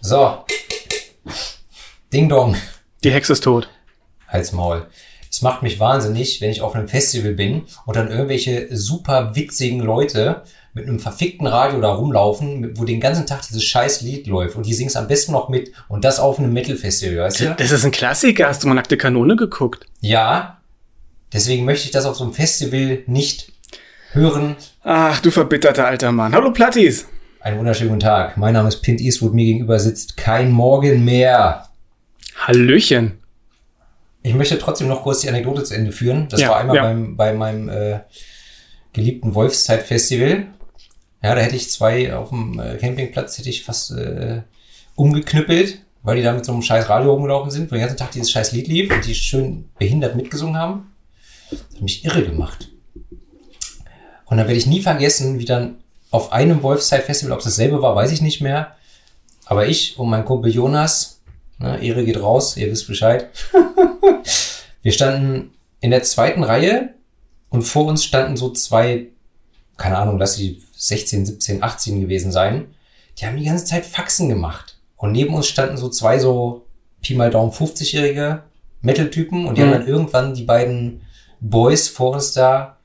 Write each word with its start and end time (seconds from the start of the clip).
So. 0.00 0.44
Ding 2.12 2.28
Dong. 2.28 2.56
Die 3.04 3.10
Hexe 3.10 3.34
ist 3.34 3.44
tot. 3.44 3.68
Halt's 4.26 4.52
Maul. 4.52 4.86
Es 5.30 5.42
macht 5.42 5.62
mich 5.62 5.78
wahnsinnig, 5.78 6.40
wenn 6.40 6.50
ich 6.50 6.62
auf 6.62 6.74
einem 6.74 6.88
Festival 6.88 7.32
bin 7.32 7.64
und 7.84 7.96
dann 7.96 8.10
irgendwelche 8.10 8.74
super 8.74 9.36
witzigen 9.36 9.80
Leute 9.80 10.42
mit 10.72 10.86
einem 10.86 10.98
verfickten 10.98 11.46
Radio 11.46 11.80
da 11.80 11.92
rumlaufen, 11.92 12.78
wo 12.78 12.84
den 12.84 13.00
ganzen 13.00 13.26
Tag 13.26 13.42
dieses 13.46 13.64
scheiß 13.64 14.00
Lied 14.00 14.26
läuft 14.26 14.56
und 14.56 14.64
die 14.64 14.72
sing's 14.72 14.96
am 14.96 15.08
besten 15.08 15.32
noch 15.32 15.48
mit 15.48 15.72
und 15.88 16.04
das 16.04 16.20
auf 16.20 16.38
einem 16.38 16.52
Metal-Festival, 16.52 17.24
weißt 17.24 17.40
du? 17.40 17.54
Das 17.58 17.70
ist 17.70 17.84
ein 17.84 17.90
Klassiker. 17.90 18.48
Hast 18.48 18.62
du 18.62 18.68
mal 18.68 18.74
nackte 18.74 18.96
Kanone 18.96 19.36
geguckt? 19.36 19.84
Ja. 20.00 20.60
Deswegen 21.32 21.66
möchte 21.66 21.84
ich 21.84 21.90
das 21.90 22.06
auf 22.06 22.16
so 22.16 22.24
einem 22.24 22.32
Festival 22.32 23.02
nicht 23.06 23.52
hören. 24.12 24.56
Ach, 24.82 25.20
du 25.20 25.30
verbitterter 25.30 25.86
alter 25.86 26.12
Mann. 26.12 26.32
Hallo 26.32 26.50
Plattis. 26.52 27.06
Einen 27.40 27.58
wunderschönen 27.58 27.90
guten 27.90 28.00
Tag. 28.00 28.36
Mein 28.36 28.54
Name 28.54 28.68
ist 28.68 28.82
Pint 28.82 29.00
Eastwood. 29.00 29.32
Mir 29.32 29.44
gegenüber 29.44 29.78
sitzt 29.78 30.16
kein 30.16 30.50
Morgen 30.50 31.04
mehr. 31.04 31.68
Hallöchen. 32.36 33.18
Ich 34.22 34.34
möchte 34.34 34.58
trotzdem 34.58 34.88
noch 34.88 35.02
kurz 35.02 35.20
die 35.20 35.28
Anekdote 35.28 35.62
zu 35.62 35.74
Ende 35.74 35.92
führen. 35.92 36.28
Das 36.28 36.40
Ja, 36.40 36.50
war 36.50 36.58
einmal 36.60 36.76
ja. 36.76 36.82
beim, 36.82 37.16
bei 37.16 37.32
meinem 37.32 37.68
äh, 37.68 38.00
geliebten 38.92 39.34
Wolfszeit-Festival. 39.34 40.46
Ja, 41.22 41.34
da 41.34 41.40
hätte 41.40 41.56
ich 41.56 41.70
zwei 41.70 42.14
auf 42.14 42.30
dem 42.30 42.58
äh, 42.58 42.76
Campingplatz 42.76 43.38
hätte 43.38 43.50
ich 43.50 43.64
fast 43.64 43.92
äh, 43.92 44.42
umgeknüppelt, 44.96 45.80
weil 46.02 46.16
die 46.16 46.22
da 46.22 46.32
mit 46.32 46.44
so 46.44 46.52
einem 46.52 46.62
scheiß 46.62 46.88
Radio 46.88 47.12
rumgelaufen 47.12 47.50
sind, 47.52 47.70
wo 47.70 47.76
den 47.76 47.80
ganzen 47.82 47.96
Tag 47.96 48.10
dieses 48.10 48.30
scheiß 48.32 48.52
Lied 48.52 48.66
lief 48.66 48.92
und 48.92 49.06
die 49.06 49.14
schön 49.14 49.68
behindert 49.78 50.16
mitgesungen 50.16 50.56
haben. 50.56 50.92
Das 51.50 51.60
hat 51.60 51.82
mich 51.82 52.04
irre 52.04 52.24
gemacht. 52.24 52.68
Und 54.26 54.36
dann 54.36 54.46
werde 54.46 54.58
ich 54.58 54.66
nie 54.66 54.82
vergessen, 54.82 55.38
wie 55.38 55.44
dann 55.44 55.76
auf 56.10 56.32
einem 56.32 56.62
Wolfszeit-Festival, 56.62 57.32
ob 57.32 57.38
es 57.40 57.44
dasselbe 57.44 57.82
war, 57.82 57.94
weiß 57.94 58.12
ich 58.12 58.20
nicht 58.22 58.40
mehr. 58.40 58.76
Aber 59.46 59.66
ich 59.66 59.98
und 59.98 60.08
mein 60.10 60.24
Kumpel 60.24 60.52
Jonas, 60.52 61.20
ne, 61.58 61.82
Ehre 61.82 62.04
geht 62.04 62.20
raus, 62.20 62.56
ihr 62.56 62.70
wisst 62.70 62.86
Bescheid. 62.86 63.28
Wir 64.82 64.92
standen 64.92 65.52
in 65.80 65.90
der 65.90 66.02
zweiten 66.02 66.44
Reihe 66.44 66.90
und 67.50 67.62
vor 67.62 67.86
uns 67.86 68.04
standen 68.04 68.36
so 68.36 68.50
zwei, 68.50 69.06
keine 69.76 69.98
Ahnung, 69.98 70.18
lass 70.18 70.34
sie 70.34 70.62
16, 70.76 71.26
17, 71.26 71.62
18 71.62 72.00
gewesen 72.00 72.32
sein. 72.32 72.74
Die 73.18 73.26
haben 73.26 73.36
die 73.36 73.44
ganze 73.44 73.64
Zeit 73.64 73.84
Faxen 73.84 74.28
gemacht. 74.28 74.76
Und 74.96 75.12
neben 75.12 75.34
uns 75.34 75.46
standen 75.46 75.76
so 75.76 75.88
zwei 75.88 76.18
so 76.18 76.64
Pi 77.02 77.14
mal 77.14 77.30
Daumen 77.30 77.52
50-jährige 77.52 78.42
Metal-Typen 78.80 79.46
und 79.46 79.56
die 79.56 79.62
Mhm. 79.62 79.66
haben 79.66 79.72
dann 79.72 79.88
irgendwann 79.88 80.34
die 80.34 80.44
beiden 80.44 81.02
Boys 81.40 81.88
vor 81.88 82.12
uns 82.12 82.32
da 82.32 82.77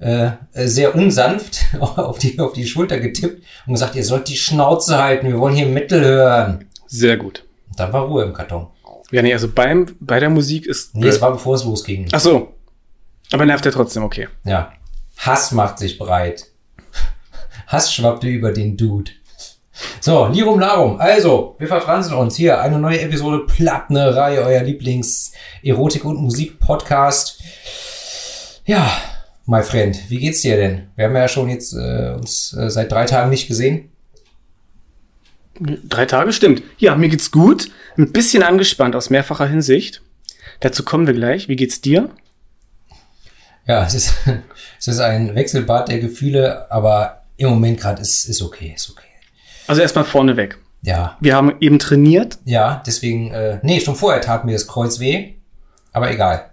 äh, 0.00 0.30
äh, 0.54 0.66
sehr 0.66 0.94
unsanft 0.94 1.66
auf 1.80 2.18
die, 2.18 2.38
auf 2.40 2.54
die 2.54 2.66
Schulter 2.66 2.98
getippt 2.98 3.44
und 3.66 3.74
gesagt, 3.74 3.94
ihr 3.94 4.04
sollt 4.04 4.28
die 4.28 4.36
Schnauze 4.36 4.98
halten, 4.98 5.28
wir 5.28 5.38
wollen 5.38 5.54
hier 5.54 5.66
Metal 5.66 6.00
hören. 6.00 6.64
Sehr 6.86 7.16
gut. 7.16 7.44
Und 7.68 7.78
dann 7.78 7.92
war 7.92 8.06
Ruhe 8.06 8.24
im 8.24 8.32
Karton. 8.32 8.68
Ja, 9.10 9.22
nee, 9.22 9.32
also 9.32 9.48
beim, 9.52 9.86
bei 10.00 10.18
der 10.20 10.30
Musik 10.30 10.66
ist. 10.66 10.94
Nee, 10.94 11.08
es 11.08 11.20
war 11.20 11.32
bevor 11.32 11.56
es 11.56 11.64
losging. 11.64 12.08
Ach 12.12 12.20
so. 12.20 12.54
Aber 13.32 13.44
nervt 13.44 13.66
er 13.66 13.72
trotzdem, 13.72 14.02
okay. 14.02 14.28
Ja. 14.44 14.72
Hass 15.18 15.52
macht 15.52 15.78
sich 15.78 15.98
breit. 15.98 16.46
Hass 17.66 17.92
schwappte 17.92 18.28
über 18.28 18.52
den 18.52 18.76
Dude. 18.76 19.10
So, 20.00 20.26
Lirum 20.26 20.60
Larum. 20.60 21.00
Also, 21.00 21.56
wir 21.58 21.68
verfransen 21.68 22.14
uns 22.14 22.36
hier. 22.36 22.60
Eine 22.60 22.78
neue 22.78 23.00
Episode 23.00 23.46
Plattnerei, 23.46 24.38
euer 24.38 24.62
Lieblings-Erotik- 24.62 26.04
und 26.04 26.20
Musik-Podcast. 26.20 27.42
Ja, 28.64 28.90
my 29.46 29.62
friend, 29.62 29.98
wie 30.08 30.18
geht's 30.18 30.42
dir 30.42 30.56
denn? 30.56 30.88
Wir 30.96 31.06
haben 31.06 31.16
ja 31.16 31.28
schon 31.28 31.48
jetzt 31.48 31.72
äh, 31.74 32.14
uns 32.16 32.52
äh, 32.54 32.70
seit 32.70 32.90
drei 32.92 33.04
Tagen 33.06 33.30
nicht 33.30 33.48
gesehen. 33.48 33.90
Drei 35.60 36.06
Tage 36.06 36.32
stimmt. 36.32 36.62
Ja, 36.78 36.96
mir 36.96 37.08
geht's 37.08 37.30
gut. 37.30 37.70
Ein 37.98 38.12
bisschen 38.12 38.42
angespannt 38.42 38.96
aus 38.96 39.10
mehrfacher 39.10 39.46
Hinsicht. 39.46 40.02
Dazu 40.60 40.84
kommen 40.84 41.06
wir 41.06 41.14
gleich. 41.14 41.48
Wie 41.48 41.56
geht's 41.56 41.80
dir? 41.80 42.10
Ja, 43.66 43.84
es 43.84 43.94
ist, 43.94 44.14
es 44.78 44.88
ist 44.88 45.00
ein 45.00 45.34
Wechselbad 45.34 45.88
der 45.88 45.98
Gefühle, 45.98 46.70
aber 46.70 47.22
im 47.36 47.50
Moment 47.50 47.80
gerade 47.80 48.00
ist, 48.00 48.24
ist 48.26 48.42
okay, 48.42 48.72
ist 48.74 48.90
okay. 48.90 49.06
Also 49.66 49.82
erstmal 49.82 50.04
vorneweg. 50.04 50.58
Ja, 50.82 51.18
Wir 51.20 51.36
haben 51.36 51.52
eben 51.60 51.78
trainiert. 51.78 52.38
ja, 52.46 52.82
deswegen, 52.86 53.30
äh, 53.32 53.58
nee, 53.62 53.80
schon 53.80 53.96
vorher 53.96 54.22
tat 54.22 54.46
mir 54.46 54.52
das 54.52 54.66
Kreuz 54.66 54.98
weh, 54.98 55.34
aber 55.92 56.10
egal. 56.10 56.49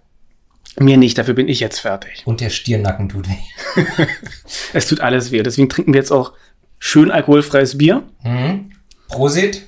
Mir 0.80 0.98
nicht, 0.98 1.18
dafür 1.18 1.34
bin 1.34 1.48
ich 1.48 1.60
jetzt 1.60 1.80
fertig. 1.80 2.22
Und 2.26 2.42
der 2.42 2.50
Stirnnacken 2.50 3.10
tut 3.10 3.28
weh. 3.28 3.84
Es 4.74 4.88
tut 4.88 5.02
alles 5.02 5.32
weh. 5.32 5.42
Deswegen 5.42 5.70
trinken 5.70 5.94
wir 5.94 6.00
jetzt 6.00 6.12
auch 6.12 6.34
schön 6.78 7.10
alkoholfreies 7.10 7.78
Bier. 7.78 8.04
Mhm. 8.24 8.72
Prosit. 9.08 9.68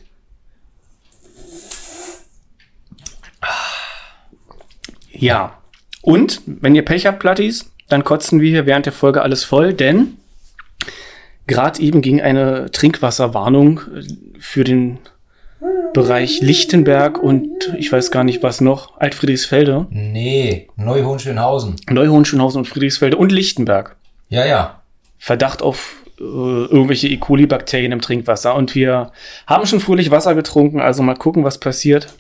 Ja. 5.12 5.58
Und, 6.02 6.42
wenn 6.46 6.76
ihr 6.76 6.86
Pech 6.86 7.06
habt, 7.06 7.20
Plattis, 7.20 7.72
dann 7.90 8.04
kotzen 8.04 8.40
wir 8.40 8.50
hier 8.50 8.66
während 8.66 8.86
der 8.86 8.94
Folge 8.94 9.22
alles 9.22 9.44
voll, 9.44 9.74
denn 9.74 10.18
gerade 11.48 11.82
eben 11.82 12.02
ging 12.02 12.22
eine 12.22 12.72
Trinkwasserwarnung 12.72 13.82
äh, 13.96 14.08
für 14.40 14.64
den 14.64 15.00
Bereich 15.94 16.40
Lichtenberg 16.42 17.22
und 17.22 17.74
ich 17.78 17.92
weiß 17.92 18.12
gar 18.12 18.24
nicht 18.24 18.42
was 18.44 18.62
noch, 18.62 19.00
Altfriedrichsfelde, 19.00 19.88
Nee, 19.90 20.68
Neuhohenschönhausen. 20.78 21.76
Neuhohenschönhausen 21.90 22.60
und 22.60 22.66
Friedrichsfelde 22.66 23.18
und 23.18 23.32
Lichtenberg. 23.32 23.98
Ja, 24.30 24.46
ja. 24.46 24.82
Verdacht 25.18 25.62
auf 25.62 25.98
äh, 26.20 26.24
irgendwelche 26.24 27.08
E. 27.08 27.18
coli-Bakterien 27.18 27.92
im 27.92 28.02
Trinkwasser. 28.02 28.56
Und 28.56 28.76
wir 28.76 29.12
haben 29.48 29.66
schon 29.66 29.80
fröhlich 29.80 30.12
Wasser 30.12 30.36
getrunken, 30.36 30.80
also 30.80 31.04
mal 31.04 31.16
gucken, 31.16 31.44
was 31.44 31.58
passiert. 31.58 32.14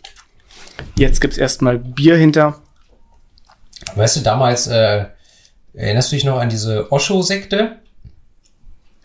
Jetzt 0.98 1.22
gibt's 1.22 1.38
erstmal 1.38 1.78
Bier 1.78 2.18
hinter. 2.18 2.60
Weißt 3.96 4.18
du, 4.18 4.22
damals, 4.22 4.68
äh, 4.68 5.06
erinnerst 5.74 6.12
du 6.12 6.16
dich 6.16 6.26
noch 6.26 6.40
an 6.40 6.50
diese 6.50 6.92
Osho-Sekte? 6.92 7.78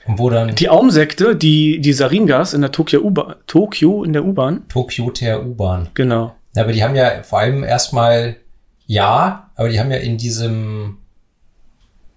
Wo 0.06 0.28
dann 0.30 0.54
Die 0.54 0.68
Aumsekte, 0.68 1.34
die, 1.34 1.80
die 1.80 1.92
Saringas 1.92 2.52
in 2.52 2.60
der 2.60 2.72
Tokio 2.72 3.00
U-Bahn, 3.00 3.36
Tokio 3.46 4.04
in 4.04 4.12
der 4.12 4.24
U-Bahn. 4.24 4.68
Tokyo 4.68 5.10
Ter 5.10 5.44
U-Bahn. 5.46 5.88
Genau. 5.94 6.34
Ja, 6.54 6.62
aber 6.62 6.72
die 6.72 6.84
haben 6.84 6.94
ja 6.94 7.22
vor 7.22 7.38
allem 7.40 7.64
erstmal, 7.64 8.36
ja, 8.86 9.50
aber 9.56 9.68
die 9.70 9.80
haben 9.80 9.90
ja 9.90 9.96
in 9.96 10.18
diesem 10.18 10.98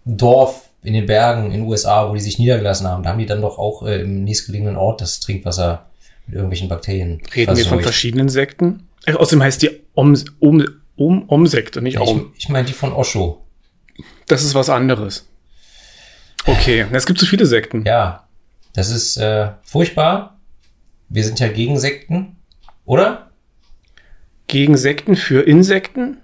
Dorf 0.05 0.69
in 0.83 0.93
den 0.93 1.05
Bergen 1.05 1.47
in 1.47 1.51
den 1.53 1.61
USA, 1.63 2.09
wo 2.09 2.13
die 2.13 2.19
sich 2.21 2.39
niedergelassen 2.39 2.87
haben, 2.87 3.03
da 3.03 3.09
haben 3.09 3.19
die 3.19 3.25
dann 3.25 3.41
doch 3.41 3.57
auch 3.57 3.85
äh, 3.85 4.01
im 4.01 4.23
nächstgelegenen 4.23 4.77
Ort 4.77 5.01
das 5.01 5.19
Trinkwasser 5.19 5.85
mit 6.27 6.35
irgendwelchen 6.35 6.69
Bakterien 6.69 7.21
Reden 7.35 7.55
wir 7.55 7.63
von 7.63 7.69
verseucht. 7.69 7.83
verschiedenen 7.83 8.29
Sekten. 8.29 8.87
Äh, 9.05 9.13
außerdem 9.13 9.43
heißt 9.43 9.61
die 9.63 9.69
Om, 9.95 10.15
Om, 10.39 10.65
Om, 10.95 11.23
Om-Sekte, 11.27 11.81
nicht 11.81 11.95
Ja, 11.95 12.01
Om. 12.01 12.31
ich 12.37 12.43
ich 12.45 12.49
meine 12.49 12.65
die 12.67 12.73
von 12.73 12.93
Osho. 12.93 13.41
Das 14.27 14.43
ist 14.43 14.55
was 14.55 14.69
anderes. 14.69 15.27
Okay, 16.47 16.85
es 16.91 17.06
gibt 17.06 17.19
so 17.19 17.25
viele 17.25 17.46
Sekten. 17.46 17.84
Ja, 17.85 18.28
das 18.74 18.90
ist 18.90 19.18
äh, 19.18 19.50
furchtbar. 19.63 20.40
Wir 21.09 21.24
sind 21.24 21.40
ja 21.40 21.47
gegen 21.50 21.80
Sekten, 21.80 22.38
oder? 22.85 23.30
Gegen 24.47 24.78
Sekten 24.78 25.16
für 25.16 25.41
Insekten? 25.46 26.18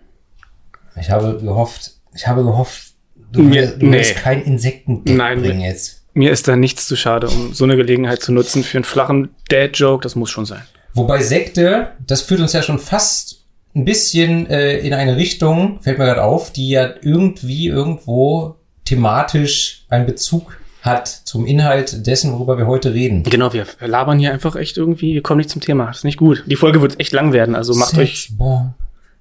Ich 0.99 1.09
habe 1.09 1.37
gehofft, 1.41 1.91
ich 2.15 2.27
habe 2.27 2.43
gehofft, 2.43 2.93
du, 3.31 3.41
Mir- 3.43 3.67
du 3.77 3.85
nee. 3.87 3.97
willst 3.97 4.15
kein 4.15 4.41
Insekten 4.43 5.01
Nein, 5.05 5.41
bringen 5.41 5.61
jetzt. 5.61 6.03
Mir 6.13 6.31
ist 6.31 6.47
da 6.47 6.55
nichts 6.55 6.87
zu 6.87 6.95
schade, 6.95 7.27
um 7.27 7.53
so 7.53 7.63
eine 7.63 7.75
Gelegenheit 7.75 8.21
zu 8.21 8.31
nutzen 8.31 8.63
für 8.63 8.77
einen 8.77 8.83
flachen 8.85 9.29
Dad-Joke. 9.49 10.03
Das 10.03 10.15
muss 10.15 10.29
schon 10.29 10.45
sein. 10.45 10.61
Wobei 10.93 11.21
Sekte, 11.23 11.93
das 12.05 12.21
führt 12.21 12.39
uns 12.39 12.53
ja 12.53 12.61
schon 12.61 12.77
fast 12.77 13.43
ein 13.75 13.83
bisschen 13.83 14.45
äh, 14.47 14.77
in 14.77 14.93
eine 14.93 15.15
Richtung, 15.17 15.81
fällt 15.81 15.97
mir 15.97 16.05
gerade 16.05 16.21
auf, 16.23 16.53
die 16.53 16.69
ja 16.69 16.93
irgendwie 17.01 17.67
irgendwo 17.67 18.57
thematisch 18.85 19.85
einen 19.89 20.05
Bezug 20.05 20.57
hat 20.81 21.07
zum 21.07 21.45
Inhalt 21.45 22.05
dessen, 22.07 22.33
worüber 22.33 22.57
wir 22.57 22.67
heute 22.67 22.93
reden. 22.93 23.23
Genau, 23.23 23.53
wir 23.53 23.65
labern 23.79 24.19
hier 24.19 24.33
einfach 24.33 24.55
echt 24.57 24.75
irgendwie, 24.77 25.13
wir 25.13 25.21
kommen 25.23 25.37
nicht 25.37 25.49
zum 25.49 25.61
Thema. 25.61 25.85
Das 25.87 25.97
ist 25.99 26.03
nicht 26.03 26.17
gut. 26.17 26.43
Die 26.45 26.57
Folge 26.57 26.81
wird 26.81 26.99
echt 26.99 27.13
lang 27.13 27.31
werden, 27.31 27.55
also 27.55 27.73
macht 27.73 27.97
euch, 27.97 28.23
Sexbomb. 28.23 28.73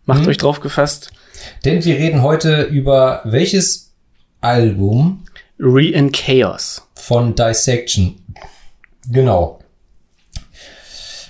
macht 0.05 0.23
Hm? 0.23 0.29
euch 0.29 0.39
drauf 0.39 0.59
gefasst. 0.61 1.13
Denn 1.65 1.85
wir 1.85 1.97
reden 1.97 2.23
heute 2.23 2.63
über 2.63 3.21
welches 3.25 3.93
Album 4.41 5.25
Re 5.61 5.87
in 5.87 6.11
Chaos. 6.11 6.83
von 6.97 7.35
Dissection. 7.37 8.17
Genau. 9.11 9.61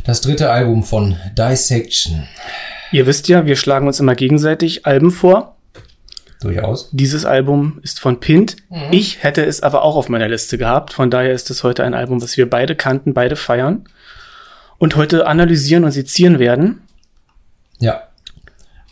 Das 0.04 0.20
dritte 0.22 0.50
Album 0.50 0.82
von 0.82 1.16
Dissection. 1.36 2.26
Ihr 2.90 3.06
wisst 3.06 3.28
ja, 3.28 3.46
wir 3.46 3.56
schlagen 3.56 3.86
uns 3.86 4.00
immer 4.00 4.14
gegenseitig 4.14 4.86
Alben 4.86 5.10
vor. 5.10 5.56
Durchaus. 6.42 6.88
Dieses 6.92 7.24
Album 7.24 7.78
ist 7.82 8.00
von 8.00 8.20
Pint. 8.20 8.56
Ich 8.90 9.22
hätte 9.22 9.44
es 9.44 9.62
aber 9.62 9.82
auch 9.82 9.96
auf 9.96 10.08
meiner 10.08 10.28
Liste 10.28 10.58
gehabt. 10.58 10.92
Von 10.92 11.10
daher 11.10 11.32
ist 11.32 11.50
es 11.50 11.62
heute 11.62 11.84
ein 11.84 11.94
Album, 11.94 12.22
was 12.22 12.36
wir 12.36 12.48
beide 12.50 12.74
kannten, 12.74 13.14
beide 13.14 13.36
feiern. 13.36 13.84
Und 14.78 14.96
heute 14.96 15.26
analysieren 15.26 15.84
und 15.84 15.92
sezieren 15.92 16.38
werden. 16.38 16.82
Ja. 17.78 18.08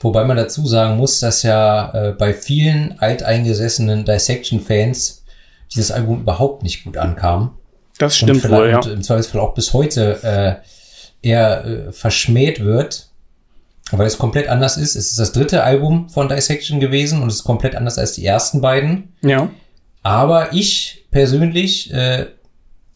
Wobei 0.00 0.25
man 0.25 0.37
dazu 0.37 0.67
sagen 0.67 0.97
muss, 0.97 1.20
dass 1.20 1.43
ja 1.43 1.93
äh, 1.93 2.12
bei 2.12 2.32
vielen 2.32 2.99
alteingesessenen 2.99 4.05
Dissection-Fans 4.05 5.25
dieses 5.75 5.91
Album 5.91 6.23
überhaupt 6.23 6.62
nicht 6.62 6.85
gut 6.85 6.97
ankam. 6.97 7.58
Das 7.99 8.17
stimmt 8.17 8.32
und 8.32 8.41
vielleicht 8.41 8.62
wohl, 8.62 8.70
ja. 8.70 8.79
und 8.79 8.87
im 8.87 9.02
Zweifelsfall 9.02 9.41
auch 9.41 9.55
bis 9.55 9.75
heute 9.75 10.62
äh, 11.23 11.29
eher 11.29 11.64
äh, 11.64 11.93
verschmäht 11.93 12.64
wird, 12.64 13.10
weil 13.98 14.06
es 14.06 14.19
komplett 14.19 14.48
anders 14.48 14.76
ist. 14.76 14.96
Es 14.96 15.10
ist 15.10 15.19
das 15.19 15.32
dritte 15.32 15.64
Album 15.64 16.08
von 16.08 16.28
Dissection 16.28 16.81
gewesen 16.81 17.22
und 17.22 17.28
es 17.28 17.37
ist 17.37 17.44
komplett 17.44 17.75
anders 17.75 17.98
als 17.98 18.12
die 18.12 18.25
ersten 18.25 18.60
beiden. 18.60 19.14
Ja. 19.22 19.50
Aber 20.02 20.52
ich 20.52 21.06
persönlich, 21.10 21.92
äh, 21.92 22.26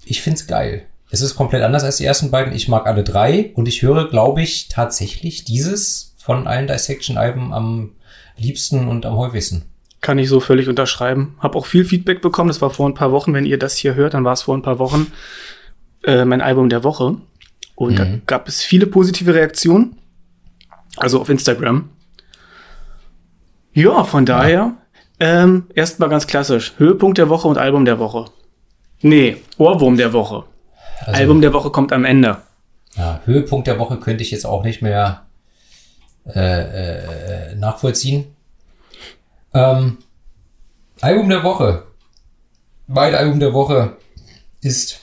ich 0.05 0.23
find's 0.23 0.47
geil. 0.47 0.83
Es 1.11 1.21
ist 1.21 1.37
komplett 1.37 1.63
anders 1.63 1.85
als 1.85 1.99
die 1.99 2.05
ersten 2.05 2.31
beiden. 2.31 2.53
Ich 2.55 2.69
mag 2.69 2.87
alle 2.87 3.05
drei 3.05 3.53
und 3.55 3.69
ich 3.69 3.83
höre, 3.83 4.09
glaube 4.09 4.43
ich, 4.43 4.69
tatsächlich 4.69 5.45
dieses 5.45 6.15
von 6.17 6.47
allen 6.47 6.67
Dissection-Alben 6.67 7.53
am 7.53 7.93
liebsten 8.37 8.89
und 8.89 9.07
am 9.07 9.17
häufigsten. 9.17 9.63
Kann 10.01 10.19
ich 10.19 10.29
so 10.29 10.41
völlig 10.41 10.69
unterschreiben. 10.69 11.37
Hab 11.39 11.57
auch 11.57 11.67
viel 11.67 11.85
Feedback 11.85 12.21
bekommen. 12.21 12.49
Das 12.49 12.61
war 12.61 12.71
vor 12.71 12.89
ein 12.89 12.95
paar 12.95 13.13
Wochen. 13.13 13.33
Wenn 13.33 13.47
ihr 13.47 13.59
das 13.59 13.77
hier 13.77 13.95
hört, 13.95 14.15
dann 14.15 14.25
war 14.25 14.33
es 14.33 14.43
vor 14.43 14.57
ein 14.57 14.63
paar 14.63 14.79
Wochen 14.79 15.13
äh, 16.03 16.25
mein 16.25 16.41
Album 16.41 16.69
der 16.69 16.85
Woche. 16.85 17.17
Und 17.75 17.99
da 17.99 18.07
gab 18.27 18.49
es 18.49 18.63
viele 18.63 18.87
positive 18.87 19.35
Reaktionen. 19.35 19.97
Also 20.97 21.21
auf 21.21 21.29
Instagram. 21.29 21.91
Ja, 23.73 24.05
von 24.05 24.25
daher 24.25 24.75
ähm, 25.21 25.67
erstmal 25.75 26.09
ganz 26.09 26.27
klassisch. 26.27 26.75
Höhepunkt 26.79 27.19
der 27.19 27.29
Woche 27.29 27.49
und 27.49 27.59
Album 27.59 27.85
der 27.85 27.99
Woche. 27.99 28.27
Nee, 29.01 29.37
Ohrwurm 29.59 29.97
der 29.97 30.13
Woche. 30.13 30.45
Also, 31.01 31.21
Album 31.21 31.41
der 31.41 31.53
Woche 31.53 31.71
kommt 31.71 31.93
am 31.93 32.05
Ende. 32.05 32.39
Ja, 32.97 33.21
Höhepunkt 33.25 33.67
der 33.67 33.79
Woche 33.79 33.99
könnte 33.99 34.23
ich 34.23 34.31
jetzt 34.31 34.47
auch 34.47 34.63
nicht 34.63 34.83
mehr 34.83 35.27
äh, 36.27 37.51
äh, 37.51 37.55
nachvollziehen. 37.57 38.35
Ähm, 39.53 39.99
Album 41.01 41.29
der 41.29 41.43
Woche. 41.43 41.85
Mein 42.87 43.15
Album 43.15 43.41
der 43.41 43.53
Woche 43.53 43.97
ist 44.61 45.01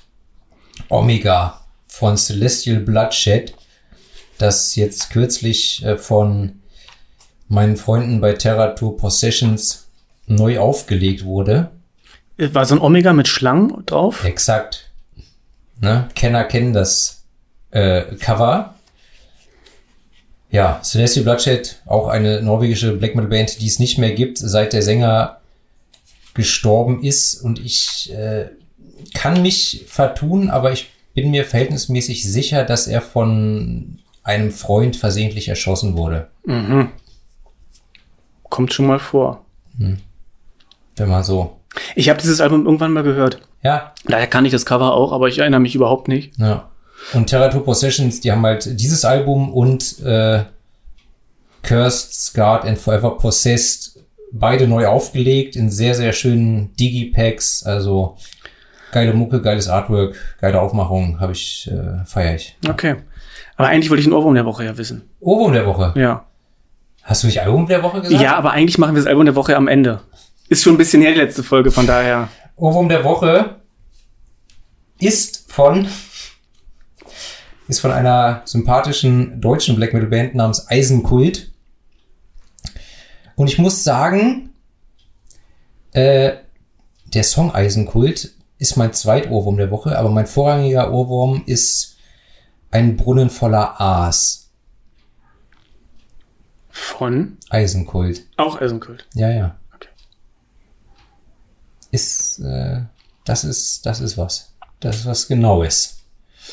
Omega 0.90 1.62
von 1.88 2.18
Celestial 2.18 2.80
Bloodshed, 2.80 3.54
das 4.42 4.76
jetzt 4.76 5.10
kürzlich 5.10 5.84
äh, 5.84 5.98
von 5.98 6.62
meinen 7.48 7.76
Freunden 7.76 8.22
bei 8.22 8.34
Terra 8.34 8.68
Tour 8.70 8.98
Possessions 8.98 9.88
neu 10.28 10.60
aufgelegt 10.60 11.26
wurde. 11.26 11.70
War 12.38 12.66
so 12.66 12.76
ein 12.76 12.82
Omega 12.82 13.14
mit 13.14 13.28
Schlangen 13.28 13.86
drauf? 13.86 14.24
Exakt. 14.24 14.90
Ne? 15.80 16.10
Kenner 16.16 16.46
kennen 16.46 16.74
das 16.74 17.24
äh, 17.72 18.04
Cover. 18.20 18.76
Ja, 20.50 20.82
Celestial 20.84 21.24
Bloodshed, 21.24 21.82
auch 21.86 22.08
eine 22.08 22.42
norwegische 22.42 22.94
Black 22.94 23.16
Metal 23.16 23.30
Band, 23.30 23.62
die 23.62 23.68
es 23.68 23.80
nicht 23.80 23.98
mehr 23.98 24.12
gibt, 24.12 24.38
seit 24.38 24.74
der 24.74 24.82
Sänger 24.82 25.40
gestorben 26.34 27.04
ist. 27.04 27.36
Und 27.36 27.60
ich 27.60 28.12
äh, 28.14 28.50
kann 29.14 29.42
mich 29.42 29.86
vertun, 29.88 30.50
aber 30.50 30.72
ich 30.72 30.90
bin 31.14 31.32
mir 31.32 31.46
verhältnismäßig 31.46 32.30
sicher, 32.30 32.64
dass 32.64 32.88
er 32.88 33.02
von 33.02 34.00
einem 34.24 34.52
Freund 34.52 34.96
versehentlich 34.96 35.48
erschossen 35.48 35.98
wurde. 35.98 36.28
Mhm. 36.46 36.90
Kommt 38.50 38.74
schon 38.74 38.86
mal 38.86 39.00
vor. 39.00 39.46
Wenn 39.78 41.10
man 41.10 41.24
so. 41.24 41.58
Ich 41.96 42.10
habe 42.10 42.22
dieses 42.22 42.42
Album 42.42 42.66
irgendwann 42.66 42.92
mal 42.94 43.04
gehört. 43.04 43.42
Ja, 43.64 43.94
Daher 44.06 44.28
kann 44.28 44.46
ich 44.46 44.52
das 44.52 44.66
Cover 44.66 44.94
auch, 44.94 45.12
aber 45.12 45.28
ich 45.28 45.40
erinnere 45.40 45.60
mich 45.60 45.76
überhaupt 45.76 46.08
nicht. 46.08 46.38
Ja. 46.38 46.70
Und 47.14 47.28
Terra 47.28 47.48
Tour 47.50 47.64
Possessions, 47.64 48.22
die 48.22 48.32
haben 48.32 48.46
halt 48.46 48.80
dieses 48.80 49.06
Album 49.06 49.54
und 49.54 50.00
äh, 50.02 50.44
Cursed, 51.64 52.14
Scarred 52.14 52.66
and 52.66 52.78
Forever 52.78 53.18
Possessed 53.18 54.00
beide 54.32 54.68
neu 54.68 54.88
aufgelegt 54.88 55.56
in 55.56 55.70
sehr, 55.70 55.96
sehr 55.96 56.14
schönen 56.14 56.76
Digipacks. 56.76 57.64
Also 57.64 58.18
geile 58.92 59.14
Mucke, 59.14 59.42
geiles 59.42 59.68
Artwork, 59.68 60.16
geile 60.40 60.62
Aufmachung, 60.62 61.20
habe 61.20 61.34
ich, 61.34 61.70
äh, 61.72 62.04
feier 62.06 62.36
ich. 62.36 62.56
Okay. 62.68 62.98
Aber 63.62 63.70
eigentlich 63.70 63.90
wollte 63.90 64.02
ich 64.02 64.08
einen 64.08 64.16
Ohrwurm 64.16 64.36
der 64.36 64.46
Woche 64.46 64.66
ja 64.66 64.78
wissen. 64.78 65.10
Ohrwurm 65.20 65.54
der 65.54 65.66
Woche. 65.66 65.94
Ja. 65.96 66.26
Hast 67.04 67.24
du 67.24 67.28
nicht 67.28 67.42
Album 67.42 67.68
der 67.68 67.84
Woche 67.84 68.02
gesagt? 68.02 68.22
Ja, 68.22 68.36
aber 68.36 68.52
eigentlich 68.52 68.78
machen 68.78 68.96
wir 68.96 69.02
das 69.02 69.08
Album 69.08 69.26
der 69.26 69.36
Woche 69.36 69.56
am 69.56 69.68
Ende. 69.68 70.02
Ist 70.50 70.64
schon 70.64 70.74
ein 70.74 70.78
bisschen 70.78 71.02
her, 71.02 71.12
die 71.12 71.20
letzte 71.20 71.44
Folge, 71.44 71.72
von 71.72 71.88
daher. 71.88 72.28
Ohrwurm 72.56 72.90
der 72.90 73.04
Woche 73.04 73.56
ist 75.00 75.52
von 75.52 75.88
ist 77.68 77.80
von 77.80 77.92
einer 77.92 78.42
sympathischen 78.46 79.40
deutschen 79.40 79.78
Black 79.78 79.94
Metal 79.94 80.10
Band 80.10 80.36
namens 80.36 80.70
Eisenkult. 80.70 81.52
Und 83.36 83.48
ich 83.48 83.58
muss 83.58 83.84
sagen, 83.84 84.50
äh, 85.94 86.34
der 87.14 87.24
Song 87.24 87.54
Eisenkult 87.54 88.32
ist 88.58 88.76
mein 88.76 88.94
Zweitohrwurm 88.94 89.58
der 89.58 89.72
Woche, 89.72 89.98
aber 89.98 90.10
mein 90.10 90.28
vorrangiger 90.28 90.92
Ohrwurm 90.92 91.44
ist 91.46 91.91
ein 92.72 92.96
Brunnen 92.98 93.30
voller 93.30 93.80
Aas. 93.80 94.50
Von 96.70 97.38
Eisenkult. 97.50 98.24
auch 98.38 98.60
Eisenkult. 98.60 99.06
Ja, 99.14 99.30
ja. 99.30 99.56
Okay. 99.76 99.90
Ist, 101.92 102.40
äh, 102.40 102.82
das 103.26 103.44
ist, 103.44 103.86
das 103.86 104.00
ist 104.00 104.18
was. 104.18 104.54
Das 104.80 104.98
ist 104.98 105.06
was 105.06 105.28
Genaues. 105.28 106.00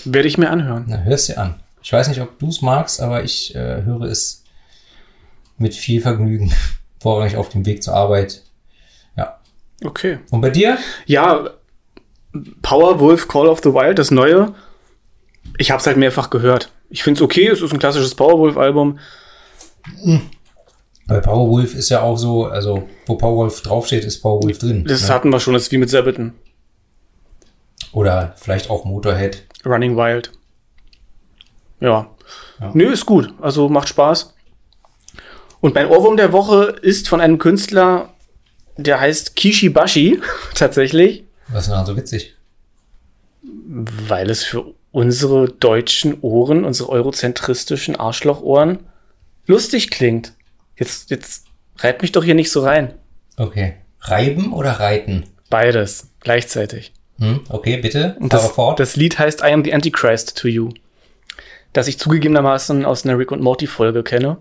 Werde 0.04 0.28
ich 0.28 0.36
mir 0.36 0.50
anhören. 0.50 0.84
Na, 0.88 0.98
hörst 0.98 1.28
dir 1.28 1.38
an. 1.38 1.60
Ich 1.82 1.92
weiß 1.92 2.08
nicht, 2.08 2.20
ob 2.20 2.38
du 2.38 2.48
es 2.48 2.60
magst, 2.60 3.00
aber 3.00 3.22
ich 3.22 3.54
äh, 3.54 3.82
höre 3.82 4.02
es 4.02 4.44
mit 5.56 5.74
viel 5.74 6.00
Vergnügen. 6.02 6.52
Vorrangig 7.00 7.36
auf 7.36 7.48
dem 7.48 7.64
Weg 7.64 7.82
zur 7.82 7.94
Arbeit. 7.94 8.42
Ja. 9.16 9.38
Okay. 9.84 10.18
Und 10.30 10.40
bei 10.40 10.50
dir? 10.50 10.78
Ja, 11.06 11.48
Powerwolf 12.62 13.28
Call 13.28 13.46
of 13.46 13.60
the 13.62 13.72
Wild, 13.72 13.98
das 13.98 14.10
neue. 14.10 14.54
Ich 15.58 15.70
habe 15.70 15.80
es 15.80 15.86
halt 15.86 15.96
mehrfach 15.96 16.30
gehört. 16.30 16.70
Ich 16.88 17.02
finde 17.02 17.18
es 17.18 17.22
okay, 17.22 17.48
es 17.48 17.60
ist 17.60 17.72
ein 17.72 17.78
klassisches 17.78 18.14
Powerwolf-Album. 18.14 18.98
Bei 21.06 21.20
Powerwolf 21.20 21.74
ist 21.74 21.88
ja 21.88 22.00
auch 22.02 22.16
so, 22.16 22.46
also 22.46 22.88
wo 23.06 23.16
Powerwolf 23.16 23.60
draufsteht, 23.62 24.04
ist 24.04 24.20
Powerwolf 24.20 24.58
drin. 24.58 24.84
Das 24.86 25.08
ne? 25.08 25.14
hatten 25.14 25.30
wir 25.30 25.40
schon, 25.40 25.54
das 25.54 25.64
ist 25.64 25.72
wie 25.72 25.78
mit 25.78 25.90
Sabbaton. 25.90 26.32
Oder 27.92 28.34
vielleicht 28.36 28.70
auch 28.70 28.84
Motorhead. 28.84 29.44
Running 29.64 29.96
Wild. 29.96 30.32
Ja. 31.80 32.08
Ja. 32.60 32.70
Nö, 32.74 32.92
ist 32.92 33.06
gut. 33.06 33.34
Also 33.40 33.68
macht 33.68 33.88
Spaß. 33.88 34.34
Und 35.60 35.74
mein 35.74 35.88
Ohrwurm 35.88 36.16
der 36.16 36.32
Woche 36.32 36.76
ist 36.82 37.08
von 37.08 37.20
einem 37.20 37.38
Künstler, 37.38 38.10
der 38.76 39.00
heißt 39.00 39.34
Kishibashi, 39.34 40.20
tatsächlich, 40.54 41.24
Was 41.48 41.66
ist 41.66 41.72
denn 41.72 41.86
so 41.86 41.96
witzig? 41.96 42.36
weil 43.70 44.30
es 44.30 44.44
für 44.44 44.74
unsere 44.90 45.48
deutschen 45.48 46.20
Ohren, 46.20 46.64
unsere 46.64 46.88
eurozentristischen 46.88 47.96
Arschlochohren 47.96 48.80
lustig 49.46 49.90
klingt. 49.90 50.32
Jetzt, 50.76 51.10
jetzt 51.10 51.46
reit 51.78 52.02
mich 52.02 52.12
doch 52.12 52.24
hier 52.24 52.34
nicht 52.34 52.50
so 52.50 52.62
rein. 52.62 52.94
Okay. 53.36 53.74
Reiben 54.00 54.52
oder 54.52 54.72
reiten? 54.72 55.24
Beides 55.50 56.10
gleichzeitig. 56.20 56.92
Hm? 57.18 57.40
Okay, 57.48 57.78
bitte. 57.78 58.16
Und 58.20 58.32
das, 58.32 58.48
fort. 58.48 58.78
das 58.78 58.96
Lied 58.96 59.18
heißt 59.18 59.40
I 59.40 59.52
am 59.52 59.64
the 59.64 59.74
Antichrist 59.74 60.36
to 60.38 60.48
you. 60.48 60.70
Das 61.72 61.88
ich 61.88 61.98
zugegebenermaßen 61.98 62.84
aus 62.84 63.04
einer 63.04 63.18
Rick 63.18 63.32
und 63.32 63.42
Morty 63.42 63.66
Folge 63.66 64.02
kenne. 64.02 64.38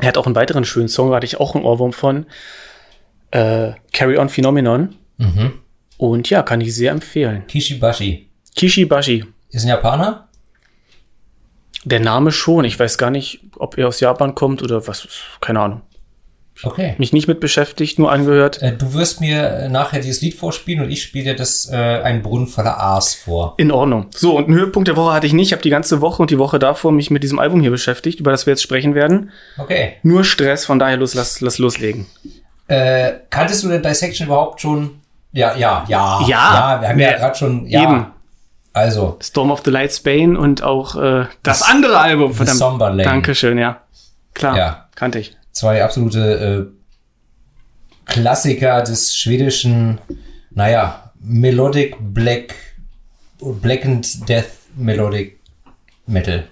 Er 0.00 0.08
hat 0.08 0.18
auch 0.18 0.26
einen 0.26 0.34
weiteren 0.34 0.64
schönen 0.64 0.88
Song, 0.88 1.10
da 1.10 1.16
hatte 1.16 1.26
ich 1.26 1.40
auch 1.40 1.54
einen 1.54 1.64
Ohrwurm 1.64 1.92
von. 1.92 2.26
Äh, 3.30 3.72
Carry 3.92 4.18
On 4.18 4.28
Phenomenon. 4.28 4.94
mhm. 5.16 5.52
Und 5.96 6.28
ja, 6.28 6.42
kann 6.42 6.60
ich 6.60 6.74
sehr 6.74 6.90
empfehlen. 6.90 7.46
Kishibashi. 7.46 8.28
Kishibashi. 8.56 9.24
Ist 9.50 9.64
ein 9.64 9.68
Japaner? 9.68 10.28
Der 11.84 12.00
Name 12.00 12.32
schon. 12.32 12.64
Ich 12.64 12.78
weiß 12.78 12.96
gar 12.98 13.10
nicht, 13.10 13.40
ob 13.56 13.76
er 13.78 13.88
aus 13.88 14.00
Japan 14.00 14.34
kommt 14.34 14.62
oder 14.62 14.86
was. 14.86 15.06
Keine 15.40 15.60
Ahnung. 15.60 15.82
Okay. 16.62 16.94
Mich 16.98 17.12
nicht 17.12 17.26
mit 17.26 17.40
beschäftigt, 17.40 17.98
nur 17.98 18.12
angehört. 18.12 18.62
Äh, 18.62 18.76
Du 18.76 18.94
wirst 18.94 19.20
mir 19.20 19.42
äh, 19.42 19.68
nachher 19.68 19.98
dieses 20.00 20.22
Lied 20.22 20.34
vorspielen 20.36 20.84
und 20.84 20.90
ich 20.90 21.02
spiele 21.02 21.24
dir 21.24 21.34
das 21.36 21.68
äh, 21.70 21.76
Ein 21.76 22.22
Brunnen 22.22 22.46
voller 22.46 22.78
Aas 22.80 23.12
vor. 23.14 23.54
In 23.58 23.72
Ordnung. 23.72 24.06
So, 24.10 24.36
und 24.38 24.44
einen 24.46 24.54
Höhepunkt 24.54 24.86
der 24.86 24.96
Woche 24.96 25.12
hatte 25.14 25.26
ich 25.26 25.32
nicht. 25.32 25.48
Ich 25.48 25.52
habe 25.52 25.62
die 25.62 25.70
ganze 25.70 26.00
Woche 26.00 26.22
und 26.22 26.30
die 26.30 26.38
Woche 26.38 26.60
davor 26.60 26.92
mich 26.92 27.10
mit 27.10 27.24
diesem 27.24 27.40
Album 27.40 27.60
hier 27.60 27.72
beschäftigt, 27.72 28.20
über 28.20 28.30
das 28.30 28.46
wir 28.46 28.52
jetzt 28.52 28.62
sprechen 28.62 28.94
werden. 28.94 29.30
Okay. 29.58 29.94
Nur 30.04 30.22
Stress, 30.22 30.64
von 30.64 30.78
daher 30.78 30.96
los, 30.96 31.14
lass, 31.14 31.40
lass 31.40 31.58
loslegen. 31.58 32.06
Äh, 32.68 33.14
kanntest 33.30 33.64
du 33.64 33.68
denn 33.68 33.82
Dissection 33.82 34.28
überhaupt 34.28 34.60
schon? 34.60 35.00
Ja, 35.32 35.56
ja, 35.56 35.84
ja. 35.88 36.20
Ja. 36.20 36.28
Ja, 36.28 36.80
wir 36.80 36.88
haben 36.88 37.00
ja, 37.00 37.10
Ja. 37.10 37.18
gerade 37.18 37.36
schon. 37.36 37.66
Ja. 37.66 37.82
Eben. 37.82 38.06
Also, 38.74 39.16
Storm 39.22 39.50
of 39.52 39.62
the 39.64 39.70
Light 39.70 39.92
Spain 39.92 40.36
und 40.36 40.62
auch 40.62 40.96
äh, 41.00 41.26
das, 41.42 41.62
andere 41.62 41.96
Album, 41.98 42.34
verdammt. 42.34 42.58
Somber 42.58 42.90
Lane. 42.90 43.04
Dankeschön, 43.04 43.56
ja. 43.56 43.80
Klar, 44.34 44.56
Ja. 44.56 44.88
kannte 44.96 45.20
ich. 45.20 45.36
zwei 45.52 45.82
absolute 45.84 46.68
äh, 46.70 48.10
Klassiker 48.12 48.82
des 48.82 49.16
schwedischen, 49.16 49.98
naja, 50.50 51.12
Melodic 51.20 51.96
Black, 52.00 52.54
Black 53.40 53.84
and 53.84 54.28
Death 54.28 54.46
Melodic 54.76 55.38
Metal. 56.06 56.44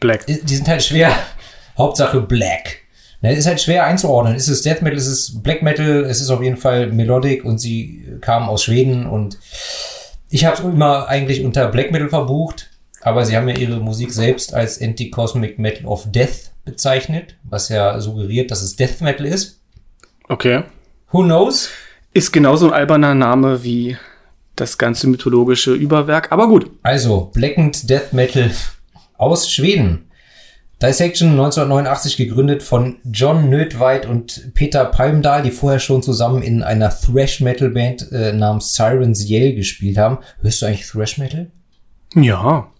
Black. 0.00 0.26
Die 0.26 0.56
sind 0.56 0.68
halt 0.68 0.82
schwer, 0.82 1.16
Hauptsache 1.78 2.20
Black. 2.20 2.78
Ne, 3.22 3.32
ist 3.32 3.46
halt 3.46 3.60
schwer 3.60 3.86
einzuordnen. 3.86 4.34
Ist 4.34 4.48
es 4.48 4.60
Death 4.62 4.82
Metal, 4.82 4.98
ist 4.98 5.06
es 5.06 5.40
Black 5.42 5.62
Metal, 5.62 6.04
es 6.04 6.20
ist 6.20 6.28
auf 6.30 6.42
jeden 6.42 6.58
Fall 6.58 6.88
Melodic 6.88 7.44
und 7.44 7.58
sie 7.58 8.18
kamen 8.20 8.48
aus 8.48 8.64
Schweden 8.64 9.06
und 9.06 9.38
ich 10.34 10.44
habe 10.44 10.56
es 10.56 10.64
immer 10.64 11.06
eigentlich 11.06 11.44
unter 11.44 11.68
Black 11.68 11.92
Metal 11.92 12.08
verbucht, 12.08 12.68
aber 13.02 13.24
sie 13.24 13.36
haben 13.36 13.48
ja 13.48 13.56
ihre 13.56 13.78
Musik 13.78 14.12
selbst 14.12 14.52
als 14.52 14.82
Anti-Cosmic 14.82 15.60
Metal 15.60 15.86
of 15.86 16.10
Death 16.10 16.50
bezeichnet, 16.64 17.36
was 17.44 17.68
ja 17.68 18.00
suggeriert, 18.00 18.50
dass 18.50 18.60
es 18.60 18.74
Death 18.74 19.00
Metal 19.00 19.26
ist. 19.26 19.60
Okay. 20.28 20.64
Who 21.12 21.22
knows? 21.22 21.70
Ist 22.14 22.32
genauso 22.32 22.66
ein 22.66 22.72
alberner 22.72 23.14
Name 23.14 23.62
wie 23.62 23.96
das 24.56 24.76
ganze 24.76 25.06
mythologische 25.06 25.72
Überwerk, 25.72 26.32
aber 26.32 26.48
gut. 26.48 26.68
Also, 26.82 27.30
Blackened 27.32 27.88
Death 27.88 28.12
Metal 28.12 28.50
aus 29.16 29.48
Schweden. 29.48 30.10
Dissection 30.82 31.30
1989 31.30 32.16
gegründet 32.16 32.62
von 32.62 32.96
John 33.04 33.48
Nödweit 33.48 34.06
und 34.06 34.52
Peter 34.54 34.84
Palmdahl, 34.84 35.42
die 35.42 35.50
vorher 35.50 35.78
schon 35.78 36.02
zusammen 36.02 36.42
in 36.42 36.62
einer 36.62 36.90
Thrash 36.90 37.40
Metal 37.40 37.70
Band 37.70 38.10
äh, 38.12 38.32
namens 38.32 38.74
Sirens 38.74 39.28
Yell 39.28 39.54
gespielt 39.54 39.98
haben. 39.98 40.18
Hörst 40.40 40.60
du 40.60 40.66
eigentlich 40.66 40.86
Thrash 40.86 41.18
Metal? 41.18 41.50
Ja. 42.14 42.70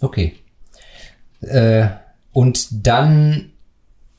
Okay. 0.00 0.34
Äh, 1.42 1.88
und 2.32 2.86
dann 2.86 3.52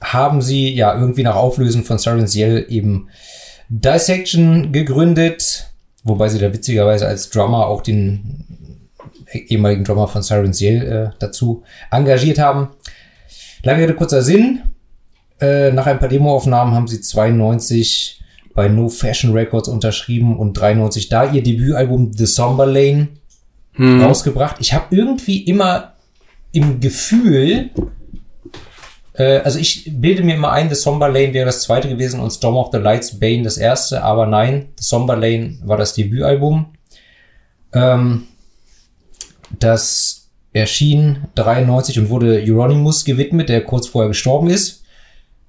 haben 0.02 0.42
sie 0.42 0.74
ja 0.74 0.98
irgendwie 0.98 1.24
nach 1.24 1.36
Auflösen 1.36 1.84
von 1.84 1.98
Sirens 1.98 2.36
Yell 2.36 2.66
eben 2.70 3.10
Dissection 3.70 4.72
gegründet, 4.72 5.72
wobei 6.04 6.30
sie 6.30 6.40
da 6.40 6.54
witzigerweise 6.54 7.08
als 7.08 7.30
Drummer 7.30 7.68
auch 7.68 7.82
den 7.82 8.46
ehemaligen 9.34 9.84
Drummer 9.84 10.08
von 10.08 10.22
Sirens 10.22 10.62
Yell 10.62 10.82
äh, 10.88 11.10
dazu 11.20 11.64
engagiert 11.92 12.40
haben. 12.40 12.70
Lange 13.64 13.84
Rede, 13.84 13.94
kurzer 13.94 14.22
Sinn. 14.22 14.64
Äh, 15.40 15.72
nach 15.72 15.86
ein 15.86 16.00
paar 16.00 16.10
Demoaufnahmen 16.10 16.74
haben 16.74 16.88
sie 16.88 17.02
92 17.02 18.22
bei 18.54 18.68
No 18.68 18.90
Fashion 18.90 19.34
Records 19.34 19.70
unterschrieben 19.70 20.38
und 20.38 20.54
93 20.54 21.10
da 21.10 21.32
ihr 21.32 21.44
Debütalbum 21.44 22.12
The 22.14 22.26
Somber 22.26 22.66
Lane 22.66 23.10
hm. 23.74 24.02
rausgebracht. 24.02 24.58
Ich 24.60 24.74
habe 24.74 24.96
irgendwie 24.96 25.44
immer 25.44 25.94
im 26.52 26.80
Gefühl, 26.80 27.70
äh, 29.14 29.40
also 29.40 29.60
ich 29.60 29.92
bilde 29.94 30.24
mir 30.24 30.36
immer 30.36 30.52
ein, 30.52 30.70
The 30.70 30.76
Somber 30.76 31.08
Lane 31.08 31.34
wäre 31.34 31.46
das 31.46 31.62
zweite 31.62 31.88
gewesen 31.88 32.20
und 32.20 32.32
Storm 32.32 32.56
of 32.56 32.70
the 32.72 32.80
Lights 32.80 33.20
Bane 33.20 33.44
das 33.44 33.58
erste, 33.58 34.04
aber 34.04 34.26
nein, 34.26 34.70
The 34.78 34.84
Somber 34.84 35.16
Lane 35.16 35.60
war 35.64 35.78
das 35.78 35.94
Debütalbum. 35.94 36.74
Ähm, 37.74 38.24
das 39.60 40.27
erschien 40.62 41.28
93 41.36 42.00
und 42.00 42.10
wurde 42.10 42.44
Euronymous 42.46 43.06
gewidmet, 43.06 43.50
der 43.50 43.64
kurz 43.64 43.88
vorher 43.88 44.10
gestorben 44.10 44.50
ist. 44.50 44.84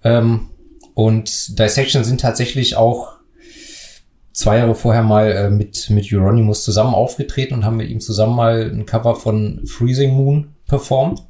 Ähm, 0.04 0.50
und 0.94 1.58
Dissection 1.58 2.04
sind 2.04 2.20
tatsächlich 2.20 2.76
auch 2.76 3.18
zwei 4.32 4.58
Jahre 4.58 4.74
vorher 4.74 5.02
mal 5.02 5.30
äh, 5.32 5.50
mit, 5.50 5.90
mit 5.90 6.12
Euronymous 6.12 6.62
zusammen 6.62 6.94
aufgetreten 6.94 7.54
und 7.54 7.64
haben 7.64 7.76
mit 7.76 7.90
ihm 7.90 8.00
zusammen 8.00 8.36
mal 8.36 8.70
ein 8.70 8.86
Cover 8.86 9.16
von 9.16 9.66
Freezing 9.66 10.14
Moon 10.14 10.54
performt. 10.66 11.24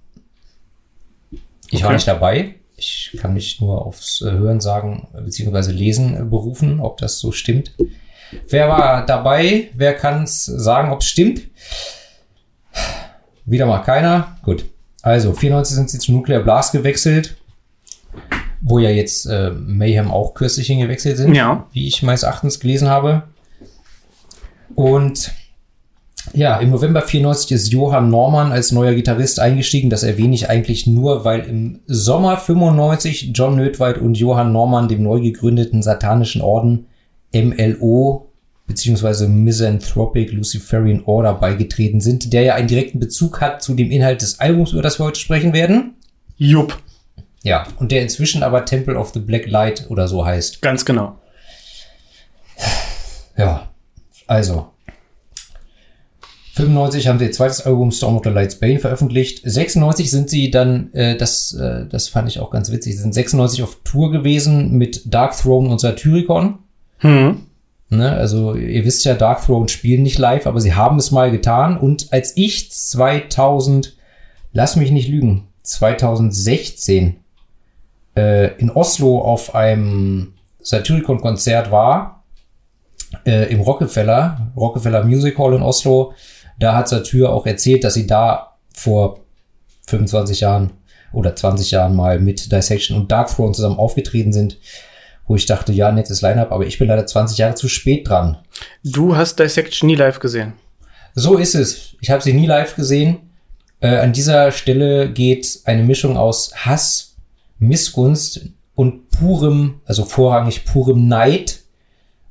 Ich 1.71 1.81
okay. 1.81 1.85
war 1.85 1.93
nicht 1.93 2.09
dabei. 2.09 2.55
Ich 2.77 3.17
kann 3.19 3.35
mich 3.35 3.61
nur 3.61 3.85
aufs 3.85 4.21
äh, 4.21 4.31
Hören 4.31 4.61
sagen, 4.61 5.09
beziehungsweise 5.25 5.73
Lesen 5.73 6.17
äh, 6.17 6.25
berufen, 6.25 6.81
ob 6.81 6.99
das 6.99 7.19
so 7.19 7.33
stimmt. 7.33 7.75
Wer 8.49 8.69
war 8.69 9.07
dabei? 9.07 9.71
Wer 9.75 9.95
kann 9.95 10.25
es 10.25 10.45
sagen, 10.45 10.93
ob 10.93 11.01
es 11.01 11.07
stimmt? 11.07 11.43
Wieder 13.49 13.67
mal 13.67 13.81
keiner. 13.81 14.37
Gut. 14.43 14.67
Also, 15.03 15.33
94 15.33 15.77
sind 15.77 15.91
sie 15.91 15.99
zu 15.99 16.13
Nuclear 16.13 16.43
Blast 16.43 16.73
gewechselt, 16.73 17.37
wo 18.61 18.79
ja 18.79 18.91
jetzt 18.91 19.27
äh, 19.27 19.51
Mayhem 19.51 20.11
auch 20.11 20.35
kürzlich 20.35 20.67
hingewechselt 20.67 21.17
sind, 21.17 21.35
ja. 21.35 21.67
wie 21.73 21.87
ich 21.87 22.03
meines 22.03 22.25
Erachtens 22.25 22.61
gelesen 22.61 22.89
habe. 22.89 23.23
Und 24.75 25.33
ja, 26.35 26.59
im 26.59 26.71
November 26.71 27.03
94 27.03 27.53
ist 27.53 27.73
Johann 27.73 28.11
Norman 28.11 28.53
als 28.53 28.73
neuer 28.73 28.95
Gitarrist 28.95 29.41
eingestiegen. 29.41 29.89
Das 29.89 30.03
erwähne 30.03 30.35
ich 30.35 30.51
eigentlich 30.51 30.87
nur, 30.87 31.25
weil 31.25 31.41
im 31.41 31.81
Sommer 31.87 32.37
95 32.37 33.31
John 33.35 33.57
Nödweit 33.57 33.99
und 33.99 34.19
Johann 34.19 34.53
Norman 34.53 34.89
dem 34.89 35.03
neu 35.03 35.21
gegründeten 35.21 35.83
satanischen 35.83 36.43
Orden 36.43 36.87
MLO 37.35 38.28
beziehungsweise 38.69 39.27
Misanthropic 39.27 40.31
Luciferian 40.31 41.03
Order 41.05 41.35
beigetreten 41.35 42.01
sind, 42.01 42.33
der 42.33 42.43
ja 42.43 42.55
einen 42.55 42.69
direkten 42.69 43.01
Bezug 43.01 43.41
hat 43.41 43.63
zu 43.63 43.75
dem 43.75 43.91
Inhalt 43.91 44.23
des 44.23 44.39
Albums, 44.39 44.73
über 44.73 44.83
das 44.83 45.01
wir 45.01 45.07
heute 45.07 45.19
sprechen 45.19 45.53
werden. 45.53 45.95
Jupp. 46.37 46.79
Ja, 47.43 47.67
und 47.79 47.91
der 47.91 48.03
inzwischen 48.03 48.43
aber 48.43 48.65
Temple 48.65 48.97
of 48.97 49.11
the 49.13 49.21
Black 49.21 49.47
Light 49.47 49.87
oder 49.89 50.07
so 50.07 50.25
heißt. 50.25 50.63
Ganz 50.63 50.85
genau. 50.85 51.19
Ja, 53.37 53.69
also. 54.27 54.69
95 56.55 57.07
haben 57.07 57.21
sie 57.21 57.27
ihr 57.27 57.33
zweites 57.33 57.65
Album 57.65 57.93
Storm 57.93 58.17
of 58.17 58.23
the 58.25 58.31
Lights 58.31 58.57
Bane 58.57 58.81
veröffentlicht. 58.81 59.43
96 59.45 60.11
sind 60.11 60.29
sie 60.29 60.51
dann, 60.51 60.93
äh, 60.93 61.17
das, 61.17 61.55
äh, 61.55 61.87
das 61.87 62.09
fand 62.09 62.29
ich 62.29 62.41
auch 62.41 62.51
ganz 62.51 62.71
witzig, 62.73 62.97
sie 62.97 63.03
sind 63.03 63.15
96 63.15 63.63
auf 63.63 63.79
Tour 63.85 64.11
gewesen 64.11 64.73
mit 64.73 65.03
Dark 65.07 65.39
Throne 65.39 65.69
und 65.69 65.81
Satyricon. 65.81 66.59
Hm. 66.99 67.48
Ne, 67.91 68.13
also 68.13 68.55
ihr 68.55 68.85
wisst 68.85 69.07
ja, 69.07 69.15
Dark 69.15 69.43
Throne 69.45 69.69
spielen 69.69 70.03
nicht 70.03 70.19
live, 70.19 70.47
aber 70.47 70.61
sie 70.61 70.75
haben 70.75 70.99
es 70.99 71.11
mal 71.11 71.31
getan. 71.31 71.79
Und 71.79 72.13
als 72.13 72.37
ich 72.37 72.71
2000, 72.71 73.97
lass 74.53 74.77
mich 74.77 74.91
nicht 74.91 75.09
lügen, 75.09 75.49
2016 75.63 77.17
äh, 78.15 78.55
in 78.59 78.71
Oslo 78.71 79.23
auf 79.23 79.55
einem 79.55 80.35
Satyricon-Konzert 80.61 81.71
war, 81.71 82.25
äh, 83.25 83.51
im 83.51 83.61
Rockefeller, 83.61 84.53
Rockefeller 84.55 85.05
Music 85.05 85.39
Hall 85.39 85.55
in 85.55 85.63
Oslo, 85.63 86.13
da 86.59 86.75
hat 86.77 86.89
Satyr 86.89 87.31
auch 87.31 87.47
erzählt, 87.47 87.85
dass 87.85 87.95
sie 87.95 88.07
da 88.07 88.57
vor 88.75 89.21
25 89.87 90.41
Jahren 90.41 90.73
oder 91.15 91.35
20 91.35 91.71
Jahren 91.71 91.97
mal 91.97 92.21
mit 92.21 92.53
Dissection 92.53 92.99
und 92.99 93.11
Dark 93.11 93.29
Throne 93.29 93.53
zusammen 93.53 93.79
aufgetreten 93.79 94.35
sind 94.35 94.59
wo 95.29 95.37
ich 95.37 95.47
dachte, 95.47 95.73
ja, 95.73 95.93
nettes 95.93 96.23
Line-Up, 96.23 96.51
aber 96.51 96.67
ich 96.67 96.79
bin 96.79 96.89
leider 96.89 97.07
20 97.07 97.39
Jahre 97.39 97.55
zu 97.55 97.69
spät 97.69 98.09
dran. 98.09 98.39
Du 98.83 99.15
hast 99.15 99.39
Dissection 99.39 99.87
nie 99.87 99.95
live 99.95 100.19
gesehen. 100.19 100.55
So 101.15 101.37
ist 101.37 101.55
es. 101.55 101.97
Ich 102.01 102.11
habe 102.11 102.23
sie 102.23 102.33
nie 102.33 102.47
live 102.47 102.75
gesehen. 102.75 103.19
Äh, 103.81 103.99
an 103.99 104.13
dieser 104.13 104.51
Stelle 104.51 105.13
geht 105.13 105.61
eine 105.65 105.85
Mischung 105.85 106.17
aus 106.17 106.53
Hass, 106.57 107.17
Missgunst 107.59 108.49
und 108.75 109.11
purem, 109.11 109.81
also 109.85 110.05
vorrangig 110.05 110.65
purem 110.65 111.07
Neid 111.09 111.61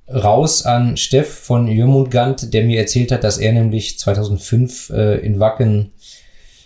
raus 0.10 0.66
an 0.66 0.98
Steff 0.98 1.32
von 1.32 1.68
Jörmungand, 1.68 2.54
der 2.54 2.64
mir 2.64 2.80
erzählt 2.80 3.12
hat, 3.12 3.24
dass 3.24 3.38
er 3.38 3.52
nämlich 3.52 4.00
2005 4.00 4.90
äh, 4.90 5.18
in 5.20 5.40
Wacken 5.40 5.92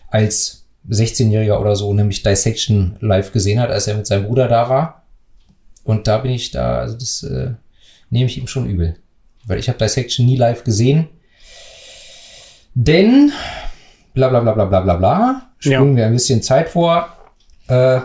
als 0.10 0.68
16-Jähriger 0.90 1.60
oder 1.60 1.76
so 1.76 1.94
nämlich 1.94 2.24
Dissection 2.24 2.98
live 3.02 3.32
gesehen 3.32 3.60
hat, 3.60 3.72
als 3.72 3.88
er 3.88 3.96
mit 3.96 4.08
seinem 4.08 4.28
Bruder 4.28 4.48
da 4.48 4.70
war. 4.70 5.01
Und 5.84 6.08
da 6.08 6.20
bin 6.20 6.32
ich 6.32 6.52
da, 6.52 6.80
also 6.80 6.98
das 6.98 7.24
äh, 7.24 7.52
nehme 8.10 8.26
ich 8.28 8.38
ihm 8.38 8.48
schon 8.48 8.70
übel. 8.70 8.98
Weil 9.46 9.60
ich 9.60 9.70
habe 9.70 9.80
Dissection 9.80 10.26
nie 10.26 10.38
live 10.38 10.64
gesehen. 10.64 11.10
Denn, 12.74 13.32
bla 14.14 14.30
bla 14.30 14.40
bla 14.40 14.54
bla 14.54 14.66
bla 14.66 14.82
bla 14.82 14.96
bla, 14.96 15.52
springen 15.58 15.92
ja. 15.92 15.98
wir 15.98 16.06
ein 16.06 16.14
bisschen 16.14 16.42
Zeit 16.42 16.70
vor. 16.70 17.10
Äh, 17.68 18.00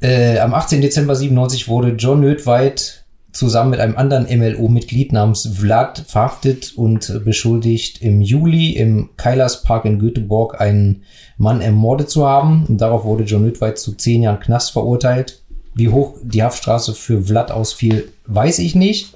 äh, 0.00 0.38
am 0.38 0.52
18. 0.52 0.82
Dezember 0.82 1.14
97 1.14 1.68
wurde 1.68 1.90
John 1.90 2.20
Nödweit 2.20 3.05
zusammen 3.36 3.70
mit 3.70 3.80
einem 3.80 3.96
anderen 3.96 4.24
MLO-Mitglied 4.24 5.12
namens 5.12 5.48
Vlad 5.54 6.04
verhaftet 6.06 6.72
und 6.76 7.24
beschuldigt, 7.24 8.02
im 8.02 8.20
Juli 8.20 8.70
im 8.70 9.10
Kailaspark 9.16 9.84
in 9.84 9.98
Göteborg 9.98 10.60
einen 10.60 11.02
Mann 11.36 11.60
ermordet 11.60 12.10
zu 12.10 12.26
haben. 12.26 12.64
Und 12.66 12.80
darauf 12.80 13.04
wurde 13.04 13.24
John 13.24 13.44
Nüttweit 13.44 13.78
zu 13.78 13.92
zehn 13.92 14.22
Jahren 14.22 14.40
Knast 14.40 14.72
verurteilt. 14.72 15.42
Wie 15.74 15.90
hoch 15.90 16.16
die 16.22 16.42
Haftstraße 16.42 16.94
für 16.94 17.22
Vlad 17.22 17.52
ausfiel, 17.52 18.08
weiß 18.26 18.58
ich 18.60 18.74
nicht. 18.74 19.14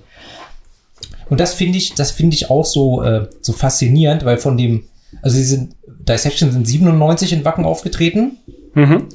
Und 1.30 1.40
das 1.40 1.54
finde 1.54 1.78
ich, 1.78 1.94
das 1.94 2.10
finde 2.10 2.34
ich 2.34 2.50
auch 2.50 2.66
so, 2.66 3.02
äh, 3.02 3.28
so 3.40 3.52
faszinierend, 3.52 4.24
weil 4.24 4.36
von 4.36 4.56
dem, 4.56 4.84
also 5.22 5.36
sie 5.36 5.44
sind, 5.44 5.74
Dissection 5.86 6.52
sind 6.52 6.66
97 6.66 7.32
in 7.32 7.44
Wacken 7.44 7.64
aufgetreten 7.64 8.38
mhm. 8.74 9.06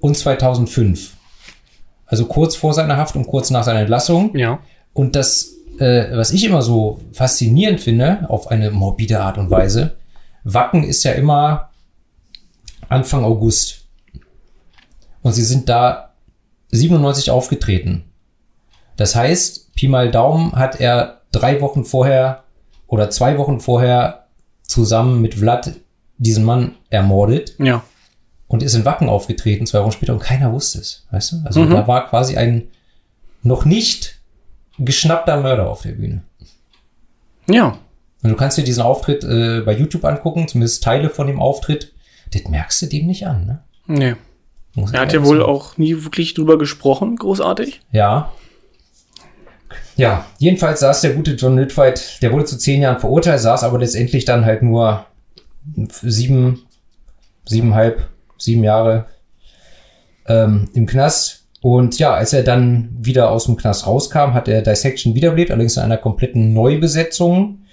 und 0.00 0.16
2005. 0.16 1.13
Also 2.06 2.26
kurz 2.26 2.56
vor 2.56 2.74
seiner 2.74 2.96
Haft 2.96 3.16
und 3.16 3.26
kurz 3.26 3.50
nach 3.50 3.64
seiner 3.64 3.80
Entlassung. 3.80 4.36
Ja. 4.36 4.60
Und 4.92 5.16
das, 5.16 5.54
äh, 5.78 6.16
was 6.16 6.32
ich 6.32 6.44
immer 6.44 6.62
so 6.62 7.00
faszinierend 7.12 7.80
finde, 7.80 8.26
auf 8.28 8.50
eine 8.50 8.70
morbide 8.70 9.20
Art 9.20 9.38
und 9.38 9.50
Weise, 9.50 9.96
Wacken 10.44 10.84
ist 10.84 11.02
ja 11.04 11.12
immer 11.12 11.70
Anfang 12.88 13.24
August. 13.24 13.86
Und 15.22 15.32
sie 15.32 15.42
sind 15.42 15.68
da 15.68 16.12
97 16.70 17.30
aufgetreten. 17.30 18.04
Das 18.96 19.16
heißt, 19.16 19.74
Pi 19.74 19.88
mal 19.88 20.10
Daumen 20.10 20.52
hat 20.52 20.80
er 20.80 21.22
drei 21.32 21.60
Wochen 21.60 21.84
vorher 21.84 22.44
oder 22.86 23.10
zwei 23.10 23.38
Wochen 23.38 23.58
vorher 23.58 24.26
zusammen 24.62 25.20
mit 25.22 25.34
Vlad 25.34 25.72
diesen 26.18 26.44
Mann 26.44 26.76
ermordet. 26.90 27.54
Ja 27.58 27.82
und 28.54 28.62
ist 28.62 28.74
in 28.74 28.84
Wacken 28.84 29.08
aufgetreten, 29.08 29.66
zwei 29.66 29.80
Wochen 29.80 29.90
später, 29.90 30.12
und 30.12 30.20
keiner 30.20 30.52
wusste 30.52 30.78
es. 30.78 31.04
Weißt 31.10 31.32
du? 31.32 31.36
Also 31.44 31.64
mhm. 31.64 31.70
da 31.70 31.88
war 31.88 32.08
quasi 32.08 32.36
ein 32.36 32.68
noch 33.42 33.64
nicht 33.64 34.20
geschnappter 34.78 35.40
Mörder 35.40 35.68
auf 35.68 35.82
der 35.82 35.90
Bühne. 35.90 36.22
Ja. 37.50 37.76
Und 38.22 38.30
du 38.30 38.36
kannst 38.36 38.56
dir 38.56 38.62
diesen 38.62 38.84
Auftritt 38.84 39.24
äh, 39.24 39.62
bei 39.62 39.76
YouTube 39.76 40.04
angucken, 40.04 40.46
zumindest 40.46 40.84
Teile 40.84 41.10
von 41.10 41.26
dem 41.26 41.40
Auftritt. 41.40 41.92
Das 42.32 42.44
merkst 42.44 42.82
du 42.82 42.86
dem 42.86 43.08
nicht 43.08 43.26
an, 43.26 43.44
ne? 43.44 43.64
Nee. 43.88 44.14
Muss 44.74 44.92
Er 44.92 45.00
hat 45.00 45.12
ja 45.12 45.24
wohl 45.24 45.42
auch 45.42 45.76
nie 45.76 46.04
wirklich 46.04 46.34
drüber 46.34 46.56
gesprochen, 46.56 47.16
großartig. 47.16 47.80
Ja. 47.90 48.30
Ja, 49.96 50.26
jedenfalls 50.38 50.78
saß 50.78 51.00
der 51.00 51.14
gute 51.14 51.32
John 51.32 51.58
Lithweit, 51.58 52.22
der 52.22 52.30
wurde 52.30 52.44
zu 52.44 52.56
zehn 52.56 52.82
Jahren 52.82 53.00
verurteilt, 53.00 53.40
saß 53.40 53.64
aber 53.64 53.80
letztendlich 53.80 54.24
dann 54.24 54.44
halt 54.44 54.62
nur 54.62 55.06
sieben, 56.02 56.62
siebeneinhalb, 57.46 58.08
sieben 58.44 58.64
Jahre 58.64 59.06
ähm, 60.26 60.70
im 60.74 60.86
Knast. 60.86 61.46
Und 61.60 61.98
ja, 61.98 62.14
als 62.14 62.32
er 62.32 62.42
dann 62.42 62.90
wieder 63.00 63.30
aus 63.30 63.46
dem 63.46 63.56
Knast 63.56 63.86
rauskam, 63.86 64.34
hat 64.34 64.48
er 64.48 64.62
Dissection 64.62 65.14
wiederbelebt, 65.14 65.50
allerdings 65.50 65.76
in 65.76 65.82
einer 65.82 65.96
kompletten 65.96 66.52
Neubesetzung 66.52 67.64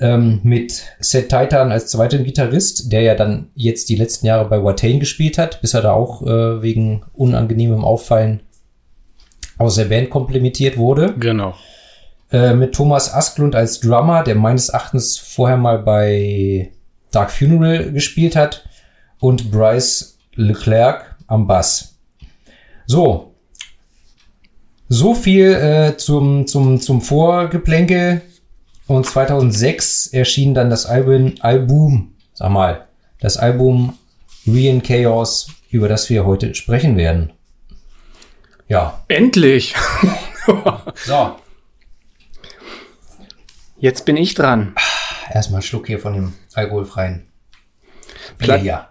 ähm, 0.00 0.40
mit 0.42 0.84
Seth 1.00 1.28
Titan 1.28 1.72
als 1.72 1.88
zweiten 1.88 2.24
Gitarrist, 2.24 2.92
der 2.92 3.02
ja 3.02 3.14
dann 3.14 3.50
jetzt 3.54 3.88
die 3.88 3.96
letzten 3.96 4.26
Jahre 4.26 4.48
bei 4.48 4.62
Watain 4.62 5.00
gespielt 5.00 5.38
hat, 5.38 5.60
bis 5.60 5.74
er 5.74 5.82
da 5.82 5.92
auch 5.92 6.22
äh, 6.22 6.62
wegen 6.62 7.02
unangenehmem 7.12 7.84
Auffallen 7.84 8.40
aus 9.58 9.74
der 9.74 9.86
Band 9.86 10.08
komplementiert 10.08 10.78
wurde. 10.78 11.14
Genau. 11.18 11.54
Äh, 12.32 12.54
mit 12.54 12.74
Thomas 12.74 13.12
Asklund 13.12 13.54
als 13.54 13.80
Drummer, 13.80 14.22
der 14.22 14.36
meines 14.36 14.70
Erachtens 14.70 15.18
vorher 15.18 15.56
mal 15.56 15.78
bei 15.80 16.70
Dark 17.10 17.30
Funeral 17.30 17.92
gespielt 17.92 18.36
hat. 18.36 18.64
Und 19.20 19.50
Bryce 19.50 20.18
Leclerc 20.34 21.14
am 21.26 21.46
Bass. 21.46 21.98
So. 22.86 23.34
So 24.88 25.14
viel 25.14 25.52
äh, 25.54 25.96
zum, 25.96 26.46
zum, 26.46 26.80
zum 26.80 27.00
Vorgeplänkel. 27.00 28.22
Und 28.86 29.06
2006 29.06 30.08
erschien 30.08 30.52
dann 30.54 30.68
das 30.68 30.84
Album, 30.86 31.34
Album, 31.40 32.14
sag 32.32 32.50
mal, 32.50 32.88
das 33.20 33.36
Album 33.36 33.96
Re 34.48 34.68
in 34.68 34.82
Chaos, 34.82 35.48
über 35.70 35.86
das 35.88 36.10
wir 36.10 36.24
heute 36.26 36.54
sprechen 36.56 36.96
werden. 36.96 37.32
Ja, 38.66 39.04
Endlich! 39.06 39.74
so. 41.06 41.36
Jetzt 43.78 44.04
bin 44.04 44.16
ich 44.16 44.34
dran. 44.34 44.74
Erstmal 45.32 45.58
einen 45.60 45.62
Schluck 45.62 45.86
hier 45.86 46.00
von 46.00 46.14
dem 46.14 46.32
alkoholfreien 46.54 47.28
Platt- 48.38 48.62
Bier. 48.62 48.86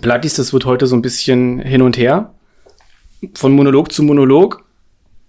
Plattis, 0.00 0.34
das 0.34 0.52
wird 0.52 0.64
heute 0.64 0.86
so 0.86 0.96
ein 0.96 1.02
bisschen 1.02 1.60
hin 1.60 1.82
und 1.82 1.96
her. 1.96 2.34
Von 3.34 3.52
Monolog 3.52 3.92
zu 3.92 4.02
Monolog. 4.02 4.64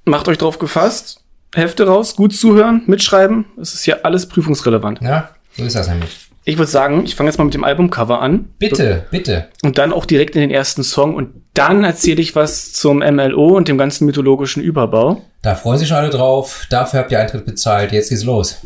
Macht 0.06 0.27
euch 0.27 0.38
drauf 0.38 0.60
gefasst. 0.60 1.24
Hefte 1.53 1.86
raus, 1.86 2.15
gut 2.15 2.34
zuhören, 2.34 2.84
mitschreiben. 2.86 3.46
Es 3.60 3.74
ist 3.74 3.84
hier 3.84 4.06
alles 4.06 4.27
prüfungsrelevant. 4.27 5.01
Ja, 5.01 5.32
so 5.58 5.63
ist 5.63 5.75
das 5.75 5.89
nämlich. 5.89 6.30
Ich 6.44 6.58
würde 6.58 6.72
sagen, 6.72 7.03
ich 7.03 7.15
fange 7.15 7.30
jetzt 7.30 7.38
mal 7.38 7.44
mit 7.44 7.53
dem 7.53 7.63
Albumcover 7.63 8.20
an. 8.22 8.50
Bitte, 8.58 9.06
bitte. 9.12 9.50
Und 9.62 9.77
dann 9.77 9.94
auch 9.94 10.06
direkt 10.06 10.36
in 10.36 10.41
den 10.41 10.50
ersten 10.50 10.84
Song. 10.84 11.13
Und 11.13 11.30
dann 11.53 11.84
erzähle 11.84 12.22
ich 12.22 12.36
was 12.36 12.74
zum 12.74 13.00
MLO 13.00 13.58
und 13.58 13.68
dem 13.68 13.77
ganzen 13.77 14.06
mythologischen 14.06 14.63
Überbau. 14.63 15.22
Da 15.44 15.53
freuen 15.56 15.77
sich 15.77 15.88
schon 15.88 15.98
alle 15.98 16.10
drauf. 16.10 16.65
Dafür 16.70 17.01
habt 17.01 17.12
ihr 17.12 17.20
Eintritt 17.20 17.46
bezahlt. 17.46 17.91
Jetzt 17.91 18.10
geht's 18.10 18.24
los. 18.24 18.58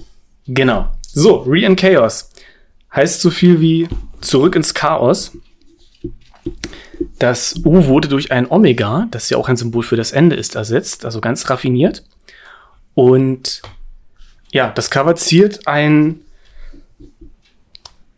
Genau. 0.48 0.88
So, 1.12 1.38
Re 1.40 1.62
in 1.62 1.76
Chaos. 1.76 2.30
Heißt 2.94 3.20
so 3.20 3.30
viel 3.30 3.60
wie 3.60 3.90
zurück 4.22 4.56
ins 4.56 4.74
Chaos. 4.74 5.32
Das 7.20 7.56
U 7.66 7.86
wurde 7.86 8.08
durch 8.08 8.32
ein 8.32 8.50
Omega, 8.50 9.08
das 9.12 9.30
ja 9.30 9.38
auch 9.38 9.50
ein 9.50 9.58
Symbol 9.58 9.84
für 9.84 9.96
das 9.96 10.12
Ende 10.12 10.36
ist, 10.36 10.56
ersetzt, 10.56 11.06
also 11.06 11.22
ganz 11.22 11.50
raffiniert. 11.50 12.04
Und 12.94 13.62
ja, 14.52 14.70
das 14.70 14.90
Cover 14.90 15.16
ziert 15.16 15.68
ein 15.68 16.22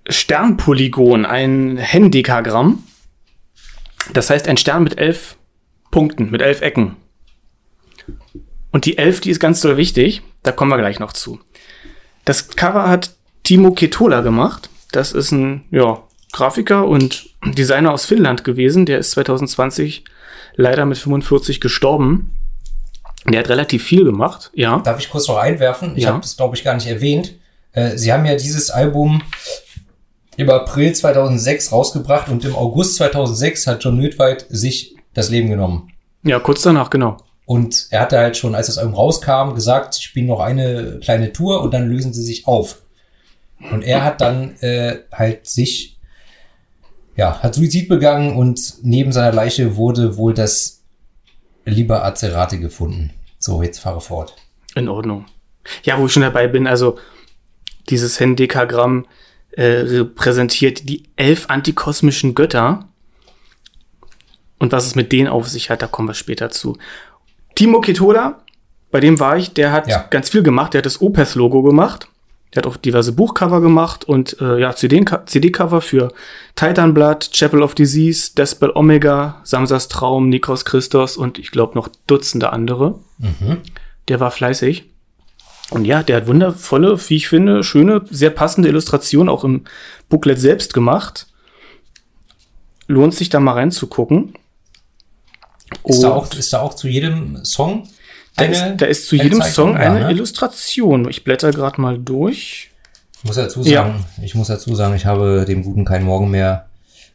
Sternpolygon, 0.10 1.26
ein 1.26 1.78
Hendekagramm. 1.78 2.84
Das 4.13 4.30
heißt 4.30 4.48
ein 4.48 4.58
Stern 4.58 4.84
mit 4.84 4.98
elf 4.98 5.36
Punkten, 5.92 6.30
mit 6.32 6.42
elf 6.42 6.62
Ecken. 6.62 6.96
Und 8.72 8.86
die 8.86 8.98
elf, 8.98 9.22
die 9.22 9.32
ist 9.32 9.40
ganz 9.40 9.62
doll 9.62 9.78
wichtig. 9.78 10.22
Da 10.44 10.52
kommen 10.52 10.72
wir 10.72 10.78
gleich 10.78 11.00
noch 11.00 11.13
zu. 11.13 11.40
Das 12.26 12.50
Cover 12.50 12.88
hat 12.88 13.16
Timo 13.44 13.72
Ketola 13.72 14.22
gemacht. 14.22 14.70
Das 14.92 15.12
ist 15.12 15.32
ein 15.32 15.66
ja, 15.72 16.04
Grafiker 16.32 16.88
und 16.88 17.30
Designer 17.46 17.94
aus 17.94 18.06
Finnland 18.06 18.44
gewesen. 18.44 18.86
Der 18.86 19.00
ist 19.00 19.12
2020 19.12 20.04
leider 20.56 20.86
mit 20.86 20.98
45 20.98 21.62
gestorben. 21.62 22.32
Der 23.30 23.40
hat 23.40 23.50
relativ 23.50 23.84
viel 23.84 24.04
gemacht, 24.06 24.52
ja. 24.54 24.80
Darf 24.80 25.00
ich 25.00 25.10
kurz 25.10 25.28
noch 25.28 25.38
einwerfen? 25.38 25.94
Ich 25.98 26.04
Ja. 26.04 26.12
habe 26.12 26.22
das, 26.22 26.38
glaube 26.38 26.56
ich, 26.56 26.63
gar 26.63 26.76
nicht 26.76 26.88
erwähnt. 26.88 27.34
Äh, 27.74 27.98
Sie 27.98 28.12
haben 28.13 28.26
ja 28.26 28.36
dieses 28.36 28.70
Album 28.70 29.22
im 30.38 30.50
April 30.50 30.94
2006 30.94 31.72
rausgebracht 31.72 32.30
und 32.30 32.46
im 32.46 32.56
August 32.56 32.96
2006 32.96 33.68
hat 33.68 33.84
John 33.84 33.98
Nödweit 33.98 34.46
sich 34.50 34.96
das 35.13 35.30
Leben 35.30 35.50
genommen. 35.50 35.92
Ja, 36.24 36.40
kurz 36.40 36.62
danach, 36.62 36.90
genau. 36.90 37.18
Und 37.46 37.88
er 37.92 38.02
hatte 38.02 38.18
halt 38.18 38.38
schon, 38.38 38.56
als 38.56 38.68
das 38.68 38.78
Album 38.78 38.94
rauskam, 38.94 39.56
gesagt, 39.56 39.94
sie 39.96 40.04
spielen 40.04 40.28
noch 40.28 40.40
eine 40.40 41.00
kleine 41.02 41.32
Tour 41.34 41.62
und 41.62 41.74
dann 41.74 41.90
lösen 41.90 42.13
sie 42.13 42.22
sich 42.22 42.46
auf. 42.48 42.82
Und 43.72 43.84
er 43.84 44.04
hat 44.04 44.22
dann 44.22 44.56
äh, 44.60 45.00
halt 45.12 45.48
sich, 45.48 45.97
ja, 47.18 47.40
hat 47.42 47.56
Suizid 47.56 47.90
begangen 47.90 48.38
und 48.38 48.76
neben 48.84 49.12
seiner 49.12 49.34
Leiche 49.34 49.76
wurde 49.76 50.16
wohl 50.18 50.34
das 50.34 50.84
Liber 51.66 52.06
Acerate 52.06 52.60
gefunden. 52.60 53.12
So, 53.40 53.62
jetzt 53.62 53.80
fahre 53.80 54.00
fort. 54.00 54.36
In 54.76 54.88
Ordnung. 54.88 55.26
Ja, 55.84 56.00
wo 56.00 56.06
ich 56.06 56.14
schon 56.14 56.22
dabei 56.24 56.48
bin, 56.48 56.66
also 56.68 56.98
dieses 57.90 58.20
Hendekagramm 58.20 59.06
äh, 59.52 59.64
repräsentiert 59.64 60.88
die 60.88 61.04
elf 61.16 61.50
antikosmischen 61.50 62.36
Götter. 62.36 62.88
Und 64.60 64.72
was 64.72 64.86
es 64.86 64.96
mit 64.96 65.12
denen 65.12 65.28
auf 65.28 65.48
sich 65.50 65.70
hat, 65.70 65.82
da 65.82 65.88
kommen 65.88 66.08
wir 66.08 66.14
später 66.14 66.50
zu. 66.50 66.78
Timo 67.56 67.82
Ketola, 67.82 68.44
bei 68.92 69.00
dem 69.00 69.20
war 69.20 69.38
ich, 69.38 69.54
der 69.54 69.72
hat 69.72 69.88
Ja. 69.88 70.06
ganz 70.10 70.30
viel 70.30 70.44
gemacht. 70.44 70.74
Der 70.74 70.80
hat 70.80 70.86
das 70.86 71.02
Opeth-Logo 71.02 71.64
gemacht. 71.64 72.08
Der 72.54 72.62
hat 72.62 72.68
auch 72.68 72.78
diverse 72.78 73.12
Buchcover 73.12 73.60
gemacht 73.62 74.06
und 74.06 74.40
äh, 74.40 74.60
ja, 74.60 74.74
CD- 74.76 75.04
CD-Cover 75.26 75.82
für 75.82 76.14
Titan 76.56 76.94
Blood, 76.94 77.32
Chapel 77.34 77.62
of 77.62 77.76
Disease, 77.76 78.32
Despel 78.36 78.72
Omega, 78.74 79.42
Samsas 79.44 79.90
Traum, 79.90 80.30
Nikos 80.30 80.64
Christos 80.64 81.18
und 81.18 81.38
ich 81.40 81.52
glaube 81.52 81.76
noch 81.76 81.90
Dutzende 82.08 82.54
andere. 82.54 83.00
Der 84.08 84.20
war 84.20 84.32
fleißig. 84.32 84.86
Und 85.70 85.84
ja, 85.84 86.02
der 86.02 86.16
hat 86.18 86.28
wundervolle, 86.28 86.98
wie 87.10 87.18
ich 87.18 87.28
finde, 87.28 87.64
schöne, 87.64 88.06
sehr 88.10 88.30
passende 88.30 88.70
Illustrationen 88.70 89.28
auch 89.28 89.44
im 89.44 89.66
Booklet 90.08 90.40
selbst 90.40 90.74
gemacht. 90.74 91.28
Lohnt 92.88 93.14
sich 93.14 93.28
da 93.28 93.42
mal 93.42 93.54
reinzugucken. 93.54 94.36
Ist, 95.84 96.02
da 96.02 96.10
Und 96.10 96.14
auch, 96.14 96.34
ist 96.34 96.54
da 96.54 96.62
auch 96.62 96.74
zu 96.74 96.88
jedem 96.88 97.44
Song 97.44 97.90
da 98.38 98.45
ist, 98.45 98.63
da 98.78 98.86
ist 98.86 99.08
zu 99.08 99.15
jedem 99.15 99.41
Zeichnung? 99.41 99.54
Song 99.54 99.73
Ja, 99.73 99.80
eine 99.91 100.00
ne? 100.06 100.12
Illustration. 100.12 101.10
Ich 101.10 101.23
blätter 101.23 101.52
gerade 101.52 101.82
mal 101.82 101.97
durch. 101.97 102.71
Ich 103.19 103.23
muss 103.26 103.36
dazu 103.36 103.62
Ja. 103.62 103.84
sagen, 103.84 104.06
ich 104.21 104.36
muss 104.36 104.47
dazu 104.47 104.73
sagen, 104.76 104.95
ich 104.95 105.06
habe 105.06 105.45
dem 105.47 105.63
Guten 105.63 105.86
kein 105.86 106.04
Morgen 106.04 106.30
mehr 106.32 106.67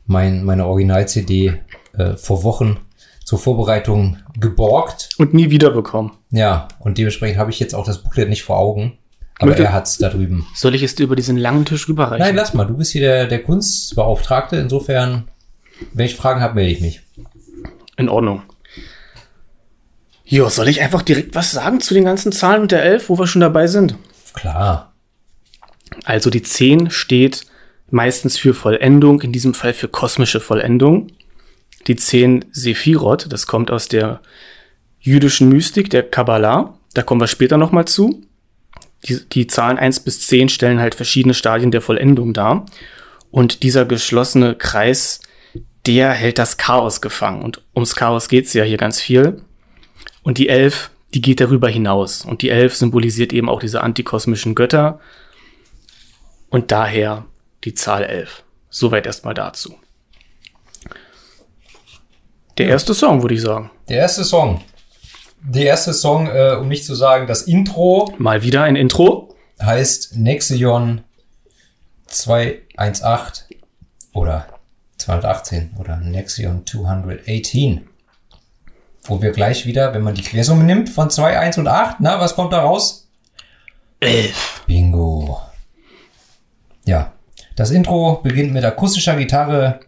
mein, 0.07 0.45
meine 0.45 0.67
Original-CD 0.67 1.55
äh, 1.97 2.17
vor 2.17 2.43
Wochen 2.43 2.79
zur 3.25 3.39
Vorbereitung 3.39 4.19
geborgt. 4.39 5.11
Und 5.19 5.33
nie 5.33 5.51
wiederbekommen. 5.51 6.13
Ja, 6.31 6.69
und 6.81 6.99
dementsprechend 6.99 7.39
habe 7.39 7.51
ich 7.51 7.61
jetzt 7.61 7.75
auch 7.75 7.87
das 7.87 8.03
Booklet 8.03 8.29
nicht 8.29 8.43
vor 8.43 8.59
Augen. 8.59 8.99
Aber 9.39 9.51
Möchte- 9.51 9.65
er 9.65 9.73
hat's 9.73 9.99
da 9.99 10.09
drüben. 10.09 10.47
Soll 10.55 10.75
ich 10.75 10.83
es 10.83 10.95
dir 10.97 11.05
über 11.05 11.17
diesen 11.17 11.37
langen 11.37 11.65
Tisch 11.65 11.89
rüberreichen? 11.89 12.25
Nein, 12.25 12.35
lass 12.37 12.53
mal, 12.55 12.65
du 12.67 12.77
bist 12.77 12.93
hier 12.93 13.01
der, 13.03 13.27
der 13.27 13.43
Kunstbeauftragte. 13.43 14.57
Insofern, 14.57 15.29
wenn 15.95 16.07
ich 16.07 16.17
Fragen 16.17 16.41
habe, 16.41 16.55
melde 16.57 16.71
ich 16.73 16.81
mich. 16.81 17.01
In 17.97 18.09
Ordnung. 18.09 18.43
Jo, 20.33 20.49
soll 20.49 20.69
ich 20.69 20.81
einfach 20.81 21.03
direkt 21.03 21.35
was 21.35 21.51
sagen 21.51 21.83
zu 21.83 21.93
den 21.93 22.07
ganzen 22.07 22.33
Zahlen 22.33 22.63
und 22.63 22.73
der 22.73 22.83
11, 22.83 23.11
wo 23.11 23.19
wir 23.19 23.27
schon 23.27 23.43
dabei 23.43 23.67
sind? 23.67 23.97
Klar. 24.33 24.95
Also 26.05 26.31
die 26.31 26.43
10 26.43 26.89
steht 26.89 27.45
meistens 27.91 28.39
für 28.39 28.55
Vollendung, 28.55 29.21
in 29.21 29.33
diesem 29.33 29.53
Fall 29.53 29.75
für 29.75 29.89
kosmische 29.89 30.41
Vollendung. 30.41 31.09
Die 31.87 31.97
10 31.97 32.47
Sephirot, 32.51 33.31
das 33.31 33.47
kommt 33.47 33.71
aus 33.71 33.89
der 33.89 34.23
jüdischen 35.01 35.51
Mystik, 35.51 35.91
der 35.91 36.03
Kabbalah. 36.03 36.79
Da 36.95 37.03
kommen 37.03 37.21
wir 37.21 37.29
später 37.29 37.59
nochmal 37.59 37.85
zu. 37.85 38.23
Die, 39.05 39.21
die 39.29 39.49
Zahlen 39.49 39.77
1 39.77 40.01
bis 40.01 40.27
10 40.29 40.49
stellen 40.49 40.81
halt 40.81 40.95
verschiedene 40.95 41.35
Stadien 41.35 41.73
der 41.73 41.83
Vollendung 41.83 42.33
dar. 42.33 42.65
Und 43.31 43.63
dieser 43.63 43.85
geschlossene 43.85 44.55
Kreis, 44.55 45.21
der 45.85 46.13
hält 46.13 46.39
das 46.39 46.57
Chaos 46.57 47.03
gefangen. 47.03 47.43
Und 47.43 47.61
ums 47.77 47.95
Chaos 47.97 48.31
geht's 48.31 48.55
ja 48.55 48.65
hier 48.65 48.79
ganz 48.79 48.99
viel. 48.99 49.43
Und 50.23 50.39
die 50.39 50.49
11, 50.49 50.91
die 51.15 51.21
geht 51.21 51.41
darüber 51.41 51.69
hinaus. 51.69 52.25
Und 52.25 52.43
die 52.43 52.51
11 52.51 52.77
symbolisiert 52.77 53.33
eben 53.33 53.49
auch 53.49 53.61
diese 53.61 53.83
antikosmischen 53.83 54.55
Götter. 54.55 55.01
Und 56.51 56.71
daher 56.71 57.27
die 57.65 57.75
Zahl 57.75 58.05
11. 58.05 58.45
Soweit 58.71 59.07
erstmal 59.07 59.35
dazu. 59.35 59.75
Der 62.59 62.69
erste 62.69 62.95
Song, 62.95 63.23
würde 63.23 63.35
ich 63.35 63.43
sagen. 63.43 63.71
Der 63.89 63.99
erste 63.99 64.25
Song. 64.25 64.63
der 65.45 65.65
erste 65.65 65.93
Song, 65.93 66.29
äh, 66.29 66.57
um 66.61 66.69
nicht 66.69 66.85
zu 66.85 66.95
sagen, 66.95 67.27
das 67.27 67.43
Intro 67.43 68.15
Mal 68.19 68.43
wieder 68.43 68.63
ein 68.63 68.77
Intro. 68.77 69.35
heißt 69.61 70.17
Nexion 70.17 71.03
218 72.07 73.57
oder 74.13 74.47
218 74.99 75.71
oder 75.81 75.97
Nexion 75.97 76.65
218. 76.67 77.89
Wo 79.05 79.21
wir 79.21 79.33
gleich 79.33 79.67
wieder, 79.67 79.95
wenn 79.95 80.03
man 80.03 80.15
die 80.15 80.23
Quersumme 80.23 80.65
nimmt 80.65 80.89
von 80.89 81.11
2, 81.11 81.39
1 81.39 81.59
und 81.59 81.69
8, 81.69 81.97
na, 82.01 82.21
was 82.21 82.35
kommt 82.35 82.53
da 82.53 82.61
raus? 82.61 83.09
Elf. 84.01 84.63
Bingo. 84.67 85.41
Ja, 86.85 87.13
das 87.57 87.71
Intro 87.71 88.21
beginnt 88.23 88.53
mit 88.53 88.65
akustischer 88.65 89.17
Gitarre, 89.17 89.81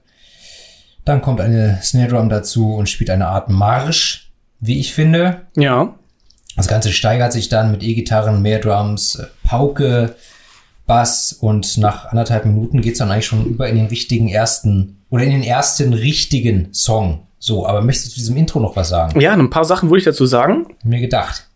dann 1.05 1.23
kommt 1.23 1.41
eine 1.41 1.81
Snare 1.83 2.09
Drum 2.09 2.29
dazu 2.29 2.75
und 2.75 2.89
spielt 2.89 3.11
eine 3.11 3.29
Art 3.29 3.49
Marsch, 3.49 4.33
wie 4.61 4.81
ich 4.81 4.95
finde. 4.95 5.43
Ja. 5.57 5.95
Das 6.57 6.69
Ganze 6.69 6.93
steigert 6.93 7.33
sich 7.33 7.49
dann 7.49 7.71
mit 7.71 7.83
E-Gitarren, 7.83 8.43
mehr 8.43 8.61
Drums, 8.61 9.17
äh, 9.17 9.27
Pauke, 9.47 10.15
Bass 10.87 11.33
und 11.33 11.79
nach 11.79 12.07
anderthalb 12.07 12.45
Minuten 12.45 12.81
geht's 12.81 12.99
dann 12.99 13.11
eigentlich 13.11 13.27
schon 13.27 13.47
über 13.47 13.69
in 13.69 13.77
den 13.77 13.87
richtigen 13.87 14.29
ersten 14.29 15.03
oder 15.11 15.25
in 15.25 15.31
den 15.31 15.43
ersten 15.43 15.95
richtigen 15.95 16.73
Song. 16.75 17.27
So, 17.47 17.67
aber 17.67 17.83
möchtest 17.83 18.07
du 18.07 18.11
zu 18.13 18.17
diesem 18.21 18.39
Intro 18.39 18.59
noch 18.59 18.75
was 18.75 18.89
sagen? 18.89 19.21
Ja, 19.21 19.35
ein 19.35 19.51
paar 19.51 19.67
Sachen 19.67 19.91
würde 19.91 19.99
ich 19.99 20.05
dazu 20.05 20.25
sagen. 20.25 20.65
Mir 20.83 21.01
gedacht. 21.01 21.47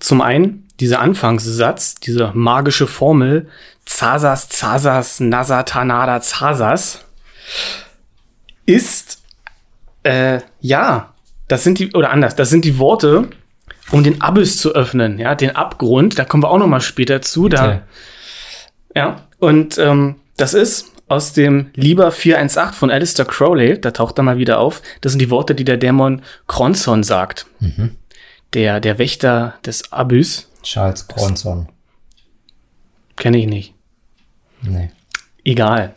Zum 0.00 0.22
einen, 0.22 0.66
dieser 0.80 1.00
Anfangssatz, 1.00 1.96
diese 1.96 2.30
magische 2.32 2.86
Formel, 2.86 3.46
Zasas, 3.84 4.48
Zasas, 4.48 5.20
Nasa, 5.20 5.62
Tanada, 5.64 6.22
Zasas, 6.22 7.04
ist, 8.64 9.24
äh, 10.04 10.40
ja, 10.60 11.12
das 11.48 11.64
sind 11.64 11.80
die, 11.80 11.92
oder 11.92 12.12
anders, 12.12 12.34
das 12.34 12.48
sind 12.48 12.64
die 12.64 12.78
Worte, 12.78 13.28
um 13.90 14.02
den 14.02 14.22
Abyss 14.22 14.56
zu 14.56 14.74
öffnen, 14.74 15.18
ja, 15.18 15.34
den 15.34 15.54
Abgrund, 15.54 16.18
da 16.18 16.24
kommen 16.24 16.44
wir 16.44 16.50
auch 16.50 16.58
noch 16.58 16.66
mal 16.66 16.80
später 16.80 17.20
zu, 17.20 17.50
da, 17.50 17.66
Bitte. 17.66 17.82
ja, 18.94 19.20
und 19.38 19.76
ähm, 19.76 20.14
das 20.38 20.54
ist 20.54 20.95
aus 21.08 21.32
dem 21.32 21.70
Lieber 21.74 22.10
418 22.10 22.74
von 22.78 22.90
Alistair 22.90 23.24
Crowley, 23.24 23.80
da 23.80 23.92
taucht 23.92 24.18
er 24.18 24.24
mal 24.24 24.38
wieder 24.38 24.58
auf, 24.58 24.82
das 25.00 25.12
sind 25.12 25.20
die 25.20 25.30
Worte, 25.30 25.54
die 25.54 25.64
der 25.64 25.76
Dämon 25.76 26.22
Kronson 26.48 27.02
sagt, 27.02 27.46
der, 28.54 28.80
der 28.80 28.98
Wächter 28.98 29.54
des 29.64 29.92
Abyss, 29.92 30.50
Charles 30.62 31.04
Bronson. 31.04 31.68
kenne 33.16 33.38
ich 33.38 33.46
nicht. 33.46 33.74
Nee. 34.62 34.90
Egal. 35.44 35.94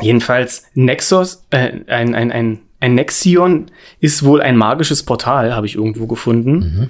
Jedenfalls 0.00 0.64
Nexus, 0.74 1.44
äh, 1.50 1.72
ein, 1.88 2.14
ein, 2.14 2.30
ein, 2.30 2.60
ein 2.78 2.94
Nexion 2.94 3.70
ist 4.00 4.24
wohl 4.24 4.40
ein 4.42 4.56
magisches 4.56 5.02
Portal, 5.02 5.54
habe 5.54 5.66
ich 5.66 5.74
irgendwo 5.74 6.06
gefunden. 6.06 6.88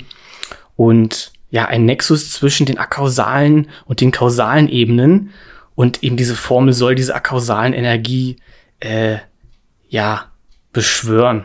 Und 0.77 1.33
ja, 1.51 1.67
ein 1.67 1.85
Nexus 1.85 2.31
zwischen 2.31 2.67
den 2.67 2.79
akausalen 2.79 3.69
und 3.87 4.01
den 4.01 4.13
kausalen 4.13 4.69
Ebenen. 4.69 5.31
Und 5.81 6.03
eben 6.03 6.19
diese 6.19 6.35
Formel 6.37 6.75
soll 6.75 6.95
diese 6.95 7.15
akausalen 7.15 7.73
Energie, 7.73 8.37
äh, 8.81 9.17
ja, 9.89 10.27
beschwören. 10.75 11.45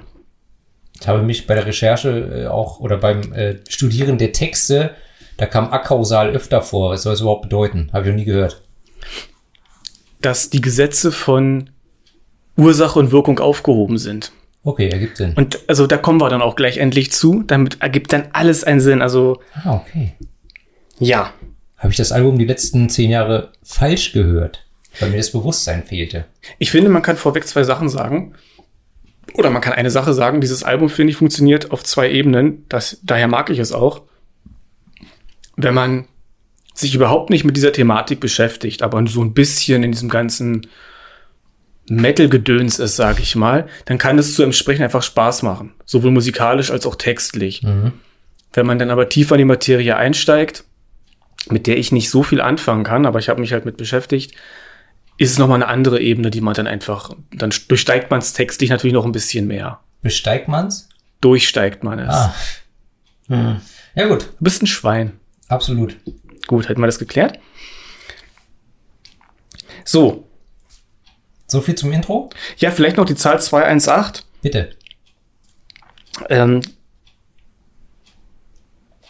Ich 0.99 1.07
habe 1.07 1.23
mich 1.23 1.47
bei 1.47 1.55
der 1.55 1.65
Recherche 1.65 2.09
äh, 2.43 2.47
auch 2.47 2.81
oder 2.81 2.97
beim 2.97 3.31
äh, 3.31 3.59
Studieren 3.69 4.17
der 4.17 4.33
Texte, 4.33 4.93
da 5.37 5.45
kam 5.45 5.71
akausal 5.71 6.31
öfter 6.31 6.61
vor. 6.61 6.91
Was 6.91 7.03
soll 7.03 7.13
das 7.13 7.21
überhaupt 7.21 7.43
bedeuten? 7.43 7.89
Habe 7.93 8.03
ich 8.03 8.09
noch 8.09 8.17
nie 8.17 8.25
gehört. 8.25 8.61
Dass 10.19 10.49
die 10.49 10.59
Gesetze 10.59 11.13
von 11.13 11.69
Ursache 12.57 12.99
und 12.99 13.13
Wirkung 13.13 13.39
aufgehoben 13.39 13.97
sind. 13.97 14.33
Okay, 14.65 14.89
ergibt 14.89 15.15
Sinn. 15.15 15.31
Und 15.37 15.59
also 15.69 15.87
da 15.87 15.95
kommen 15.95 16.19
wir 16.19 16.27
dann 16.27 16.41
auch 16.41 16.57
gleich 16.57 16.75
endlich 16.75 17.13
zu. 17.13 17.43
Damit 17.47 17.81
ergibt 17.81 18.11
dann 18.11 18.27
alles 18.33 18.65
einen 18.65 18.81
Sinn. 18.81 19.01
Also 19.01 19.39
Ah, 19.63 19.75
okay. 19.75 20.11
ja, 20.99 21.31
Habe 21.85 21.91
ich 21.91 21.97
das 21.97 22.11
Album 22.11 22.39
die 22.39 22.45
letzten 22.45 22.89
zehn 22.89 23.11
Jahre 23.11 23.51
falsch 23.61 24.11
gehört, 24.11 24.65
weil 24.99 25.11
mir 25.11 25.17
das 25.17 25.29
Bewusstsein 25.29 25.83
fehlte. 25.83 26.25
Ich 26.57 26.71
finde, 26.71 26.89
man 26.89 27.03
kann 27.03 27.15
vorweg 27.15 27.45
zwei 27.45 27.61
Sachen 27.61 27.89
sagen. 27.89 28.33
Oder 29.35 29.51
man 29.51 29.61
kann 29.61 29.73
eine 29.73 29.91
Sache 29.91 30.15
sagen. 30.15 30.41
Dieses 30.41 30.63
Album, 30.63 30.89
finde 30.89 31.11
ich, 31.11 31.17
funktioniert 31.17 31.69
auf 31.69 31.83
zwei 31.83 32.09
Ebenen. 32.09 32.65
Das, 32.69 32.97
daher 33.03 33.27
mag 33.27 33.51
ich 33.51 33.59
es 33.59 33.71
auch. 33.71 34.01
Wenn 35.57 35.75
man 35.75 36.05
sich 36.73 36.95
überhaupt 36.95 37.29
nicht 37.29 37.43
mit 37.43 37.55
dieser 37.55 37.71
Thematik 37.71 38.19
beschäftigt, 38.19 38.81
aber 38.81 39.05
so 39.05 39.23
ein 39.23 39.35
bisschen 39.35 39.83
in 39.83 39.91
diesem 39.91 40.09
ganzen 40.09 40.65
Metal-Gedöns 41.87 42.79
ist, 42.79 42.95
sage 42.95 43.21
ich 43.21 43.35
mal, 43.35 43.67
dann 43.85 43.99
kann 43.99 44.17
es 44.17 44.33
zu 44.33 44.41
entsprechend 44.41 44.83
einfach 44.83 45.03
Spaß 45.03 45.43
machen. 45.43 45.75
Sowohl 45.85 46.09
musikalisch 46.09 46.71
als 46.71 46.87
auch 46.87 46.95
textlich. 46.95 47.61
Wenn 48.53 48.65
man 48.65 48.79
dann 48.79 48.89
aber 48.89 49.07
tiefer 49.07 49.35
in 49.35 49.39
die 49.39 49.45
Materie 49.45 49.95
einsteigt, 49.95 50.63
mit 51.49 51.67
der 51.67 51.77
ich 51.77 51.91
nicht 51.91 52.09
so 52.09 52.23
viel 52.23 52.41
anfangen 52.41 52.83
kann, 52.83 53.05
aber 53.05 53.19
ich 53.19 53.29
habe 53.29 53.41
mich 53.41 53.53
halt 53.53 53.65
mit 53.65 53.77
beschäftigt, 53.77 54.33
ist 55.17 55.31
es 55.31 55.37
nochmal 55.37 55.61
eine 55.61 55.67
andere 55.71 56.01
Ebene, 56.01 56.29
die 56.31 56.41
man 56.41 56.53
dann 56.53 56.67
einfach, 56.67 57.11
dann 57.31 57.53
durchsteigt 57.67 58.11
man 58.11 58.19
es 58.19 58.33
textlich 58.33 58.69
natürlich 58.69 58.93
noch 58.93 59.05
ein 59.05 59.11
bisschen 59.11 59.47
mehr. 59.47 59.79
Besteigt 60.01 60.47
man's? 60.47 60.89
Durchsteigt 61.21 61.83
man 61.83 61.99
es. 61.99 62.13
Ah. 62.13 62.35
Hm. 63.27 63.61
Ja 63.95 64.07
gut, 64.07 64.23
Du 64.37 64.43
bist 64.43 64.61
ein 64.61 64.67
Schwein. 64.67 65.13
absolut. 65.47 65.95
Gut, 66.47 66.67
hätten 66.69 66.81
wir 66.81 66.85
das 66.85 66.99
geklärt. 66.99 67.39
So, 69.83 70.27
So 71.47 71.61
viel 71.61 71.75
zum 71.75 71.91
Intro? 71.91 72.29
ja, 72.57 72.71
vielleicht 72.71 72.97
noch 72.97 73.05
die 73.05 73.15
Zahl 73.15 73.41
218. 73.41 74.23
Bitte. 74.41 74.71
Ähm, 76.29 76.61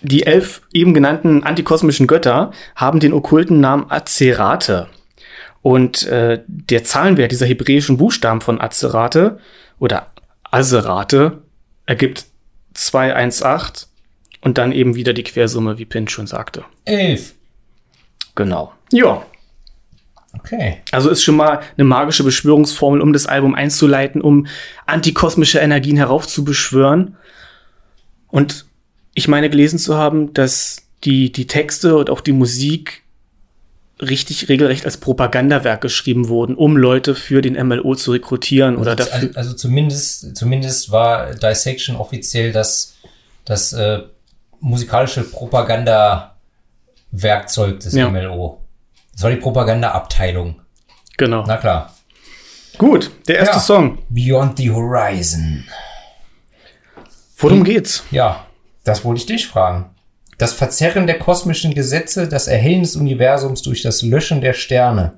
die 0.05 0.25
elf 0.25 0.61
eben 0.73 0.93
genannten 0.93 1.43
antikosmischen 1.43 2.07
Götter 2.07 2.51
haben 2.75 2.99
den 2.99 3.13
okkulten 3.13 3.59
Namen 3.59 3.89
Azerate. 3.89 4.87
Und 5.61 6.03
äh, 6.07 6.43
der 6.47 6.83
Zahlenwert 6.83 7.31
dieser 7.31 7.47
hebräischen 7.47 7.97
Buchstaben 7.97 8.41
von 8.41 8.61
Azerate 8.61 9.39
oder 9.79 10.11
Azerate 10.43 11.41
ergibt 11.85 12.25
218 12.75 13.87
und 14.41 14.57
dann 14.57 14.71
eben 14.71 14.95
wieder 14.95 15.13
die 15.13 15.23
Quersumme, 15.23 15.79
wie 15.79 15.85
Pin 15.85 16.07
schon 16.07 16.27
sagte. 16.27 16.65
Elf. 16.85 17.33
Genau. 18.35 18.73
Ja, 18.91 19.25
Okay. 20.39 20.81
also 20.91 21.09
ist 21.09 21.23
schon 21.23 21.37
mal 21.37 21.61
eine 21.77 21.85
magische 21.85 22.23
Beschwörungsformel, 22.23 23.01
um 23.01 23.13
das 23.13 23.25
Album 23.25 23.55
einzuleiten, 23.55 24.21
um 24.21 24.47
antikosmische 24.85 25.59
Energien 25.59 25.97
heraufzubeschwören. 25.97 27.15
Und 28.27 28.65
ich 29.15 29.27
meine 29.27 29.49
gelesen 29.49 29.79
zu 29.79 29.97
haben, 29.97 30.31
dass 30.33 30.83
die, 31.03 31.31
die 31.31 31.47
Texte 31.47 31.95
und 31.97 32.11
auch 32.11 32.21
die 32.21 32.33
Musik 32.33 33.01
richtig 34.01 34.49
regelrecht 34.49 34.85
als 34.85 34.97
Propagandawerk 34.97 35.79
geschrieben 35.81 36.27
wurden, 36.27 36.53
um 36.55 36.75
Leute 36.77 37.15
für 37.15 37.41
den 37.41 37.53
MLO 37.67 37.95
zu 37.95 38.11
rekrutieren 38.11 38.75
oder 38.75 38.91
also, 38.91 39.03
dafür. 39.05 39.31
also 39.35 39.53
zumindest, 39.53 40.35
zumindest 40.35 40.91
war 40.91 41.31
Dissection 41.33 41.95
offiziell 41.95 42.51
das, 42.51 42.95
das 43.45 43.71
äh, 43.73 44.01
musikalische 44.59 45.23
Propaganda-Werkzeug 45.23 47.79
des 47.79 47.93
Ja. 47.93 48.09
MLO. 48.09 48.59
Das 49.13 49.23
war 49.23 49.31
die 49.31 49.37
Propaganda-Abteilung. 49.37 50.59
Genau. 51.17 51.45
Na 51.47 51.55
klar. 51.55 51.95
Gut, 52.77 53.09
der 53.29 53.37
erste 53.37 53.55
Ja. 53.55 53.61
Song. 53.61 53.99
Beyond 54.09 54.57
the 54.57 54.71
Horizon. 54.71 55.63
Worum 57.37 57.63
geht's? 57.63 58.03
Ja, 58.11 58.45
das 58.85 59.03
wollte 59.03 59.19
ich 59.19 59.25
dich 59.25 59.47
fragen. 59.47 59.89
Das 60.37 60.53
Verzerren 60.53 61.07
der 61.07 61.19
kosmischen 61.19 61.73
Gesetze, 61.73 62.29
das 62.29 62.47
Erhellen 62.47 62.83
des 62.83 62.95
Universums 62.95 63.61
durch 63.61 63.81
das 63.81 64.01
Löschen 64.01 64.41
der 64.41 64.53
Sterne. 64.53 65.13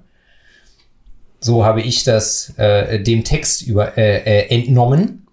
So 1.40 1.64
habe 1.64 1.82
ich 1.82 2.04
das 2.04 2.58
äh, 2.58 3.02
dem 3.02 3.24
Text 3.24 3.62
über, 3.62 3.98
äh, 3.98 4.24
äh, 4.24 4.56
entnommen. 4.56 5.28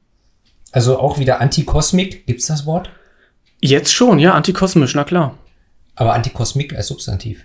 Also 0.73 0.99
auch 0.99 1.19
wieder 1.19 1.41
Antikosmik, 1.41 2.27
gibt's 2.27 2.47
das 2.47 2.67
Wort? 2.67 2.91
Jetzt 3.61 3.95
schon, 3.95 4.19
ja, 4.19 4.35
antikosmisch, 4.35 4.95
na 4.95 5.05
klar. 5.05 5.39
Aber 5.95 6.13
Antikosmik 6.15 6.75
als 6.75 6.89
Substantiv. 6.89 7.45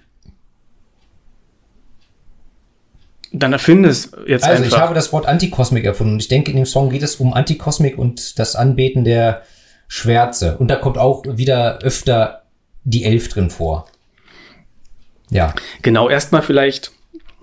Dann 3.31 3.53
erfinde 3.53 3.89
es 3.89 4.11
jetzt 4.25 4.43
Also 4.43 4.63
ich 4.63 4.73
einfach. 4.73 4.79
habe 4.79 4.95
das 4.95 5.13
Wort 5.13 5.27
Antikosmik 5.27 5.85
erfunden 5.85 6.13
und 6.13 6.19
ich 6.21 6.29
denke, 6.29 6.49
in 6.49 6.57
dem 6.57 6.65
Song 6.65 6.89
geht 6.89 7.03
es 7.03 7.17
um 7.17 7.33
Antikosmik 7.33 7.97
und 7.97 8.39
das 8.39 8.55
Anbeten 8.55 9.03
der 9.03 9.43
Schwärze. 9.89 10.57
Und 10.57 10.69
da 10.69 10.77
kommt 10.77 10.97
auch 10.97 11.23
wieder 11.27 11.79
öfter 11.79 12.43
die 12.85 13.03
Elf 13.03 13.27
drin 13.27 13.49
vor. 13.49 13.87
Ja, 15.29 15.53
Genau, 15.81 16.07
erstmal 16.09 16.41
vielleicht 16.41 16.91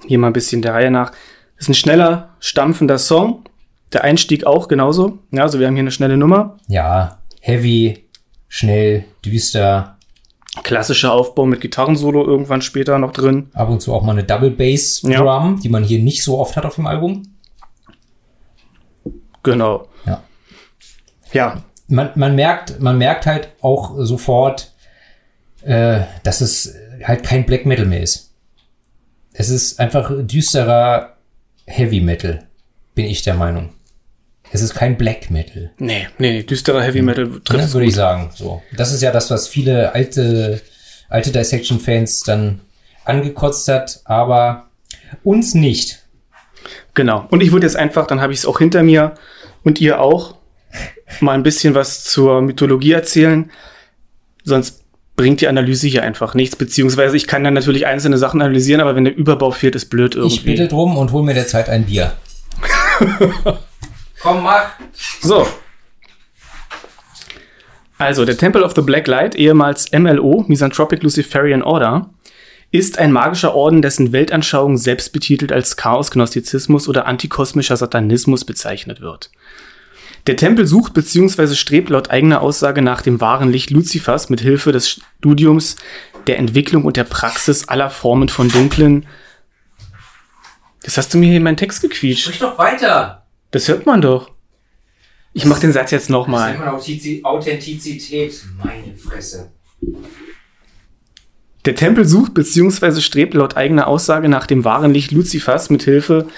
hier 0.07 0.19
mal 0.19 0.29
ein 0.29 0.33
bisschen 0.33 0.63
der 0.63 0.73
Reihe 0.73 0.91
nach. 0.91 1.11
Das 1.11 1.65
ist 1.65 1.69
ein 1.69 1.75
schneller, 1.75 2.31
stampfender 2.41 2.99
Song. 2.99 3.45
Der 3.93 4.05
Einstieg 4.05 4.47
auch 4.47 4.69
genauso. 4.69 5.19
Ja, 5.31 5.43
also 5.43 5.59
wir 5.61 5.67
haben 5.67 5.75
hier 5.75 5.83
eine 5.83 5.91
schnelle 5.91 6.17
Nummer. 6.17 6.57
ja, 6.69 7.19
heavy, 7.41 8.07
schnell, 8.49 9.05
düster, 9.25 9.93
Klassischer 10.63 11.13
Aufbau 11.13 11.45
mit 11.45 11.61
Gitarrensolo 11.61 12.25
irgendwann 12.25 12.63
später 12.63 12.99
noch 12.99 13.13
drin. 13.13 13.51
ab 13.53 13.69
und 13.69 13.83
zu 13.83 13.93
auch 13.93 14.03
mal 14.03 14.13
eine 14.13 14.25
Double 14.25 14.51
Bass 14.51 15.03
Ja. 15.03 15.21
Drum, 15.21 15.61
die 15.61 15.69
man 15.69 15.85
hier 15.85 15.99
nicht 16.01 16.25
so 16.25 16.39
oft 16.39 16.57
hat 16.57 16.65
auf 16.65 16.77
dem 16.77 16.87
Album. 16.87 17.23
Genau. 19.43 19.87
Ja. 20.07 20.23
Ja, 21.33 21.63
man, 21.89 22.11
man 22.15 22.35
merkt, 22.35 22.81
man 22.81 22.99
merkt 22.99 23.27
halt 23.27 23.49
auch 23.61 23.95
sofort, 23.99 24.73
äh, 25.63 26.01
dass 26.23 26.41
es 26.41 26.75
halt 27.05 27.23
kein 27.23 27.47
Black 27.47 27.67
Metal 27.67 27.87
mehr 27.87 28.03
ist. 28.03 28.33
Es 29.33 29.51
ist 29.51 29.79
einfach 29.81 30.11
düsterer 30.23 31.17
Heavy 31.67 32.01
Metal, 32.01 32.47
bin 32.95 33.07
ich 33.07 33.23
der 33.23 33.35
Meinung. 33.35 33.71
Es 34.53 34.63
ist 34.63 34.75
kein 34.75 34.97
Black 34.97 35.31
Metal. 35.31 35.73
Nee, 35.79 36.07
nee, 36.19 36.33
nee 36.33 36.43
düsterer 36.43 36.83
Heavy 36.83 37.03
Metal 37.03 37.27
Ne, 37.27 37.43
trifft 37.45 37.75
würde 37.75 37.87
ich 37.87 37.95
sagen. 37.95 38.31
So. 38.35 38.63
Das 38.77 38.93
ist 38.93 39.03
ja 39.03 39.11
das, 39.11 39.31
was 39.31 39.49
viele 39.49 39.93
alte, 39.93 40.63
alte 41.09 41.33
Dissection-Fans 41.33 42.21
dann 42.21 42.61
angekotzt 43.05 43.69
hat, 43.69 44.01
aber 44.05 44.69
uns 45.25 45.55
nicht. 45.55 46.05
Genau. 46.95 47.27
Und 47.31 47.43
ich 47.43 47.53
würde 47.53 47.67
jetzt 47.67 47.77
einfach, 47.77 48.07
dann 48.07 48.21
habe 48.21 48.33
ich 48.33 48.41
es 48.41 48.47
auch 48.47 48.59
hinter 48.59 48.83
mir 48.83 49.15
und 49.65 49.81
ihr 49.81 50.01
auch, 50.01 50.36
mal 51.21 51.33
ein 51.33 51.43
bisschen 51.43 51.75
was 51.75 52.05
zur 52.05 52.43
Mythologie 52.43 52.93
erzählen. 52.93 53.51
Sonst 54.45 54.85
bringt 55.17 55.41
die 55.41 55.49
Analyse 55.49 55.89
hier 55.89 56.03
einfach 56.03 56.35
nichts. 56.35 56.57
Beziehungsweise 56.57 57.17
ich 57.17 57.27
kann 57.27 57.43
dann 57.43 57.55
natürlich 57.55 57.87
einzelne 57.87 58.19
Sachen 58.19 58.41
analysieren, 58.41 58.81
aber 58.81 58.95
wenn 58.95 59.05
der 59.05 59.17
Überbau 59.17 59.51
fehlt, 59.51 59.75
ist 59.75 59.87
blöd 59.87 60.15
irgendwie. 60.15 60.37
Ich 60.37 60.45
bitte 60.45 60.69
drum 60.69 60.97
und 60.97 61.13
hol 61.13 61.23
mir 61.23 61.35
derzeit 61.35 61.69
ein 61.69 61.87
Bier. 61.87 62.13
Komm, 64.23 64.43
mach. 64.43 64.71
So. 65.21 65.47
Also, 67.99 68.27
der 68.27 68.37
Temple 68.37 68.63
of 68.63 68.75
the 68.75 68.83
Black 68.83 69.07
Light, 69.07 69.35
ehemals 69.35 69.91
MLO, 69.93 70.45
Misanthropic 70.49 71.03
Luciferian 71.03 71.63
Order, 71.63 72.11
ist 72.71 72.99
ein 72.99 73.13
magischer 73.13 73.55
Orden, 73.55 73.81
dessen 73.81 74.13
Weltanschauung 74.13 74.77
selbst 74.77 75.13
betitelt 75.13 75.51
als 75.51 75.77
Chaos-Gnostizismus 75.77 76.89
oder 76.89 77.07
antikosmischer 77.07 77.77
Satanismus 77.77 78.45
bezeichnet 78.45 79.01
wird. 79.01 79.31
Der 80.27 80.37
Tempel 80.37 80.67
sucht 80.67 80.93
bzw. 80.95 81.55
strebt 81.55 81.89
laut 81.89 82.11
eigener 82.11 82.41
Aussage 82.41 82.83
nach 82.83 83.01
dem 83.01 83.21
wahren 83.21 83.53
Licht 83.53 83.71
Luzifers 83.71 84.29
mit 84.29 84.41
Hilfe 84.41 84.73
des 84.73 85.01
Studiums 85.19 85.77
der 86.27 86.39
Entwicklung 86.39 86.85
und 86.85 86.97
der 86.97 87.05
Praxis 87.05 87.69
aller 87.69 87.91
Formen 87.91 88.29
von 88.29 88.49
dunklen. 88.49 89.07
Das 90.83 90.99
hast 90.99 91.15
du 91.15 91.19
mir 91.19 91.27
hier 91.27 91.37
in 91.37 91.45
meinen 91.45 91.57
Text 91.57 91.81
gequietscht. 91.83 92.25
Sprich 92.25 92.41
doch 92.41 92.59
weiter. 92.59 93.27
Das 93.53 93.69
hört 93.69 93.87
man 93.87 94.01
doch. 94.01 94.31
Ich 95.33 95.45
mach 95.45 95.61
den 95.61 95.73
Satz 95.73 95.91
jetzt 95.91 96.11
nochmal. 96.11 96.57
Authentizität. 97.23 98.43
Meine 98.65 98.97
Fresse. 98.97 99.53
Der 101.67 101.75
Tempel 101.75 102.05
sucht 102.05 102.33
bzw. 102.35 103.01
strebt 103.01 103.35
laut 103.35 103.57
eigener 103.57 103.89
Aussage 103.89 104.29
nach 104.29 104.47
dem 104.47 104.65
wahren 104.65 104.95
Licht 104.95 105.11
Luzifers 105.11 105.69
mit 105.69 105.83
Hilfe 105.83 106.29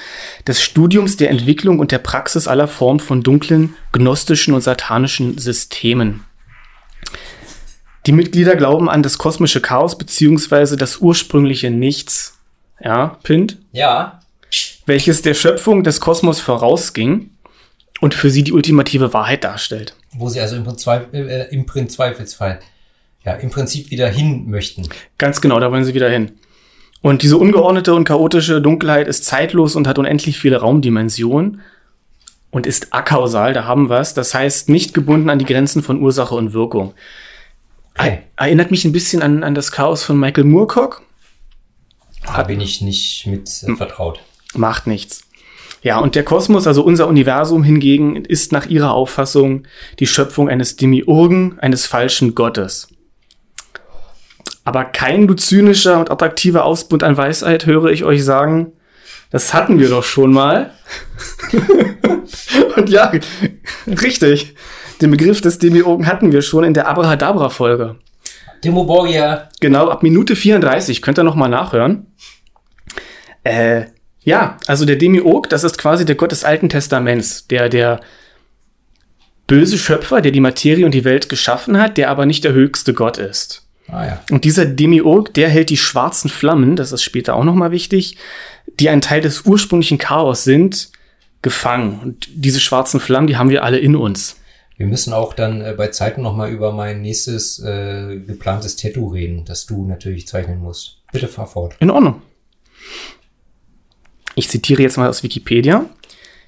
des 0.47 0.63
Studiums 0.63 1.19
der 1.19 1.29
Entwicklung 1.29 1.79
und 1.79 1.93
der 1.93 1.99
Praxis 1.99 2.49
aller 2.49 2.67
Formen 2.67 2.99
von 2.99 3.23
dunklen, 3.23 3.75
gnostischen 3.93 4.55
und 4.55 4.63
satanischen 4.63 5.37
Systemen. 5.37 6.25
Die 8.07 8.13
Mitglieder 8.13 8.57
glauben 8.57 8.89
an 8.89 9.03
das 9.03 9.19
kosmische 9.19 9.61
Chaos 9.61 9.99
bzw. 9.99 10.77
das 10.77 10.97
ursprüngliche 10.97 11.71
Nichts, 11.71 12.39
ja, 12.83 13.19
Pint, 13.23 13.59
Ja. 13.73 14.21
welches 14.87 15.21
der 15.21 15.35
Schöpfung 15.35 15.85
des 15.85 16.01
Kosmos 16.01 16.41
vorausging 16.41 17.29
und 18.01 18.15
für 18.15 18.31
sie 18.31 18.45
die 18.45 18.53
ultimative 18.53 19.13
Wahrheit 19.13 19.45
darstellt. 19.45 19.95
Wo 20.15 20.31
sie 20.31 20.41
also 20.41 20.57
im, 20.57 20.65
Prinzip, 20.65 21.13
äh, 21.13 21.49
im 21.51 21.67
Prin- 21.67 21.91
Zweifelsfall 21.91 22.61
ja, 23.29 23.35
im 23.35 23.51
Prinzip 23.51 23.91
wieder 23.91 24.09
hin 24.09 24.49
möchten. 24.49 24.89
Ganz 25.19 25.43
genau, 25.43 25.61
da 25.61 25.71
wollen 25.71 25.85
sie 25.85 25.93
wieder 25.93 26.09
hin. 26.09 26.33
Und 27.03 27.23
diese 27.23 27.37
ungeordnete 27.37 27.95
und 27.95 28.05
chaotische 28.05 28.63
Dunkelheit 28.63 29.07
ist 29.07 29.25
zeitlos 29.25 29.77
und 29.77 29.87
hat 29.87 29.99
unendlich 29.99 30.39
viele 30.39 30.57
Raumdimensionen 30.57 31.61
und 32.51 32.67
ist 32.67 32.95
akausal, 32.95 33.53
da 33.53 33.65
haben 33.65 33.91
wir 33.91 34.01
es. 34.01 34.15
Das 34.15 34.33
heißt, 34.33 34.71
nicht 34.71 34.95
gebunden 34.95 35.29
an 35.29 35.39
die 35.39 35.45
Grenzen 35.45 35.83
von 35.83 36.01
Ursache 36.01 36.35
und 36.35 36.55
Wirkung. 36.55 36.95
Okay. 37.95 38.21
Erinnert 38.37 38.71
mich 38.71 38.85
ein 38.87 38.93
bisschen 38.93 39.23
an, 39.23 39.45
an 39.45 39.55
das 39.55 39.73
Chaos 39.73 40.03
von 40.03 40.19
Michael 40.19 40.45
Moorcock. 40.45 41.03
Da 42.25 42.43
bin 42.45 42.61
ich 42.61 42.81
nicht 42.81 43.27
mit 43.27 43.49
äh, 43.63 43.77
vertraut. 43.77 44.21
Macht 44.55 44.87
nichts. 44.87 45.25
Ja, 45.83 45.99
und 46.01 46.15
der 46.15 46.25
Kosmos, 46.25 46.67
also 46.67 46.83
unser 46.83 47.07
Universum 47.07 47.63
hingegen, 47.63 48.17
ist 48.17 48.53
nach 48.53 48.67
ihrer 48.67 48.93
Auffassung 48.93 49.65
die 49.99 50.07
Schöpfung 50.07 50.49
eines 50.49 50.77
Demiurgen, 50.77 51.59
eines 51.61 51.87
falschen 51.87 52.35
Gottes. 52.35 52.89
Aber 54.69 54.85
kein 54.85 55.27
du 55.27 55.33
zynischer 55.33 55.99
und 55.99 56.11
attraktiver 56.11 56.67
Ausbund 56.67 57.03
an 57.03 57.17
Weisheit, 57.17 57.65
höre 57.65 57.87
ich 57.87 58.05
euch 58.05 58.23
sagen. 58.23 58.73
Das 59.31 59.55
hatten 59.55 59.79
wir 59.79 59.89
doch 59.89 60.05
schon 60.05 60.31
mal. 60.31 60.75
und 62.77 62.91
ja, 62.91 63.11
richtig. 63.87 64.55
Den 65.01 65.11
Begriff 65.11 65.41
des 65.41 65.59
Demiurgen 65.59 66.07
hatten 66.07 66.33
wir 66.33 66.43
schon 66.43 66.65
in 66.65 66.75
der 66.75 66.87
Abrahadabra-Folge. 66.87 67.97
Demoborgia. 68.63 69.49
Genau, 69.61 69.89
ab 69.89 70.03
Minute 70.03 70.37
34. 70.37 71.01
Könnt 71.01 71.19
ihr 71.19 71.25
noch 71.25 71.35
mal 71.35 71.49
nachhören. 71.49 72.05
Äh, 73.45 73.87
ja, 74.21 74.59
also 74.67 74.85
der 74.85 74.97
Demiurg, 74.97 75.49
das 75.49 75.65
ist 75.65 75.79
quasi 75.79 76.05
der 76.05 76.17
Gott 76.17 76.33
des 76.33 76.45
Alten 76.45 76.69
Testaments, 76.69 77.47
der 77.47 77.71
der 77.71 78.01
böse 79.47 79.79
Schöpfer, 79.79 80.21
der 80.21 80.33
die 80.33 80.41
Materie 80.41 80.85
und 80.85 80.93
die 80.93 81.07
Welt 81.07 81.31
geschaffen 81.31 81.81
hat, 81.81 81.97
der 81.97 82.11
aber 82.11 82.27
nicht 82.27 82.45
der 82.45 82.53
höchste 82.53 82.93
Gott 82.93 83.17
ist. 83.17 83.65
Ah 83.91 84.07
ja. 84.07 84.23
Und 84.31 84.45
dieser 84.45 84.67
Demiurg, 84.67 85.33
der 85.35 85.49
hält 85.49 85.71
die 85.71 85.77
schwarzen 85.77 86.31
Flammen, 86.31 86.77
das 86.77 86.93
ist 86.93 87.03
später 87.03 87.35
auch 87.35 87.45
noch 87.45 87.55
mal 87.55 87.71
wichtig, 87.71 88.17
die 88.79 88.89
ein 88.91 89.01
Teil 89.01 89.21
des 89.21 89.43
ursprünglichen 89.43 89.99
Chaos 89.99 90.45
sind, 90.45 90.91
gefangen. 91.43 92.01
Und 92.03 92.29
diese 92.33 92.61
schwarzen 92.61 93.01
Flammen, 93.01 93.27
die 93.27 93.37
haben 93.37 93.51
wir 93.51 93.65
alle 93.65 93.79
in 93.79 93.97
uns. 93.97 94.37
Wir 94.77 94.87
müssen 94.87 95.13
auch 95.13 95.35
dann 95.35 95.61
äh, 95.61 95.75
bei 95.77 95.89
Zeiten 95.89 96.23
nochmal 96.23 96.51
über 96.51 96.73
mein 96.73 97.03
nächstes 97.03 97.59
äh, 97.59 98.19
geplantes 98.19 98.77
Tattoo 98.77 99.09
reden, 99.09 99.45
das 99.45 99.67
du 99.67 99.85
natürlich 99.87 100.29
zeichnen 100.29 100.61
musst. 100.61 100.99
Bitte 101.13 101.27
fahr 101.27 101.47
fort. 101.47 101.75
In 101.81 101.91
Ordnung. 101.91 102.23
Ich 104.37 104.49
zitiere 104.49 104.83
jetzt 104.83 104.97
mal 104.97 105.09
aus 105.09 105.25
Wikipedia. 105.25 105.87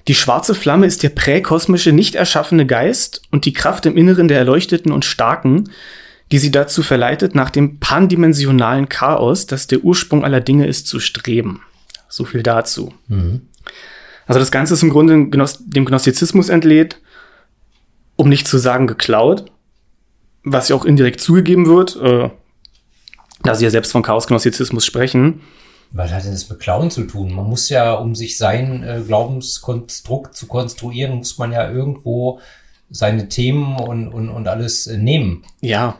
Die 0.07 0.15
schwarze 0.15 0.55
Flamme 0.55 0.85
ist 0.85 1.03
der 1.03 1.09
präkosmische, 1.09 1.91
nicht 1.91 2.15
erschaffene 2.15 2.65
Geist 2.65 3.21
und 3.31 3.45
die 3.45 3.53
Kraft 3.53 3.85
im 3.85 3.97
Inneren 3.97 4.29
der 4.29 4.37
Erleuchteten 4.37 4.91
und 4.91 5.05
Starken, 5.05 5.69
die 6.31 6.39
sie 6.39 6.51
dazu 6.51 6.83
verleitet, 6.83 7.35
nach 7.35 7.49
dem 7.49 7.79
pandimensionalen 7.79 8.89
Chaos, 8.89 9.47
das 9.47 9.67
der 9.67 9.83
Ursprung 9.83 10.23
aller 10.23 10.41
Dinge 10.41 10.67
ist, 10.67 10.87
zu 10.87 10.99
streben. 10.99 11.61
So 12.07 12.25
viel 12.25 12.43
dazu. 12.43 12.93
Also 14.27 14.39
das 14.39 14.51
Ganze 14.51 14.73
ist 14.73 14.83
im 14.83 14.89
Grunde 14.89 15.13
dem 15.13 15.85
Gnostizismus 15.85 16.49
entlehnt, 16.49 16.99
um 18.15 18.29
nicht 18.29 18.47
zu 18.47 18.57
sagen 18.57 18.87
geklaut, 18.87 19.51
was 20.43 20.69
ja 20.69 20.75
auch 20.75 20.85
indirekt 20.85 21.21
zugegeben 21.21 21.67
wird, 21.67 21.95
äh, 21.97 22.29
da 23.43 23.55
sie 23.55 23.63
ja 23.63 23.69
selbst 23.69 23.91
von 23.91 24.03
Chaos-Gnostizismus 24.03 24.85
sprechen. 24.85 25.41
Was 25.91 26.11
hat 26.11 26.23
denn 26.23 26.31
das 26.31 26.49
mit 26.49 26.59
Klauen 26.59 26.89
zu 26.89 27.03
tun? 27.03 27.33
Man 27.33 27.45
muss 27.45 27.67
ja, 27.69 27.93
um 27.93 28.15
sich 28.15 28.37
sein 28.37 28.83
äh, 28.83 29.01
Glaubenskonstrukt 29.05 30.35
zu 30.35 30.47
konstruieren, 30.47 31.17
muss 31.17 31.37
man 31.37 31.51
ja 31.51 31.69
irgendwo 31.69 32.39
seine 32.89 33.27
Themen 33.27 33.77
und, 33.77 34.07
und, 34.07 34.29
und 34.29 34.47
alles 34.47 34.87
äh, 34.87 34.97
nehmen. 34.97 35.43
Ja. 35.59 35.97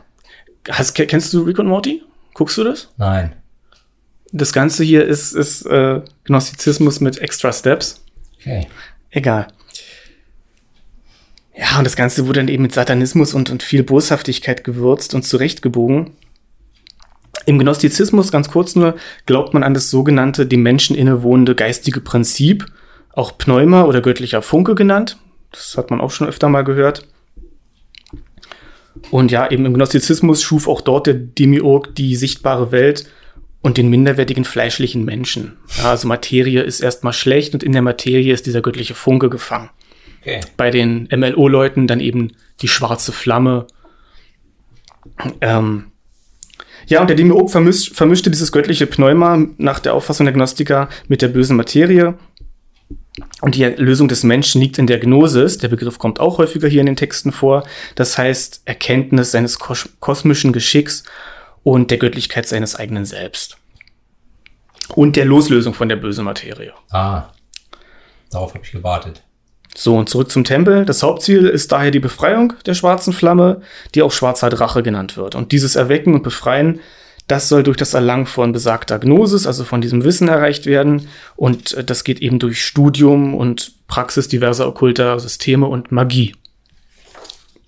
Hast, 0.70 0.94
ke- 0.94 1.06
kennst 1.06 1.32
du 1.32 1.42
Rick 1.42 1.58
und 1.58 1.66
Morty? 1.66 2.02
Guckst 2.34 2.56
du 2.58 2.64
das? 2.64 2.88
Nein. 2.96 3.34
Das 4.32 4.52
Ganze 4.52 4.84
hier 4.84 5.04
ist, 5.04 5.32
ist 5.34 5.66
äh, 5.66 6.00
Gnostizismus 6.24 7.00
mit 7.00 7.18
extra 7.18 7.52
Steps. 7.52 8.02
Okay. 8.40 8.66
Egal. 9.10 9.48
Ja, 11.54 11.76
und 11.78 11.84
das 11.84 11.96
Ganze 11.96 12.26
wurde 12.26 12.40
dann 12.40 12.48
eben 12.48 12.62
mit 12.62 12.72
Satanismus 12.72 13.34
und, 13.34 13.50
und 13.50 13.62
viel 13.62 13.82
Boshaftigkeit 13.82 14.64
gewürzt 14.64 15.14
und 15.14 15.22
zurechtgebogen. 15.22 16.12
Im 17.44 17.58
Gnostizismus, 17.58 18.32
ganz 18.32 18.48
kurz 18.50 18.74
nur, 18.74 18.94
glaubt 19.26 19.52
man 19.52 19.62
an 19.64 19.74
das 19.74 19.90
sogenannte 19.90 20.46
dem 20.46 20.62
Menschen 20.62 20.96
innewohnende 20.96 21.54
geistige 21.54 22.00
Prinzip, 22.00 22.66
auch 23.12 23.36
Pneuma 23.36 23.84
oder 23.84 24.00
göttlicher 24.00 24.40
Funke 24.40 24.74
genannt. 24.74 25.18
Das 25.50 25.76
hat 25.76 25.90
man 25.90 26.00
auch 26.00 26.10
schon 26.10 26.26
öfter 26.28 26.48
mal 26.48 26.62
gehört. 26.64 27.06
Und 29.10 29.30
ja, 29.30 29.50
eben 29.50 29.64
im 29.64 29.74
Gnostizismus 29.74 30.42
schuf 30.42 30.68
auch 30.68 30.80
dort 30.80 31.06
der 31.06 31.14
Demiurg 31.14 31.94
die 31.94 32.16
sichtbare 32.16 32.72
Welt 32.72 33.06
und 33.62 33.78
den 33.78 33.88
minderwertigen 33.88 34.44
fleischlichen 34.44 35.04
Menschen. 35.04 35.56
Ja, 35.78 35.90
also 35.90 36.08
Materie 36.08 36.62
ist 36.62 36.80
erstmal 36.80 37.12
schlecht 37.12 37.54
und 37.54 37.62
in 37.62 37.72
der 37.72 37.82
Materie 37.82 38.32
ist 38.32 38.46
dieser 38.46 38.60
göttliche 38.60 38.94
Funke 38.94 39.30
gefangen. 39.30 39.70
Okay. 40.20 40.40
Bei 40.56 40.70
den 40.70 41.08
MLO-Leuten 41.10 41.86
dann 41.86 42.00
eben 42.00 42.32
die 42.60 42.68
schwarze 42.68 43.12
Flamme. 43.12 43.66
Ähm, 45.40 45.92
ja, 46.86 47.00
und 47.00 47.08
der 47.08 47.16
Demiurg 47.16 47.50
vermisch, 47.50 47.90
vermischte 47.92 48.30
dieses 48.30 48.52
göttliche 48.52 48.86
Pneuma 48.86 49.46
nach 49.58 49.78
der 49.78 49.94
Auffassung 49.94 50.26
der 50.26 50.34
Gnostiker 50.34 50.88
mit 51.08 51.22
der 51.22 51.28
bösen 51.28 51.56
Materie. 51.56 52.14
Und 53.40 53.56
die 53.56 53.64
Lösung 53.64 54.08
des 54.08 54.22
Menschen 54.22 54.60
liegt 54.60 54.78
in 54.78 54.86
der 54.86 54.98
Gnosis. 54.98 55.58
Der 55.58 55.68
Begriff 55.68 55.98
kommt 55.98 56.18
auch 56.18 56.38
häufiger 56.38 56.68
hier 56.68 56.80
in 56.80 56.86
den 56.86 56.96
Texten 56.96 57.30
vor. 57.30 57.64
Das 57.94 58.16
heißt, 58.16 58.62
Erkenntnis 58.64 59.32
seines 59.32 59.58
kos 59.58 59.88
kosmischen 60.00 60.52
Geschicks 60.52 61.04
und 61.62 61.90
der 61.90 61.98
Göttlichkeit 61.98 62.48
seines 62.48 62.74
eigenen 62.74 63.04
Selbst. 63.04 63.58
Und 64.94 65.16
der 65.16 65.26
Loslösung 65.26 65.74
von 65.74 65.88
der 65.88 65.96
bösen 65.96 66.24
Materie. 66.24 66.72
Ah. 66.90 67.28
Darauf 68.30 68.54
habe 68.54 68.64
ich 68.64 68.72
gewartet. 68.72 69.22
So, 69.74 69.96
und 69.96 70.08
zurück 70.08 70.30
zum 70.30 70.44
Tempel. 70.44 70.84
Das 70.84 71.02
Hauptziel 71.02 71.46
ist 71.46 71.72
daher 71.72 71.90
die 71.90 72.00
Befreiung 72.00 72.54
der 72.66 72.74
schwarzen 72.74 73.12
Flamme, 73.12 73.62
die 73.94 74.02
auch 74.02 74.12
schwarzer 74.12 74.50
Drache 74.50 74.82
genannt 74.82 75.16
wird. 75.16 75.34
Und 75.34 75.52
dieses 75.52 75.76
Erwecken 75.76 76.14
und 76.14 76.22
Befreien, 76.22 76.80
das 77.28 77.48
soll 77.48 77.62
durch 77.62 77.76
das 77.76 77.94
Erlangen 77.94 78.26
von 78.26 78.52
besagter 78.52 78.98
Gnosis, 78.98 79.46
also 79.46 79.64
von 79.64 79.80
diesem 79.80 80.04
Wissen 80.04 80.28
erreicht 80.28 80.66
werden. 80.66 81.08
Und 81.36 81.74
äh, 81.74 81.84
das 81.84 82.04
geht 82.04 82.20
eben 82.20 82.38
durch 82.38 82.64
Studium 82.64 83.34
und 83.34 83.72
Praxis 83.86 84.28
diverser 84.28 84.66
okkulter 84.68 85.18
Systeme 85.18 85.66
und 85.66 85.92
Magie. 85.92 86.34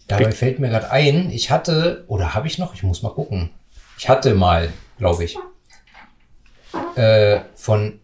Dabei 0.08 0.32
fällt 0.32 0.58
mir 0.58 0.68
gerade 0.68 0.90
ein, 0.90 1.30
ich 1.30 1.50
hatte, 1.50 2.04
oder 2.08 2.34
habe 2.34 2.46
ich 2.46 2.58
noch? 2.58 2.74
Ich 2.74 2.82
muss 2.82 3.02
mal 3.02 3.10
gucken. 3.10 3.50
Ich 3.98 4.08
hatte 4.08 4.34
mal, 4.34 4.70
glaube 4.98 5.24
ich, 5.24 5.38
äh, 6.96 7.40
von 7.54 8.00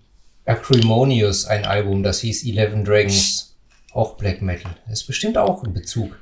Acrimonious 0.46 1.44
ein 1.44 1.66
Album, 1.66 2.02
das 2.02 2.20
hieß 2.20 2.46
Eleven 2.46 2.84
Dragons. 2.84 3.54
Auch 3.92 4.14
Black 4.14 4.40
Metal. 4.40 4.70
Das 4.86 5.00
ist 5.00 5.06
bestimmt 5.06 5.36
auch 5.36 5.64
ein 5.64 5.74
Bezug. 5.74 6.16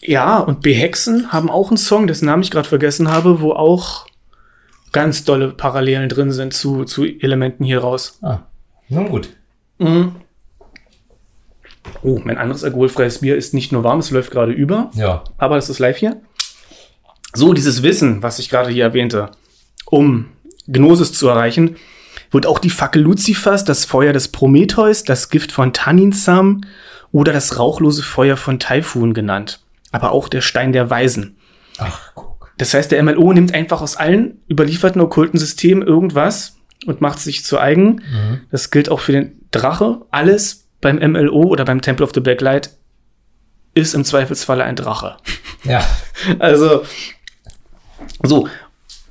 Ja, 0.00 0.38
und 0.38 0.62
Behexen 0.62 1.32
haben 1.32 1.50
auch 1.50 1.68
einen 1.68 1.76
Song, 1.76 2.06
dessen 2.06 2.26
Namen 2.26 2.44
ich 2.44 2.52
gerade 2.52 2.68
vergessen 2.68 3.10
habe, 3.10 3.40
wo 3.40 3.52
auch 3.52 4.06
ganz 4.92 5.24
dolle 5.24 5.50
Parallelen 5.50 6.08
drin 6.08 6.32
sind 6.32 6.54
zu, 6.54 6.84
zu 6.84 7.04
Elementen 7.04 7.64
hier 7.64 7.80
raus. 7.80 8.18
Ah, 8.22 8.40
nun 8.88 9.08
gut. 9.08 9.28
Mhm. 9.78 10.16
Oh, 12.02 12.20
mein 12.24 12.38
anderes 12.38 12.64
alkoholfreies 12.64 13.20
Bier 13.20 13.36
ist 13.36 13.54
nicht 13.54 13.72
nur 13.72 13.84
warm, 13.84 14.00
es 14.00 14.10
läuft 14.10 14.30
gerade 14.30 14.52
über. 14.52 14.90
Ja. 14.94 15.24
Aber 15.38 15.56
es 15.56 15.68
ist 15.68 15.78
live 15.78 15.96
hier. 15.96 16.20
So, 17.34 17.52
dieses 17.52 17.82
Wissen, 17.82 18.22
was 18.22 18.38
ich 18.38 18.48
gerade 18.48 18.70
hier 18.70 18.84
erwähnte, 18.84 19.30
um 19.86 20.26
Gnosis 20.66 21.12
zu 21.12 21.28
erreichen, 21.28 21.76
wird 22.30 22.46
auch 22.46 22.58
die 22.58 22.70
Fackel 22.70 23.02
Luzifers, 23.02 23.64
das 23.64 23.84
Feuer 23.84 24.12
des 24.12 24.28
Prometheus, 24.28 25.04
das 25.04 25.30
Gift 25.30 25.52
von 25.52 25.72
Tanninsam 25.72 26.62
oder 27.12 27.32
das 27.32 27.58
rauchlose 27.58 28.02
Feuer 28.02 28.36
von 28.36 28.58
Taifun 28.58 29.14
genannt. 29.14 29.60
Aber 29.92 30.12
auch 30.12 30.28
der 30.28 30.42
Stein 30.42 30.72
der 30.72 30.90
Weisen. 30.90 31.38
Ach, 31.78 32.12
guck. 32.14 32.37
Das 32.58 32.74
heißt, 32.74 32.90
der 32.90 33.02
MLO 33.02 33.32
nimmt 33.32 33.54
einfach 33.54 33.80
aus 33.80 33.96
allen 33.96 34.42
überlieferten 34.50 35.00
okkulten 35.00 35.38
Systemen 35.38 35.86
irgendwas 35.86 36.56
und 36.86 37.00
macht 37.00 37.20
sich 37.20 37.44
zu 37.44 37.58
eigen. 37.58 38.02
Mhm. 38.10 38.40
Das 38.50 38.70
gilt 38.70 38.90
auch 38.90 39.00
für 39.00 39.12
den 39.12 39.40
Drache. 39.50 40.02
Alles 40.10 40.68
beim 40.80 40.96
MLO 40.96 41.44
oder 41.44 41.64
beim 41.64 41.80
Temple 41.80 42.04
of 42.04 42.12
the 42.14 42.20
Black 42.20 42.40
Light 42.40 42.70
ist 43.74 43.94
im 43.94 44.04
Zweifelsfalle 44.04 44.64
ein 44.64 44.76
Drache. 44.76 45.16
Ja. 45.64 45.84
Also, 46.40 46.82
so. 48.24 48.48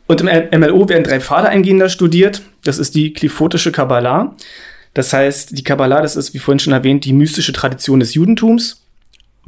Und 0.08 0.20
im 0.20 0.60
MLO 0.60 0.90
werden 0.90 1.06
drei 1.06 1.22
Pfade 1.22 1.48
eingehender 1.48 1.88
studiert. 1.88 2.42
Das 2.66 2.80
ist 2.80 2.96
die 2.96 3.14
Klifotische 3.14 3.72
Kabbalah. 3.72 4.36
Das 4.94 5.14
heißt, 5.14 5.58
die 5.58 5.64
Kabbalah, 5.64 6.02
das 6.02 6.18
ist, 6.18 6.34
wie 6.34 6.40
vorhin 6.40 6.60
schon 6.60 6.74
erwähnt, 6.74 7.06
die 7.06 7.14
mystische 7.14 7.54
Tradition 7.54 8.02
des 8.02 8.14
Judentums, 8.14 8.87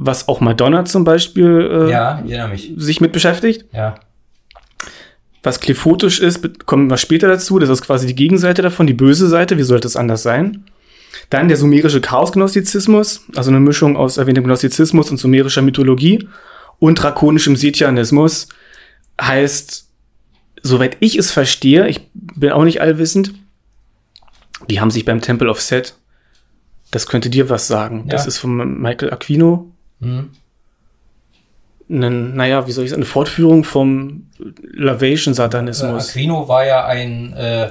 was 0.02 0.28
auch 0.28 0.40
Madonna 0.40 0.86
zum 0.86 1.04
Beispiel 1.04 1.86
äh, 1.88 1.90
Ja, 1.90 2.24
sich 2.76 3.02
mit 3.02 3.12
beschäftigt. 3.12 3.66
Ja. 3.72 3.96
Was 5.42 5.60
klifotisch 5.60 6.20
ist, 6.20 6.66
kommen 6.66 6.88
wir 6.90 6.96
später 6.96 7.28
dazu. 7.28 7.58
Das 7.58 7.68
ist 7.68 7.82
quasi 7.82 8.06
die 8.06 8.14
Gegenseite 8.14 8.62
davon, 8.62 8.86
die 8.86 8.94
böse 8.94 9.28
Seite. 9.28 9.58
Wie 9.58 9.62
sollte 9.62 9.86
es 9.86 9.96
anders 9.96 10.22
sein? 10.22 10.64
Dann 11.28 11.48
der 11.48 11.56
sumerische 11.58 12.00
Chaosgnostizismus, 12.00 13.26
also 13.36 13.50
eine 13.50 13.60
Mischung 13.60 13.96
aus 13.98 14.16
erwähntem 14.16 14.44
Gnostizismus 14.44 15.10
und 15.10 15.18
sumerischer 15.18 15.60
Mythologie 15.62 16.28
und 16.78 16.94
drakonischem 16.96 17.56
Setianismus. 17.56 18.48
Heißt, 19.20 19.86
soweit 20.62 20.96
ich 21.00 21.16
es 21.18 21.30
verstehe, 21.30 21.88
ich 21.88 22.08
bin 22.14 22.52
auch 22.52 22.64
nicht 22.64 22.80
allwissend, 22.80 23.34
die 24.70 24.80
haben 24.80 24.90
sich 24.90 25.04
beim 25.04 25.20
Temple 25.20 25.50
of 25.50 25.60
Set, 25.60 25.94
das 26.90 27.06
könnte 27.06 27.28
dir 27.28 27.50
was 27.50 27.66
sagen. 27.66 28.06
Das 28.08 28.22
Ja. 28.22 28.28
ist 28.28 28.38
von 28.38 28.80
Michael 28.80 29.12
Aquino, 29.12 29.70
Hm. 30.00 30.30
einen, 31.88 32.34
naja, 32.36 32.66
wie 32.66 32.72
soll 32.72 32.84
ich 32.84 32.90
sagen, 32.90 33.02
eine 33.02 33.08
Fortführung 33.10 33.64
vom 33.64 34.28
Lavation 34.38 35.32
Äh, 35.32 35.36
Satanismus. 35.36 36.10
Aquino 36.10 36.48
war 36.48 36.64
ja 36.64 36.86
ein, 36.86 37.32
äh, 37.34 37.70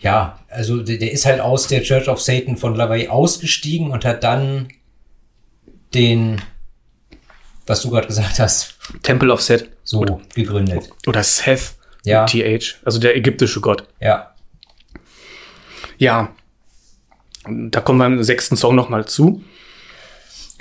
ja, 0.00 0.38
also 0.48 0.82
der, 0.82 0.98
der 0.98 1.12
ist 1.12 1.24
halt 1.26 1.40
aus 1.40 1.68
der 1.68 1.82
Church 1.82 2.08
of 2.08 2.20
Satan 2.20 2.56
von 2.56 2.74
LaVey 2.74 3.08
ausgestiegen 3.08 3.90
und 3.90 4.04
hat 4.04 4.22
dann 4.24 4.68
den, 5.94 6.40
was 7.66 7.82
du 7.82 7.90
gerade 7.90 8.06
gesagt 8.08 8.38
hast, 8.38 8.74
Temple 9.02 9.32
of 9.32 9.40
Set 9.42 9.70
so 9.84 10.00
Oder- 10.00 10.20
gegründet. 10.34 10.90
oder 11.06 11.22
Seth, 11.22 11.74
Ja. 12.04 12.26
TH, 12.26 12.76
also 12.84 12.98
der 12.98 13.16
ägyptische 13.16 13.60
Gott. 13.60 13.86
Ja. 14.00 14.34
Ja, 15.98 16.34
da 17.48 17.80
kommen 17.80 17.98
wir 17.98 18.06
im 18.06 18.22
sechsten 18.22 18.56
Song 18.56 18.74
noch 18.74 18.88
mal 18.88 19.06
zu. 19.06 19.42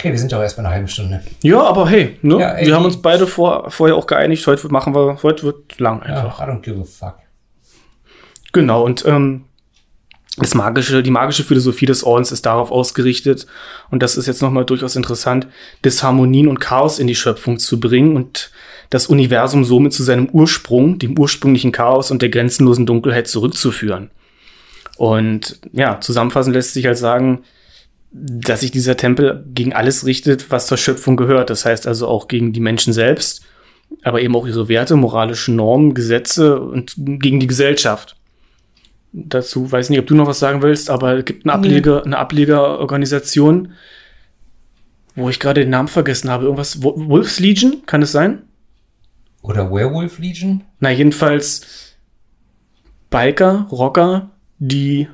Okay, 0.01 0.09
wir 0.13 0.17
sind 0.17 0.31
doch 0.31 0.41
erst 0.41 0.57
bei 0.57 0.63
einer 0.63 0.71
halben 0.71 0.87
Stunde. 0.87 1.21
Ja, 1.43 1.61
aber 1.61 1.87
hey, 1.87 2.17
ne? 2.23 2.39
Ja, 2.39 2.49
ey, 2.53 2.65
wir 2.65 2.73
haben 2.73 2.85
uns 2.85 2.99
beide 2.99 3.27
vor, 3.27 3.69
vorher 3.69 3.95
auch 3.95 4.07
geeinigt, 4.07 4.47
heute 4.47 4.67
machen 4.69 4.95
wir, 4.95 5.19
heute 5.21 5.43
wird 5.43 5.79
lang 5.79 6.01
Ja, 6.07 6.23
einfach. 6.23 6.39
I 6.39 6.49
don't 6.49 6.61
give 6.61 6.81
a 6.81 6.83
fuck. 6.83 7.19
Genau, 8.51 8.83
und 8.83 9.05
ähm, 9.05 9.43
das 10.37 10.55
magische, 10.55 11.03
die 11.03 11.11
magische 11.11 11.43
Philosophie 11.43 11.85
des 11.85 12.03
Ordens 12.03 12.31
ist 12.31 12.47
darauf 12.47 12.71
ausgerichtet, 12.71 13.45
und 13.91 14.01
das 14.01 14.17
ist 14.17 14.25
jetzt 14.25 14.41
nochmal 14.41 14.65
durchaus 14.65 14.95
interessant, 14.95 15.45
Disharmonien 15.85 16.47
und 16.47 16.59
Chaos 16.59 16.97
in 16.97 17.05
die 17.05 17.13
Schöpfung 17.13 17.59
zu 17.59 17.79
bringen 17.79 18.15
und 18.15 18.49
das 18.89 19.05
Universum 19.05 19.65
somit 19.65 19.93
zu 19.93 20.01
seinem 20.01 20.29
Ursprung, 20.29 20.97
dem 20.97 21.19
ursprünglichen 21.19 21.71
Chaos 21.71 22.09
und 22.09 22.23
der 22.23 22.29
grenzenlosen 22.29 22.87
Dunkelheit 22.87 23.27
zurückzuführen. 23.27 24.09
Und 24.97 25.59
ja, 25.73 26.01
zusammenfassend 26.01 26.55
lässt 26.55 26.73
sich 26.73 26.87
halt 26.87 26.97
sagen, 26.97 27.43
dass 28.11 28.59
sich 28.61 28.71
dieser 28.71 28.97
Tempel 28.97 29.45
gegen 29.53 29.73
alles 29.73 30.05
richtet, 30.05 30.51
was 30.51 30.67
zur 30.67 30.77
Schöpfung 30.77 31.15
gehört. 31.15 31.49
Das 31.49 31.65
heißt 31.65 31.87
also 31.87 32.07
auch 32.07 32.27
gegen 32.27 32.51
die 32.53 32.59
Menschen 32.59 32.91
selbst, 32.93 33.43
aber 34.03 34.21
eben 34.21 34.35
auch 34.35 34.45
ihre 34.47 34.67
Werte, 34.67 34.95
moralische 34.95 35.51
Normen, 35.53 35.93
Gesetze 35.93 36.59
und 36.59 36.93
gegen 36.97 37.39
die 37.39 37.47
Gesellschaft. 37.47 38.17
Dazu 39.13 39.69
weiß 39.71 39.89
nicht, 39.89 39.99
ob 39.99 40.07
du 40.07 40.15
noch 40.15 40.27
was 40.27 40.39
sagen 40.39 40.61
willst, 40.61 40.89
aber 40.89 41.17
es 41.17 41.25
gibt 41.25 41.45
eine, 41.45 41.53
Ableger, 41.53 42.05
eine 42.05 42.17
Ablegerorganisation, 42.17 43.73
wo 45.15 45.29
ich 45.29 45.39
gerade 45.39 45.61
den 45.61 45.69
Namen 45.69 45.89
vergessen 45.89 46.29
habe. 46.29 46.45
Irgendwas, 46.45 46.81
Wo- 46.83 46.95
Wolf's 47.09 47.39
Legion, 47.39 47.85
kann 47.85 48.01
es 48.01 48.11
sein? 48.13 48.43
Oder 49.41 49.71
Werewolf 49.71 50.19
Legion? 50.19 50.63
Na, 50.79 50.91
jedenfalls 50.91 51.95
Biker, 53.09 53.67
Rocker, 53.71 54.29
die 54.59 55.07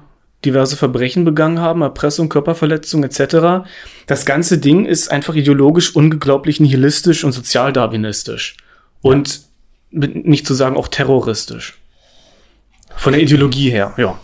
diverse 0.45 0.75
Verbrechen 0.75 1.25
begangen 1.25 1.59
haben, 1.59 1.81
Erpressung, 1.81 2.29
Körperverletzung 2.29 3.03
etc. 3.03 3.67
Das 4.05 4.25
ganze 4.25 4.57
Ding 4.59 4.85
ist 4.85 5.11
einfach 5.11 5.35
ideologisch 5.35 5.95
unglaublich 5.95 6.59
nihilistisch 6.59 7.23
und 7.23 7.31
sozialdarwinistisch. 7.31 8.57
Und 9.01 9.41
mit, 9.89 10.25
nicht 10.25 10.45
zu 10.45 10.53
sagen 10.53 10.77
auch 10.77 10.87
terroristisch. 10.87 11.79
Von 12.95 13.13
der 13.13 13.21
Ideologie 13.21 13.69
her, 13.69 13.93
ja. 13.97 14.19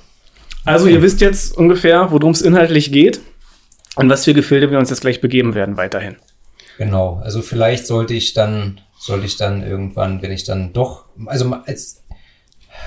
Also 0.65 0.87
ihr 0.87 1.01
wisst 1.01 1.19
jetzt 1.21 1.57
ungefähr, 1.57 2.11
worum 2.11 2.31
es 2.31 2.41
inhaltlich 2.41 2.91
geht 2.91 3.19
und 3.95 4.09
was 4.09 4.25
für 4.25 4.33
Gefilde 4.33 4.71
wir 4.71 4.79
uns 4.79 4.89
jetzt 4.89 5.01
gleich 5.01 5.19
begeben 5.19 5.55
werden 5.55 5.77
weiterhin. 5.77 6.15
Genau. 6.77 7.21
Also 7.23 7.41
vielleicht 7.41 7.85
sollte 7.85 8.13
ich 8.13 8.33
dann, 8.33 8.81
sollte 8.97 9.25
ich 9.25 9.37
dann 9.37 9.63
irgendwann, 9.63 10.21
wenn 10.21 10.31
ich 10.31 10.45
dann 10.45 10.73
doch, 10.73 11.05
also 11.25 11.51
als, 11.65 12.02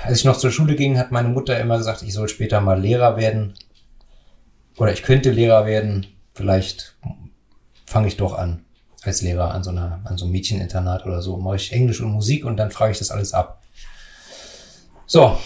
als 0.03 0.19
ich 0.19 0.25
noch 0.25 0.37
zur 0.37 0.51
Schule 0.51 0.75
ging, 0.75 0.97
hat 0.97 1.11
meine 1.11 1.29
Mutter 1.29 1.59
immer 1.59 1.77
gesagt, 1.77 2.03
ich 2.03 2.13
soll 2.13 2.29
später 2.29 2.61
mal 2.61 2.79
Lehrer 2.79 3.17
werden. 3.17 3.53
Oder 4.77 4.93
ich 4.93 5.03
könnte 5.03 5.31
Lehrer 5.31 5.65
werden. 5.65 6.07
Vielleicht 6.33 6.95
fange 7.85 8.07
ich 8.07 8.17
doch 8.17 8.37
an 8.37 8.63
als 9.03 9.21
Lehrer 9.21 9.53
an 9.53 9.63
so 9.63 9.71
einer, 9.71 10.01
an 10.03 10.17
so 10.17 10.25
einem 10.25 10.33
Mädcheninternat 10.33 11.05
oder 11.05 11.21
so. 11.21 11.37
Mache 11.37 11.55
ich 11.55 11.71
Englisch 11.71 12.01
und 12.01 12.11
Musik 12.11 12.45
und 12.45 12.57
dann 12.57 12.71
frage 12.71 12.91
ich 12.91 12.99
das 12.99 13.11
alles 13.11 13.33
ab. 13.33 13.63
So. 15.05 15.37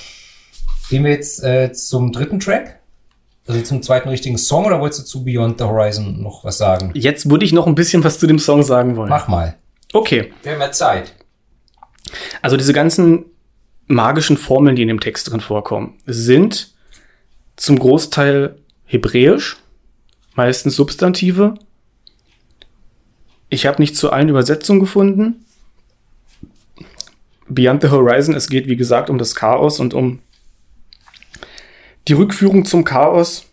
Gehen 0.89 1.05
wir 1.05 1.11
jetzt 1.11 1.43
äh, 1.43 1.71
zum 1.71 2.11
dritten 2.11 2.39
Track? 2.39 2.79
Also 3.47 3.61
zum 3.61 3.81
zweiten 3.81 4.09
richtigen 4.09 4.37
Song 4.37 4.65
oder 4.65 4.79
wolltest 4.79 5.01
du 5.01 5.05
zu 5.05 5.23
Beyond 5.23 5.57
the 5.59 5.63
Horizon 5.63 6.21
noch 6.21 6.43
was 6.43 6.57
sagen? 6.57 6.91
Jetzt 6.93 7.29
würde 7.29 7.45
ich 7.45 7.53
noch 7.53 7.67
ein 7.67 7.75
bisschen 7.75 8.03
was 8.03 8.19
zu 8.19 8.27
dem 8.27 8.39
Song 8.39 8.63
sagen 8.63 8.95
wollen. 8.95 9.09
Mach 9.09 9.27
mal. 9.27 9.55
Okay. 9.93 10.33
Wir 10.43 10.53
haben 10.53 10.61
ja 10.61 10.71
Zeit. 10.71 11.13
Also 12.41 12.57
diese 12.57 12.73
ganzen 12.73 13.25
magischen 13.93 14.37
Formeln, 14.37 14.75
die 14.75 14.81
in 14.81 14.87
dem 14.87 14.99
Text 14.99 15.31
drin 15.31 15.41
vorkommen, 15.41 15.97
sind 16.05 16.73
zum 17.55 17.77
Großteil 17.77 18.55
hebräisch, 18.85 19.57
meistens 20.35 20.75
Substantive. 20.75 21.55
Ich 23.49 23.65
habe 23.65 23.81
nicht 23.81 23.95
zu 23.95 24.11
allen 24.11 24.29
Übersetzungen 24.29 24.79
gefunden. 24.79 25.45
Beyond 27.47 27.81
the 27.81 27.89
Horizon, 27.89 28.33
es 28.33 28.49
geht 28.49 28.67
wie 28.67 28.77
gesagt 28.77 29.09
um 29.09 29.17
das 29.17 29.35
Chaos 29.35 29.79
und 29.79 29.93
um 29.93 30.19
die 32.07 32.13
Rückführung 32.13 32.65
zum 32.65 32.83
Chaos. 32.83 33.45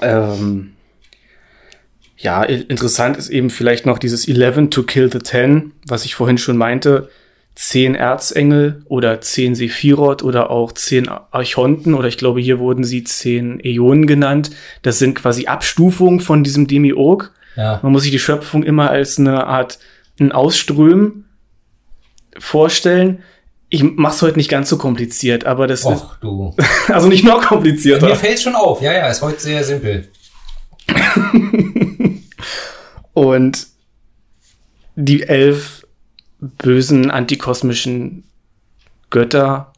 Ähm, 0.00 0.72
ja, 2.16 2.44
interessant 2.44 3.16
ist 3.16 3.28
eben 3.28 3.50
vielleicht 3.50 3.84
noch 3.84 3.98
dieses 3.98 4.28
11 4.28 4.70
to 4.70 4.84
kill 4.84 5.10
the 5.10 5.18
10, 5.18 5.72
was 5.86 6.04
ich 6.04 6.14
vorhin 6.14 6.38
schon 6.38 6.56
meinte. 6.56 7.10
Zehn 7.54 7.94
Erzengel 7.94 8.82
oder 8.86 9.20
zehn 9.20 9.54
Sephiroth 9.54 10.22
oder 10.22 10.50
auch 10.50 10.72
zehn 10.72 11.08
Archonten 11.08 11.94
oder 11.94 12.08
ich 12.08 12.16
glaube, 12.16 12.40
hier 12.40 12.58
wurden 12.58 12.84
sie 12.84 13.04
zehn 13.04 13.60
Äonen 13.62 14.06
genannt. 14.06 14.50
Das 14.82 14.98
sind 14.98 15.14
quasi 15.14 15.46
Abstufungen 15.46 16.20
von 16.20 16.44
diesem 16.44 16.66
Demiurg. 16.66 17.32
Ja. 17.56 17.80
Man 17.82 17.92
muss 17.92 18.02
sich 18.02 18.10
die 18.10 18.18
Schöpfung 18.18 18.62
immer 18.62 18.90
als 18.90 19.18
eine 19.18 19.46
Art 19.46 19.78
ein 20.18 20.32
Ausströmen 20.32 21.26
vorstellen. 22.38 23.22
Ich 23.68 23.82
mach's 23.82 24.22
heute 24.22 24.36
nicht 24.38 24.50
ganz 24.50 24.68
so 24.68 24.78
kompliziert, 24.78 25.44
aber 25.44 25.66
das 25.66 25.84
Och, 25.84 26.16
du. 26.20 26.54
ist 26.56 26.66
also 26.90 27.08
nicht 27.08 27.24
noch 27.24 27.42
komplizierter. 27.42 28.06
Mir 28.06 28.16
fällt 28.16 28.40
schon 28.40 28.54
auf. 28.54 28.80
Ja, 28.80 28.92
ja, 28.92 29.08
ist 29.08 29.22
heute 29.22 29.40
sehr 29.40 29.64
simpel. 29.64 30.08
Und 33.14 33.66
die 34.94 35.22
elf 35.22 35.81
bösen 36.42 37.10
antikosmischen 37.10 38.24
Götter, 39.10 39.68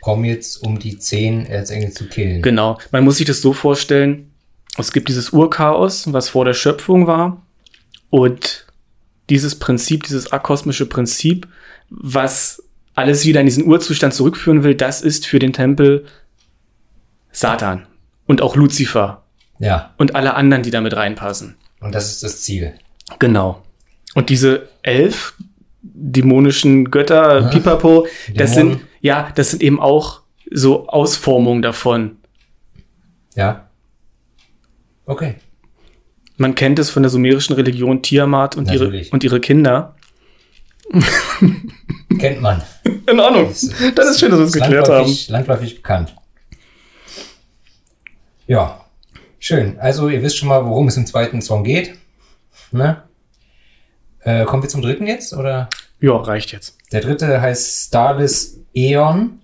Komm 0.00 0.24
jetzt, 0.24 0.56
um 0.64 0.80
die 0.80 0.98
zehn 0.98 1.46
Erzengel 1.46 1.92
zu 1.92 2.08
killen. 2.08 2.42
genau. 2.42 2.76
Man 2.90 3.04
muss 3.04 3.18
sich 3.18 3.26
das 3.26 3.40
so 3.40 3.52
vorstellen, 3.52 4.32
es 4.76 4.90
gibt 4.90 5.08
dieses 5.08 5.30
Urchaos, 5.30 6.12
was 6.12 6.28
vor 6.28 6.44
der 6.44 6.54
Schöpfung 6.54 7.06
war. 7.06 7.40
Und 8.10 8.66
dieses 9.30 9.58
Prinzip, 9.58 10.02
dieses 10.02 10.32
akosmische 10.32 10.86
Prinzip, 10.86 11.46
was 11.88 12.62
alles 12.94 13.24
wieder 13.24 13.40
in 13.40 13.46
diesen 13.46 13.64
Urzustand 13.66 14.12
zurückführen 14.12 14.64
will, 14.64 14.74
das 14.74 15.02
ist 15.02 15.24
für 15.26 15.38
den 15.38 15.52
Tempel 15.52 16.04
Satan 17.30 17.86
und 18.26 18.42
auch 18.42 18.56
Luzifer 18.56 19.22
Ja, 19.58 19.94
und 19.98 20.14
alle 20.16 20.34
anderen, 20.34 20.62
die 20.64 20.70
damit 20.70 20.94
reinpassen. 20.96 21.54
und 21.80 21.94
das 21.94 22.10
ist 22.10 22.22
das 22.24 22.40
Ziel. 22.42 22.74
Genau. 23.18 23.62
Und 24.14 24.30
diese 24.30 24.68
elf 24.82 25.34
dämonischen 25.82 26.90
Götter, 26.90 27.42
Aha. 27.42 27.48
Pipapo, 27.50 28.06
das 28.34 28.54
Dämonen. 28.54 28.78
sind, 28.78 28.88
ja, 29.00 29.30
das 29.34 29.50
sind 29.50 29.62
eben 29.62 29.80
auch 29.80 30.22
so 30.50 30.88
Ausformungen 30.88 31.62
davon. 31.62 32.18
Ja. 33.34 33.68
Okay. 35.06 35.34
Man 36.36 36.54
kennt 36.54 36.78
es 36.78 36.90
von 36.90 37.02
der 37.02 37.10
sumerischen 37.10 37.54
Religion 37.54 38.02
Tiamat 38.02 38.56
und 38.56 38.70
ihre, 38.70 38.90
und 39.10 39.24
ihre 39.24 39.40
Kinder. 39.40 39.96
Kennt 42.18 42.40
man. 42.42 42.62
In 43.08 43.20
Ordnung. 43.20 43.46
Das 43.94 44.10
ist 44.10 44.20
schön, 44.20 44.30
dass 44.30 44.40
wir 44.40 44.46
es 44.46 44.52
geklärt 44.52 44.88
haben. 44.88 45.16
landläufig 45.28 45.76
bekannt. 45.76 46.14
Ja, 48.46 48.84
schön. 49.38 49.78
Also 49.78 50.08
ihr 50.08 50.22
wisst 50.22 50.36
schon 50.38 50.48
mal, 50.48 50.64
worum 50.66 50.88
es 50.88 50.96
im 50.96 51.06
zweiten 51.06 51.40
Song 51.40 51.64
geht. 51.64 51.94
Ne? 52.70 53.02
Äh, 54.24 54.44
kommen 54.44 54.62
wir 54.62 54.70
zum 54.70 54.82
dritten 54.82 55.06
jetzt? 55.06 55.32
Oder? 55.32 55.68
Ja, 56.00 56.16
reicht 56.16 56.52
jetzt. 56.52 56.76
Der 56.92 57.00
dritte 57.00 57.40
heißt 57.40 57.86
Starless 57.88 58.58
Eon. 58.74 59.40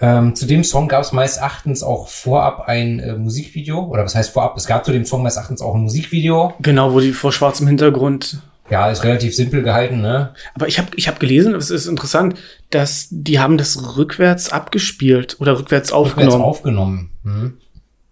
Ähm, 0.00 0.34
zu 0.34 0.46
dem 0.46 0.64
Song 0.64 0.88
gab 0.88 1.02
es 1.02 1.12
meines 1.12 1.36
Erachtens 1.36 1.82
auch 1.82 2.08
vorab 2.08 2.68
ein 2.68 2.98
äh, 2.98 3.14
Musikvideo. 3.14 3.84
Oder 3.84 4.04
was 4.04 4.14
heißt 4.14 4.30
vorab? 4.30 4.56
Es 4.56 4.66
gab 4.66 4.84
zu 4.84 4.92
dem 4.92 5.04
Song 5.04 5.22
meines 5.22 5.36
Erachtens 5.36 5.62
auch 5.62 5.74
ein 5.74 5.82
Musikvideo. 5.82 6.54
Genau, 6.60 6.92
wo 6.92 7.00
die 7.00 7.12
vor 7.12 7.32
schwarzem 7.32 7.66
Hintergrund. 7.66 8.42
Ja, 8.70 8.90
ist 8.90 9.04
relativ 9.04 9.36
simpel 9.36 9.62
gehalten, 9.62 10.00
ne? 10.00 10.32
Aber 10.54 10.66
ich 10.68 10.78
habe 10.78 10.88
ich 10.96 11.06
hab 11.06 11.20
gelesen, 11.20 11.54
es 11.54 11.70
ist 11.70 11.86
interessant, 11.86 12.34
dass 12.70 13.08
die 13.10 13.38
haben 13.38 13.58
das 13.58 13.96
rückwärts 13.96 14.50
abgespielt 14.50 15.36
oder 15.38 15.58
rückwärts 15.58 15.92
Rückwärts 15.92 15.92
aufgenommen. 15.92 16.42
aufgenommen. 16.42 17.10
Mhm. 17.22 17.58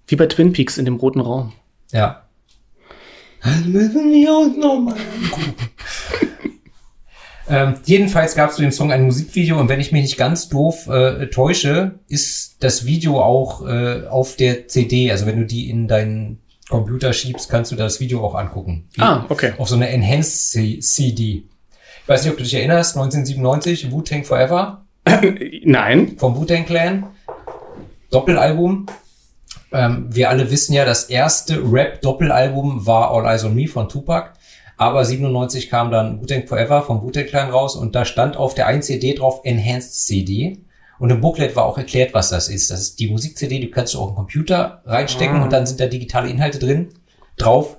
Wie 0.07 0.17
bei 0.17 0.27
Twin 0.27 0.53
Peaks 0.53 0.77
in 0.77 0.85
dem 0.85 0.97
roten 0.97 1.21
Raum. 1.21 1.53
Ja. 1.91 2.22
Also 3.43 3.69
müssen 3.69 4.13
wir 4.13 4.37
uns 4.37 4.57
noch 4.57 4.81
mal 4.81 4.97
ähm, 7.49 7.75
jedenfalls 7.85 8.35
gab 8.35 8.51
es 8.51 8.57
zu 8.57 8.63
dem 8.63 8.71
Song 8.71 8.93
ein 8.93 9.03
Musikvideo 9.03 9.59
und 9.59 9.69
wenn 9.69 9.81
ich 9.81 9.93
mich 9.93 10.03
nicht 10.03 10.17
ganz 10.17 10.49
doof 10.49 10.89
äh, 10.89 11.27
täusche, 11.27 11.99
ist 12.09 12.57
das 12.61 12.87
Video 12.87 13.21
auch 13.21 13.67
äh, 13.67 14.07
auf 14.07 14.37
der 14.37 14.69
CD. 14.69 15.11
Also 15.11 15.27
wenn 15.27 15.41
du 15.41 15.47
die 15.47 15.69
in 15.69 15.89
deinen 15.89 16.39
Computer 16.69 17.13
schiebst, 17.13 17.51
kannst 17.51 17.73
du 17.73 17.77
das 17.77 18.01
Video 18.01 18.25
auch 18.25 18.35
angucken. 18.35 18.89
Ah, 18.99 19.27
okay. 19.29 19.53
Auf 19.59 19.69
so 19.69 19.75
eine 19.75 19.89
Enhanced 19.89 20.51
C 20.51 20.79
CD. 20.79 21.45
Ich 22.03 22.09
weiß 22.09 22.23
nicht, 22.23 22.33
ob 22.33 22.39
du 22.39 22.45
dich 22.45 22.55
erinnerst, 22.55 22.97
1997, 22.97 23.91
Wu-Tang 23.91 24.25
Forever 24.25 24.87
Nein. 25.65 26.17
vom 26.17 26.37
Wu-Tang 26.37 26.65
Clan. 26.65 27.07
Doppelalbum. 28.11 28.87
Ähm, 29.73 30.07
wir 30.11 30.29
alle 30.31 30.51
wissen 30.51 30.73
ja, 30.73 30.85
das 30.85 31.05
erste 31.05 31.61
Rap-Doppelalbum 31.63 32.87
war 32.87 33.11
All 33.11 33.27
Eyes 33.27 33.45
on 33.45 33.55
Me 33.55 33.67
von 33.69 33.89
Tupac. 33.89 34.33
Aber 34.77 35.05
97 35.05 35.71
kam 35.71 35.91
dann 35.91 36.21
Wu-Tang 36.21 36.47
Forever 36.47 36.83
vom 36.83 37.03
Wu-Tang 37.03 37.27
Clan 37.27 37.51
raus 37.51 37.77
und 37.77 37.95
da 37.95 38.05
stand 38.05 38.37
auf 38.37 38.55
der 38.55 38.67
einen 38.67 38.83
CD 38.83 39.15
drauf 39.15 39.41
Enhanced 39.45 39.95
CD. 40.07 40.59
Und 40.99 41.11
im 41.11 41.21
Booklet 41.21 41.57
war 41.57 41.65
auch 41.65 41.79
erklärt, 41.79 42.15
was 42.15 42.31
das 42.31 42.49
ist. 42.49 42.71
Das 42.71 42.81
ist 42.81 43.01
die 43.01 43.09
Musik-CD, 43.11 43.59
die 43.61 43.71
kannst 43.71 43.95
du 43.95 43.99
auch 43.99 44.11
im 44.11 44.15
Computer 44.15 44.83
reinstecken 44.87 45.37
Ah. 45.37 45.45
und 45.45 45.53
dann 45.53 45.67
sind 45.67 45.81
da 45.81 45.87
digitale 45.87 46.29
Inhalte 46.31 46.59
drin, 46.59 46.89
drauf. 47.37 47.77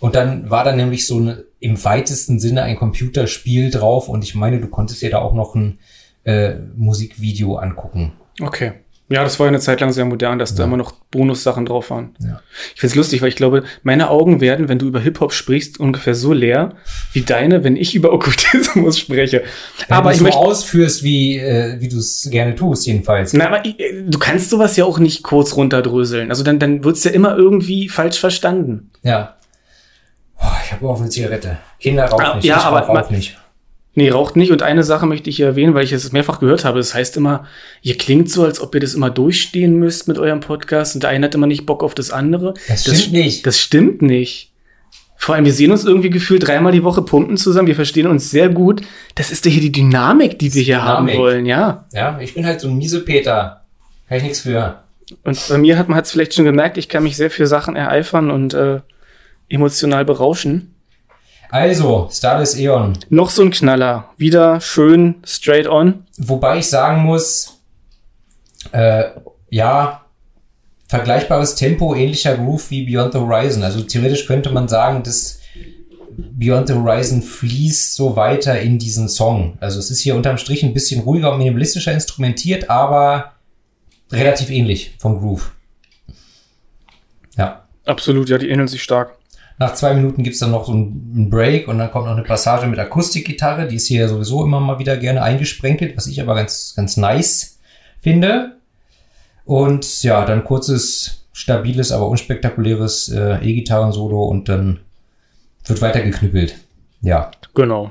Und 0.00 0.14
dann 0.14 0.50
war 0.50 0.62
da 0.62 0.72
nämlich 0.72 1.06
so 1.06 1.16
eine, 1.18 1.44
im 1.58 1.82
weitesten 1.84 2.38
Sinne 2.38 2.62
ein 2.62 2.76
Computerspiel 2.76 3.70
drauf 3.70 4.08
und 4.08 4.22
ich 4.22 4.34
meine, 4.34 4.60
du 4.60 4.68
konntest 4.68 5.02
dir 5.02 5.10
da 5.10 5.18
auch 5.18 5.32
noch 5.32 5.54
ein 5.54 5.78
äh, 6.24 6.54
Musikvideo 6.76 7.56
angucken. 7.56 8.12
Okay. 8.40 8.72
Ja, 9.08 9.22
das 9.22 9.38
war 9.38 9.46
ja 9.46 9.48
eine 9.48 9.60
Zeit 9.60 9.80
lang 9.80 9.92
sehr 9.92 10.04
modern, 10.04 10.40
dass 10.40 10.56
da 10.56 10.64
Ja. 10.64 10.66
immer 10.66 10.76
noch 10.76 10.92
Bonussachen 11.12 11.64
drauf 11.64 11.90
waren. 11.90 12.16
Ja. 12.18 12.40
Ich 12.74 12.80
find's 12.80 12.96
lustig, 12.96 13.22
weil 13.22 13.28
ich 13.28 13.36
glaube, 13.36 13.62
meine 13.84 14.10
Augen 14.10 14.40
werden, 14.40 14.68
wenn 14.68 14.80
du 14.80 14.86
über 14.88 14.98
Hip-Hop 14.98 15.32
sprichst, 15.32 15.78
ungefähr 15.78 16.16
so 16.16 16.32
leer 16.32 16.72
wie 17.12 17.20
deine, 17.20 17.62
wenn 17.62 17.76
ich 17.76 17.94
über 17.94 18.12
Okkultismus 18.12 18.98
spreche. 18.98 19.44
Wenn 19.86 19.96
aber 19.96 20.08
du 20.10 20.14
ich 20.14 20.18
so 20.18 20.24
möchte. 20.24 20.38
ausführst, 20.38 21.04
wie, 21.04 21.38
äh, 21.38 21.80
wie 21.80 21.86
du 21.88 21.98
es 21.98 22.26
gerne 22.32 22.56
tust, 22.56 22.84
jedenfalls. 22.86 23.32
Na, 23.32 23.46
aber 23.46 23.64
ich, 23.64 23.76
du 24.08 24.18
kannst 24.18 24.50
sowas 24.50 24.76
ja 24.76 24.84
auch 24.84 24.98
nicht 24.98 25.22
kurz 25.22 25.54
runterdröseln. 25.54 26.30
Also 26.30 26.42
dann, 26.42 26.58
dann 26.58 26.82
wird's 26.82 27.04
ja 27.04 27.12
immer 27.12 27.36
irgendwie 27.36 27.88
falsch 27.88 28.18
verstanden. 28.18 28.90
Ja. 29.04 29.36
Oh, 30.40 30.44
ich 30.64 30.72
habe 30.72 30.88
auch 30.88 31.00
eine 31.00 31.08
Zigarette. 31.10 31.58
Kinder 31.78 32.06
rauchen 32.06 32.24
Ah, 32.24 32.34
nicht. 32.36 32.44
ja, 32.44 32.58
ich 32.58 32.64
aber 32.64 32.80
rauch 32.80 33.10
nicht. 33.10 33.38
Nee, 33.98 34.10
raucht 34.10 34.36
nicht. 34.36 34.52
Und 34.52 34.62
eine 34.62 34.84
Sache 34.84 35.06
möchte 35.06 35.30
ich 35.30 35.36
hier 35.36 35.46
erwähnen, 35.46 35.72
weil 35.72 35.82
ich 35.82 35.90
es 35.90 36.12
mehrfach 36.12 36.38
gehört 36.38 36.66
habe. 36.66 36.78
Das 36.78 36.94
heißt 36.94 37.16
immer, 37.16 37.46
ihr 37.80 37.96
klingt 37.96 38.30
so, 38.30 38.44
als 38.44 38.60
ob 38.60 38.74
ihr 38.74 38.80
das 38.80 38.92
immer 38.92 39.08
durchstehen 39.08 39.76
müsst 39.78 40.06
mit 40.06 40.18
eurem 40.18 40.40
Podcast 40.40 40.94
und 40.94 41.02
der 41.02 41.10
eine 41.10 41.26
hat 41.26 41.34
immer 41.34 41.46
nicht 41.46 41.64
Bock 41.64 41.82
auf 41.82 41.94
das 41.94 42.10
andere. 42.10 42.52
Das 42.68 42.82
stimmt 42.82 43.12
nicht. 43.12 43.46
Das 43.46 43.58
stimmt 43.58 44.02
nicht. 44.02 44.52
Vor 45.16 45.34
allem, 45.34 45.46
wir 45.46 45.52
sehen 45.54 45.70
uns 45.70 45.86
irgendwie 45.86 46.10
gefühlt 46.10 46.46
dreimal 46.46 46.72
die 46.72 46.84
Woche 46.84 47.00
pumpen 47.00 47.38
zusammen. 47.38 47.68
Wir 47.68 47.74
verstehen 47.74 48.06
uns 48.06 48.30
sehr 48.30 48.50
gut. 48.50 48.82
Das 49.14 49.32
ist 49.32 49.46
doch 49.46 49.50
hier 49.50 49.62
die 49.62 49.72
Dynamik, 49.72 50.38
die 50.38 50.52
wir 50.52 50.62
hier 50.62 50.84
haben 50.84 51.06
Dynamik. 51.06 51.18
wollen, 51.18 51.46
ja. 51.46 51.86
Ja, 51.94 52.18
ich 52.20 52.34
bin 52.34 52.44
halt 52.44 52.60
so 52.60 52.68
ein 52.68 52.76
miese 52.76 53.02
Peter. 53.02 53.64
Kann 54.08 54.18
ich 54.18 54.24
nichts 54.24 54.40
für. 54.40 54.82
Und 55.24 55.42
bei 55.48 55.56
mir 55.56 55.78
hat 55.78 55.88
man 55.88 55.98
es 55.98 56.12
vielleicht 56.12 56.34
schon 56.34 56.44
gemerkt, 56.44 56.76
ich 56.76 56.90
kann 56.90 57.02
mich 57.02 57.16
sehr 57.16 57.30
für 57.30 57.46
Sachen 57.46 57.76
ereifern 57.76 58.30
und 58.30 58.52
äh, 58.52 58.80
emotional 59.48 60.04
berauschen. 60.04 60.74
Also, 61.50 62.08
Starless 62.10 62.56
Eon. 62.56 62.98
Noch 63.08 63.30
so 63.30 63.42
ein 63.42 63.50
Knaller. 63.50 64.10
Wieder 64.16 64.60
schön 64.60 65.16
straight 65.24 65.66
on. 65.66 66.04
Wobei 66.18 66.58
ich 66.58 66.68
sagen 66.68 67.02
muss, 67.02 67.60
äh, 68.72 69.04
ja, 69.50 70.02
vergleichbares 70.88 71.54
Tempo, 71.54 71.94
ähnlicher 71.94 72.36
Groove 72.36 72.70
wie 72.70 72.84
Beyond 72.84 73.12
the 73.12 73.18
Horizon. 73.18 73.62
Also 73.62 73.82
theoretisch 73.82 74.26
könnte 74.26 74.50
man 74.50 74.68
sagen, 74.68 75.02
dass 75.02 75.40
Beyond 76.16 76.68
the 76.68 76.74
Horizon 76.74 77.22
fließt 77.22 77.94
so 77.94 78.16
weiter 78.16 78.58
in 78.60 78.78
diesen 78.78 79.08
Song. 79.08 79.58
Also 79.60 79.78
es 79.78 79.90
ist 79.90 80.00
hier 80.00 80.14
unterm 80.14 80.38
Strich 80.38 80.62
ein 80.62 80.74
bisschen 80.74 81.02
ruhiger 81.02 81.32
und 81.32 81.38
minimalistischer 81.38 81.92
instrumentiert, 81.92 82.70
aber 82.70 83.32
relativ 84.10 84.50
ähnlich 84.50 84.94
vom 84.98 85.18
Groove. 85.18 85.52
Ja. 87.36 87.66
Absolut, 87.84 88.28
ja, 88.28 88.38
die 88.38 88.48
ähneln 88.48 88.68
sich 88.68 88.82
stark. 88.82 89.16
Nach 89.58 89.72
zwei 89.74 89.94
Minuten 89.94 90.22
gibt's 90.22 90.40
dann 90.40 90.50
noch 90.50 90.66
so 90.66 90.72
einen 90.72 91.30
Break 91.30 91.66
und 91.66 91.78
dann 91.78 91.90
kommt 91.90 92.06
noch 92.06 92.12
eine 92.12 92.22
Passage 92.22 92.66
mit 92.66 92.78
Akustikgitarre. 92.78 93.66
Die 93.68 93.76
ist 93.76 93.86
hier 93.86 94.08
sowieso 94.08 94.44
immer 94.44 94.60
mal 94.60 94.78
wieder 94.78 94.96
gerne 94.98 95.22
eingesprenkelt, 95.22 95.96
was 95.96 96.06
ich 96.06 96.20
aber 96.20 96.34
ganz, 96.34 96.74
ganz 96.76 96.96
nice 96.98 97.58
finde. 98.00 98.56
Und 99.46 100.02
ja, 100.02 100.24
dann 100.26 100.44
kurzes, 100.44 101.26
stabiles, 101.32 101.90
aber 101.90 102.08
unspektakuläres 102.08 103.08
äh, 103.08 103.38
E-Gitarren-Solo 103.42 104.24
und 104.24 104.48
dann 104.48 104.80
wird 105.64 105.80
weiter 105.80 106.02
geknüppelt. 106.02 106.56
Ja. 107.00 107.30
Genau. 107.54 107.90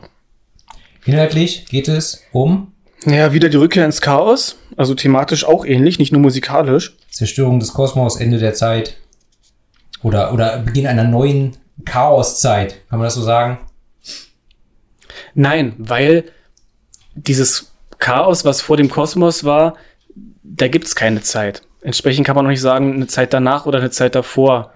Inhaltlich 1.06 1.66
geht 1.68 1.88
es 1.88 2.24
um 2.32 2.74
Ja, 3.06 3.34
wieder 3.34 3.50
die 3.50 3.58
Rückkehr 3.58 3.86
ins 3.86 4.02
Chaos. 4.02 4.58
Also 4.78 4.94
thematisch 4.94 5.46
auch 5.46 5.66
ähnlich, 5.66 6.00
nicht 6.00 6.12
nur 6.12 6.22
musikalisch. 6.22 6.96
Zerstörung 7.10 7.60
des 7.60 7.74
Kosmos, 7.74 8.18
Ende 8.18 8.38
der 8.38 8.54
Zeit. 8.54 8.98
Oder, 10.06 10.34
oder 10.34 10.60
Beginn 10.60 10.86
einer 10.86 11.04
neuen 11.04 11.58
Chaoszeit. 11.84 12.88
Kann 12.90 13.00
man 13.00 13.08
das 13.08 13.16
so 13.16 13.24
sagen? 13.24 13.58
Nein, 15.34 15.74
weil 15.80 16.26
dieses 17.16 17.72
Chaos, 17.98 18.46
was 18.46 18.62
vor 18.62 18.78
dem 18.78 18.88
Kosmos 18.88 19.46
war, 19.46 19.74
da 20.44 20.68
gibt's 20.68 20.94
keine 20.94 21.22
Zeit. 21.24 21.64
Entsprechend 21.82 22.28
kann 22.28 22.36
man 22.36 22.46
noch 22.46 22.52
nicht 22.52 22.62
sagen, 22.62 22.94
eine 22.94 23.08
Zeit 23.08 23.34
danach 23.34 23.66
oder 23.66 23.80
eine 23.80 23.90
Zeit 23.90 24.14
davor. 24.14 24.72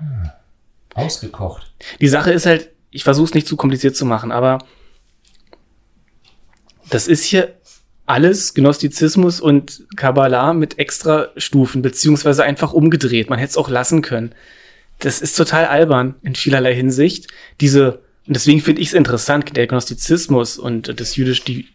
Ausgekocht. 0.96 1.74
Die 2.02 2.08
Sache 2.08 2.32
ist 2.32 2.48
halt, 2.48 2.72
ich 2.90 3.04
versuche 3.04 3.26
es 3.26 3.34
nicht 3.36 3.46
zu 3.48 3.56
kompliziert 3.56 3.96
zu 3.96 4.06
machen, 4.06 4.32
aber 4.32 4.58
Das 6.90 7.08
ist 7.08 7.24
hier 7.24 7.54
alles 8.08 8.56
Gnostizismus 8.56 9.40
und 9.40 9.86
Kabbalah 9.96 10.56
mit 10.56 10.80
extra 10.80 11.28
Stufen, 11.38 11.84
beziehungsweise 11.84 12.44
einfach 12.44 12.74
umgedreht. 12.74 13.30
Man 13.30 13.38
hätte 13.38 13.52
es 13.52 13.58
auch 13.58 13.70
lassen 13.70 14.02
können. 14.02 14.34
Das 15.00 15.22
ist 15.22 15.36
total 15.36 15.66
albern 15.66 16.16
in 16.22 16.36
vielerlei 16.36 16.76
Hinsicht. 16.76 17.28
Diese, 17.62 18.00
und 18.28 18.36
deswegen 18.36 18.62
finde 18.62 18.82
ich 18.82 18.90
es 18.90 18.94
interessant, 18.94 19.56
der 19.56 19.68
Gnostizismus 19.68 20.58
und 20.58 21.00
das 21.00 21.16
jüdisch, 21.16 21.44
die, 21.44 21.68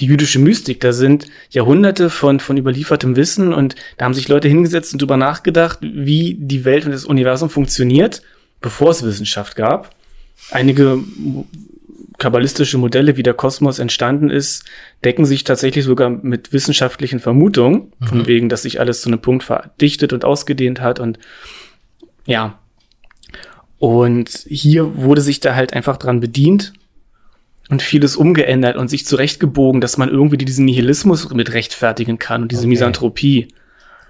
die 0.00 0.06
jüdische 0.06 0.40
Mystik, 0.40 0.80
da 0.80 0.92
sind 0.92 1.26
Jahrhunderte 1.50 2.10
von, 2.10 2.40
von 2.40 2.56
überliefertem 2.56 3.14
Wissen 3.16 3.54
und 3.54 3.76
da 3.96 4.04
haben 4.04 4.14
sich 4.14 4.28
Leute 4.28 4.48
hingesetzt 4.48 4.92
und 4.92 5.00
drüber 5.00 5.16
nachgedacht, 5.16 5.78
wie 5.80 6.36
die 6.38 6.64
Welt 6.64 6.84
und 6.84 6.92
das 6.92 7.04
Universum 7.04 7.48
funktioniert, 7.48 8.22
bevor 8.60 8.90
es 8.90 9.04
Wissenschaft 9.04 9.54
gab. 9.54 9.94
Einige 10.50 10.98
kabbalistische 12.18 12.78
Modelle, 12.78 13.16
wie 13.16 13.22
der 13.22 13.34
Kosmos 13.34 13.78
entstanden 13.78 14.30
ist, 14.30 14.64
decken 15.04 15.24
sich 15.24 15.44
tatsächlich 15.44 15.84
sogar 15.84 16.10
mit 16.10 16.52
wissenschaftlichen 16.52 17.18
Vermutungen, 17.18 17.92
mhm. 17.98 18.06
von 18.06 18.26
wegen, 18.26 18.48
dass 18.48 18.62
sich 18.62 18.80
alles 18.80 19.00
zu 19.02 19.08
einem 19.08 19.20
Punkt 19.20 19.44
verdichtet 19.44 20.12
und 20.12 20.24
ausgedehnt 20.24 20.80
hat 20.80 21.00
und 21.00 21.18
ja. 22.26 22.58
Und 23.78 24.46
hier 24.48 24.96
wurde 24.96 25.20
sich 25.20 25.40
da 25.40 25.54
halt 25.54 25.74
einfach 25.74 25.96
dran 25.96 26.20
bedient 26.20 26.72
und 27.68 27.82
vieles 27.82 28.16
umgeändert 28.16 28.76
und 28.76 28.88
sich 28.88 29.04
zurechtgebogen, 29.04 29.80
dass 29.80 29.98
man 29.98 30.08
irgendwie 30.08 30.38
diesen 30.38 30.64
Nihilismus 30.64 31.28
mit 31.30 31.52
rechtfertigen 31.52 32.18
kann 32.18 32.42
und 32.42 32.52
diese 32.52 32.62
okay. 32.62 32.68
Misanthropie. 32.68 33.48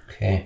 Okay. 0.09 0.45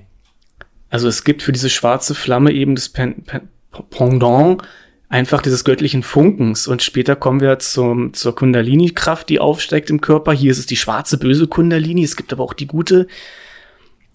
Also 0.89 1.07
es 1.07 1.24
gibt 1.24 1.43
für 1.43 1.51
diese 1.51 1.70
schwarze 1.70 2.16
Flamme 2.16 2.51
eben 2.51 2.76
das 2.76 2.89
Pen 2.89 3.24
Pen 3.24 3.49
Pendant 3.91 4.64
einfach 5.10 5.41
dieses 5.41 5.64
göttlichen 5.66 6.03
Funkens. 6.03 6.68
Und 6.68 6.82
später 6.84 7.16
kommen 7.16 7.41
wir 7.41 7.60
zum, 7.60 8.14
zur 8.14 8.36
Kundalini-Kraft, 8.36 9.28
die 9.28 9.39
aufsteigt 9.39 9.89
im 9.89 9.99
Körper. 9.99 10.32
Hier 10.32 10.51
ist 10.51 10.60
es 10.60 10.68
die 10.68 10.78
schwarze, 10.78 11.18
böse 11.18 11.47
Kundalini. 11.47 12.03
Es 12.03 12.16
gibt 12.16 12.32
aber 12.32 12.43
auch 12.43 12.53
die 12.53 12.68
gute. 12.68 13.07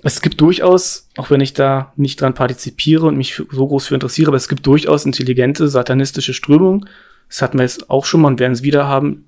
Es 0.02 0.22
gibt 0.22 0.40
durchaus, 0.40 1.08
auch 1.16 1.30
wenn 1.30 1.40
ich 1.40 1.52
da 1.52 1.92
nicht 1.96 2.20
dran 2.20 2.34
partizipiere 2.34 3.06
und 3.06 3.16
mich 3.16 3.42
so 3.50 3.66
groß 3.66 3.86
für 3.88 3.94
interessiere, 3.94 4.28
aber 4.28 4.36
es 4.36 4.48
gibt 4.48 4.66
durchaus 4.66 5.04
intelligente 5.04 5.68
satanistische 5.68 6.34
Strömungen. 6.34 6.88
Das 7.28 7.42
hatten 7.42 7.58
wir 7.58 7.62
jetzt 7.62 7.90
auch 7.90 8.04
schon 8.04 8.20
mal 8.20 8.28
und 8.28 8.38
werden 8.38 8.52
es 8.52 8.62
wieder 8.62 8.86
haben. 8.86 9.24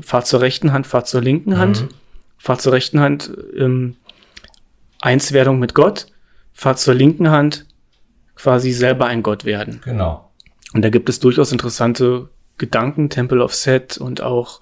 Fahrt 0.00 0.26
zur 0.26 0.40
rechten 0.40 0.72
Hand, 0.72 0.86
fahrt 0.86 1.08
zur 1.08 1.22
linken 1.22 1.56
Hand. 1.56 1.82
Mhm. 1.82 1.88
Fahrt 2.36 2.60
zur 2.60 2.72
rechten 2.72 3.00
Hand 3.00 3.30
ähm, 3.56 3.96
Einswerdung 5.00 5.58
mit 5.58 5.74
Gott. 5.74 6.06
Fahrt 6.52 6.78
zur 6.78 6.94
linken 6.94 7.30
Hand 7.30 7.66
quasi 8.34 8.72
selber 8.72 9.06
ein 9.06 9.22
Gott 9.22 9.44
werden. 9.44 9.80
Genau. 9.84 10.25
Und 10.72 10.82
da 10.82 10.90
gibt 10.90 11.08
es 11.08 11.20
durchaus 11.20 11.52
interessante 11.52 12.28
Gedanken, 12.58 13.10
Temple 13.10 13.42
of 13.42 13.54
Set 13.54 13.98
und 13.98 14.20
auch 14.20 14.60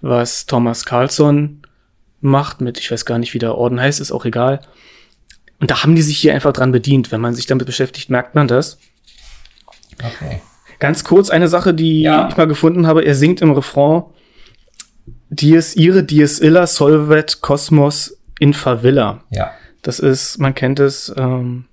was 0.00 0.46
Thomas 0.46 0.84
Carlson 0.84 1.62
macht 2.20 2.60
mit, 2.60 2.78
ich 2.78 2.90
weiß 2.90 3.04
gar 3.04 3.18
nicht, 3.18 3.34
wie 3.34 3.38
der 3.38 3.56
Orden 3.56 3.80
heißt, 3.80 4.00
ist 4.00 4.12
auch 4.12 4.24
egal. 4.24 4.60
Und 5.60 5.70
da 5.70 5.82
haben 5.82 5.94
die 5.94 6.02
sich 6.02 6.18
hier 6.18 6.34
einfach 6.34 6.52
dran 6.52 6.72
bedient. 6.72 7.12
Wenn 7.12 7.20
man 7.20 7.34
sich 7.34 7.46
damit 7.46 7.66
beschäftigt, 7.66 8.10
merkt 8.10 8.34
man 8.34 8.48
das. 8.48 8.78
Okay. 9.98 10.40
Ganz 10.78 11.04
kurz 11.04 11.30
eine 11.30 11.46
Sache, 11.46 11.74
die 11.74 12.02
ja. 12.02 12.28
ich 12.28 12.36
mal 12.36 12.48
gefunden 12.48 12.86
habe. 12.86 13.04
Er 13.04 13.14
singt 13.14 13.40
im 13.40 13.52
Refrain 13.52 14.04
Dies 15.30 15.76
ire, 15.76 16.04
dies 16.04 16.40
illa, 16.40 16.66
solvet 16.66 17.40
cosmos 17.40 18.18
in 18.38 18.52
favilla. 18.52 19.24
Ja. 19.30 19.52
Das 19.80 19.98
ist, 19.98 20.38
man 20.38 20.54
kennt 20.54 20.78
es, 20.78 21.12
ähm, 21.16 21.64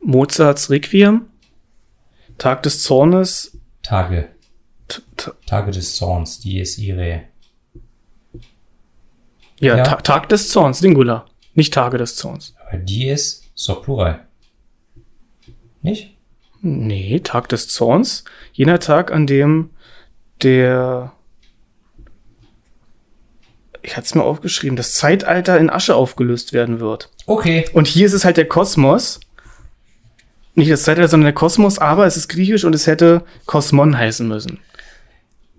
Mozarts 0.00 0.68
Requiem. 0.68 1.22
Tag 2.38 2.62
des 2.62 2.82
Zornes. 2.82 3.58
Tage. 3.82 4.28
Tage 5.46 5.70
des 5.70 5.96
Zorns, 5.96 6.40
die 6.40 6.60
ist 6.60 6.78
ihre. 6.78 7.22
Ja, 9.58 9.76
ja. 9.78 9.84
Ta 9.84 9.96
Tag 9.96 10.28
des 10.28 10.48
Zorns, 10.48 10.78
Singular. 10.78 11.26
Nicht 11.54 11.72
Tage 11.72 11.98
des 11.98 12.16
Zorns. 12.16 12.54
Aber 12.66 12.78
die 12.78 13.08
ist 13.08 13.44
so 13.54 13.76
plural. 13.80 14.26
Nicht? 15.82 16.14
Nee, 16.60 17.20
Tag 17.20 17.48
des 17.48 17.68
Zorns. 17.68 18.24
Jener 18.52 18.80
Tag, 18.80 19.12
an 19.12 19.26
dem 19.26 19.70
der. 20.42 21.12
Ich 23.82 23.96
hatte 23.96 24.04
es 24.04 24.14
mir 24.14 24.24
aufgeschrieben, 24.24 24.76
das 24.76 24.94
Zeitalter 24.94 25.58
in 25.58 25.70
Asche 25.70 25.94
aufgelöst 25.94 26.52
werden 26.52 26.80
wird. 26.80 27.10
Okay. 27.26 27.64
Und 27.72 27.86
hier 27.86 28.06
ist 28.06 28.14
es 28.14 28.24
halt 28.24 28.36
der 28.36 28.48
Kosmos 28.48 29.20
nicht 30.56 30.70
das 30.70 30.82
Zeitalter, 30.82 31.08
sondern 31.08 31.26
der 31.26 31.34
Kosmos, 31.34 31.78
aber 31.78 32.06
es 32.06 32.16
ist 32.16 32.28
griechisch 32.28 32.64
und 32.64 32.74
es 32.74 32.86
hätte 32.86 33.22
Kosmon 33.46 33.96
heißen 33.96 34.26
müssen. 34.26 34.58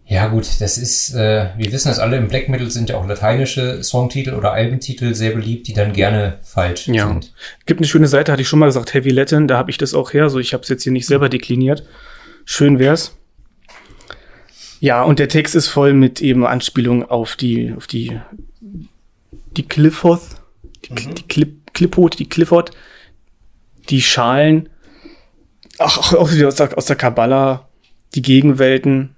Ja 0.10 0.28
gut, 0.28 0.48
das 0.62 0.78
ist, 0.78 1.14
äh, 1.16 1.50
wir 1.58 1.72
wissen 1.74 1.90
das 1.90 2.00
alle, 2.00 2.16
im 2.16 2.30
Black 2.30 2.48
Metal 2.48 2.72
sind 2.72 2.90
ja 2.90 2.96
auch 2.96 3.06
lateinische 3.06 3.84
Songtitel 3.84 4.36
oder 4.36 4.54
Albentitel 4.54 5.14
sehr 5.14 5.32
beliebt, 5.32 5.68
die 5.68 5.74
dann 5.74 5.92
gerne 5.92 6.40
falsch 6.44 6.88
ja. 6.88 7.08
sind. 7.08 7.34
Gibt 7.66 7.82
eine 7.82 7.88
schöne 7.88 8.08
Seite, 8.08 8.32
hatte 8.32 8.42
ich 8.42 8.48
schon 8.48 8.60
mal 8.60 8.68
gesagt, 8.68 8.94
Heavy 8.94 9.10
Latin, 9.10 9.50
da 9.50 9.58
habe 9.58 9.70
ich 9.70 9.78
das 9.78 9.94
auch 9.94 10.14
her, 10.14 10.30
so 10.30 10.40
ich 10.40 10.54
habe 10.54 10.64
es 10.64 10.70
jetzt 10.70 10.84
hier 10.84 10.94
nicht 10.94 11.08
selber 11.08 11.28
dekliniert. 11.28 11.84
Schön 12.46 12.80
wär's. 12.80 13.18
Ja, 14.80 15.04
und 15.04 15.20
der 15.20 15.28
Text 15.28 15.56
ist 15.56 15.68
voll 15.68 15.92
mit 15.92 16.22
eben 16.22 16.46
Anspielungen 16.46 17.04
auf 17.04 17.36
die, 17.36 17.74
auf 17.76 17.88
die, 17.88 18.18
die 19.58 19.68
Clifford, 19.68 20.22
die, 20.86 20.94
mhm. 20.94 21.16
die 21.16 21.24
Clip, 21.24 21.74
Clipot, 21.74 22.18
die 22.18 22.30
Clifford, 22.30 22.72
die 23.90 24.02
Schalen 24.02 24.70
Ach, 25.80 26.14
auch 26.14 26.32
wieder 26.32 26.48
aus 26.48 26.56
der, 26.56 26.78
aus 26.78 26.86
der 26.86 26.96
Kabbala, 26.96 27.70
die 28.16 28.22
Gegenwelten. 28.22 29.16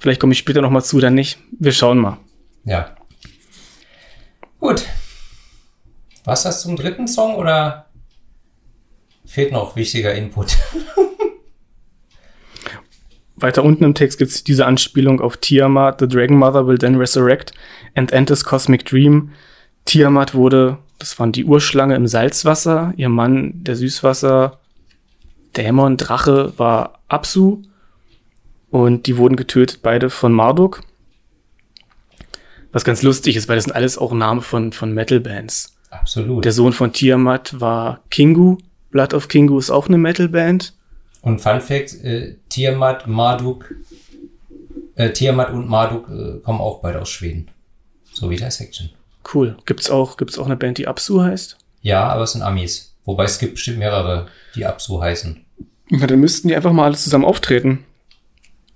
Vielleicht 0.00 0.20
komme 0.20 0.32
ich 0.32 0.38
später 0.38 0.60
noch 0.60 0.70
mal 0.70 0.82
zu, 0.82 1.00
dann 1.00 1.14
nicht. 1.14 1.38
Wir 1.58 1.72
schauen 1.72 1.98
mal. 1.98 2.18
Ja. 2.64 2.94
Gut. 4.58 4.86
Was 6.24 6.42
das 6.42 6.62
zum 6.62 6.76
dritten 6.76 7.06
Song 7.06 7.36
oder 7.36 7.86
fehlt 9.24 9.52
noch 9.52 9.76
wichtiger 9.76 10.14
Input? 10.14 10.56
Weiter 13.36 13.64
unten 13.64 13.84
im 13.84 13.94
Text 13.94 14.18
gibt 14.18 14.30
es 14.30 14.44
diese 14.44 14.64
Anspielung 14.64 15.20
auf 15.20 15.36
Tiamat. 15.36 16.00
The 16.00 16.08
Dragon 16.08 16.36
Mother 16.36 16.66
will 16.66 16.78
then 16.78 16.96
resurrect 16.96 17.52
and 17.94 18.12
enters 18.12 18.44
Cosmic 18.44 18.84
Dream. 18.86 19.32
Tiamat 19.84 20.34
wurde, 20.34 20.78
das 20.98 21.18
waren 21.18 21.32
die 21.32 21.44
Urschlange 21.44 21.94
im 21.96 22.06
Salzwasser, 22.06 22.94
ihr 22.96 23.10
Mann 23.10 23.52
der 23.64 23.76
Süßwasser 23.76 24.60
Dämon, 25.56 25.96
Drache 25.96 26.52
war 26.58 27.00
Apsu 27.08 27.62
und 28.70 29.06
die 29.06 29.16
wurden 29.16 29.36
getötet, 29.36 29.80
beide 29.82 30.10
von 30.10 30.32
Marduk. 30.32 30.82
Was 32.72 32.84
ganz 32.84 33.02
lustig 33.02 33.36
ist, 33.36 33.48
weil 33.48 33.56
das 33.56 33.64
sind 33.64 33.74
alles 33.74 33.98
auch 33.98 34.12
Namen 34.12 34.40
von, 34.40 34.72
von 34.72 34.92
Metal-Bands. 34.92 35.76
Absolut. 35.90 36.44
Der 36.44 36.52
Sohn 36.52 36.72
von 36.72 36.92
Tiamat 36.92 37.60
war 37.60 38.00
Kingu. 38.10 38.58
Blood 38.90 39.14
of 39.14 39.28
Kingu 39.28 39.58
ist 39.58 39.70
auch 39.70 39.86
eine 39.86 39.98
Metal-Band. 39.98 40.74
Und 41.22 41.40
Fun 41.40 41.60
Fact, 41.60 41.94
äh, 42.04 42.36
Tiamat, 42.48 43.06
Marduk, 43.06 43.74
äh, 44.96 45.10
Tiamat 45.10 45.52
und 45.52 45.68
Marduk 45.68 46.08
äh, 46.08 46.40
kommen 46.40 46.60
auch 46.60 46.80
beide 46.80 47.00
aus 47.00 47.10
Schweden. 47.10 47.48
So 48.12 48.28
wie 48.28 48.36
der 48.36 48.50
Section. 48.50 48.90
Cool. 49.32 49.56
Gibt's 49.66 49.88
auch, 49.88 50.16
gibt's 50.16 50.38
auch 50.38 50.46
eine 50.46 50.56
Band, 50.56 50.78
die 50.78 50.86
Apsu 50.86 51.22
heißt? 51.22 51.56
Ja, 51.80 52.08
aber 52.08 52.24
es 52.24 52.32
sind 52.32 52.42
Amis. 52.42 52.94
Wobei 53.04 53.24
es 53.24 53.38
gibt 53.38 53.54
bestimmt 53.54 53.78
mehrere, 53.78 54.26
die 54.54 54.66
Apsu 54.66 55.00
heißen. 55.00 55.43
Na, 55.90 56.06
dann 56.06 56.20
müssten 56.20 56.48
die 56.48 56.56
einfach 56.56 56.72
mal 56.72 56.84
alles 56.84 57.04
zusammen 57.04 57.24
auftreten. 57.24 57.84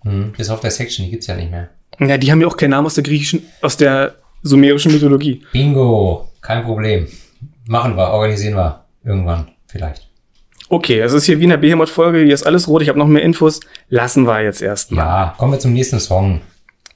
Hm, 0.03 0.33
bis 0.37 0.51
auf 0.51 0.61
der 0.61 0.71
Section, 0.71 1.05
die 1.05 1.11
gibt's 1.11 1.27
ja 1.27 1.37
nicht 1.37 1.51
mehr. 1.51 1.71
Ja, 1.99 2.19
die 2.19 2.31
haben 2.31 2.41
ja 2.41 2.47
auch 2.47 2.57
keinen 2.57 2.71
Namen 2.71 2.87
aus 2.87 2.95
der 2.95 3.05
griechischen, 3.05 3.43
aus 3.63 3.77
der 3.77 4.17
sumerischen 4.43 4.93
Mythologie. 4.93 5.43
Bingo, 5.53 6.29
kein 6.41 6.65
Problem. 6.65 7.09
Machen 7.67 7.97
wir, 7.97 8.09
organisieren 8.09 8.55
wir. 8.55 8.85
Irgendwann, 9.05 9.49
vielleicht. 9.67 10.09
Okay, 10.69 11.01
es 11.01 11.13
ist 11.13 11.25
hier 11.25 11.39
wie 11.41 11.45
in 11.45 11.51
der 11.51 11.57
Behemoth-Folge, 11.57 12.19
hier 12.21 12.35
ist 12.35 12.47
alles 12.47 12.69
rot, 12.69 12.83
ich 12.83 12.89
habe 12.89 12.99
noch 12.99 13.07
mehr 13.07 13.23
Infos. 13.23 13.61
Lassen 13.89 14.27
wir 14.27 14.43
jetzt 14.43 14.61
erstmal. 14.61 15.05
Ja, 15.05 15.35
kommen 15.39 15.53
wir 15.53 15.59
zum 15.59 15.73
nächsten 15.73 15.99
Song. 15.99 16.43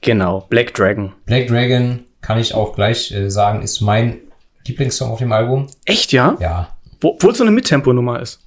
Genau, 0.01 0.45
Black 0.49 0.73
Dragon. 0.75 1.13
Black 1.25 1.47
Dragon, 1.47 2.01
kann 2.21 2.37
ich 2.37 2.53
auch 2.53 2.75
gleich 2.75 3.11
äh, 3.11 3.29
sagen, 3.29 3.61
ist 3.63 3.81
mein 3.81 4.19
Lieblingssong 4.67 5.11
auf 5.11 5.19
dem 5.19 5.31
Album. 5.31 5.67
Echt, 5.85 6.11
ja? 6.11 6.37
Ja. 6.39 6.69
Wo, 7.01 7.09
Obwohl 7.09 7.31
es 7.31 7.37
so 7.37 7.43
eine 7.43 7.51
Mittempo-Nummer 7.51 8.21
ist. 8.21 8.41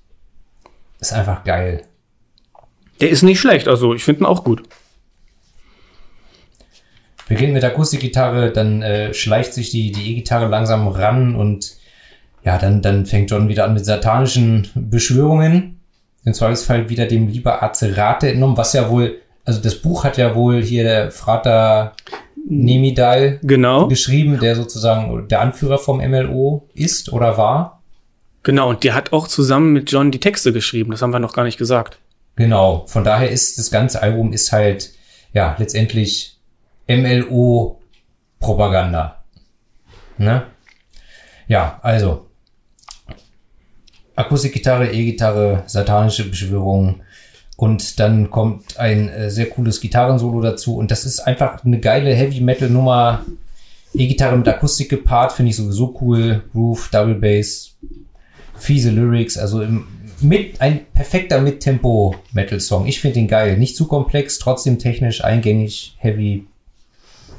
Ist 1.07 1.13
einfach 1.13 1.45
geil. 1.45 1.83
Der 3.01 3.11
ist 3.11 3.23
nicht 3.23 3.39
schlecht, 3.39 3.69
also 3.69 3.95
ich 3.95 4.03
finde 4.03 4.23
ihn 4.23 4.27
auch 4.27 4.43
gut. 4.43 4.65
Beginnt 7.29 7.53
mit 7.53 7.63
Akustikgitarre, 7.63 8.51
dann 8.51 8.83
äh, 8.83 9.15
schleicht 9.15 9.55
sich 9.55 9.71
die 9.71 9.93
die 9.93 10.11
E-Gitarre 10.11 10.49
langsam 10.49 10.89
ran 10.89 11.37
und 11.37 11.77
ja, 12.43 12.59
dann, 12.59 12.83
dann 12.83 13.07
fängt 13.07 13.31
John 13.31 13.49
wieder 13.49 13.67
an 13.67 13.75
mit 13.75 13.85
satanischen 13.85 14.69
Beschwörungen. 14.75 15.81
Im 16.25 16.35
Zweifelsfall 16.35 16.89
wieder 16.89 17.07
dem 17.07 17.29
lieber 17.29 17.63
Azerate 17.63 18.33
entnommen, 18.33 18.57
was 18.57 18.73
ja 18.73 18.91
wohl, 18.91 19.21
also 19.45 19.61
das 19.61 19.77
Buch 19.77 20.03
hat 20.03 20.17
ja 20.17 20.35
wohl 20.35 20.61
hier 20.61 20.83
der 20.83 21.13
Frater 21.13 21.93
Nemidal 22.49 23.39
genau. 23.45 23.87
geschrieben, 23.87 24.41
der 24.41 24.57
sozusagen 24.57 25.29
der 25.29 25.41
Anführer 25.41 25.79
vom 25.79 25.99
MLO 25.99 26.69
ist 26.75 27.13
oder 27.13 27.39
war. 27.39 27.76
Genau, 28.47 28.69
und 28.69 28.85
der 28.85 28.95
hat 28.95 29.13
auch 29.13 29.27
zusammen 29.27 29.73
mit 29.73 29.91
John 29.91 30.13
die 30.13 30.21
Texte 30.21 30.53
geschrieben. 30.53 30.93
Das 30.93 31.03
haben 31.03 31.11
wir 31.11 31.19
noch 31.19 31.33
gar 31.33 31.43
nicht 31.43 31.59
gesagt. 31.59 31.99
Genau. 32.37 32.85
Von 32.87 33.03
daher 33.03 33.29
ist 33.29 33.59
das 33.59 33.73
ganze 33.73 34.01
Album 34.01 34.33
ist 34.33 34.53
halt, 34.53 34.93
ja, 35.33 35.57
letztendlich 35.59 36.39
MLO-Propaganda. 36.87 39.25
Ne? 40.19 40.45
Ja, 41.49 41.81
also. 41.83 42.29
Akustikgitarre, 44.15 44.93
E-Gitarre, 44.93 45.65
satanische 45.67 46.31
Beschwörung. 46.31 47.01
Und 47.57 47.99
dann 47.99 48.31
kommt 48.31 48.79
ein 48.79 49.09
äh, 49.09 49.29
sehr 49.29 49.51
cooles 49.51 49.81
Gitarrensolo 49.81 50.41
dazu. 50.41 50.77
Und 50.77 50.93
das 50.93 51.05
ist 51.05 51.19
einfach 51.19 51.65
eine 51.65 51.81
geile 51.81 52.15
Heavy-Metal-Nummer. 52.15 53.27
E-Gitarre 53.93 54.37
mit 54.37 54.47
Akustik 54.47 54.89
gepaart, 54.89 55.33
finde 55.33 55.51
ich 55.51 55.57
sowieso 55.57 55.99
cool. 56.01 56.45
Groove, 56.53 56.91
Double 56.93 57.17
Bass, 57.17 57.77
fiese 58.59 58.91
Lyrics. 58.91 59.37
Also 59.39 59.63
im, 59.63 59.87
mit 60.21 60.61
ein 60.61 60.87
perfekter 60.95 61.41
Mittempo-Metal-Song. 61.41 62.87
Ich 62.87 63.01
finde 63.01 63.21
ihn 63.21 63.29
geil. 63.29 63.59
Nicht 63.59 63.77
zu 63.77 63.87
komplex, 63.87 64.39
trotzdem 64.39 64.79
technisch, 64.79 65.25
eingängig, 65.25 65.97
heavy. 65.99 66.47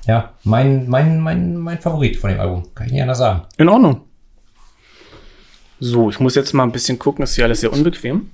Ja, 0.05 0.33
mein, 0.43 0.87
mein, 0.87 1.19
mein, 1.19 1.57
mein 1.57 1.79
Favorit 1.79 2.17
von 2.17 2.29
dem 2.29 2.39
Album. 2.39 2.63
Kann 2.75 2.87
ich 2.87 2.93
nicht 2.93 3.01
anders 3.01 3.17
sagen. 3.17 3.41
In 3.57 3.69
Ordnung. 3.69 4.01
So, 5.79 6.09
ich 6.09 6.19
muss 6.19 6.35
jetzt 6.35 6.53
mal 6.53 6.63
ein 6.63 6.71
bisschen 6.71 6.97
gucken, 6.97 7.21
das 7.21 7.31
ist 7.31 7.35
hier 7.35 7.45
alles 7.45 7.61
sehr 7.61 7.71
unbequem. 7.71 8.31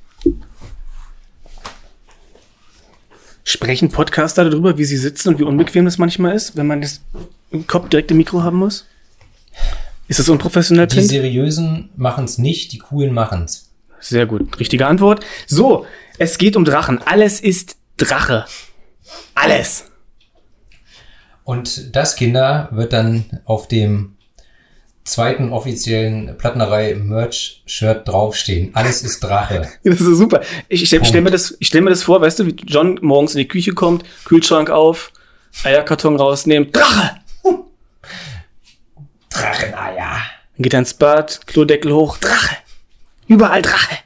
Sprechen 3.43 3.89
Podcaster 3.89 4.49
darüber, 4.49 4.77
wie 4.77 4.85
sie 4.85 4.95
sitzen 4.97 5.29
und 5.29 5.39
wie 5.39 5.43
unbequem 5.43 5.83
das 5.83 5.97
manchmal 5.97 6.35
ist, 6.35 6.55
wenn 6.55 6.67
man 6.67 6.81
das 6.81 7.01
im 7.51 7.67
Kopf 7.67 7.89
direkt 7.89 8.11
im 8.11 8.17
Mikro 8.17 8.43
haben 8.43 8.57
muss? 8.57 8.87
Ist 10.07 10.19
das 10.19 10.29
unprofessionell, 10.29 10.87
Die 10.87 10.97
Pint? 10.97 11.09
seriösen 11.09 11.89
machen 11.95 12.25
es 12.25 12.37
nicht, 12.37 12.71
die 12.73 12.77
coolen 12.79 13.13
machen 13.13 13.43
es. 13.45 13.71
Sehr 13.99 14.25
gut. 14.25 14.59
Richtige 14.59 14.85
Antwort. 14.87 15.25
So, 15.47 15.85
es 16.19 16.37
geht 16.37 16.55
um 16.57 16.65
Drachen. 16.65 17.01
Alles 17.05 17.39
ist 17.39 17.77
Drache. 17.97 18.45
Alles. 19.33 19.85
Und 21.43 21.95
das, 21.95 22.15
Kinder, 22.15 22.69
wird 22.71 22.93
dann 22.93 23.25
auf 23.45 23.67
dem 23.67 24.15
zweiten 25.05 25.49
offiziellen 25.51 26.37
Plattenerei 26.37 26.95
Merch-Shirt 26.95 28.07
draufstehen. 28.07 28.71
Alles 28.73 29.01
ist 29.03 29.21
Drache. 29.23 29.67
Das 29.83 29.99
ist 29.99 30.17
super. 30.17 30.41
Ich, 30.69 30.83
ich 30.83 30.87
stelle 30.87 31.03
stell 31.05 31.21
mir, 31.21 31.31
das- 31.31 31.55
ich 31.59 31.67
stell 31.67 31.81
mir 31.81 31.89
das 31.89 32.03
vor, 32.03 32.21
weißt 32.21 32.39
du, 32.39 32.45
wie 32.47 32.55
John 32.65 32.97
morgens 33.01 33.35
in 33.35 33.39
die 33.39 33.47
Küche 33.47 33.73
kommt, 33.73 34.03
Kühlschrank 34.25 34.69
auf, 34.69 35.11
Eierkarton 35.63 36.15
rausnehmen, 36.15 36.71
Drache! 36.71 37.17
Dracheneier. 39.33 40.17
Geht 40.57 40.73
ins 40.73 40.93
Bad, 40.93 41.47
Klodeckel 41.47 41.91
hoch, 41.93 42.17
Drache! 42.17 42.57
Überall 43.27 43.61
Drache! 43.61 43.97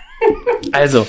also, 0.72 1.06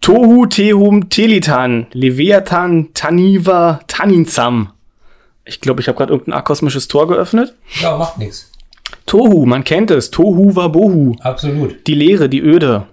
Tohu 0.00 0.46
Tehum 0.46 1.10
Telitan, 1.10 1.86
Leviathan 1.92 2.88
Taniva 2.94 3.80
Taninzam. 3.86 4.72
Ich 5.44 5.60
glaube, 5.60 5.80
ich 5.80 5.88
habe 5.88 5.98
gerade 5.98 6.12
irgendein 6.12 6.38
akosmisches 6.38 6.88
Tor 6.88 7.06
geöffnet. 7.06 7.54
Ja, 7.80 7.96
macht 7.96 8.18
nichts. 8.18 8.50
Tohu, 9.06 9.46
man 9.46 9.64
kennt 9.64 9.90
es. 9.90 10.10
Tohu 10.10 10.54
Wabohu. 10.54 11.16
Absolut. 11.20 11.86
Die 11.86 11.94
Leere, 11.94 12.28
die 12.28 12.40
Öde. 12.40 12.86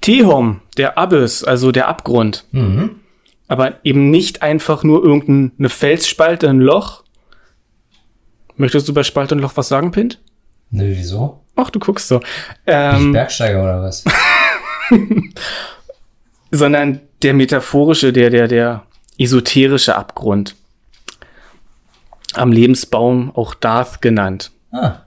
Tehom, 0.00 0.60
der 0.76 0.98
Abyss, 0.98 1.42
also 1.42 1.72
der 1.72 1.88
Abgrund. 1.88 2.44
Mhm. 2.52 3.00
Aber 3.48 3.84
eben 3.84 4.10
nicht 4.10 4.42
einfach 4.42 4.84
nur 4.84 5.04
irgendeine 5.04 5.68
Felsspalte, 5.68 6.48
ein 6.48 6.60
Loch. 6.60 7.02
Möchtest 8.56 8.88
du 8.88 8.94
bei 8.94 9.02
Spalte 9.02 9.34
und 9.34 9.40
Loch 9.40 9.52
was 9.56 9.68
sagen, 9.68 9.90
Pint? 9.90 10.20
Nö, 10.70 10.84
wieso? 10.96 11.40
Ach, 11.54 11.70
du 11.70 11.78
guckst 11.78 12.08
so. 12.08 12.18
Bin 12.18 12.28
ich 12.28 12.34
Ähm, 12.66 13.12
Bergsteiger 13.12 13.62
oder 13.62 13.82
was? 13.82 14.04
sondern 16.50 17.00
der 17.22 17.34
metaphorische, 17.34 18.12
der, 18.12 18.30
der, 18.30 18.48
der 18.48 18.82
esoterische 19.18 19.96
Abgrund. 19.96 20.54
Am 22.34 22.52
Lebensbaum 22.52 23.34
auch 23.34 23.54
Darth 23.54 24.02
genannt. 24.02 24.50
Ah, 24.70 25.00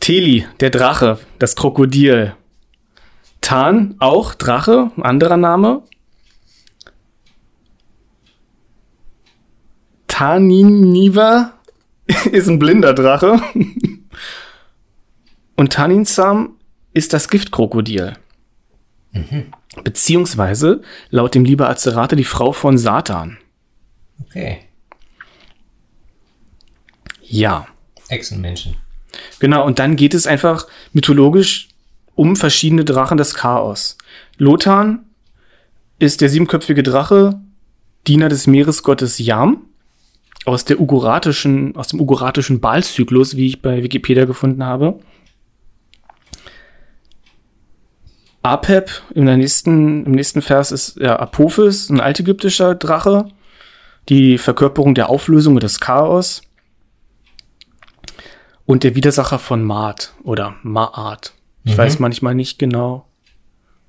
Teli, 0.00 0.46
der 0.60 0.70
Drache, 0.70 1.18
das 1.38 1.54
Krokodil. 1.54 2.34
Tan, 3.40 3.94
auch 3.98 4.34
Drache, 4.34 4.90
anderer 5.00 5.36
Name. 5.36 5.82
Taniniva 10.06 11.52
ist 12.32 12.48
ein 12.48 12.58
blinder 12.58 12.94
Drache. 12.94 13.40
Und 15.56 15.72
Taninsam 15.72 16.56
ist 16.92 17.12
das 17.12 17.28
Giftkrokodil. 17.28 18.14
Beziehungsweise, 19.84 20.82
laut 21.10 21.34
dem 21.34 21.44
Liber 21.44 21.68
Azerate, 21.68 22.16
die 22.16 22.24
Frau 22.24 22.52
von 22.52 22.78
Satan. 22.78 23.38
okay. 24.20 24.60
Ja. 27.22 27.66
Echsenmenschen. 28.08 28.76
Genau, 29.38 29.66
und 29.66 29.78
dann 29.78 29.96
geht 29.96 30.14
es 30.14 30.26
einfach 30.26 30.66
mythologisch 30.92 31.68
um 32.14 32.36
verschiedene 32.36 32.84
Drachen 32.84 33.18
des 33.18 33.34
Chaos. 33.34 33.98
Lothar 34.38 34.98
ist 35.98 36.20
der 36.20 36.28
siebenköpfige 36.28 36.82
Drache, 36.82 37.40
Diener 38.06 38.28
des 38.28 38.46
Meeresgottes 38.46 39.18
Yam, 39.18 39.66
aus 40.48 40.64
der 40.64 40.80
uguratischen, 40.80 41.76
aus 41.76 41.88
dem 41.88 42.00
uguratischen 42.00 42.60
Balzyklus, 42.60 43.36
wie 43.36 43.46
ich 43.46 43.62
bei 43.62 43.82
Wikipedia 43.82 44.24
gefunden 44.24 44.64
habe. 44.64 44.98
Apep 48.42 48.90
im 49.14 49.24
nächsten, 49.24 50.06
im 50.06 50.12
nächsten 50.12 50.42
Vers 50.42 50.72
ist 50.72 50.96
ja, 50.96 51.18
Apophis, 51.18 51.90
ein 51.90 52.00
altägyptischer 52.00 52.74
Drache, 52.74 53.26
die 54.08 54.38
Verkörperung 54.38 54.94
der 54.94 55.10
Auflösung 55.10 55.54
und 55.54 55.62
des 55.62 55.80
Chaos. 55.80 56.42
Und 58.64 58.84
der 58.84 58.94
Widersacher 58.94 59.38
von 59.38 59.62
Maat 59.64 60.14
oder 60.22 60.56
Maat. 60.62 61.34
Ich 61.64 61.72
Mhm. 61.72 61.78
weiß 61.78 61.98
manchmal 61.98 62.34
nicht 62.34 62.58
genau, 62.58 63.06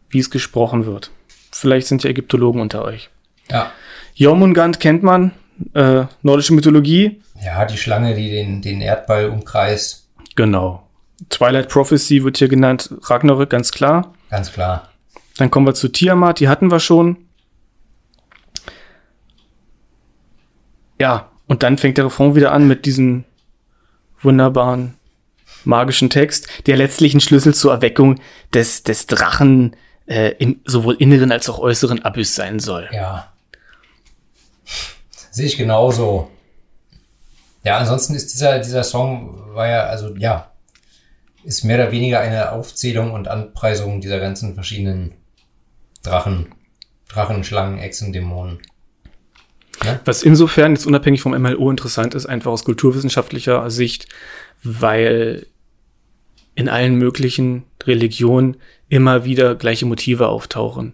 wie 0.09 0.19
es 0.19 0.29
gesprochen 0.29 0.85
wird. 0.85 1.11
Vielleicht 1.51 1.87
sind 1.87 2.03
ja 2.03 2.09
Ägyptologen 2.09 2.61
unter 2.61 2.83
euch. 2.83 3.09
Ja. 3.49 3.71
Jormungand 4.15 4.79
kennt 4.79 5.03
man, 5.03 5.31
äh, 5.73 6.05
nordische 6.21 6.53
Mythologie. 6.53 7.21
Ja, 7.43 7.65
die 7.65 7.77
Schlange, 7.77 8.15
die 8.15 8.29
den, 8.29 8.61
den 8.61 8.81
Erdball 8.81 9.29
umkreist. 9.29 10.07
Genau. 10.35 10.83
Twilight 11.29 11.69
Prophecy 11.69 12.23
wird 12.23 12.37
hier 12.37 12.47
genannt, 12.47 12.93
Ragnarök, 13.03 13.49
ganz 13.49 13.71
klar. 13.71 14.13
Ganz 14.29 14.51
klar. 14.51 14.89
Dann 15.37 15.51
kommen 15.51 15.65
wir 15.65 15.73
zu 15.73 15.89
Tiamat, 15.89 16.39
die 16.39 16.47
hatten 16.47 16.71
wir 16.71 16.79
schon. 16.79 17.17
Ja, 20.99 21.29
und 21.47 21.63
dann 21.63 21.77
fängt 21.77 21.97
der 21.97 22.05
Refrain 22.05 22.35
wieder 22.35 22.51
an 22.51 22.67
mit 22.67 22.85
diesem 22.85 23.23
wunderbaren 24.21 24.95
magischen 25.63 26.09
Text, 26.09 26.47
der 26.67 26.77
letztlich 26.77 27.13
ein 27.13 27.21
Schlüssel 27.21 27.53
zur 27.53 27.71
Erweckung 27.71 28.19
des, 28.53 28.83
des 28.83 29.07
Drachen 29.07 29.75
äh, 30.07 30.35
im 30.39 30.59
sowohl 30.65 30.95
inneren 30.95 31.31
als 31.31 31.49
auch 31.49 31.59
äußeren 31.59 32.03
Abyss 32.03 32.35
sein 32.35 32.59
soll. 32.59 32.89
Ja. 32.91 33.31
Sehe 35.31 35.45
ich 35.45 35.57
genauso. 35.57 36.29
Ja, 37.63 37.77
ansonsten 37.77 38.15
ist 38.15 38.33
dieser, 38.33 38.59
dieser 38.59 38.83
Song, 38.83 39.53
war 39.53 39.67
ja, 39.67 39.83
also 39.83 40.15
ja, 40.15 40.51
ist 41.43 41.63
mehr 41.63 41.77
oder 41.77 41.91
weniger 41.91 42.19
eine 42.19 42.51
Aufzählung 42.51 43.11
und 43.11 43.27
Anpreisung 43.27 44.01
dieser 44.01 44.19
ganzen 44.19 44.53
verschiedenen 44.53 45.13
Drachen, 46.03 46.53
Drachen, 47.07 47.43
Schlangen, 47.43 47.79
Echsen, 47.79 48.13
Dämonen. 48.13 48.59
Was 50.05 50.23
insofern 50.23 50.73
jetzt 50.73 50.85
unabhängig 50.85 51.21
vom 51.21 51.31
MLO 51.31 51.69
interessant 51.69 52.13
ist, 52.13 52.25
einfach 52.25 52.51
aus 52.51 52.65
kulturwissenschaftlicher 52.65 53.69
Sicht, 53.71 54.07
weil 54.61 55.47
in 56.55 56.67
allen 56.67 56.95
möglichen 56.95 57.63
Religionen 57.83 58.57
immer 58.89 59.23
wieder 59.23 59.55
gleiche 59.55 59.85
Motive 59.85 60.27
auftauchen. 60.27 60.93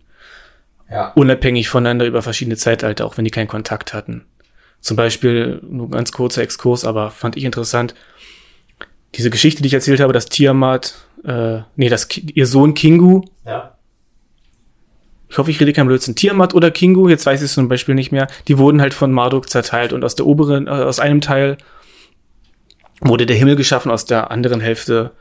Ja. 0.90 1.12
unabhängig 1.16 1.68
voneinander 1.70 2.06
über 2.06 2.22
verschiedene 2.22 2.58
Zeitalter, 2.58 3.06
auch 3.06 3.18
wenn 3.18 3.26
die 3.26 3.32
keinen 3.32 3.48
Kontakt 3.48 3.94
hatten. 3.94 4.26
Zum 4.82 4.96
Beispiel, 4.96 5.60
nur 5.68 5.90
ganz 5.90 6.12
kurzer 6.12 6.44
Exkurs, 6.44 6.86
aber 6.86 7.10
fand 7.10 7.36
ich 7.38 7.44
interessant, 7.44 7.96
diese 9.16 9.30
Geschichte, 9.32 9.62
die 9.64 9.68
ich 9.68 9.74
erzählt 9.74 10.00
habe, 10.00 10.14
dass 10.14 10.28
Tiamat, 10.28 10.94
äh, 11.24 11.60
nee, 11.76 11.90
dass 11.90 12.08
Ki- 12.08 12.28
ihr 12.36 12.46
Sohn 12.46 12.76
Kingu, 12.76 13.22
Ja. 13.46 13.76
ich 15.28 15.38
hoffe, 15.40 15.50
ich 15.50 15.60
rede 15.60 15.74
kein 15.74 15.88
Blödsinn, 15.88 16.16
Tiamat 16.16 16.54
oder 16.54 16.70
Kingu, 16.70 17.10
jetzt 17.10 17.26
weiß 17.26 17.42
ich 17.42 17.46
es 17.46 17.54
zum 17.54 17.68
Beispiel 17.68 17.96
nicht 17.96 18.12
mehr, 18.12 18.28
die 18.48 18.58
wurden 18.60 18.80
halt 18.80 18.94
von 18.94 19.12
Marduk 19.12 19.50
zerteilt 19.50 19.92
und 19.92 20.04
aus 20.04 20.14
der 20.16 20.28
oberen, 20.28 20.68
äh, 20.68 20.70
aus 20.70 21.00
einem 21.00 21.20
Teil 21.22 21.58
wurde 23.02 23.26
der 23.26 23.36
Himmel 23.38 23.56
geschaffen, 23.56 23.92
aus 23.92 24.06
der 24.06 24.30
anderen 24.32 24.62
Hälfte 24.62 25.12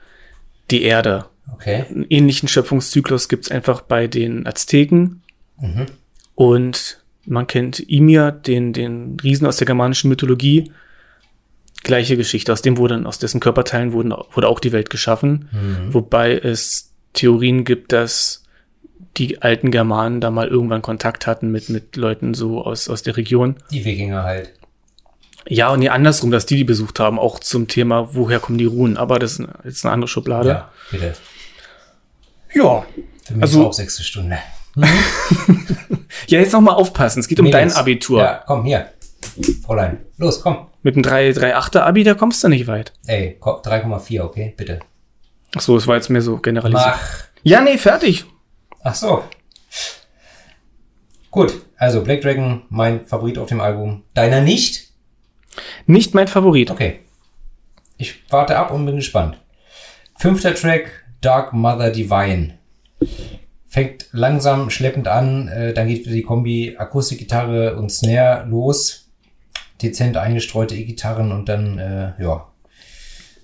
die 0.70 0.82
Erde. 0.82 1.24
Okay. 1.54 1.84
Einen 1.88 2.06
ähnlichen 2.10 2.48
Schöpfungszyklus 2.48 3.28
gibt's 3.28 3.50
einfach 3.50 3.80
bei 3.80 4.06
den 4.06 4.46
Azteken. 4.46 5.22
Mhm. 5.60 5.86
Und 6.34 7.00
man 7.26 7.46
kennt 7.46 7.78
Ymir, 7.88 8.32
den, 8.32 8.72
den 8.72 9.16
Riesen 9.22 9.46
aus 9.46 9.56
der 9.56 9.66
germanischen 9.66 10.08
Mythologie. 10.10 10.72
Gleiche 11.82 12.16
Geschichte. 12.16 12.52
Aus 12.52 12.62
dem 12.62 12.76
wurde, 12.76 13.02
aus 13.06 13.18
dessen 13.18 13.40
Körperteilen 13.40 13.92
wurden, 13.92 14.12
wurde 14.32 14.48
auch 14.48 14.60
die 14.60 14.72
Welt 14.72 14.90
geschaffen. 14.90 15.48
Mhm. 15.52 15.94
Wobei 15.94 16.36
es 16.36 16.90
Theorien 17.12 17.64
gibt, 17.64 17.92
dass 17.92 18.42
die 19.16 19.42
alten 19.42 19.70
Germanen 19.70 20.20
da 20.20 20.30
mal 20.30 20.48
irgendwann 20.48 20.82
Kontakt 20.82 21.26
hatten 21.26 21.50
mit, 21.52 21.68
mit 21.68 21.94
Leuten 21.96 22.34
so 22.34 22.64
aus, 22.64 22.88
aus 22.88 23.02
der 23.02 23.16
Region. 23.16 23.56
Die 23.70 23.84
Wikinger 23.84 24.24
halt. 24.24 24.52
Ja, 25.46 25.70
und 25.70 25.80
nee, 25.80 25.88
andersrum, 25.90 26.30
dass 26.30 26.46
die 26.46 26.56
die 26.56 26.64
besucht 26.64 26.98
haben, 27.00 27.18
auch 27.18 27.38
zum 27.38 27.68
Thema, 27.68 28.14
woher 28.14 28.40
kommen 28.40 28.56
die 28.58 28.64
Runen. 28.64 28.96
Aber 28.96 29.18
das 29.18 29.38
ist 29.38 29.46
jetzt 29.64 29.84
eine 29.84 29.92
andere 29.92 30.08
Schublade. 30.08 30.48
Ja, 30.48 30.72
bitte. 30.90 31.14
Ja. 32.54 32.84
Für 33.24 33.34
mich 33.34 33.42
Also- 33.42 33.66
auch 33.66 33.72
sechste 33.72 34.02
Stunde. 34.02 34.38
Ja, 36.26 36.40
jetzt 36.40 36.52
noch 36.52 36.60
mal 36.62 36.72
aufpassen. 36.72 37.20
Es 37.20 37.28
geht 37.28 37.38
um 37.38 37.44
Mädels. 37.44 37.74
dein 37.74 37.80
Abitur. 37.80 38.20
Ja, 38.20 38.42
komm, 38.46 38.64
hier. 38.64 38.90
Fräulein. 39.64 40.04
Los, 40.16 40.40
komm. 40.40 40.68
Mit 40.82 40.94
einem 40.94 41.02
3, 41.02 41.32
3 41.32 41.54
8 41.56 41.76
Abi, 41.76 42.02
da 42.04 42.14
kommst 42.14 42.42
du 42.42 42.48
nicht 42.48 42.66
weit. 42.66 42.92
Ey, 43.06 43.36
ko- 43.38 43.60
3,4, 43.62 44.22
okay? 44.22 44.54
Bitte. 44.56 44.80
Ach 45.54 45.60
so, 45.60 45.76
es 45.76 45.86
war 45.86 45.96
jetzt 45.96 46.08
mehr 46.10 46.22
so 46.22 46.38
generalisiert. 46.38 46.86
Mach. 46.86 47.24
Ja, 47.42 47.60
nee, 47.60 47.76
fertig. 47.78 48.24
Ach 48.82 48.94
so. 48.94 49.24
Gut, 51.30 51.62
also 51.76 52.02
Black 52.02 52.20
Dragon, 52.22 52.62
mein 52.70 53.04
Favorit 53.06 53.38
auf 53.38 53.48
dem 53.48 53.60
Album. 53.60 54.02
Deiner 54.14 54.40
nicht? 54.40 54.88
Nicht 55.86 56.14
mein 56.14 56.28
Favorit. 56.28 56.70
Okay. 56.70 57.00
Ich 57.98 58.22
warte 58.30 58.56
ab 58.56 58.70
und 58.70 58.86
bin 58.86 58.96
gespannt. 58.96 59.38
Fünfter 60.16 60.54
Track, 60.54 61.04
Dark 61.20 61.52
Mother 61.52 61.90
Divine. 61.90 62.58
Fängt 63.74 64.06
langsam 64.12 64.70
schleppend 64.70 65.08
an, 65.08 65.48
äh, 65.48 65.74
dann 65.74 65.88
geht 65.88 66.04
wieder 66.04 66.14
die 66.14 66.22
Kombi 66.22 66.76
Akustikgitarre 66.78 67.74
und 67.74 67.90
Snare 67.90 68.46
los. 68.48 69.08
Dezent 69.82 70.16
eingestreute 70.16 70.76
E-Gitarren 70.76 71.32
und 71.32 71.48
dann, 71.48 71.80
äh, 71.80 72.12
ja, 72.22 72.46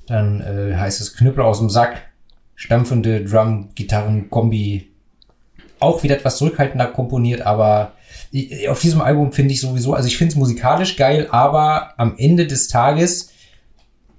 dann 0.06 0.40
äh, 0.40 0.76
heißt 0.76 1.00
es 1.00 1.16
Knüppel 1.16 1.42
aus 1.42 1.58
dem 1.58 1.68
Sack, 1.68 2.02
stampfende 2.54 3.24
Drum-Gitarren-Kombi. 3.24 4.92
Auch 5.80 6.04
wieder 6.04 6.14
etwas 6.14 6.36
zurückhaltender 6.36 6.86
komponiert, 6.86 7.40
aber 7.40 7.94
auf 8.68 8.78
diesem 8.78 9.00
Album 9.00 9.32
finde 9.32 9.52
ich 9.52 9.60
sowieso, 9.60 9.94
also 9.94 10.06
ich 10.06 10.16
finde 10.16 10.34
es 10.34 10.38
musikalisch 10.38 10.94
geil, 10.94 11.26
aber 11.32 11.98
am 11.98 12.14
Ende 12.18 12.46
des 12.46 12.68
Tages, 12.68 13.32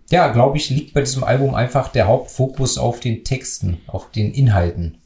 ja, 0.09 0.27
glaube 0.27 0.57
ich, 0.57 0.71
liegt 0.71 0.93
bei 0.93 0.99
diesem 0.99 1.23
Album 1.23 1.55
einfach 1.55 1.87
der 1.87 2.07
Hauptfokus 2.07 2.77
auf 2.77 2.99
den 2.99 3.23
Texten, 3.23 3.77
auf 3.87 4.11
den 4.11 4.33
Inhalten. 4.33 4.97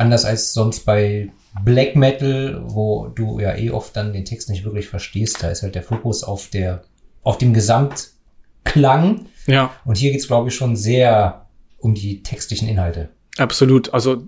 Anders 0.00 0.24
als 0.24 0.52
sonst 0.52 0.86
bei 0.86 1.30
Black 1.64 1.94
Metal, 1.96 2.62
wo 2.64 3.08
du 3.08 3.38
ja 3.40 3.54
eh 3.56 3.70
oft 3.70 3.94
dann 3.96 4.12
den 4.12 4.24
Text 4.24 4.48
nicht 4.48 4.64
wirklich 4.64 4.88
verstehst. 4.88 5.42
Da 5.42 5.50
ist 5.50 5.62
halt 5.62 5.74
der 5.74 5.82
Fokus 5.82 6.24
auf 6.24 6.48
der, 6.48 6.82
auf 7.22 7.38
dem 7.38 7.52
Gesamtklang. 7.52 9.26
Ja, 9.46 9.70
Und 9.84 9.98
hier 9.98 10.12
geht's 10.12 10.26
glaube 10.26 10.48
ich, 10.48 10.54
schon 10.54 10.76
sehr 10.76 11.46
um 11.78 11.94
die 11.94 12.22
textlichen 12.22 12.68
Inhalte. 12.68 13.08
absolut. 13.38 13.92
Also 13.94 14.24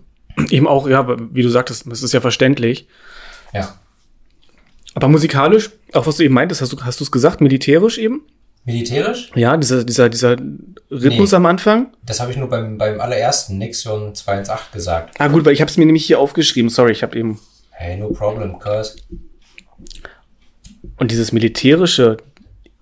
eben 0.50 0.66
auch, 0.66 0.88
ja, 0.88 1.06
wie 1.34 1.42
du 1.42 1.48
sagtest, 1.48 1.84
das 1.90 2.02
ist 2.02 2.12
ja 2.12 2.20
verständlich. 2.20 2.86
Ja. 3.52 3.76
Aber 4.94 5.08
musikalisch, 5.08 5.70
auch 5.92 6.06
was 6.06 6.16
du 6.16 6.24
eben 6.24 6.34
meintest, 6.34 6.60
hast 6.60 6.72
du 6.72 6.80
hast 6.82 7.00
du 7.00 7.04
es 7.04 7.10
gesagt, 7.10 7.40
militärisch 7.40 7.98
eben? 7.98 8.22
Militärisch? 8.64 9.30
Ja, 9.34 9.56
dieser, 9.56 9.84
dieser, 9.84 10.08
dieser 10.08 10.36
Rhythmus 10.92 11.30
Nee. 11.30 11.36
am 11.36 11.46
Anfang. 11.46 11.92
Das 12.04 12.20
habe 12.20 12.30
ich 12.30 12.36
nur 12.36 12.48
beim, 12.48 12.76
beim 12.78 13.00
allerersten 13.00 13.58
Nexion 13.58 14.14
218 14.14 14.72
gesagt. 14.72 15.14
Ah, 15.18 15.28
gut, 15.28 15.44
weil 15.44 15.54
ich 15.54 15.60
habe 15.60 15.70
es 15.70 15.76
mir 15.76 15.86
nämlich 15.86 16.04
hier 16.04 16.18
aufgeschrieben. 16.18 16.68
Sorry, 16.70 16.92
ich 16.92 17.02
habe 17.02 17.18
eben. 17.18 17.40
Hey, 17.70 17.96
no 17.96 18.10
problem, 18.10 18.58
cuz. 18.58 18.96
Und 20.98 21.10
dieses 21.10 21.32
militärische, 21.32 22.18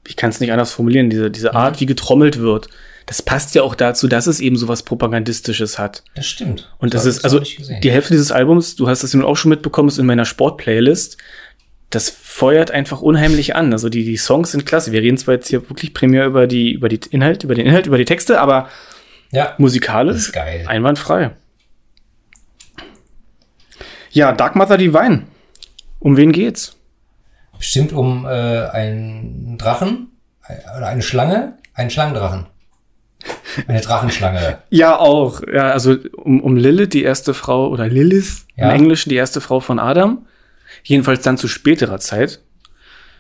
ich 0.07 0.17
kann 0.17 0.31
es 0.31 0.41
nicht 0.41 0.53
anders 0.53 0.73
formulieren, 0.73 1.11
diese, 1.11 1.31
diese 1.31 1.55
Art, 1.55 1.81
wie 1.81 1.87
getrommelt 1.87 2.39
wird, 2.39 2.69
das 3.07 3.23
passt 3.23 3.55
ja 3.55 3.63
auch 3.63 3.75
dazu, 3.75 4.09
dass 4.09 4.27
es 4.27 4.41
eben 4.41 4.57
sowas 4.57 4.83
Propagandistisches 4.83 5.79
hat. 5.79 6.05
Das 6.15 6.27
stimmt. 6.27 6.73
Und 6.79 6.95
das 6.95 7.03
hab 7.03 7.09
ist, 7.09 7.25
also 7.25 7.41
die 7.41 7.91
Hälfte 7.91 8.13
dieses 8.13 8.31
Albums, 8.31 8.77
du 8.77 8.89
hast 8.89 9.03
das 9.03 9.13
ja 9.13 9.19
nun 9.19 9.29
auch 9.29 9.37
schon 9.37 9.49
mitbekommen, 9.51 9.89
ist 9.89 9.99
in 9.99 10.07
meiner 10.07 10.25
Sport-Playlist. 10.25 11.17
Das 11.91 12.09
feuert 12.33 12.71
einfach 12.71 13.01
unheimlich 13.03 13.57
an. 13.57 13.73
Also 13.73 13.89
die, 13.89 14.05
die 14.05 14.17
Songs 14.17 14.53
sind 14.53 14.65
klasse. 14.65 14.93
Wir 14.93 15.03
reden 15.03 15.19
zwar 15.19 15.35
jetzt 15.35 15.49
hier 15.49 15.69
wirklich 15.69 15.93
primär 15.93 16.27
über 16.27 16.47
die, 16.47 16.73
über 16.73 16.89
die 16.89 17.01
Inhalt, 17.11 17.43
über 17.43 17.55
den 17.57 17.67
Inhalt, 17.67 17.87
über 17.87 17.99
die 17.99 18.05
Texte, 18.05 18.41
aber 18.41 18.69
ja, 19.33 19.55
musikalisch 19.59 20.33
einwandfrei. 20.37 21.33
Ja, 24.11 24.33
Dark 24.33 24.55
Mother 24.57 24.79
Divine. 24.79 25.25
Um 25.99 26.17
wen 26.17 26.33
geht's? 26.33 26.77
Bestimmt 27.59 27.93
um 27.93 28.25
äh, 28.25 28.29
einen 28.29 29.59
Drachen 29.59 30.13
oder 30.77 30.87
eine 30.87 31.03
Schlange, 31.03 31.59
einen 31.75 31.91
Schlangendrachen. 31.91 32.47
Eine 33.67 33.81
Drachenschlange. 33.81 34.59
Ja, 34.71 34.99
auch. 34.99 35.43
Ja, 35.53 35.71
also 35.73 35.97
um, 36.17 36.41
um 36.41 36.57
Lilith, 36.57 36.91
die 36.95 37.03
erste 37.03 37.35
Frau, 37.35 37.69
oder 37.69 37.89
Lilith 37.89 38.47
Ja. 38.57 38.71
im 38.71 38.77
Englischen, 38.77 39.11
die 39.11 39.17
erste 39.17 39.41
Frau 39.41 39.61
von 39.61 39.79
Adam. 39.79 40.27
Jedenfalls 40.83 41.23
dann 41.23 41.37
zu 41.37 41.49
späterer 41.49 41.99
Zeit. 41.99 42.41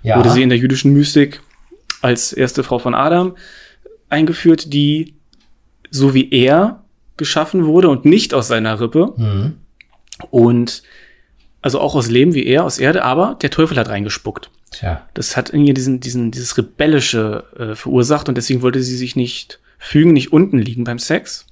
Ja, 0.02 0.16
wurde 0.16 0.30
sie 0.30 0.42
in 0.42 0.48
der 0.48 0.58
jüdischen 0.58 0.94
Mystik 0.94 1.42
als 2.00 2.32
erste 2.32 2.62
Frau 2.62 2.78
von 2.78 2.94
Adam 2.94 3.36
eingeführt, 4.08 4.72
die 4.72 5.14
so 5.90 6.14
wie 6.14 6.30
er 6.30 6.84
geschaffen 7.16 7.66
wurde 7.66 7.88
und 7.88 8.04
nicht 8.04 8.32
aus 8.32 8.48
seiner 8.48 8.80
Rippe 8.80 9.12
mhm. 9.16 9.58
und 10.30 10.82
also 11.62 11.80
auch 11.80 11.94
aus 11.94 12.08
Leben 12.08 12.32
wie 12.32 12.46
er, 12.46 12.64
aus 12.64 12.78
Erde, 12.78 13.04
aber 13.04 13.36
der 13.42 13.50
Teufel 13.50 13.76
hat 13.76 13.90
reingespuckt. 13.90 14.50
Tja, 14.70 15.06
Das 15.14 15.36
hat 15.36 15.50
in 15.50 15.66
ihr 15.66 15.74
diesen, 15.74 16.00
diesen, 16.00 16.30
dieses 16.30 16.56
Rebellische 16.56 17.44
äh, 17.58 17.74
verursacht 17.74 18.28
und 18.28 18.36
deswegen 18.36 18.62
wollte 18.62 18.82
sie 18.82 18.96
sich 18.96 19.16
nicht 19.16 19.60
fügen, 19.78 20.12
nicht 20.12 20.32
unten 20.32 20.58
liegen 20.58 20.84
beim 20.84 20.98
Sex 20.98 21.46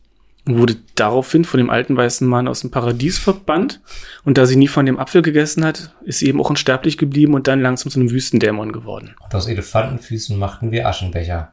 und 0.48 0.58
wurde 0.58 0.76
daraufhin 0.94 1.44
von 1.44 1.58
dem 1.58 1.70
alten 1.70 1.96
weißen 1.96 2.26
Mann 2.26 2.48
aus 2.48 2.60
dem 2.60 2.70
Paradies 2.70 3.18
verbannt. 3.18 3.80
Und 4.24 4.38
da 4.38 4.46
sie 4.46 4.56
nie 4.56 4.66
von 4.66 4.86
dem 4.86 4.98
Apfel 4.98 5.22
gegessen 5.22 5.64
hat, 5.64 5.94
ist 6.02 6.18
sie 6.20 6.26
eben 6.26 6.40
auch 6.40 6.48
unsterblich 6.50 6.96
geblieben 6.98 7.34
und 7.34 7.46
dann 7.46 7.60
langsam 7.60 7.92
zu 7.92 8.00
einem 8.00 8.10
Wüstendämon 8.10 8.72
geworden. 8.72 9.14
und 9.22 9.34
aus 9.34 9.46
Elefantenfüßen 9.46 10.36
machten 10.38 10.72
wir 10.72 10.88
Aschenbecher. 10.88 11.52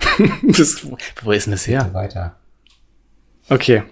Das, 0.42 0.86
wo 1.22 1.32
ist 1.32 1.46
denn 1.46 1.52
das 1.52 1.66
her? 1.66 1.90
Weiter. 1.92 2.36
Okay, 3.48 3.82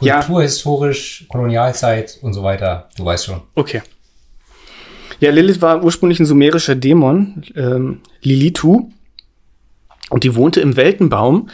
Ja. 0.00 0.20
Kulturhistorisch, 0.20 1.26
Kolonialzeit 1.28 2.18
und 2.22 2.32
so 2.34 2.42
weiter. 2.42 2.88
Du 2.96 3.04
weißt 3.04 3.26
schon. 3.26 3.42
okay. 3.54 3.82
Ja, 5.18 5.30
Lilith 5.30 5.60
war 5.60 5.84
ursprünglich 5.84 6.18
ein 6.20 6.24
sumerischer 6.26 6.74
Dämon, 6.76 7.42
ähm, 7.54 8.00
Lilitu. 8.22 8.90
Und 10.08 10.24
die 10.24 10.34
wohnte 10.34 10.60
im 10.62 10.76
Weltenbaum. 10.76 11.50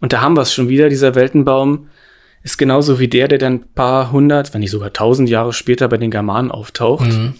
Und 0.00 0.12
da 0.12 0.20
haben 0.20 0.36
wir 0.36 0.42
es 0.42 0.52
schon 0.52 0.68
wieder. 0.68 0.88
Dieser 0.88 1.14
Weltenbaum 1.14 1.88
ist 2.42 2.56
genauso 2.56 2.98
wie 2.98 3.08
der, 3.08 3.28
der 3.28 3.38
dann 3.38 3.54
ein 3.54 3.72
paar 3.74 4.12
hundert, 4.12 4.54
wenn 4.54 4.60
nicht 4.60 4.70
sogar 4.70 4.92
tausend 4.92 5.28
Jahre 5.28 5.52
später 5.52 5.88
bei 5.88 5.98
den 5.98 6.10
Germanen 6.10 6.50
auftaucht. 6.50 7.06
Mhm. 7.08 7.34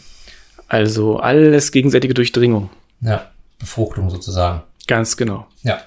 Also 0.68 1.18
alles 1.18 1.72
gegenseitige 1.72 2.14
Durchdringung. 2.14 2.70
Ja, 3.00 3.30
Befruchtung 3.58 4.10
sozusagen. 4.10 4.62
Ganz 4.86 5.16
genau. 5.16 5.46
Ja. 5.62 5.80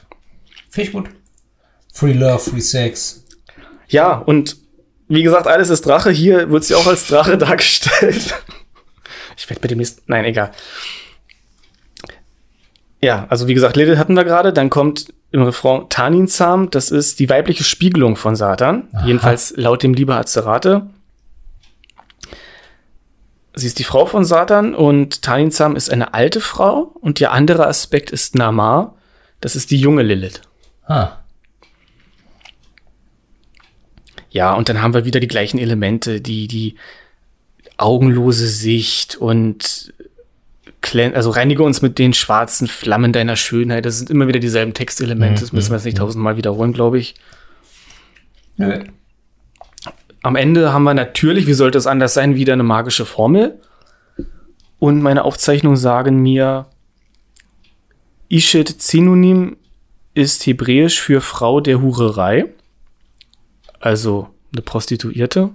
Finde 0.70 0.88
ich 0.88 0.94
gut. 0.94 1.10
Free 1.94 2.14
Love, 2.14 2.40
Free 2.40 2.60
Sex. 2.60 3.24
Ja, 3.88 4.14
und 4.14 4.58
wie 5.08 5.24
gesagt, 5.24 5.48
alles 5.48 5.70
ist 5.70 5.86
Drache. 5.86 6.10
Hier 6.10 6.50
wird 6.50 6.64
sie 6.64 6.76
auch 6.76 6.88
als 6.88 7.08
Drache 7.08 7.38
dargestellt. 7.38 8.34
Ich 9.38 9.50
werde 9.50 9.62
mit 9.62 9.72
dem 9.72 9.78
nächsten. 9.78 10.02
Nein, 10.08 10.26
egal. 10.26 10.52
Ja, 13.02 13.28
also 13.30 13.48
wie 13.48 13.54
gesagt, 13.54 13.76
Lilith 13.76 13.98
hatten 13.98 14.16
wir 14.16 14.24
gerade. 14.24 14.54
Dann 14.54 14.70
kommt 14.70 15.14
im 15.34 15.42
Refrain 15.42 15.90
Taninzam. 15.90 16.70
Das 16.70 16.92
ist 16.92 17.20
die 17.20 17.28
weibliche 17.28 17.64
Spiegelung 17.64 18.16
von 18.16 18.36
Satan. 18.36 18.88
Aha. 18.94 19.06
Jedenfalls 19.06 19.54
laut 19.58 19.82
dem 19.84 19.94
Liber 19.94 20.18
Azerate. 20.18 20.88
Sie 23.56 23.68
ist 23.68 23.80
die 23.80 23.84
Frau 23.84 24.06
von 24.06 24.26
Satan 24.26 24.74
und 24.76 25.24
Taninzam 25.24 25.76
ist 25.76 25.92
eine 25.92 26.14
alte 26.14 26.40
Frau. 26.40 26.96
Und 27.02 27.20
der 27.20 27.32
andere 27.32 27.68
Aspekt 27.68 28.12
ist 28.12 28.36
Namar. 28.36 28.96
Das 29.42 29.56
ist 29.56 29.72
die 29.72 29.78
junge 29.78 30.04
Lilith. 30.04 30.42
Ah, 30.86 31.18
Ja, 34.30 34.54
und 34.54 34.68
dann 34.70 34.82
haben 34.82 34.94
wir 34.96 35.06
wieder 35.06 35.20
die 35.20 35.28
gleichen 35.28 35.60
Elemente, 35.60 36.20
die, 36.20 36.48
die 36.48 36.76
augenlose 37.78 38.48
Sicht 38.48 39.16
und 39.16 39.94
also 41.14 41.30
reinige 41.30 41.64
uns 41.64 41.82
mit 41.82 41.98
den 41.98 42.14
schwarzen 42.14 42.68
Flammen 42.68 43.14
deiner 43.14 43.36
Schönheit. 43.36 43.86
Das 43.86 43.98
sind 43.98 44.10
immer 44.10 44.28
wieder 44.28 44.40
dieselben 44.40 44.74
Textelemente. 44.74 45.42
Das 45.42 45.54
müssen 45.54 45.72
wir 45.72 45.78
jetzt 45.78 45.86
nicht 45.86 45.98
tausendmal 45.98 46.38
wiederholen, 46.38 46.74
glaube 46.74 47.00
ich. 47.00 47.16
nö. 48.58 48.84
Am 50.22 50.38
Ende 50.38 50.72
haben 50.72 50.84
wir 50.84 50.94
natürlich, 50.94 51.48
wie 51.48 51.54
sollte 51.54 51.78
es 51.78 51.86
anders 51.86 52.14
sein, 52.14 52.36
wieder 52.36 52.54
eine 52.54 52.64
magische 52.64 53.06
Formel. 53.06 53.60
Und 54.80 55.02
meine 55.02 55.26
Aufzeichnungen 55.26 55.76
sagen 55.76 56.22
mir, 56.22 56.68
Ishet 58.30 58.82
Synonym 58.82 59.58
ist 60.14 60.46
hebräisch 60.46 61.02
für 61.02 61.20
Frau 61.20 61.60
der 61.60 61.82
Hurerei. 61.82 62.46
Also 63.80 64.30
eine 64.54 64.62
Prostituierte. 64.62 65.50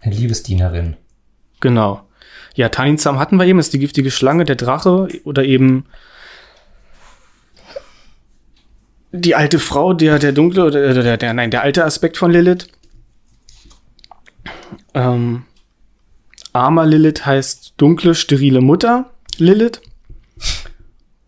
Eine 0.00 0.14
Liebesdienerin. 0.14 0.96
Genau. 1.60 2.05
Ja, 2.56 2.70
Taninzam 2.70 3.18
hatten 3.18 3.36
wir 3.36 3.44
eben, 3.44 3.58
ist 3.58 3.74
die 3.74 3.78
giftige 3.78 4.10
Schlange, 4.10 4.46
der 4.46 4.56
Drache 4.56 5.08
oder 5.24 5.44
eben 5.44 5.84
die 9.12 9.34
alte 9.34 9.58
Frau, 9.58 9.92
der, 9.92 10.18
der 10.18 10.32
dunkle 10.32 10.64
oder 10.64 11.02
der, 11.02 11.16
der, 11.18 11.34
nein, 11.34 11.50
der 11.50 11.62
alte 11.62 11.84
Aspekt 11.84 12.16
von 12.16 12.30
Lilith. 12.30 12.66
Ähm, 14.94 15.44
Armer 16.54 16.86
Lilith 16.86 17.26
heißt 17.26 17.74
dunkle, 17.76 18.14
sterile 18.14 18.62
Mutter 18.62 19.10
Lilith. 19.36 19.82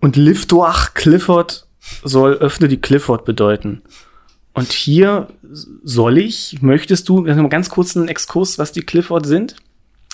Und 0.01 0.17
Liftoach 0.17 0.95
Clifford 0.95 1.67
soll 2.05 2.35
öffne 2.35 2.69
die 2.69 2.81
Clifford 2.81 3.27
bedeuten. 3.27 3.83
Und 4.55 4.73
hier 4.73 5.29
soll 5.85 6.19
ich, 6.19 6.63
möchtest 6.63 7.09
du, 7.09 7.21
mal 7.21 7.49
ganz 7.49 7.69
kurz 7.69 7.97
einen 7.97 8.09
Exkurs, 8.09 8.59
was 8.59 8.73
die 8.73 8.83
Clifford 8.83 9.27
sind? 9.27 9.57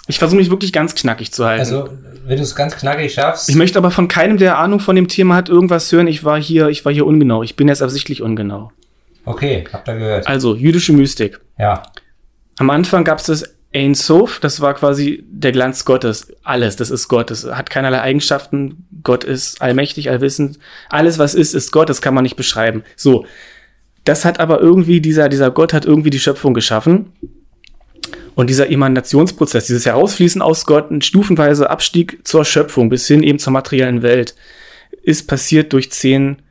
Ich 0.06 0.18
versuche 0.18 0.36
mich 0.36 0.50
wirklich 0.50 0.72
ganz 0.72 0.94
knackig 0.94 1.32
zu 1.32 1.44
halten. 1.46 1.60
Also, 1.60 1.88
wenn 2.26 2.36
du 2.36 2.42
es 2.42 2.54
ganz 2.54 2.76
knackig 2.76 3.14
schaffst. 3.14 3.48
Ich 3.48 3.54
möchte 3.54 3.78
aber 3.78 3.90
von 3.90 4.08
keinem, 4.08 4.36
der 4.36 4.58
Ahnung 4.58 4.80
von 4.80 4.96
dem 4.96 5.08
Thema 5.08 5.34
hat, 5.34 5.48
irgendwas 5.48 5.90
hören. 5.90 6.06
Ich 6.08 6.24
war 6.24 6.40
hier, 6.40 6.68
ich 6.68 6.84
war 6.84 6.92
hier 6.92 7.06
ungenau. 7.06 7.42
Ich 7.42 7.56
bin 7.56 7.68
jetzt 7.68 7.82
absichtlich 7.82 8.20
ungenau. 8.20 8.70
Okay, 9.24 9.64
habt 9.72 9.88
ihr 9.88 9.94
gehört. 9.94 10.26
Also, 10.26 10.54
jüdische 10.54 10.92
Mystik. 10.92 11.40
Ja. 11.58 11.84
Am 12.58 12.68
Anfang 12.70 13.04
gab 13.04 13.18
es 13.18 13.26
das 13.26 13.54
Ein 13.74 13.94
Sof, 13.94 14.38
das 14.40 14.60
war 14.60 14.74
quasi 14.74 15.24
der 15.28 15.52
Glanz 15.52 15.84
Gottes. 15.84 16.28
Alles, 16.44 16.76
das 16.76 16.90
ist 16.90 17.08
Gott. 17.08 17.30
Das 17.30 17.44
hat 17.46 17.70
keinerlei 17.70 18.02
Eigenschaften. 18.02 18.86
Gott 19.02 19.24
ist 19.24 19.62
allmächtig, 19.62 20.10
allwissend. 20.10 20.58
Alles, 20.90 21.18
was 21.18 21.34
ist, 21.34 21.54
ist 21.54 21.72
Gott. 21.72 21.88
Das 21.88 22.02
kann 22.02 22.14
man 22.14 22.22
nicht 22.22 22.36
beschreiben. 22.36 22.84
So. 22.94 23.26
Das 24.04 24.26
hat 24.26 24.38
aber 24.38 24.60
irgendwie, 24.60 25.00
dieser, 25.00 25.30
dieser 25.30 25.50
Gott 25.50 25.72
hat 25.72 25.86
irgendwie 25.86 26.10
die 26.10 26.20
Schöpfung 26.20 26.52
geschaffen. 26.52 27.12
Und 28.34 28.48
dieser 28.50 28.68
Emanationsprozess, 28.70 29.66
dieses 29.66 29.86
Herausfließen 29.86 30.42
aus 30.42 30.66
Gott, 30.66 30.90
ein 30.90 31.02
stufenweise 31.02 31.70
Abstieg 31.70 32.26
zur 32.26 32.44
Schöpfung 32.44 32.88
bis 32.88 33.06
hin 33.06 33.22
eben 33.22 33.38
zur 33.38 33.52
materiellen 33.52 34.02
Welt, 34.02 34.34
ist 35.02 35.28
passiert 35.28 35.72
durch 35.72 35.92
zehn 35.92 36.42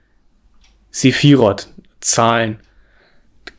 Sephirot, 0.92 1.68
Zahlen. 2.00 2.60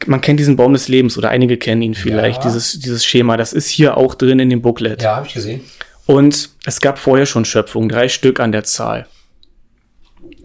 Man 0.06 0.20
kennt 0.20 0.40
diesen 0.40 0.56
Baum 0.56 0.72
des 0.72 0.88
Lebens 0.88 1.18
oder 1.18 1.30
einige 1.30 1.56
kennen 1.56 1.82
ihn 1.82 1.94
vielleicht, 1.94 2.44
Ja. 2.44 2.50
dieses, 2.50 2.78
dieses 2.78 3.04
Schema. 3.04 3.36
Das 3.36 3.52
ist 3.52 3.68
hier 3.68 3.96
auch 3.96 4.14
drin 4.14 4.38
in 4.38 4.50
dem 4.50 4.62
Booklet. 4.62 5.02
Ja, 5.02 5.16
habe 5.16 5.26
ich 5.26 5.34
gesehen. 5.34 5.60
Und 6.06 6.50
es 6.66 6.80
gab 6.80 6.98
vorher 6.98 7.26
schon 7.26 7.44
Schöpfungen, 7.44 7.88
drei 7.88 8.08
Stück 8.08 8.40
an 8.40 8.52
der 8.52 8.64
Zahl. 8.64 9.06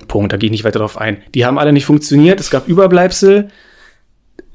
Punkt, 0.07 0.31
da 0.33 0.37
gehe 0.37 0.47
ich 0.47 0.51
nicht 0.51 0.63
weiter 0.63 0.79
drauf 0.79 0.97
ein. 0.97 1.21
Die 1.35 1.45
haben 1.45 1.59
alle 1.59 1.73
nicht 1.73 1.85
funktioniert, 1.85 2.39
es 2.39 2.49
gab 2.49 2.67
Überbleibsel. 2.67 3.49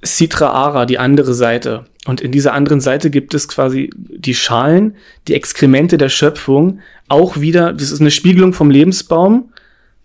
Citra 0.05 0.51
Ara, 0.51 0.87
die 0.87 0.99
andere 0.99 1.35
Seite. 1.35 1.85
Und 2.07 2.20
in 2.20 2.32
dieser 2.32 2.52
anderen 2.52 2.80
Seite 2.80 3.11
gibt 3.11 3.32
es 3.34 3.48
quasi 3.48 3.90
die 3.96 4.34
Schalen, 4.34 4.96
die 5.26 5.34
Exkremente 5.34 5.96
der 5.96 6.11
Schöpfung. 6.11 6.80
Auch 7.09 7.40
wieder, 7.40 7.72
das 7.72 7.90
ist 7.90 8.00
eine 8.00 8.11
Spiegelung 8.11 8.52
vom 8.52 8.70
Lebensbaum. 8.70 9.50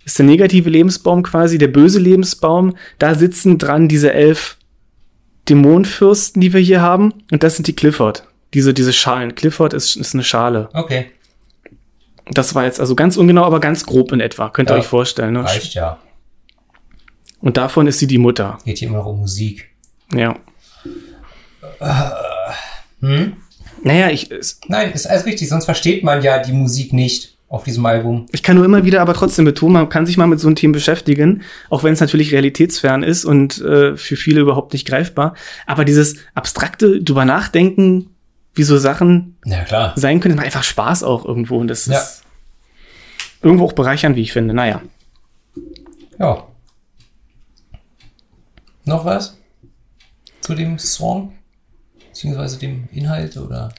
Ist 0.05 0.17
der 0.17 0.25
negative 0.25 0.69
Lebensbaum 0.69 1.23
quasi, 1.23 1.57
der 1.57 1.67
böse 1.67 1.99
Lebensbaum. 1.99 2.75
Da 2.99 3.15
sitzen 3.15 3.57
dran 3.57 3.87
diese 3.89 4.13
elf 4.13 4.57
Dämonenfürsten, 5.49 6.41
die 6.41 6.53
wir 6.53 6.61
hier 6.61 6.81
haben. 6.81 7.13
Und 7.31 7.43
das 7.43 7.55
sind 7.55 7.67
die 7.67 7.75
Clifford. 7.75 8.23
Diese, 8.53 8.73
diese 8.73 8.93
Schalen. 8.93 9.35
Clifford 9.35 9.73
ist, 9.73 9.95
ist 9.95 10.13
eine 10.13 10.23
Schale. 10.23 10.69
Okay. 10.73 11.07
Das 12.31 12.55
war 12.55 12.63
jetzt 12.65 12.79
also 12.79 12.95
ganz 12.95 13.17
ungenau, 13.17 13.43
aber 13.43 13.59
ganz 13.59 13.85
grob 13.85 14.11
in 14.11 14.19
etwa. 14.19 14.49
Könnt 14.49 14.69
ihr 14.69 14.75
Ja. 14.75 14.79
euch 14.79 14.87
vorstellen. 14.87 15.33
Ne? 15.33 15.43
Reicht 15.43 15.73
ja. 15.73 15.97
Und 17.41 17.57
davon 17.57 17.87
ist 17.87 17.99
sie 17.99 18.07
die 18.07 18.17
Mutter. 18.17 18.57
Geht 18.65 18.77
hier 18.79 18.87
immer 18.87 18.99
noch 18.99 19.07
um 19.07 19.19
Musik. 19.19 19.69
Ja. 20.13 20.35
Hm? 23.01 23.33
Naja, 23.83 24.09
ich, 24.09 24.29
es, 24.31 24.59
Nein, 24.67 24.91
ist 24.91 25.07
alles 25.07 25.25
richtig, 25.25 25.47
sonst 25.49 25.65
versteht 25.65 26.03
man 26.03 26.21
ja 26.21 26.39
die 26.39 26.51
Musik 26.51 26.91
nicht 26.93 27.37
auf 27.47 27.63
diesem 27.63 27.85
Album. 27.85 28.27
ich 28.31 28.43
kann 28.43 28.57
nur 28.57 28.65
immer 28.65 28.83
wieder 28.83 29.01
aber 29.01 29.13
trotzdem 29.15 29.43
betonen, 29.45 29.73
man 29.73 29.89
kann 29.89 30.05
sich 30.05 30.17
mal 30.17 30.27
mit 30.27 30.39
so 30.39 30.47
einem 30.47 30.55
Thema 30.55 30.73
beschäftigen, 30.73 31.41
auch 31.71 31.83
wenn 31.83 31.93
es 31.93 31.99
natürlich 31.99 32.31
realitätsfern 32.31 33.01
ist 33.01 33.25
und 33.25 33.59
äh, 33.61 33.95
für 33.97 34.17
viele 34.17 34.41
überhaupt 34.41 34.73
nicht 34.73 34.87
greifbar. 34.87 35.33
Aber 35.65 35.83
dieses 35.85 36.17
abstrakte 36.35 37.01
drüber 37.01 37.25
nachdenken, 37.25 38.11
wie 38.53 38.63
so 38.63 38.77
Sachen 38.77 39.37
Ja, 39.45 39.63
klar. 39.63 39.93
sein 39.95 40.19
können, 40.19 40.35
macht 40.35 40.45
einfach 40.45 40.63
Spaß 40.63 41.01
auch 41.03 41.25
irgendwo. 41.25 41.57
Und 41.57 41.69
das 41.69 41.85
Ja. 41.87 41.97
ist 41.99 42.23
irgendwo 43.41 43.65
auch 43.65 43.73
bereichernd, 43.73 44.15
wie 44.15 44.21
ich 44.21 44.33
finde. 44.33 44.53
Naja. 44.53 44.81
Ja. 46.19 46.43
Noch 48.85 49.05
was 49.05 49.37
zu 50.41 50.53
dem 50.53 50.77
Song? 50.77 51.33
Beziehungsweise 52.19 52.59
dem 52.59 52.89
Inhalt 52.91 53.37
oder? 53.37 53.73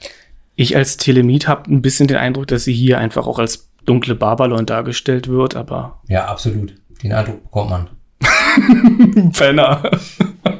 Ich 0.55 0.75
als 0.75 0.97
Telemit 0.97 1.47
habe 1.47 1.71
ein 1.71 1.83
bisschen 1.83 2.07
den 2.07 2.17
Eindruck, 2.17 2.47
dass 2.47 2.63
sie 2.63 2.73
hier 2.73 2.97
einfach 2.97 3.27
auch 3.27 3.37
als 3.37 3.69
dunkle 3.85 4.15
Babylon 4.15 4.65
dargestellt 4.65 5.27
wird, 5.27 5.55
aber 5.55 6.01
Ja, 6.07 6.25
absolut. 6.25 6.73
Den 7.03 7.13
Eindruck 7.13 7.43
bekommt 7.43 7.69
man. 7.69 7.89
Penner. 9.33 9.91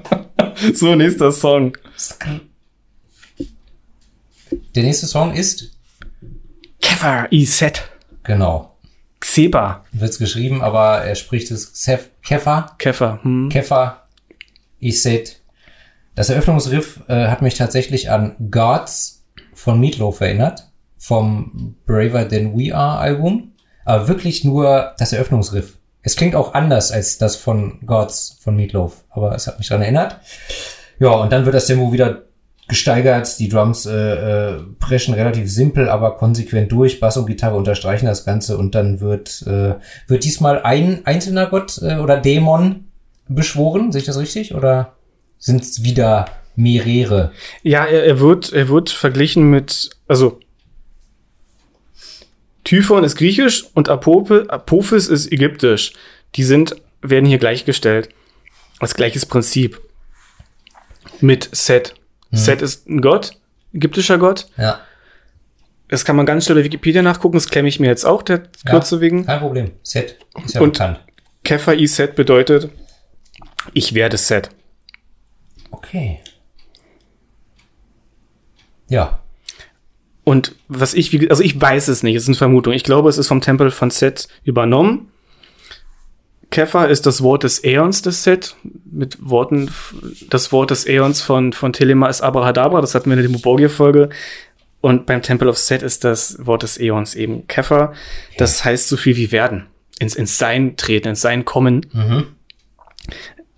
so, 0.75 0.93
nächster 0.93 1.31
Song. 1.31 1.75
Der 4.75 4.83
nächste 4.83 5.07
Song 5.07 5.33
ist, 5.33 5.71
Kefar 6.83 7.31
Iset. 7.31 7.89
genau, 8.21 8.75
Xeba. 9.19 9.85
wird's 9.91 10.19
geschrieben, 10.19 10.61
aber 10.61 11.01
er 11.01 11.15
spricht 11.15 11.49
es 11.49 11.71
Sef 11.73 12.09
Kefa, 12.21 12.75
Kefar. 12.77 13.23
Hm. 13.23 13.49
Kefa, 13.49 14.03
Iset. 14.79 15.40
Das 16.21 16.29
Eröffnungsriff 16.29 16.99
äh, 17.07 17.29
hat 17.29 17.41
mich 17.41 17.55
tatsächlich 17.55 18.11
an 18.11 18.35
Gods 18.51 19.25
von 19.55 19.79
Meatloaf 19.79 20.21
erinnert, 20.21 20.69
vom 20.99 21.73
Braver 21.87 22.29
Than 22.29 22.55
We 22.55 22.75
Are 22.75 22.99
Album, 22.99 23.53
aber 23.85 24.07
wirklich 24.07 24.43
nur 24.43 24.93
das 24.99 25.13
Eröffnungsriff. 25.13 25.79
Es 26.03 26.15
klingt 26.15 26.35
auch 26.35 26.53
anders 26.53 26.91
als 26.91 27.17
das 27.17 27.37
von 27.37 27.79
Gods 27.87 28.37
von 28.39 28.55
Meatloaf, 28.55 29.03
aber 29.09 29.33
es 29.33 29.47
hat 29.47 29.57
mich 29.57 29.69
daran 29.69 29.81
erinnert. 29.81 30.19
Ja, 30.99 31.09
und 31.09 31.31
dann 31.31 31.45
wird 31.45 31.55
das 31.55 31.65
Tempo 31.65 31.91
wieder 31.91 32.21
gesteigert. 32.67 33.39
Die 33.39 33.49
Drums 33.49 33.87
äh, 33.87 33.95
äh, 33.95 34.59
preschen 34.79 35.15
relativ 35.15 35.51
simpel, 35.51 35.89
aber 35.89 36.17
konsequent 36.17 36.71
durch. 36.71 36.99
Bass 36.99 37.17
und 37.17 37.25
Gitarre 37.25 37.57
unterstreichen 37.57 38.05
das 38.05 38.25
Ganze 38.25 38.59
und 38.59 38.75
dann 38.75 38.99
wird, 38.99 39.43
äh, 39.47 39.73
wird 40.05 40.23
diesmal 40.23 40.61
ein 40.61 41.03
einzelner 41.03 41.47
Gott 41.47 41.79
äh, 41.81 41.95
oder 41.95 42.17
Dämon 42.17 42.91
beschworen. 43.27 43.91
Sehe 43.91 44.01
ich 44.01 44.05
das 44.05 44.19
richtig? 44.19 44.53
Oder 44.53 44.93
sind 45.41 45.61
es 45.63 45.83
wieder 45.83 46.29
mehrere? 46.55 47.33
Ja, 47.63 47.83
er, 47.85 48.05
er 48.05 48.19
wird, 48.21 48.53
er 48.53 48.69
wird 48.69 48.89
verglichen 48.89 49.49
mit, 49.49 49.89
also 50.07 50.39
Typhon 52.63 53.03
ist 53.03 53.15
griechisch 53.17 53.65
und 53.73 53.89
Apope, 53.89 54.45
Apophis 54.49 55.07
ist 55.07 55.31
ägyptisch. 55.31 55.93
Die 56.35 56.43
sind, 56.43 56.75
werden 57.01 57.25
hier 57.25 57.39
gleichgestellt. 57.39 58.09
Als 58.79 58.93
gleiches 58.95 59.25
Prinzip. 59.25 59.81
Mit 61.19 61.49
Set. 61.51 61.95
Set 62.31 62.61
ist 62.61 62.87
ein 62.87 63.01
Gott, 63.01 63.31
ägyptischer 63.73 64.17
Gott. 64.17 64.47
Ja, 64.57 64.79
Das 65.89 66.05
kann 66.05 66.15
man 66.15 66.25
ganz 66.25 66.45
schnell 66.45 66.57
bei 66.59 66.63
Wikipedia 66.63 67.01
nachgucken, 67.01 67.35
das 67.35 67.49
klemme 67.49 67.67
ich 67.67 67.79
mir 67.81 67.87
jetzt 67.87 68.05
auch, 68.05 68.21
der 68.23 68.43
Ja. 68.65 68.71
Kürze 68.71 69.01
wegen. 69.01 69.25
kein 69.25 69.39
Problem. 69.39 69.71
Set 69.83 70.17
ist 70.45 70.55
ja 70.55 70.61
Und- 70.61 70.73
bekannt. 70.73 70.99
Keffer 71.43 71.73
i 71.73 71.85
Set 71.87 72.15
bedeutet, 72.15 72.69
ich 73.73 73.93
werde 73.95 74.15
Set. 74.17 74.49
Okay. 75.71 76.19
Ja, 78.87 79.19
Und 80.23 80.55
was 80.67 80.93
ich, 80.93 81.11
wie, 81.13 81.29
also 81.29 81.41
ich 81.43 81.59
weiß 81.59 81.87
es 81.87 82.03
nicht, 82.03 82.15
es 82.15 82.23
ist 82.23 82.29
eine 82.29 82.35
Vermutung. 82.35 82.73
Ich 82.73 82.83
glaube, 82.83 83.09
es 83.09 83.17
ist 83.17 83.27
vom 83.27 83.41
Tempel 83.41 83.71
von 83.71 83.89
Set 83.89 84.27
übernommen. 84.43 85.07
Keffer 86.51 86.89
ist 86.89 87.05
das 87.05 87.23
Wort 87.23 87.43
des 87.43 87.63
Äons 87.63 88.01
des 88.01 88.23
Set. 88.23 88.55
Mit 88.83 89.17
Worten, 89.21 89.71
das 90.29 90.51
Wort 90.51 90.71
des 90.71 90.85
Äons 90.85 91.21
von, 91.21 91.53
von 91.53 91.71
Telema 91.73 92.07
ist 92.09 92.21
Abrahadabra. 92.21 92.81
Das 92.81 92.93
hatten 92.93 93.09
wir 93.09 93.13
in 93.13 93.23
der 93.23 93.29
Demoborgia-Folge. 93.29 94.09
Und 94.81 95.05
beim 95.05 95.21
Temple 95.21 95.49
of 95.49 95.57
Set 95.57 95.81
ist 95.81 96.03
das 96.03 96.45
Wort 96.45 96.63
des 96.63 96.77
Äons 96.77 97.15
eben 97.15 97.47
Keffer. 97.47 97.93
Das 98.37 98.65
heißt 98.65 98.89
so 98.89 98.97
viel 98.97 99.15
wie 99.15 99.31
werden. 99.31 99.67
Ins, 99.99 100.15
ins 100.15 100.37
Sein 100.37 100.75
treten, 100.75 101.09
ins 101.09 101.21
Sein 101.21 101.45
kommen. 101.45 101.85
mhm. 101.93 102.27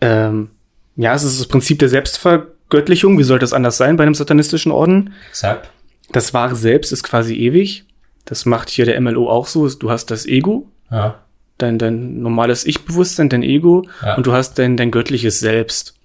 Ähm, 0.01 0.49
ja, 0.95 1.13
es 1.13 1.23
ist 1.23 1.39
das 1.39 1.47
Prinzip 1.47 1.79
der 1.79 1.89
Selbstvergöttlichung. 1.89 3.17
Wie 3.17 3.23
sollte 3.23 3.45
es 3.45 3.53
anders 3.53 3.77
sein 3.77 3.97
bei 3.97 4.03
einem 4.03 4.15
satanistischen 4.15 4.71
Orden? 4.71 5.13
exakt. 5.29 5.69
Das 6.11 6.33
wahre 6.33 6.55
Selbst 6.55 6.91
ist 6.91 7.03
quasi 7.03 7.35
ewig. 7.35 7.85
Das 8.25 8.45
macht 8.45 8.69
hier 8.69 8.85
der 8.85 8.99
MLO 9.01 9.29
auch 9.29 9.47
so. 9.47 9.67
Du 9.69 9.89
hast 9.89 10.11
das 10.11 10.25
Ego, 10.25 10.69
Ja, 10.91 11.19
dein, 11.57 11.77
dein 11.79 12.21
normales 12.21 12.65
Ich-Bewusstsein, 12.65 13.29
dein 13.29 13.41
Ego 13.43 13.83
Ja. 14.03 14.15
und 14.15 14.27
du 14.27 14.33
hast 14.33 14.59
dein, 14.59 14.77
dein 14.77 14.91
göttliches 14.91 15.39
Selbst. 15.39 15.95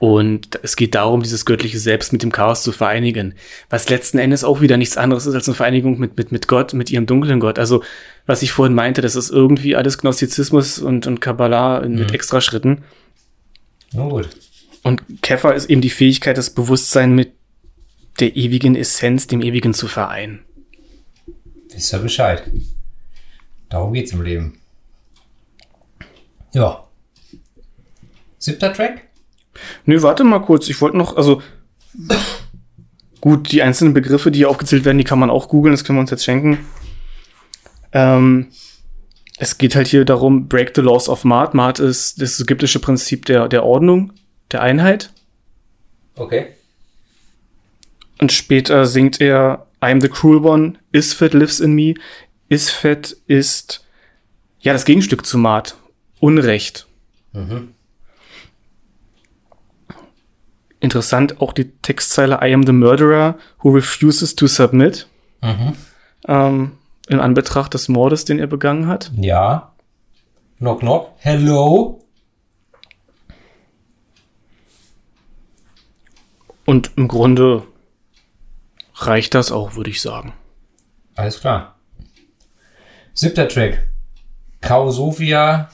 Und 0.00 0.60
es 0.62 0.76
geht 0.76 0.94
darum, 0.94 1.22
dieses 1.22 1.44
göttliche 1.44 1.78
Selbst 1.80 2.12
mit 2.12 2.22
dem 2.22 2.30
Chaos 2.30 2.62
zu 2.62 2.70
vereinigen. 2.70 3.34
Was 3.68 3.88
letzten 3.88 4.18
Endes 4.18 4.44
auch 4.44 4.60
wieder 4.60 4.76
nichts 4.76 4.96
anderes 4.96 5.26
ist 5.26 5.34
als 5.34 5.48
eine 5.48 5.56
Vereinigung 5.56 5.98
mit, 5.98 6.16
mit, 6.16 6.30
mit 6.30 6.46
Gott, 6.46 6.72
mit 6.72 6.90
ihrem 6.92 7.06
dunklen 7.06 7.40
Gott. 7.40 7.58
Also, 7.58 7.82
was 8.24 8.42
ich 8.42 8.52
vorhin 8.52 8.74
meinte, 8.76 9.00
das 9.02 9.16
ist 9.16 9.30
irgendwie 9.30 9.74
alles 9.74 9.98
Gnostizismus 9.98 10.78
und, 10.78 11.08
und 11.08 11.20
Kabbalah 11.20 11.78
in- 11.80 11.96
mit 11.96 12.14
Extraschritten. 12.14 12.84
Nun 13.92 14.10
gut. 14.10 14.28
Und 14.82 15.02
Keffer 15.22 15.54
ist 15.54 15.70
eben 15.70 15.80
die 15.80 15.90
Fähigkeit, 15.90 16.38
das 16.38 16.50
Bewusstsein 16.50 17.14
mit 17.14 17.32
der 18.20 18.36
ewigen 18.36 18.74
Essenz, 18.74 19.26
dem 19.26 19.42
Ewigen 19.42 19.74
zu 19.74 19.88
vereinen. 19.88 20.44
Wisst 21.70 21.92
ihr 21.92 21.98
Bescheid. 21.98 22.50
Darum 23.68 23.92
geht's 23.92 24.12
im 24.12 24.22
Leben. 24.22 24.58
Ja. 26.52 26.84
Siebter 28.38 28.72
Track? 28.72 29.02
Nö, 29.84 30.02
warte 30.02 30.24
mal 30.24 30.38
kurz. 30.40 30.68
Ich 30.68 30.80
wollte 30.80 30.96
noch, 30.96 31.16
also 31.16 31.42
Gut, 33.20 33.50
die 33.50 33.62
einzelnen 33.62 33.94
Begriffe, 33.94 34.30
die 34.30 34.38
hier 34.38 34.50
aufgezählt 34.50 34.84
werden, 34.84 34.98
die 34.98 35.04
kann 35.04 35.18
man 35.18 35.30
auch 35.30 35.48
googeln, 35.48 35.72
das 35.72 35.84
können 35.84 35.98
wir 35.98 36.02
uns 36.02 36.10
jetzt 36.10 36.24
schenken. 36.24 36.58
Ähm, 37.92 38.48
es 39.38 39.58
geht 39.58 39.76
halt 39.76 39.86
hier 39.86 40.04
darum, 40.04 40.48
break 40.48 40.72
the 40.74 40.82
laws 40.82 41.08
of 41.08 41.24
Mart. 41.24 41.54
Mart 41.54 41.78
ist 41.78 42.20
das 42.20 42.40
ägyptische 42.40 42.80
Prinzip 42.80 43.24
der, 43.26 43.48
der 43.48 43.64
Ordnung, 43.64 44.12
der 44.50 44.62
Einheit. 44.62 45.12
Okay. 46.16 46.48
Und 48.20 48.32
später 48.32 48.86
singt 48.86 49.20
er 49.20 49.66
I'm 49.80 50.00
the 50.00 50.08
cruel 50.08 50.44
one, 50.44 50.74
Isfet 50.90 51.34
lives 51.34 51.60
in 51.60 51.72
me. 51.72 51.94
Isfet 52.48 53.16
ist 53.28 53.86
ja 54.60 54.72
das 54.72 54.84
Gegenstück 54.84 55.24
zu 55.24 55.38
Mart. 55.38 55.76
Unrecht. 56.18 56.88
Mhm. 57.32 57.74
Interessant 60.80 61.40
auch 61.40 61.52
die 61.52 61.70
Textzeile 61.82 62.40
I 62.42 62.52
am 62.52 62.64
the 62.64 62.72
murderer 62.72 63.38
who 63.62 63.70
refuses 63.70 64.34
to 64.34 64.48
submit. 64.48 65.06
Mhm. 65.42 65.74
Ähm, 66.26 66.72
in 67.08 67.20
Anbetracht 67.20 67.74
des 67.74 67.88
Mordes, 67.88 68.24
den 68.24 68.38
er 68.38 68.46
begangen 68.46 68.86
hat. 68.86 69.10
Ja. 69.16 69.72
Knock, 70.58 70.80
knock. 70.80 71.12
Hello. 71.18 72.04
Und 76.64 76.92
im 76.96 77.08
Grunde 77.08 77.62
reicht 78.94 79.34
das 79.34 79.52
auch, 79.52 79.76
würde 79.76 79.90
ich 79.90 80.02
sagen. 80.02 80.34
Alles 81.14 81.40
klar. 81.40 81.76
Siebter 83.14 83.48
Track. 83.48 83.88
Kao 84.60 84.90
Sophia. 84.90 85.70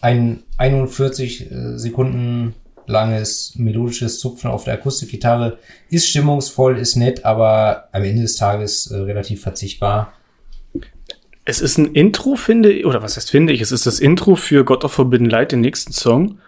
Ein 0.00 0.42
41 0.58 1.50
äh, 1.50 1.78
Sekunden 1.78 2.54
langes 2.86 3.54
melodisches 3.56 4.18
Zupfen 4.18 4.50
auf 4.50 4.64
der 4.64 4.74
Akustikgitarre. 4.74 5.58
Ist 5.88 6.08
stimmungsvoll, 6.08 6.78
ist 6.78 6.96
nett, 6.96 7.24
aber 7.24 7.88
am 7.92 8.04
Ende 8.04 8.22
des 8.22 8.36
Tages 8.36 8.90
äh, 8.90 8.96
relativ 8.96 9.42
verzichtbar. 9.42 10.12
Es 11.44 11.60
ist 11.60 11.76
ein 11.78 11.86
Intro, 11.94 12.36
finde 12.36 12.72
ich, 12.72 12.86
oder 12.86 13.02
was 13.02 13.16
heißt 13.16 13.30
finde 13.30 13.52
ich? 13.52 13.60
Es 13.60 13.70
ist 13.72 13.84
das 13.86 14.00
Intro 14.00 14.34
für 14.34 14.64
God 14.64 14.84
of 14.84 14.92
Forbidden 14.92 15.28
Light, 15.28 15.52
den 15.52 15.60
nächsten 15.60 15.92
Song. 15.92 16.38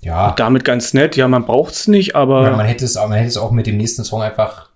Ja. 0.00 0.30
Und 0.30 0.40
damit 0.40 0.64
ganz 0.64 0.92
nett. 0.92 1.16
Ja, 1.16 1.28
man 1.28 1.46
braucht's 1.46 1.86
nicht, 1.88 2.14
aber. 2.16 2.42
Ja, 2.50 2.56
man 2.56 2.66
hätte 2.66 2.84
es, 2.84 2.94
man 2.96 3.12
hätte 3.12 3.28
es 3.28 3.36
auch 3.36 3.52
mit 3.52 3.66
dem 3.66 3.76
nächsten 3.76 4.04
Song 4.04 4.22
einfach 4.22 4.70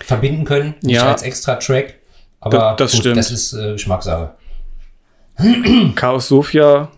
verbinden 0.00 0.44
können, 0.44 0.74
nicht 0.82 0.96
Ja. 0.96 1.10
als 1.12 1.22
extra 1.22 1.54
Track. 1.56 1.94
Aber 2.40 2.58
Da- 2.58 2.74
das 2.76 2.96
stimmt. 2.96 3.16
das 3.16 3.30
ist 3.30 3.52
äh, 3.54 3.72
Geschmackssache. 3.72 4.34
Chaos 5.94 6.28
Sophia 6.28 6.90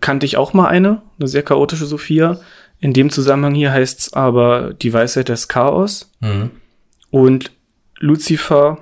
kannte 0.00 0.26
ich 0.26 0.36
auch 0.36 0.52
mal 0.52 0.68
eine, 0.68 1.02
eine 1.18 1.28
sehr 1.28 1.42
chaotische 1.42 1.86
Sophia. 1.86 2.38
In 2.78 2.92
dem 2.92 3.10
Zusammenhang 3.10 3.54
hier 3.54 3.72
heißt's 3.72 4.12
aber 4.14 4.72
die 4.74 4.92
Weisheit 4.92 5.28
des 5.28 5.48
Chaos 5.48 6.10
Mhm. 6.20 6.50
und 7.10 7.50
Lucifer 7.98 8.78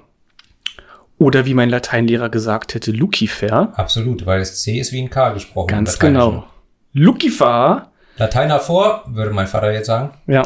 oder 1.19 1.47
wie 1.47 1.55
mein 1.55 1.69
Lateinlehrer 1.69 2.29
gesagt 2.29 2.75
hätte, 2.75 2.93
Lucifer. 2.93 3.73
Absolut, 3.77 4.25
weil 4.25 4.39
das 4.39 4.63
C 4.63 4.79
ist 4.79 4.93
wie 4.93 5.03
ein 5.03 5.11
K 5.11 5.31
gesprochen. 5.31 5.69
Ganz 5.69 5.99
genau. 5.99 6.47
Lucifer. 6.93 7.91
Lateiner 8.17 8.61
vor, 8.61 9.05
würde 9.09 9.33
mein 9.33 9.47
Vater 9.47 9.73
jetzt 9.73 9.87
sagen. 9.87 10.13
Ja. 10.27 10.43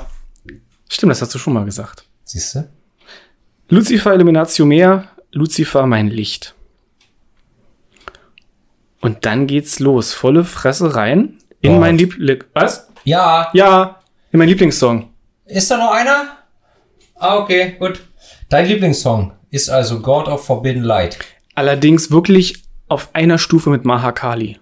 Stimmt, 0.89 1.11
das 1.11 1.23
hast 1.23 1.35
du 1.35 1.39
schon 1.39 1.55
mal 1.55 1.65
gesagt. 1.65 2.07
Siehst 2.25 2.55
du? 2.55 2.69
Lucifer 3.69 4.15
Illuminatio 4.15 4.67
Mea, 4.67 5.05
Lucifer 5.31 5.87
mein 5.87 6.09
Licht. 6.09 6.55
Und 9.01 9.25
dann 9.25 9.47
geht's 9.47 9.79
los. 9.79 10.13
Volle 10.13 10.45
Fresse 10.45 10.95
rein 10.95 11.39
in 11.61 11.73
Gott. 11.73 11.81
mein 11.81 11.99
Liebling. 11.99 12.45
Was? 12.53 12.89
Ja. 13.05 13.51
Ja, 13.53 14.01
in 14.31 14.39
mein 14.39 14.49
Lieblingssong. 14.49 15.11
Ist 15.47 15.71
da 15.71 15.77
noch 15.77 15.93
einer? 15.93 16.37
Ah, 17.17 17.37
okay, 17.39 17.77
gut. 17.79 18.01
Dein 18.49 18.67
Lieblingssong 18.67 19.33
ist 19.53 19.69
also 19.71 20.01
God 20.01 20.27
of 20.27 20.45
Forbidden 20.45 20.83
Light. 20.83 21.19
Allerdings 21.55 22.11
wirklich 22.11 22.65
auf 22.89 23.11
einer 23.15 23.39
Stufe 23.39 23.71
mit 23.71 23.85
Mahakali. 23.85 24.59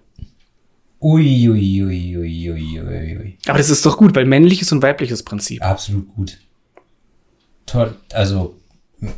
Ui, 1.01 1.49
ui, 1.49 1.83
ui, 1.83 2.17
ui, 2.17 2.51
ui, 2.51 2.79
ui, 2.81 3.17
ui. 3.17 3.37
Aber 3.47 3.57
das 3.57 3.71
ist 3.71 3.83
doch 3.85 3.97
gut, 3.97 4.13
weil 4.15 4.25
männliches 4.25 4.71
und 4.71 4.83
weibliches 4.83 5.23
Prinzip. 5.23 5.63
Absolut 5.63 6.13
gut. 6.15 6.37
Toll. 7.65 7.95
Also, 8.13 8.55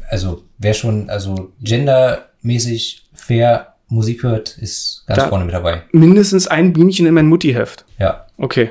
also, 0.10 0.44
wer 0.60 0.74
schon, 0.74 1.10
also, 1.10 1.52
gendermäßig 1.60 3.04
fair 3.14 3.74
Musik 3.90 4.24
hört, 4.24 4.58
ist 4.60 5.04
ganz 5.08 5.20
Da- 5.20 5.28
vorne 5.28 5.44
mit 5.46 5.54
dabei. 5.54 5.82
Mindestens 5.92 6.48
ein 6.48 6.72
Bienchen 6.72 7.06
in 7.06 7.14
mein 7.16 7.28
Muttiheft. 7.28 7.84
Ja. 8.00 8.28
Okay. 8.38 8.70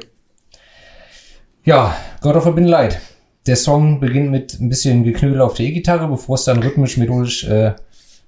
Ja, 1.64 1.94
God 2.22 2.36
of 2.36 2.44
Forbidden 2.44 2.68
Light. 2.68 2.98
Der 3.46 3.56
Song 3.56 3.98
beginnt 3.98 4.30
mit 4.30 4.60
ein 4.60 4.68
bisschen 4.68 5.02
Geknödel 5.02 5.40
auf 5.40 5.54
der 5.54 5.66
E-Gitarre, 5.66 6.06
bevor 6.08 6.36
es 6.36 6.44
dann 6.44 6.62
rhythmisch, 6.62 6.96
melodisch 6.96 7.44
äh, 7.44 7.72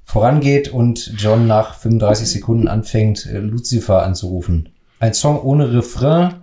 vorangeht 0.03 0.69
und 0.73 1.15
John 1.17 1.47
nach 1.47 1.79
35 1.79 2.29
Sekunden 2.29 2.69
anfängt, 2.69 3.27
äh, 3.27 3.39
Lucifer 3.39 4.03
anzurufen. 4.03 4.71
Ein 4.99 5.15
Song 5.15 5.41
ohne 5.41 5.73
Refrain 5.73 6.35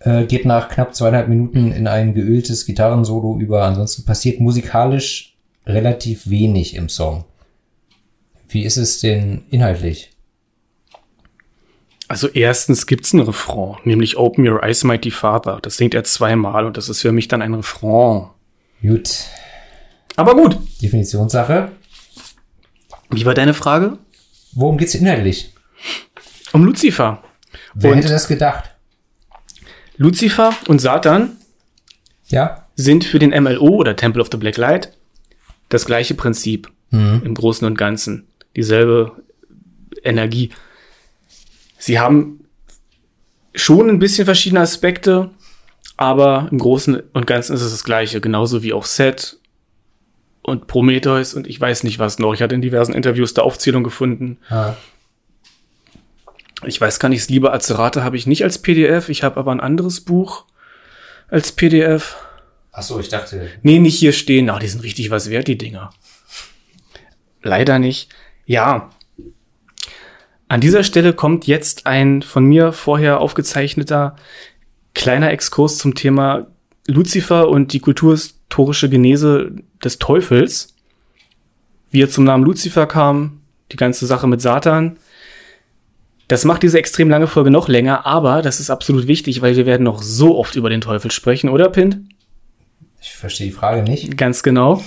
äh, 0.00 0.24
geht 0.24 0.44
nach 0.44 0.68
knapp 0.68 0.94
zweieinhalb 0.94 1.28
Minuten 1.28 1.72
in 1.72 1.86
ein 1.88 2.14
geöltes 2.14 2.66
Gitarrensolo 2.66 3.38
über. 3.38 3.64
Ansonsten 3.64 4.04
passiert 4.04 4.40
musikalisch 4.40 5.36
relativ 5.66 6.30
wenig 6.30 6.76
im 6.76 6.88
Song. 6.88 7.24
Wie 8.48 8.62
ist 8.62 8.76
es 8.76 9.00
denn 9.00 9.42
inhaltlich? 9.50 10.11
Also 12.12 12.28
erstens 12.28 12.86
gibt's 12.86 13.14
einen 13.14 13.22
Refrain, 13.24 13.76
nämlich 13.84 14.18
Open 14.18 14.46
Your 14.46 14.62
Eyes, 14.62 14.84
Mighty 14.84 15.10
Father. 15.10 15.60
Das 15.62 15.78
singt 15.78 15.94
er 15.94 16.04
zweimal 16.04 16.66
und 16.66 16.76
das 16.76 16.90
ist 16.90 17.00
für 17.00 17.10
mich 17.10 17.26
dann 17.26 17.40
ein 17.40 17.54
Refrain. 17.54 18.28
Gut, 18.82 19.08
Aber 20.16 20.34
gut. 20.34 20.58
Definitionssache. 20.82 21.72
Wie 23.10 23.24
war 23.24 23.32
deine 23.32 23.54
Frage? 23.54 23.96
Worum 24.52 24.76
geht's 24.76 24.94
inhaltlich? 24.94 25.54
Um 26.52 26.64
Lucifer. 26.64 27.22
Wer 27.72 27.92
Und- 27.92 27.96
hätte 27.96 28.08
das 28.10 28.28
gedacht? 28.28 28.74
Lucifer 29.96 30.52
und 30.68 30.80
Satan 30.80 31.38
Ja? 32.28 32.66
sind 32.74 33.04
für 33.04 33.20
den 33.20 33.30
MLO 33.32 33.68
oder 33.76 33.96
Temple 33.96 34.20
of 34.20 34.28
the 34.30 34.36
Black 34.36 34.58
Light 34.58 34.92
das 35.70 35.86
gleiche 35.86 36.12
Prinzip 36.14 36.70
Mhm. 36.90 37.22
im 37.24 37.34
Großen 37.34 37.66
und 37.66 37.78
Ganzen. 37.78 38.26
Dieselbe 38.54 39.12
Energie. 40.04 40.50
Sie 41.82 41.98
haben 41.98 42.44
schon 43.56 43.90
ein 43.90 43.98
bisschen 43.98 44.24
verschiedene 44.24 44.60
Aspekte, 44.60 45.30
aber 45.96 46.46
im 46.52 46.58
Großen 46.58 47.02
und 47.12 47.26
Ganzen 47.26 47.56
ist 47.56 47.62
es 47.62 47.72
das 47.72 47.82
gleiche. 47.82 48.20
Genauso 48.20 48.62
wie 48.62 48.72
auch 48.72 48.84
Set 48.84 49.38
und 50.42 50.68
Prometheus 50.68 51.34
und 51.34 51.48
ich 51.48 51.60
weiß 51.60 51.82
nicht 51.82 51.98
was 51.98 52.20
noch. 52.20 52.34
Ich 52.34 52.40
hatte 52.40 52.54
in 52.54 52.62
diversen 52.62 52.94
Interviews 52.94 53.34
da 53.34 53.42
Aufzählung 53.42 53.82
gefunden. 53.82 54.38
Ah. 54.48 54.74
Ich 56.64 56.80
weiß 56.80 57.00
gar 57.00 57.08
nicht, 57.08 57.28
liebe 57.28 57.52
Azerate 57.52 58.04
habe 58.04 58.16
ich 58.16 58.28
nicht 58.28 58.44
als 58.44 58.58
PDF. 58.58 59.08
Ich 59.08 59.24
habe 59.24 59.40
aber 59.40 59.50
ein 59.50 59.58
anderes 59.58 60.02
Buch 60.02 60.44
als 61.26 61.50
PDF. 61.50 62.14
Ach 62.70 62.84
so, 62.84 63.00
ich 63.00 63.08
dachte. 63.08 63.48
Nee, 63.62 63.80
nicht 63.80 63.98
hier 63.98 64.12
stehen. 64.12 64.48
Ach, 64.50 64.60
die 64.60 64.68
sind 64.68 64.84
richtig 64.84 65.10
was 65.10 65.30
wert, 65.30 65.48
die 65.48 65.58
Dinger. 65.58 65.90
Leider 67.42 67.80
nicht. 67.80 68.08
Ja. 68.46 68.90
An 70.52 70.60
dieser 70.60 70.84
Stelle 70.84 71.14
kommt 71.14 71.46
jetzt 71.46 71.86
ein 71.86 72.20
von 72.20 72.44
mir 72.44 72.74
vorher 72.74 73.22
aufgezeichneter 73.22 74.16
kleiner 74.92 75.30
Exkurs 75.30 75.78
zum 75.78 75.94
Thema 75.94 76.46
Lucifer 76.86 77.48
und 77.48 77.72
die 77.72 77.80
kulturhistorische 77.80 78.90
Genese 78.90 79.52
des 79.82 79.98
Teufels. 79.98 80.74
Wie 81.90 82.02
er 82.02 82.10
zum 82.10 82.24
Namen 82.24 82.44
Lucifer 82.44 82.86
kam, 82.86 83.40
die 83.72 83.76
ganze 83.76 84.04
Sache 84.04 84.26
mit 84.26 84.42
Satan. 84.42 84.98
Das 86.28 86.44
macht 86.44 86.62
diese 86.62 86.78
extrem 86.78 87.08
lange 87.08 87.28
Folge 87.28 87.50
noch 87.50 87.68
länger, 87.68 88.04
aber 88.04 88.42
das 88.42 88.60
ist 88.60 88.68
absolut 88.68 89.06
wichtig, 89.06 89.40
weil 89.40 89.56
wir 89.56 89.64
werden 89.64 89.84
noch 89.84 90.02
so 90.02 90.36
oft 90.36 90.54
über 90.54 90.68
den 90.68 90.82
Teufel 90.82 91.10
sprechen, 91.10 91.48
oder 91.48 91.70
Pint? 91.70 92.00
Ich 93.00 93.14
verstehe 93.14 93.46
die 93.46 93.54
Frage 93.54 93.84
nicht. 93.84 94.18
Ganz 94.18 94.42
genau. 94.42 94.84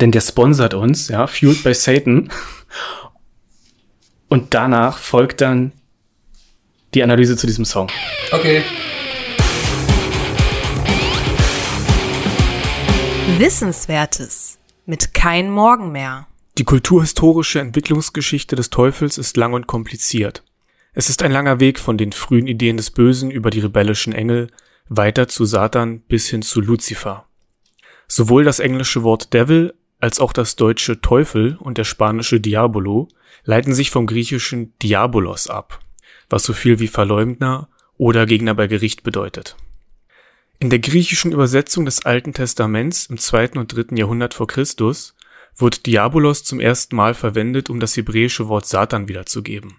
Denn 0.00 0.10
der 0.10 0.20
sponsert 0.20 0.74
uns, 0.74 1.06
ja, 1.06 1.28
Fueled 1.28 1.62
by 1.62 1.74
Satan. 1.74 2.28
Und 4.30 4.54
danach 4.54 4.98
folgt 4.98 5.40
dann 5.40 5.72
die 6.94 7.02
Analyse 7.02 7.36
zu 7.36 7.48
diesem 7.48 7.64
Song. 7.64 7.88
Okay. 8.30 8.62
Wissenswertes 13.38 14.58
mit 14.86 15.14
kein 15.14 15.50
Morgen 15.50 15.90
mehr. 15.90 16.28
Die 16.58 16.64
kulturhistorische 16.64 17.58
Entwicklungsgeschichte 17.58 18.54
des 18.54 18.70
Teufels 18.70 19.18
ist 19.18 19.36
lang 19.36 19.52
und 19.52 19.66
kompliziert. 19.66 20.44
Es 20.92 21.08
ist 21.08 21.24
ein 21.24 21.32
langer 21.32 21.58
Weg 21.58 21.80
von 21.80 21.98
den 21.98 22.12
frühen 22.12 22.46
Ideen 22.46 22.76
des 22.76 22.92
Bösen 22.92 23.32
über 23.32 23.50
die 23.50 23.60
rebellischen 23.60 24.12
Engel 24.12 24.52
weiter 24.88 25.26
zu 25.26 25.44
Satan 25.44 26.02
bis 26.02 26.28
hin 26.28 26.42
zu 26.42 26.60
Lucifer. 26.60 27.26
Sowohl 28.06 28.44
das 28.44 28.60
englische 28.60 29.02
Wort 29.02 29.34
Devil 29.34 29.74
als 29.98 30.20
auch 30.20 30.32
das 30.32 30.54
deutsche 30.54 31.00
Teufel 31.00 31.56
und 31.60 31.78
der 31.78 31.84
spanische 31.84 32.40
Diabolo 32.40 33.08
leiten 33.44 33.74
sich 33.74 33.90
vom 33.90 34.06
griechischen 34.06 34.76
Diabolos 34.78 35.48
ab, 35.48 35.80
was 36.28 36.44
so 36.44 36.52
viel 36.52 36.78
wie 36.78 36.88
Verleumdner 36.88 37.68
oder 37.96 38.26
Gegner 38.26 38.54
bei 38.54 38.66
Gericht 38.66 39.02
bedeutet. 39.02 39.56
In 40.58 40.70
der 40.70 40.78
griechischen 40.78 41.32
Übersetzung 41.32 41.84
des 41.84 42.04
Alten 42.04 42.34
Testaments 42.34 43.06
im 43.06 43.18
zweiten 43.18 43.58
und 43.58 43.74
dritten 43.74 43.96
Jahrhundert 43.96 44.34
vor 44.34 44.46
Christus 44.46 45.14
wird 45.56 45.86
Diabolos 45.86 46.44
zum 46.44 46.60
ersten 46.60 46.96
Mal 46.96 47.14
verwendet, 47.14 47.70
um 47.70 47.80
das 47.80 47.96
hebräische 47.96 48.48
Wort 48.48 48.66
Satan 48.66 49.08
wiederzugeben. 49.08 49.76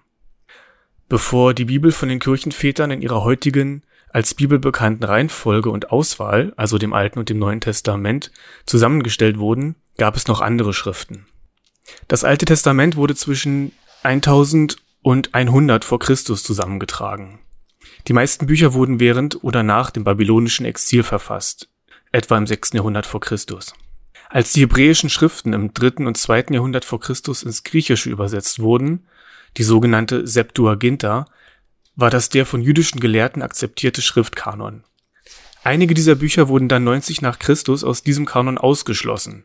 Bevor 1.07 1.53
die 1.53 1.65
Bibel 1.65 1.91
von 1.91 2.09
den 2.09 2.19
Kirchenvätern 2.19 2.91
in 2.91 3.01
ihrer 3.01 3.23
heutigen 3.23 3.83
als 4.09 4.33
Bibel 4.33 4.59
bekannten 4.59 5.03
Reihenfolge 5.03 5.69
und 5.69 5.91
Auswahl, 5.91 6.53
also 6.57 6.77
dem 6.77 6.93
Alten 6.93 7.19
und 7.19 7.29
dem 7.29 7.39
Neuen 7.39 7.61
Testament, 7.61 8.31
zusammengestellt 8.65 9.37
wurden, 9.37 9.75
gab 9.97 10.15
es 10.15 10.27
noch 10.27 10.41
andere 10.41 10.73
Schriften. 10.73 11.25
Das 12.07 12.23
Alte 12.23 12.45
Testament 12.45 12.95
wurde 12.95 13.15
zwischen 13.15 13.71
1000 14.03 14.77
und 15.01 15.33
100 15.33 15.85
vor 15.85 15.99
Christus 15.99 16.43
zusammengetragen. 16.43 17.39
Die 18.07 18.13
meisten 18.13 18.47
Bücher 18.47 18.73
wurden 18.73 18.99
während 18.99 19.43
oder 19.43 19.63
nach 19.63 19.91
dem 19.91 20.03
babylonischen 20.03 20.65
Exil 20.65 21.03
verfasst, 21.03 21.69
etwa 22.11 22.37
im 22.37 22.47
6. 22.47 22.73
Jahrhundert 22.73 23.05
vor 23.05 23.19
Christus. 23.19 23.73
Als 24.29 24.53
die 24.53 24.61
hebräischen 24.61 25.09
Schriften 25.09 25.53
im 25.53 25.73
3. 25.73 26.05
und 26.05 26.17
2. 26.17 26.45
Jahrhundert 26.51 26.85
vor 26.85 26.99
Christus 26.99 27.43
ins 27.43 27.63
Griechische 27.63 28.09
übersetzt 28.09 28.59
wurden, 28.59 29.07
die 29.57 29.63
sogenannte 29.63 30.25
Septuaginta, 30.25 31.25
war 31.95 32.09
das 32.09 32.29
der 32.29 32.45
von 32.45 32.61
jüdischen 32.61 33.01
Gelehrten 33.01 33.41
akzeptierte 33.41 34.01
Schriftkanon. 34.01 34.83
Einige 35.63 35.93
dieser 35.93 36.15
Bücher 36.15 36.47
wurden 36.47 36.69
dann 36.69 36.83
90 36.85 37.21
nach 37.21 37.37
Christus 37.37 37.83
aus 37.83 38.03
diesem 38.03 38.25
Kanon 38.25 38.57
ausgeschlossen. 38.57 39.43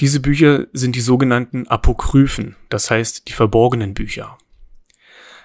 Diese 0.00 0.20
Bücher 0.20 0.66
sind 0.72 0.96
die 0.96 1.02
sogenannten 1.02 1.68
Apokryphen, 1.68 2.56
das 2.70 2.90
heißt 2.90 3.28
die 3.28 3.32
verborgenen 3.32 3.92
Bücher. 3.92 4.38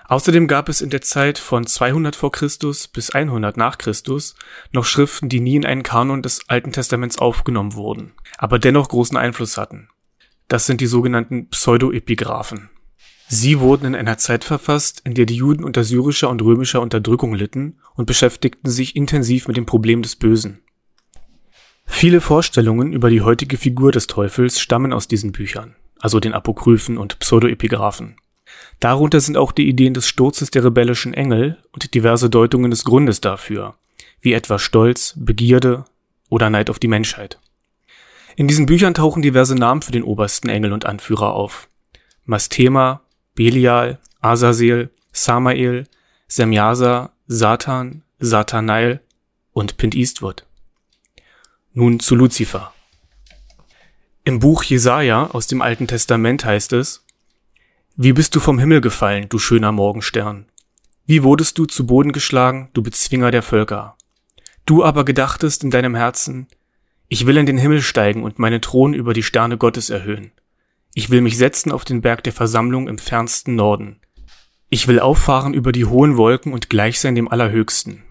Außerdem 0.07 0.47
gab 0.47 0.69
es 0.69 0.81
in 0.81 0.91
der 0.91 1.01
Zeit 1.01 1.39
von 1.39 1.65
200 1.65 2.15
vor 2.15 2.31
Christus 2.31 2.87
bis 2.87 3.09
100 3.09 3.57
nach 3.57 3.77
Christus 3.77 4.35
noch 4.71 4.85
Schriften, 4.85 5.29
die 5.29 5.39
nie 5.41 5.55
in 5.55 5.65
einen 5.65 5.83
Kanon 5.83 6.21
des 6.21 6.47
Alten 6.47 6.71
Testaments 6.71 7.17
aufgenommen 7.17 7.73
wurden, 7.73 8.13
aber 8.37 8.57
dennoch 8.57 8.87
großen 8.87 9.17
Einfluss 9.17 9.57
hatten. 9.57 9.89
Das 10.47 10.67
sind 10.67 10.79
die 10.79 10.85
sogenannten 10.85 11.49
Pseudoepigraphen. 11.49 12.69
Sie 13.27 13.59
wurden 13.59 13.85
in 13.87 13.95
einer 13.95 14.19
Zeit 14.19 14.43
verfasst, 14.43 15.01
in 15.03 15.15
der 15.15 15.25
die 15.25 15.35
Juden 15.35 15.63
unter 15.63 15.83
syrischer 15.83 16.29
und 16.29 16.43
römischer 16.43 16.81
Unterdrückung 16.81 17.33
litten 17.33 17.79
und 17.95 18.05
beschäftigten 18.05 18.69
sich 18.69 18.95
intensiv 18.95 19.47
mit 19.47 19.57
dem 19.57 19.65
Problem 19.65 20.03
des 20.03 20.15
Bösen. 20.15 20.61
Viele 21.85 22.21
Vorstellungen 22.21 22.93
über 22.93 23.09
die 23.09 23.21
heutige 23.21 23.57
Figur 23.57 23.91
des 23.91 24.07
Teufels 24.07 24.59
stammen 24.59 24.93
aus 24.93 25.07
diesen 25.07 25.31
Büchern, 25.31 25.75
also 25.99 26.19
den 26.19 26.33
Apokryphen 26.33 26.97
und 26.97 27.19
Pseudoepigraphen. 27.19 28.17
Darunter 28.79 29.19
sind 29.19 29.37
auch 29.37 29.51
die 29.51 29.67
Ideen 29.67 29.93
des 29.93 30.07
Sturzes 30.07 30.51
der 30.51 30.63
rebellischen 30.63 31.13
Engel 31.13 31.57
und 31.71 31.93
diverse 31.93 32.29
Deutungen 32.29 32.71
des 32.71 32.83
Grundes 32.83 33.21
dafür, 33.21 33.75
wie 34.21 34.33
etwa 34.33 34.59
Stolz, 34.59 35.13
Begierde 35.17 35.85
oder 36.29 36.49
Neid 36.49 36.69
auf 36.69 36.79
die 36.79 36.87
Menschheit. 36.87 37.39
In 38.35 38.47
diesen 38.47 38.65
Büchern 38.65 38.93
tauchen 38.93 39.21
diverse 39.21 39.55
Namen 39.55 39.81
für 39.81 39.93
den 39.93 40.03
obersten 40.03 40.49
Engel 40.49 40.73
und 40.73 40.85
Anführer 40.85 41.33
auf. 41.33 41.69
Mastema, 42.25 43.01
Belial, 43.33 43.99
Azazel, 44.19 44.89
Samael, 45.13 45.85
Semjasa, 46.27 47.11
Satan, 47.27 48.03
Satanael 48.19 48.99
und 49.53 49.77
Pint 49.77 49.95
Eastwood. 49.95 50.44
Nun 51.77 51.99
zu 51.99 52.15
Luzifer. 52.15 52.73
Im 54.23 54.39
Buch 54.39 54.63
Jesaja 54.63 55.31
aus 55.31 55.45
dem 55.47 55.61
Alten 55.61 55.87
Testament 55.87 56.45
heißt 56.45 56.71
es, 56.71 57.05
wie 57.97 58.13
bist 58.13 58.33
du 58.33 58.39
vom 58.39 58.59
Himmel 58.59 58.79
gefallen, 58.79 59.27
du 59.27 59.39
schöner 59.39 59.73
Morgenstern? 59.73 60.45
Wie 61.05 61.21
wurdest 61.21 61.57
du 61.57 61.65
zu 61.65 61.85
Boden 61.85 62.13
geschlagen, 62.13 62.69
du 62.71 62.81
Bezwinger 62.81 63.29
der 63.29 63.41
Völker? 63.41 63.97
Du 64.65 64.85
aber 64.85 65.03
gedachtest 65.03 65.65
in 65.65 65.69
deinem 65.69 65.95
Herzen, 65.95 66.47
ich 67.09 67.25
will 67.25 67.35
in 67.35 67.45
den 67.45 67.57
Himmel 67.57 67.81
steigen 67.81 68.23
und 68.23 68.39
meinen 68.39 68.61
Thron 68.61 68.93
über 68.93 69.13
die 69.13 69.23
Sterne 69.23 69.57
Gottes 69.57 69.89
erhöhen. 69.89 70.31
Ich 70.93 71.09
will 71.09 71.19
mich 71.19 71.37
setzen 71.37 71.73
auf 71.73 71.83
den 71.83 71.99
Berg 71.99 72.23
der 72.23 72.31
Versammlung 72.31 72.87
im 72.87 72.99
fernsten 72.99 73.55
Norden. 73.55 73.99
Ich 74.69 74.87
will 74.87 75.01
auffahren 75.01 75.53
über 75.53 75.73
die 75.73 75.83
hohen 75.83 76.15
Wolken 76.15 76.53
und 76.53 76.69
gleich 76.69 77.01
sein 77.01 77.15
dem 77.15 77.27
Allerhöchsten. 77.27 78.03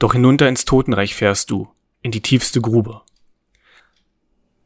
Doch 0.00 0.14
hinunter 0.14 0.48
ins 0.48 0.64
Totenreich 0.64 1.14
fährst 1.14 1.52
du, 1.52 1.68
in 2.02 2.10
die 2.10 2.22
tiefste 2.22 2.60
Grube. 2.60 3.02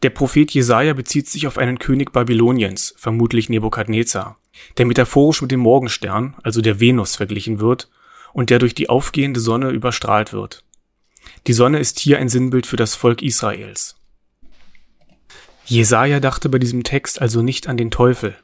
Der 0.03 0.11
Prophet 0.11 0.51
Jesaja 0.51 0.95
bezieht 0.95 1.29
sich 1.29 1.47
auf 1.47 1.59
einen 1.59 1.79
König 1.79 2.13
Babyloniens, 2.13 2.95
vermutlich 2.97 3.49
Nebukadnezar, 3.49 4.39
der 4.77 4.87
metaphorisch 4.87 5.43
mit 5.43 5.53
dem 5.53 5.61
Morgenstern, 5.61 6.35
also 6.43 6.61
der 6.61 6.81
Venus, 6.81 7.15
verglichen 7.17 7.61
wird 7.61 7.89
und 8.33 8.51
der 8.51 8.59
durch 8.59 8.75
die 8.75 8.89
aufgehende 8.89 9.39
Sonne 9.39 9.71
überstrahlt 9.71 10.33
wird. 10.33 10.65
Die 11.47 11.53
Sonne 11.53 11.79
ist 11.79 12.01
hier 12.01 12.19
ein 12.19 12.29
Sinnbild 12.29 12.67
für 12.67 12.77
das 12.77 12.97
Volk 12.97 13.23
Israels. 13.23 13.97
Jesaja 15.65 16.19
dachte 16.19 16.49
bei 16.49 16.59
diesem 16.59 16.83
Text 16.83 17.21
also 17.21 17.43
nicht 17.43 17.69
an 17.69 17.77
den 17.77 17.93
Teufel. 17.93 18.37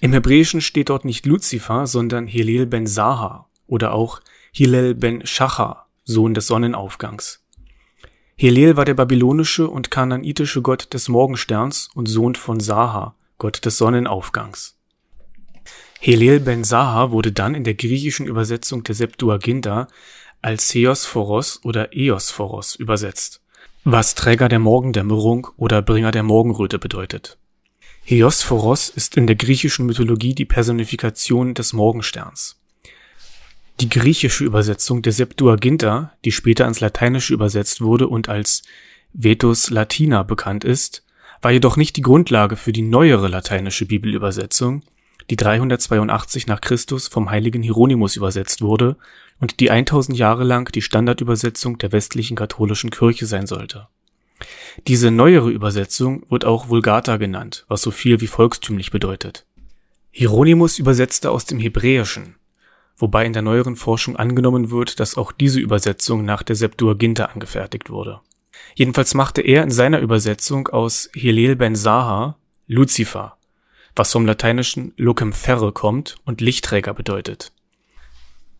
Im 0.00 0.12
Hebräischen 0.12 0.60
steht 0.60 0.88
dort 0.88 1.04
nicht 1.04 1.26
Luzifer, 1.26 1.86
sondern 1.86 2.26
Hillel 2.26 2.66
ben 2.66 2.88
Saha 2.88 3.48
oder 3.68 3.94
auch 3.94 4.20
Hillel 4.50 4.96
ben 4.96 5.24
Shachar, 5.24 5.88
Sohn 6.04 6.34
des 6.34 6.48
Sonnenaufgangs. 6.48 7.41
Hillel 8.42 8.76
war 8.76 8.84
der 8.84 8.94
babylonische 8.94 9.68
und 9.68 9.92
kananitische 9.92 10.62
Gott 10.62 10.92
des 10.94 11.08
Morgensterns 11.08 11.90
und 11.94 12.06
Sohn 12.06 12.34
von 12.34 12.58
Saha, 12.58 13.14
Gott 13.38 13.64
des 13.64 13.78
Sonnenaufgangs. 13.78 14.76
Helel 16.00 16.40
ben 16.40 16.64
Saha 16.64 17.12
wurde 17.12 17.30
dann 17.30 17.54
in 17.54 17.62
der 17.62 17.74
griechischen 17.74 18.26
Übersetzung 18.26 18.82
der 18.82 18.96
Septuaginta 18.96 19.86
als 20.40 20.66
Theosphoros 20.66 21.60
oder 21.62 21.92
Eosphoros 21.92 22.74
übersetzt, 22.74 23.42
was 23.84 24.16
Träger 24.16 24.48
der 24.48 24.58
Morgendämmerung 24.58 25.46
oder 25.56 25.80
Bringer 25.80 26.10
der 26.10 26.24
Morgenröte 26.24 26.80
bedeutet. 26.80 27.38
Heosphoros 28.02 28.88
ist 28.88 29.16
in 29.16 29.28
der 29.28 29.36
griechischen 29.36 29.86
Mythologie 29.86 30.34
die 30.34 30.46
Personifikation 30.46 31.54
des 31.54 31.74
Morgensterns. 31.74 32.60
Die 33.80 33.88
griechische 33.88 34.44
Übersetzung 34.44 35.02
der 35.02 35.12
Septuaginta, 35.12 36.12
die 36.24 36.32
später 36.32 36.64
ans 36.64 36.80
Lateinische 36.80 37.34
übersetzt 37.34 37.80
wurde 37.80 38.06
und 38.08 38.28
als 38.28 38.62
Vetus 39.12 39.70
Latina 39.70 40.22
bekannt 40.22 40.64
ist, 40.64 41.04
war 41.40 41.50
jedoch 41.50 41.76
nicht 41.76 41.96
die 41.96 42.02
Grundlage 42.02 42.56
für 42.56 42.72
die 42.72 42.82
neuere 42.82 43.28
lateinische 43.28 43.86
Bibelübersetzung, 43.86 44.82
die 45.30 45.36
382 45.36 46.46
nach 46.46 46.60
Christus 46.60 47.08
vom 47.08 47.30
heiligen 47.30 47.62
Hieronymus 47.62 48.16
übersetzt 48.16 48.62
wurde 48.62 48.96
und 49.40 49.60
die 49.60 49.70
1000 49.70 50.16
Jahre 50.16 50.44
lang 50.44 50.70
die 50.72 50.82
Standardübersetzung 50.82 51.78
der 51.78 51.92
westlichen 51.92 52.36
katholischen 52.36 52.90
Kirche 52.90 53.26
sein 53.26 53.46
sollte. 53.46 53.88
Diese 54.86 55.10
neuere 55.10 55.50
Übersetzung 55.50 56.24
wird 56.30 56.44
auch 56.44 56.68
Vulgata 56.68 57.16
genannt, 57.16 57.64
was 57.68 57.82
so 57.82 57.90
viel 57.90 58.20
wie 58.20 58.26
volkstümlich 58.26 58.90
bedeutet. 58.90 59.44
Hieronymus 60.10 60.78
übersetzte 60.78 61.30
aus 61.30 61.44
dem 61.44 61.58
Hebräischen, 61.58 62.36
wobei 63.02 63.26
in 63.26 63.32
der 63.32 63.42
neueren 63.42 63.74
Forschung 63.74 64.14
angenommen 64.14 64.70
wird, 64.70 65.00
dass 65.00 65.16
auch 65.16 65.32
diese 65.32 65.58
Übersetzung 65.58 66.24
nach 66.24 66.44
der 66.44 66.54
Septuaginta 66.54 67.24
angefertigt 67.24 67.90
wurde. 67.90 68.20
Jedenfalls 68.76 69.14
machte 69.14 69.42
er 69.42 69.64
in 69.64 69.72
seiner 69.72 69.98
Übersetzung 69.98 70.68
aus 70.68 71.10
Hillel 71.12 71.56
ben 71.56 71.74
Saha 71.74 72.36
Luzifer, 72.68 73.36
was 73.96 74.12
vom 74.12 74.24
lateinischen 74.24 74.94
lucem 74.96 75.32
ferre 75.32 75.72
kommt 75.72 76.14
und 76.24 76.40
Lichtträger 76.40 76.94
bedeutet. 76.94 77.50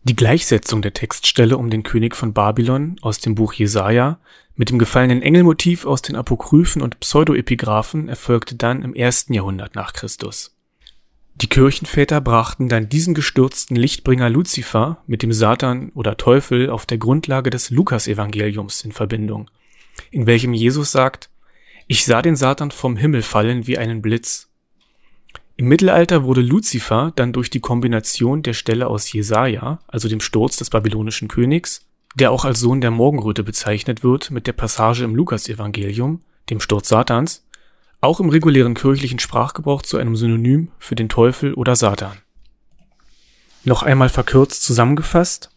Die 0.03 0.15
Gleichsetzung 0.15 0.81
der 0.81 0.93
Textstelle 0.93 1.57
um 1.57 1.69
den 1.69 1.83
König 1.83 2.13
von 2.13 2.33
Babylon 2.33 2.97
aus 3.01 3.19
dem 3.19 3.35
Buch 3.35 3.53
Jesaja 3.53 4.19
mit 4.57 4.69
dem 4.69 4.77
gefallenen 4.77 5.21
Engelmotiv 5.21 5.85
aus 5.85 6.01
den 6.01 6.17
Apokryphen 6.17 6.81
und 6.81 6.99
Pseudoepigraphen 6.99 8.09
erfolgte 8.09 8.55
dann 8.55 8.83
im 8.83 8.93
ersten 8.93 9.33
Jahrhundert 9.33 9.73
nach 9.73 9.93
Christus. 9.93 10.53
Die 11.35 11.47
Kirchenväter 11.47 12.21
brachten 12.21 12.69
dann 12.69 12.89
diesen 12.89 13.13
gestürzten 13.13 13.75
Lichtbringer 13.75 14.29
Luzifer 14.29 15.03
mit 15.07 15.23
dem 15.23 15.33
Satan 15.33 15.91
oder 15.95 16.15
Teufel 16.15 16.69
auf 16.69 16.85
der 16.85 16.99
Grundlage 16.99 17.49
des 17.49 17.71
Lukasevangeliums 17.71 18.83
in 18.85 18.91
Verbindung, 18.91 19.49
in 20.11 20.27
welchem 20.27 20.53
Jesus 20.53 20.91
sagt, 20.91 21.29
ich 21.87 22.05
sah 22.05 22.21
den 22.21 22.35
Satan 22.35 22.71
vom 22.71 22.95
Himmel 22.95 23.23
fallen 23.23 23.67
wie 23.67 23.77
einen 23.77 24.01
Blitz. 24.01 24.49
Im 25.57 25.67
Mittelalter 25.67 26.23
wurde 26.23 26.41
Luzifer 26.41 27.11
dann 27.15 27.33
durch 27.33 27.49
die 27.49 27.59
Kombination 27.59 28.41
der 28.41 28.53
Stelle 28.53 28.87
aus 28.87 29.11
Jesaja, 29.11 29.79
also 29.87 30.07
dem 30.07 30.21
Sturz 30.21 30.57
des 30.57 30.69
babylonischen 30.69 31.27
Königs, 31.27 31.85
der 32.15 32.31
auch 32.31 32.45
als 32.45 32.59
Sohn 32.59 32.79
der 32.79 32.91
Morgenröte 32.91 33.43
bezeichnet 33.43 34.03
wird, 34.03 34.31
mit 34.31 34.47
der 34.47 34.53
Passage 34.53 35.03
im 35.03 35.15
Lukasevangelium, 35.15 36.21
dem 36.49 36.59
Sturz 36.59 36.89
Satans, 36.89 37.45
auch 38.03 38.19
im 38.19 38.29
regulären 38.29 38.73
kirchlichen 38.73 39.19
Sprachgebrauch 39.19 39.81
zu 39.81 39.97
einem 39.97 40.15
Synonym 40.15 40.69
für 40.77 40.95
den 40.95 41.07
Teufel 41.07 41.53
oder 41.53 41.75
Satan. 41.75 42.17
Noch 43.63 43.81
einmal 43.81 44.09
verkürzt 44.09 44.63
zusammengefasst. 44.63 45.51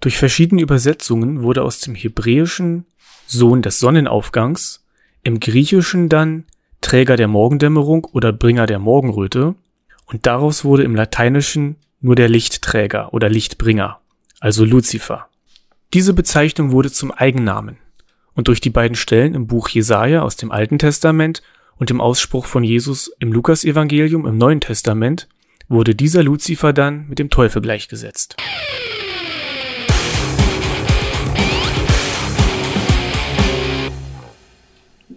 Durch 0.00 0.18
verschiedene 0.18 0.62
Übersetzungen 0.62 1.42
wurde 1.42 1.62
aus 1.62 1.78
dem 1.78 1.94
Hebräischen 1.94 2.86
Sohn 3.26 3.62
des 3.62 3.78
Sonnenaufgangs, 3.78 4.84
im 5.22 5.38
Griechischen 5.38 6.08
dann 6.08 6.44
Träger 6.80 7.16
der 7.16 7.28
Morgendämmerung 7.28 8.04
oder 8.06 8.32
Bringer 8.32 8.66
der 8.66 8.80
Morgenröte, 8.80 9.54
und 10.06 10.26
daraus 10.26 10.64
wurde 10.64 10.82
im 10.82 10.96
Lateinischen 10.96 11.76
nur 12.00 12.16
der 12.16 12.28
Lichtträger 12.28 13.14
oder 13.14 13.28
Lichtbringer, 13.28 14.00
also 14.40 14.64
Luzifer. 14.64 15.28
Diese 15.94 16.14
Bezeichnung 16.14 16.72
wurde 16.72 16.90
zum 16.90 17.12
Eigennamen. 17.12 17.76
Und 18.34 18.48
durch 18.48 18.60
die 18.60 18.70
beiden 18.70 18.96
Stellen 18.96 19.34
im 19.34 19.46
Buch 19.46 19.68
Jesaja 19.68 20.22
aus 20.22 20.34
dem 20.36 20.50
Alten 20.50 20.78
Testament 20.78 21.42
und 21.80 21.88
dem 21.88 22.00
Ausspruch 22.00 22.44
von 22.44 22.62
Jesus 22.62 23.10
im 23.20 23.32
Lukasevangelium 23.32 24.26
im 24.26 24.36
Neuen 24.36 24.60
Testament 24.60 25.28
wurde 25.68 25.94
dieser 25.94 26.22
Luzifer 26.22 26.74
dann 26.74 27.08
mit 27.08 27.18
dem 27.18 27.30
Teufel 27.30 27.62
gleichgesetzt. 27.62 28.36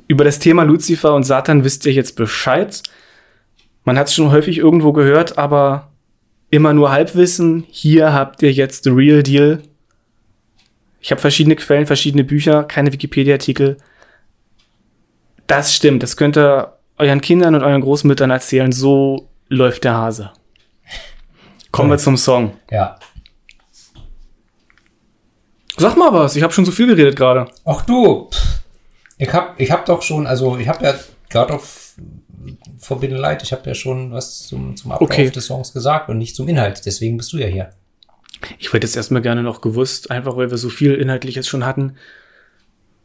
Über 0.08 0.24
das 0.24 0.40
Thema 0.40 0.64
Luzifer 0.64 1.14
und 1.14 1.24
Satan 1.24 1.66
wisst 1.66 1.86
ihr 1.86 1.92
jetzt 1.92 2.16
Bescheid. 2.16 2.82
Man 3.84 3.98
hat 3.98 4.08
es 4.08 4.14
schon 4.14 4.32
häufig 4.32 4.58
irgendwo 4.58 4.94
gehört, 4.94 5.38
aber 5.38 5.92
immer 6.50 6.74
nur 6.74 6.92
Halbwissen. 6.92 7.66
Hier 7.70 8.14
habt 8.14 8.42
ihr 8.42 8.54
jetzt 8.54 8.86
the 8.86 8.90
real 8.90 9.22
deal. 9.22 9.62
Ich 11.02 11.12
habe 11.12 11.20
verschiedene 11.20 11.58
Quellen, 11.58 11.88
verschiedene 11.88 12.24
Bücher, 12.24 12.64
keine 12.64 12.94
Wikipedia-Artikel. 12.94 13.78
Das 15.56 15.72
stimmt. 15.72 16.02
Das 16.02 16.18
könnt 16.18 16.36
ihr 16.36 16.80
euren 16.98 17.22
Kindern 17.22 17.54
und 17.54 17.62
euren 17.62 17.82
Großmüttern 17.82 18.32
erzählen. 18.32 18.72
So 18.72 19.30
läuft 19.50 19.84
der 19.84 19.94
Hase. 19.94 20.32
Kommen 21.72 21.92
wir 21.92 22.00
zum 22.00 22.18
Song. 22.18 22.58
Ja. 22.72 22.98
Sag 25.78 25.96
mal 25.96 26.12
was. 26.12 26.36
Ich 26.36 26.42
habe 26.42 26.52
schon 26.52 26.66
so 26.66 26.72
viel 26.72 26.88
geredet 26.88 27.16
gerade. 27.16 27.46
Ach 27.66 27.84
du, 27.86 28.32
ich 29.20 29.32
hab, 29.32 29.60
ich 29.60 29.70
hab 29.70 29.86
doch 29.86 30.02
schon, 30.02 30.26
also 30.26 30.58
ich 30.58 30.68
habe 30.68 30.86
ja 30.86 30.96
gerade 31.30 31.54
auf 31.54 31.98
Forbidden 32.80 33.18
Light, 33.18 33.44
ich 33.44 33.52
habe 33.52 33.68
ja 33.68 33.76
schon 33.76 34.12
was 34.12 34.48
zum, 34.48 34.76
zum 34.76 34.92
Ablauf 34.92 35.08
Okay. 35.08 35.30
des 35.30 35.46
Songs 35.46 35.72
gesagt 35.72 36.10
und 36.10 36.18
nicht 36.18 36.36
zum 36.36 36.48
Inhalt. 36.48 36.84
Deswegen 36.88 37.18
bist 37.18 37.32
du 37.32 37.38
ja 37.38 37.46
hier. 37.46 37.70
Ich 38.58 38.74
hätte 38.74 38.88
jetzt 38.88 38.96
erstmal 38.96 39.22
gerne 39.22 39.44
noch 39.44 39.62
gewusst, 39.62 40.10
einfach 40.10 40.36
weil 40.36 40.50
wir 40.50 40.58
so 40.58 40.70
viel 40.70 40.96
inhaltlich 40.96 41.36
jetzt 41.36 41.48
schon 41.48 41.64
hatten. 41.64 41.96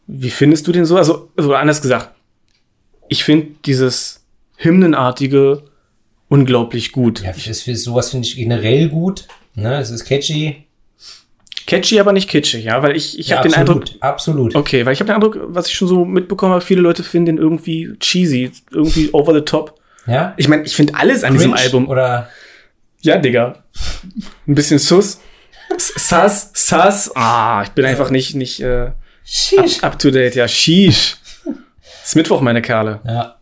Wie 0.07 0.31
findest 0.31 0.67
du 0.67 0.73
den 0.73 0.87
so? 0.87 0.97
Also, 0.97 1.31
also 1.37 1.55
anders 1.55 1.83
gesagt, 1.83 2.15
ich 3.09 3.25
finde 3.25 3.49
dieses 3.65 4.25
Hymnenartige 4.57 5.63
unglaublich 6.29 6.93
gut. 6.93 7.23
Ja, 7.23 7.33
das, 7.33 7.65
sowas 7.65 8.11
finde 8.11 8.27
ich 8.27 8.37
generell 8.37 8.89
gut. 8.89 9.27
Ne, 9.55 9.79
es 9.79 9.91
ist 9.91 10.05
catchy. 10.05 10.65
Catchy, 11.67 12.01
aber 12.01 12.13
nicht 12.13 12.31
kitschig, 12.31 12.65
ja, 12.65 12.83
weil 12.83 12.97
ich, 12.97 13.19
ich 13.19 13.29
ja, 13.29 13.39
habe 13.39 13.49
den 13.49 13.55
Eindruck, 13.55 13.85
absolut, 14.01 14.55
okay, 14.55 14.87
weil 14.87 14.95
ich 14.95 15.01
habe 15.01 15.09
den 15.09 15.17
Eindruck, 15.17 15.39
was 15.49 15.69
ich 15.69 15.75
schon 15.75 15.87
so 15.87 16.07
mitbekommen 16.07 16.53
habe, 16.53 16.63
viele 16.63 16.81
Leute 16.81 17.03
finden 17.03 17.27
den 17.27 17.39
irgendwie 17.39 17.95
cheesy, 18.01 18.51
irgendwie 18.71 19.11
over 19.13 19.35
the 19.35 19.43
top. 19.43 19.79
Ja? 20.07 20.33
Ich 20.39 20.49
meine, 20.49 20.63
ich 20.63 20.75
finde 20.75 20.95
alles 20.95 21.25
an 21.25 21.35
diesem 21.35 21.53
Cringe 21.53 21.63
Album. 21.63 21.89
Oder 21.89 22.31
Ja, 23.03 23.19
Digga. 23.19 23.63
Ein 24.47 24.55
bisschen 24.55 24.79
sus. 24.79 25.21
Sass, 25.77 26.51
sass. 26.55 27.13
Ah, 27.15 27.63
ich 27.63 27.71
bin 27.71 27.85
einfach 27.85 28.11
nicht, 28.11 28.35
nicht 28.35 28.61
äh, 28.61 28.93
up, 29.59 29.67
up 29.83 29.99
to 29.99 30.11
date. 30.11 30.35
Ja, 30.35 30.49
sheesh. 30.49 31.19
Ist 32.09 32.17
Mittwoch, 32.17 32.41
meine 32.41 32.63
Kerle. 32.63 33.01
Ja. 33.05 33.37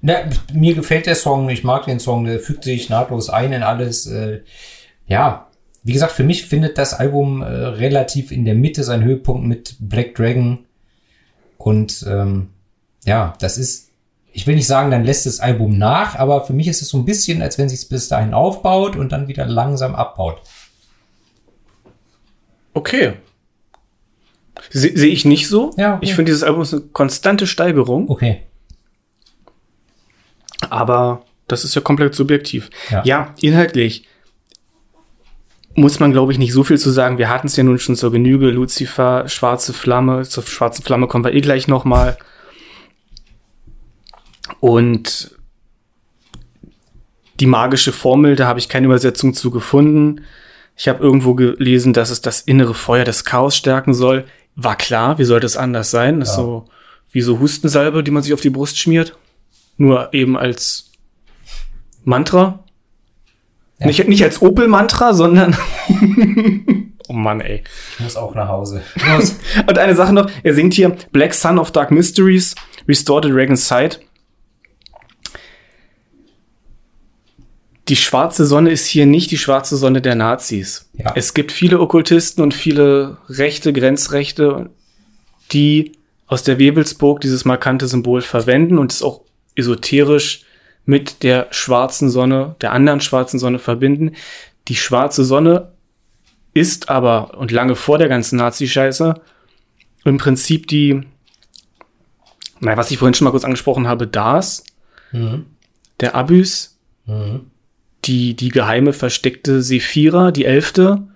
Na, 0.00 0.14
mir 0.54 0.74
gefällt 0.74 1.04
der 1.04 1.14
Song, 1.14 1.50
ich 1.50 1.62
mag 1.62 1.84
den 1.84 2.00
Song, 2.00 2.24
der 2.24 2.40
fügt 2.40 2.64
sich 2.64 2.88
nahtlos 2.88 3.28
ein 3.28 3.52
in 3.52 3.62
alles. 3.62 4.06
Äh, 4.06 4.40
ja, 5.06 5.50
wie 5.82 5.92
gesagt, 5.92 6.12
für 6.12 6.24
mich 6.24 6.46
findet 6.46 6.78
das 6.78 6.94
Album 6.94 7.42
äh, 7.42 7.48
relativ 7.48 8.32
in 8.32 8.46
der 8.46 8.54
Mitte 8.54 8.82
seinen 8.82 9.04
Höhepunkt 9.04 9.46
mit 9.46 9.76
Black 9.78 10.14
Dragon. 10.14 10.64
Und 11.58 12.02
ähm, 12.08 12.48
ja, 13.04 13.34
das 13.40 13.58
ist, 13.58 13.90
ich 14.32 14.46
will 14.46 14.54
nicht 14.54 14.66
sagen, 14.66 14.90
dann 14.90 15.04
lässt 15.04 15.26
das 15.26 15.38
Album 15.38 15.76
nach, 15.76 16.16
aber 16.16 16.46
für 16.46 16.54
mich 16.54 16.66
ist 16.66 16.80
es 16.80 16.88
so 16.88 16.96
ein 16.96 17.04
bisschen, 17.04 17.42
als 17.42 17.58
wenn 17.58 17.68
sich 17.68 17.90
bis 17.90 18.08
dahin 18.08 18.32
aufbaut 18.32 18.96
und 18.96 19.12
dann 19.12 19.28
wieder 19.28 19.44
langsam 19.44 19.94
abbaut. 19.94 20.40
Okay. 22.72 23.16
Se- 24.68 24.92
Sehe 24.96 25.10
ich 25.10 25.24
nicht 25.24 25.48
so. 25.48 25.72
Ja, 25.76 25.94
okay. 25.96 26.04
Ich 26.04 26.14
finde, 26.14 26.30
dieses 26.30 26.42
Album 26.42 26.62
ist 26.62 26.72
eine 26.74 26.82
konstante 26.92 27.46
Steigerung, 27.46 28.08
Okay. 28.10 28.42
aber 30.68 31.22
das 31.48 31.64
ist 31.64 31.74
ja 31.74 31.80
komplett 31.80 32.14
subjektiv. 32.14 32.70
Ja. 32.90 33.02
ja 33.04 33.34
inhaltlich 33.40 34.06
muss 35.74 36.00
man, 36.00 36.12
glaube 36.12 36.32
ich, 36.32 36.38
nicht 36.38 36.52
so 36.52 36.64
viel 36.64 36.78
zu 36.78 36.90
sagen. 36.90 37.16
Wir 37.18 37.28
hatten 37.28 37.46
es 37.46 37.56
ja 37.56 37.62
nun 37.64 37.78
schon 37.78 37.96
zur 37.96 38.10
Genüge. 38.12 38.50
Lucifer, 38.50 39.28
Schwarze 39.28 39.72
Flamme. 39.72 40.24
Zur 40.24 40.42
Schwarzen 40.44 40.82
Flamme 40.82 41.06
kommen 41.06 41.24
wir 41.24 41.32
eh 41.32 41.40
gleich 41.40 41.68
noch 41.68 41.84
mal. 41.84 42.18
Und 44.58 45.36
die 47.38 47.46
magische 47.46 47.92
Formel, 47.92 48.36
da 48.36 48.46
habe 48.46 48.58
ich 48.58 48.68
keine 48.68 48.86
Übersetzung 48.86 49.32
zu 49.32 49.50
gefunden. 49.50 50.22
Ich 50.76 50.88
habe 50.88 51.02
irgendwo 51.02 51.34
gelesen, 51.34 51.92
dass 51.92 52.10
es 52.10 52.20
das 52.20 52.40
innere 52.42 52.74
Feuer 52.74 53.04
des 53.04 53.24
Chaos 53.24 53.56
stärken 53.56 53.94
soll. 53.94 54.24
War 54.62 54.76
klar, 54.76 55.18
wie 55.18 55.24
sollte 55.24 55.46
es 55.46 55.56
anders 55.56 55.90
sein? 55.90 56.20
Das 56.20 56.30
ist 56.30 56.36
Ja. 56.36 56.42
so 56.42 56.64
wie 57.12 57.22
so 57.22 57.38
Hustensalbe, 57.40 58.02
die 58.04 58.10
man 58.10 58.22
sich 58.22 58.34
auf 58.34 58.40
die 58.40 58.50
Brust 58.50 58.78
schmiert. 58.78 59.16
Nur 59.78 60.12
eben 60.12 60.36
als 60.36 60.90
Mantra. 62.04 62.62
Ja. 63.78 63.86
Nicht, 63.86 64.06
nicht 64.08 64.22
als 64.22 64.42
Opel-Mantra, 64.42 65.14
sondern. 65.14 65.56
oh 67.08 67.12
Mann, 67.14 67.40
ey. 67.40 67.64
Ich 67.98 68.00
muss 68.04 68.16
auch 68.16 68.34
nach 68.34 68.48
Hause. 68.48 68.82
Und 69.66 69.78
eine 69.78 69.94
Sache 69.94 70.12
noch, 70.12 70.30
er 70.42 70.54
singt 70.54 70.74
hier 70.74 70.94
Black 71.12 71.32
Sun 71.34 71.58
of 71.58 71.70
Dark 71.72 71.90
Mysteries, 71.90 72.54
Restore 72.86 73.26
the 73.26 73.32
Dragon's 73.32 73.66
Sight. 73.66 74.00
Die 77.90 77.96
schwarze 77.96 78.46
Sonne 78.46 78.70
ist 78.70 78.86
hier 78.86 79.04
nicht 79.04 79.32
die 79.32 79.36
schwarze 79.36 79.76
Sonne 79.76 80.00
der 80.00 80.14
Nazis. 80.14 80.88
Ja. 80.92 81.12
Es 81.16 81.34
gibt 81.34 81.50
viele 81.50 81.80
Okkultisten 81.80 82.40
und 82.40 82.54
viele 82.54 83.18
Rechte, 83.28 83.72
Grenzrechte, 83.72 84.70
die 85.50 85.98
aus 86.28 86.44
der 86.44 86.60
Webelsburg 86.60 87.20
dieses 87.20 87.44
markante 87.44 87.88
Symbol 87.88 88.20
verwenden 88.22 88.78
und 88.78 88.92
es 88.92 89.02
auch 89.02 89.22
esoterisch 89.56 90.44
mit 90.84 91.24
der 91.24 91.48
schwarzen 91.50 92.10
Sonne, 92.10 92.54
der 92.60 92.70
anderen 92.70 93.00
schwarzen 93.00 93.40
Sonne 93.40 93.58
verbinden. 93.58 94.12
Die 94.68 94.76
schwarze 94.76 95.24
Sonne 95.24 95.72
ist 96.54 96.90
aber, 96.90 97.36
und 97.38 97.50
lange 97.50 97.74
vor 97.74 97.98
der 97.98 98.08
ganzen 98.08 98.36
Nazi-Scheiße, 98.36 99.14
im 100.04 100.16
Prinzip 100.16 100.68
die, 100.68 101.00
naja, 102.60 102.76
was 102.76 102.92
ich 102.92 102.98
vorhin 102.98 103.14
schon 103.14 103.24
mal 103.24 103.32
kurz 103.32 103.44
angesprochen 103.44 103.88
habe, 103.88 104.06
das, 104.06 104.62
Mhm. 105.10 105.46
der 105.98 106.14
Abys, 106.14 106.78
Mhm. 107.06 107.50
Die, 108.04 108.34
die 108.34 108.48
geheime 108.48 108.92
versteckte 108.92 109.62
Sephira, 109.62 110.30
die 110.30 110.44
Elfte, 110.44 111.06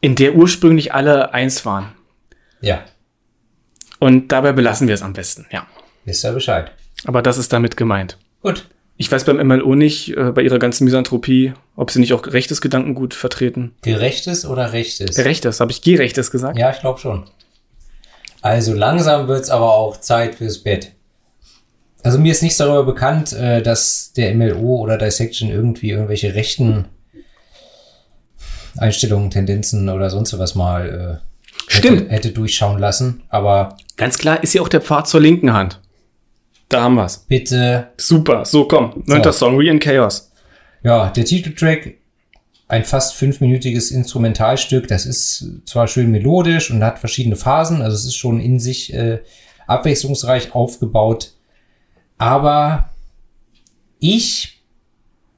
in 0.00 0.14
der 0.14 0.34
ursprünglich 0.34 0.94
alle 0.94 1.34
eins 1.34 1.64
waren. 1.66 1.92
Ja, 2.60 2.84
Und 3.98 4.32
dabei 4.32 4.52
belassen 4.52 4.86
wir 4.86 4.94
es 4.94 5.02
am 5.02 5.12
besten, 5.14 5.46
ja. 5.50 5.66
wisst 6.04 6.24
ihr 6.24 6.32
Bescheid. 6.32 6.72
Aber 7.04 7.22
das 7.22 7.38
ist 7.38 7.52
damit 7.52 7.76
gemeint. 7.76 8.18
Gut. 8.42 8.66
Ich 8.98 9.10
weiß 9.10 9.24
beim 9.24 9.38
MLO 9.46 9.74
nicht, 9.74 10.14
äh, 10.14 10.30
bei 10.32 10.42
ihrer 10.42 10.58
ganzen 10.58 10.84
Misanthropie, 10.84 11.54
ob 11.74 11.90
sie 11.90 12.00
nicht 12.00 12.12
auch 12.12 12.26
rechtes 12.26 12.60
Gedankengut 12.60 13.14
vertreten. 13.14 13.74
Gerechtes 13.80 14.44
oder 14.44 14.72
rechtes? 14.74 15.16
Rechtes, 15.18 15.60
habe 15.60 15.70
ich 15.72 15.80
gerechtes 15.80 16.30
gesagt? 16.30 16.58
Ja, 16.58 16.70
ich 16.70 16.80
glaube 16.80 17.00
schon. 17.00 17.24
Also 18.42 18.74
langsam 18.74 19.26
wird's 19.26 19.48
aber 19.48 19.74
auch 19.74 19.96
Zeit 19.98 20.34
fürs 20.34 20.58
Bett. 20.58 20.92
Also 22.02 22.18
mir 22.18 22.32
ist 22.32 22.42
nichts 22.42 22.58
darüber 22.58 22.84
bekannt, 22.84 23.32
äh, 23.32 23.62
dass 23.62 24.12
der 24.12 24.34
MLO 24.34 24.76
oder 24.80 24.96
Dissection 24.98 25.50
irgendwie 25.50 25.90
irgendwelche 25.90 26.34
rechten 26.34 26.86
Einstellungen, 28.78 29.30
Tendenzen 29.30 29.88
oder 29.88 30.10
sonst 30.10 30.38
was 30.38 30.54
mal 30.54 31.20
äh. 31.20 31.30
Hätte, 31.72 32.08
hätte 32.08 32.30
durchschauen 32.30 32.78
lassen. 32.78 33.22
Aber 33.28 33.76
Ganz 33.96 34.18
klar 34.18 34.42
ist 34.42 34.54
ja 34.54 34.62
auch 34.62 34.68
der 34.68 34.80
Pfad 34.80 35.06
zur 35.06 35.20
linken 35.20 35.52
Hand. 35.52 35.80
Da 36.68 36.82
haben 36.82 36.94
wir's. 36.94 37.18
bitte, 37.28 37.88
Super, 37.96 38.44
so 38.44 38.66
komm. 38.66 39.02
Neunter 39.06 39.32
So. 39.32 39.46
Song, 39.46 39.56
Re 39.56 39.68
in 39.68 39.78
Chaos. 39.78 40.32
ja, 40.82 41.10
der 41.10 41.24
Titeltrack, 41.24 41.94
ein 42.66 42.84
fast 42.84 43.14
fünfminütiges 43.14 43.90
Instrumentalstück, 43.90 44.88
das 44.88 45.06
ist 45.06 45.44
zwar 45.64 45.86
schön 45.86 46.10
melodisch 46.10 46.70
und 46.70 46.82
hat 46.82 46.98
verschiedene 46.98 47.36
Phasen, 47.36 47.82
also 47.82 47.94
es 47.96 48.04
ist 48.04 48.16
schon 48.16 48.40
in 48.40 48.58
sich 48.58 48.92
äh, 48.94 49.20
abwechslungsreich 49.66 50.54
aufgebaut, 50.54 51.34
aber 52.20 52.90
ich 53.98 54.62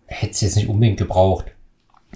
hätte 0.06 0.32
es 0.32 0.40
jetzt 0.40 0.56
nicht 0.56 0.68
unbedingt 0.68 0.98
gebraucht. 0.98 1.46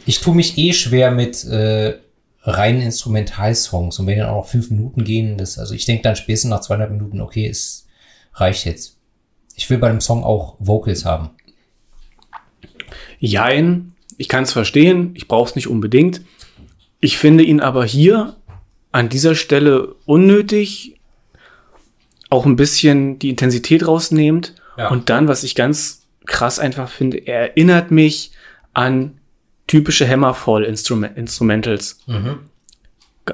Ich 0.07 0.21
tue 0.21 0.35
mich 0.35 0.59
eh 0.59 0.73
schwer 0.73 1.13
mit 1.13 1.45
äh, 1.45 1.99
reinen 2.43 2.83
Instrumentalsongs 2.83 4.01
und 4.01 4.09
wenn 4.09 4.19
dann 4.19 4.29
auch 4.29 4.43
noch 4.43 4.49
fünf 4.49 4.71
Minuten 4.71 5.05
gehen, 5.05 5.39
das, 5.39 5.57
also 5.59 5.73
ich 5.73 5.87
denke 5.87 6.03
dann 6.03 6.17
spätestens 6.17 6.51
nach 6.51 6.63
zweieinhalb 6.63 6.91
Minuten, 6.91 7.21
okay, 7.21 7.47
es 7.47 7.87
reicht 8.35 8.67
jetzt. 8.67 8.99
Ich 9.55 9.71
will 9.71 9.79
bei 9.79 9.89
dem 9.89 10.01
Song 10.01 10.25
auch 10.25 10.57
Vocals 10.59 11.05
haben. 11.05 11.31
Jein, 13.21 13.95
ich 14.19 14.29
kann 14.29 14.43
es 14.43 14.53
verstehen, 14.53 15.13
ich 15.15 15.29
brauche 15.29 15.49
es 15.49 15.55
nicht 15.55 15.69
unbedingt. 15.69 16.23
Ich 16.99 17.19
finde 17.19 17.45
ihn 17.45 17.61
aber 17.61 17.85
hier 17.85 18.35
an 18.91 19.09
dieser 19.11 19.37
Stelle 19.37 19.95
unnötig, 20.07 20.96
auch 22.31 22.47
ein 22.47 22.57
bisschen 22.57 23.19
die 23.19 23.31
Intensität 23.31 23.87
rausnehmend. 23.87 24.55
Ja. 24.77 24.89
Und 24.89 25.11
dann, 25.11 25.29
was 25.29 25.45
ich 25.45 25.55
ganz 25.55 26.07
krass 26.27 26.59
einfach 26.59 26.91
finde, 26.91 27.19
er 27.19 27.51
erinnert 27.51 27.91
mich 27.91 28.33
an 28.75 29.19
typische 29.67 30.09
Hammerfall-Instrumentals. 30.09 32.01
Mhm. 32.07 32.39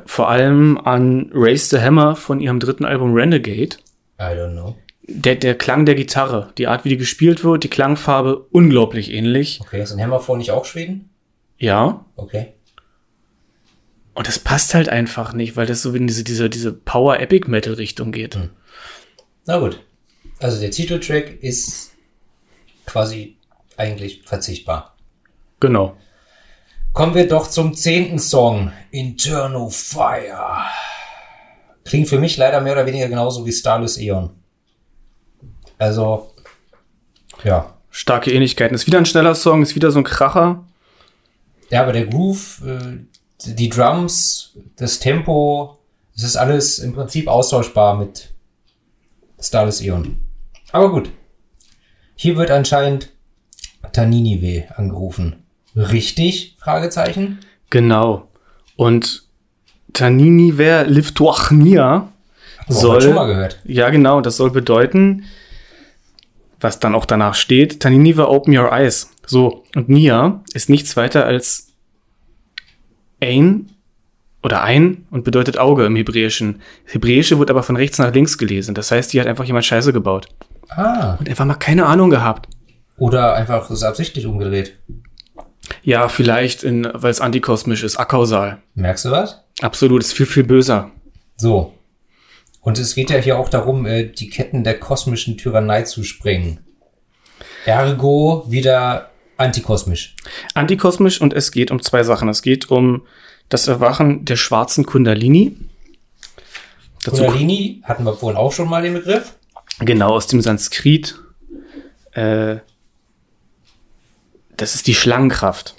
Vor 0.07 0.31
allem 0.31 0.79
an 0.79 1.31
Raise 1.35 1.69
the 1.77 1.83
Hammer 1.83 2.17
von 2.17 2.41
ihrem 2.41 2.61
dritten 2.61 2.85
Album 2.85 3.13
Renegade. 3.13 3.77
I 4.19 4.35
don't 4.35 4.53
know. 4.53 4.77
Der, 5.07 5.35
der 5.35 5.57
Klang 5.57 5.85
der 5.85 5.97
Gitarre, 5.97 6.53
die 6.57 6.69
Art, 6.69 6.85
wie 6.85 6.91
die 6.91 6.97
gespielt 6.97 7.45
wird, 7.45 7.65
die 7.65 7.69
Klangfarbe, 7.69 8.47
unglaublich 8.51 9.13
ähnlich. 9.13 9.61
Okay, 9.61 9.83
ist 9.83 9.93
ein 9.93 10.01
Hammerfall 10.01 10.39
nicht 10.39 10.53
auch 10.53 10.65
Schweden? 10.65 11.11
Ja. 11.59 12.07
Okay. 12.17 12.55
Und 14.15 14.29
das 14.29 14.39
passt 14.39 14.75
halt 14.75 14.89
einfach 14.89 15.33
nicht, 15.33 15.57
weil 15.57 15.67
das 15.67 15.83
so 15.83 15.93
in 15.93 16.07
diese, 16.07 16.23
diese, 16.25 16.49
diese 16.49 16.73
Power-Epic-Metal-Richtung 16.73 18.13
geht. 18.13 18.39
Na 19.47 19.59
gut. 19.59 19.81
Also 20.41 20.61
der 20.61 20.71
Titeltrack 20.71 21.43
ist 21.43 21.93
quasi 22.87 23.37
eigentlich 23.77 24.23
verzichtbar. 24.25 24.97
Genau. 25.61 25.97
Kommen 26.93 27.15
wir 27.15 27.27
doch 27.27 27.49
zum 27.49 27.75
zehnten 27.75 28.19
Song, 28.19 28.73
Internal 28.91 29.71
Fire. 29.71 30.67
Klingt 31.85 32.09
für 32.09 32.19
mich 32.19 32.37
leider 32.37 32.61
mehr 32.61 32.75
oder 32.75 32.87
weniger 32.87 33.09
genauso 33.09 33.47
wie 33.47 33.53
Starless 33.53 33.97
Eon. 33.97 34.31
Also, 35.79 36.35
ja. 37.45 37.75
Starke 37.91 38.33
Ähnlichkeiten. 38.33 38.75
Ist 38.75 38.87
wieder 38.87 38.99
ein 38.99 39.07
schneller 39.07 39.35
Song, 39.35 39.63
ist 39.63 39.75
wieder 39.75 39.91
so 39.91 39.99
ein 39.99 40.05
Kracher. 40.05 40.65
Ja, 41.71 41.83
aber 41.83 41.93
der 41.93 42.07
Groove, 42.07 42.63
äh, 42.67 42.99
die 43.47 43.69
Drums, 43.69 44.57
das 44.77 44.99
Tempo, 44.99 45.79
es 46.15 46.23
ist 46.23 46.37
alles 46.37 46.79
im 46.79 46.95
Prinzip 46.95 47.27
austauschbar 47.27 47.97
mit 47.97 48.32
Starless 49.43 49.81
Eon. 49.83 50.19
Aber 50.71 50.91
gut. 50.91 51.11
Hier 52.15 52.37
wird 52.37 52.51
anscheinend 52.51 53.11
Taninive 53.93 54.65
angerufen. 54.77 55.43
Richtig? 55.75 56.57
Fragezeichen. 56.59 57.41
Genau. 57.71 58.29
Und 58.77 59.25
Tanini 59.93 60.53
ver 60.53 60.87
Livtuachnia 60.87 61.85
Haben 61.85 62.09
wir 62.69 62.75
soll. 62.75 63.01
schon 63.03 63.15
mal 63.15 63.27
gehört. 63.27 63.61
Ja, 63.65 63.91
genau. 63.91 64.21
Das 64.21 64.37
soll 64.37 64.51
bedeuten, 64.51 65.25
was 66.61 66.79
dann 66.79 66.95
auch 66.95 67.05
danach 67.05 67.35
steht, 67.35 67.81
Tanini 67.81 68.15
ver 68.15 68.31
Open 68.31 68.57
Your 68.57 68.73
Eyes. 68.73 69.11
So. 69.27 69.65
Und 69.75 69.89
Nia 69.89 70.43
ist 70.55 70.71
nichts 70.71 70.97
weiter 70.97 71.27
als 71.27 71.69
ein 73.21 73.71
oder 74.43 74.63
ein 74.63 75.07
und 75.11 75.25
bedeutet 75.25 75.59
Auge 75.59 75.85
im 75.87 75.97
Hebräischen. 75.97 76.61
Das 76.85 76.95
Hebräische 76.95 77.39
wird 77.39 77.51
aber 77.51 77.63
von 77.63 77.77
rechts 77.77 77.99
nach 77.99 78.13
links 78.13 78.39
gelesen. 78.39 78.75
Das 78.75 78.91
heißt, 78.91 79.11
hier 79.13 79.21
hat 79.21 79.29
einfach 79.29 79.45
jemand 79.45 79.65
Scheiße 79.65 79.93
gebaut. 79.93 80.29
Ah. 80.69 81.17
Und 81.19 81.29
einfach 81.29 81.45
mal 81.45 81.55
keine 81.55 81.87
Ahnung 81.87 82.11
gehabt. 82.11 82.49
Oder 82.99 83.35
einfach 83.35 83.71
so 83.71 83.87
absichtlich 83.87 84.27
umgedreht. 84.27 84.79
Ja, 85.83 86.09
vielleicht, 86.09 86.65
in, 86.65 86.89
weil 86.93 87.11
es 87.11 87.21
antikosmisch 87.21 87.83
ist, 87.83 87.97
akausal. 87.97 88.63
Merkst 88.75 89.05
du 89.05 89.11
was? 89.11 89.43
Absolut, 89.61 90.03
ist 90.03 90.13
viel, 90.13 90.27
viel 90.27 90.45
böser. 90.45 90.91
So. 91.37 91.75
Und 92.61 92.79
es 92.79 92.95
geht 92.95 93.11
ja 93.11 93.19
hier 93.19 93.39
auch 93.39 93.49
darum, 93.49 93.87
äh, 93.87 94.05
die 94.05 94.31
Ketten 94.31 94.65
der 94.65 94.79
kosmischen 94.79 95.37
Tyrannei 95.37 95.83
zu 95.83 96.05
sprengen. 96.05 96.61
Ergo 97.65 98.45
wieder 98.49 99.11
antikosmisch. 99.37 100.15
Antikosmisch 100.55 101.21
und 101.21 101.33
es 101.33 101.51
geht 101.51 101.71
um 101.71 101.83
zwei 101.83 102.03
Sachen. 102.03 102.29
Es 102.29 102.43
geht 102.43 102.71
um 102.71 103.03
das 103.49 103.69
Erwachen 103.69 104.25
der 104.25 104.37
schwarzen 104.37 104.87
Kundalini. 104.87 105.57
Dazu 107.05 107.25
Kundalini 107.25 107.83
hatten 107.85 108.05
wir 108.05 108.15
vorhin 108.15 108.39
auch 108.39 108.53
schon 108.53 108.69
mal 108.69 108.83
den 108.83 108.95
Begriff. 108.95 109.35
genau 109.81 110.11
aus 110.11 110.27
dem 110.27 110.41
Sanskrit. 110.41 111.19
Äh, 112.13 112.57
das 114.57 114.75
ist 114.75 114.87
die 114.87 114.95
Schlangenkraft. 114.95 115.75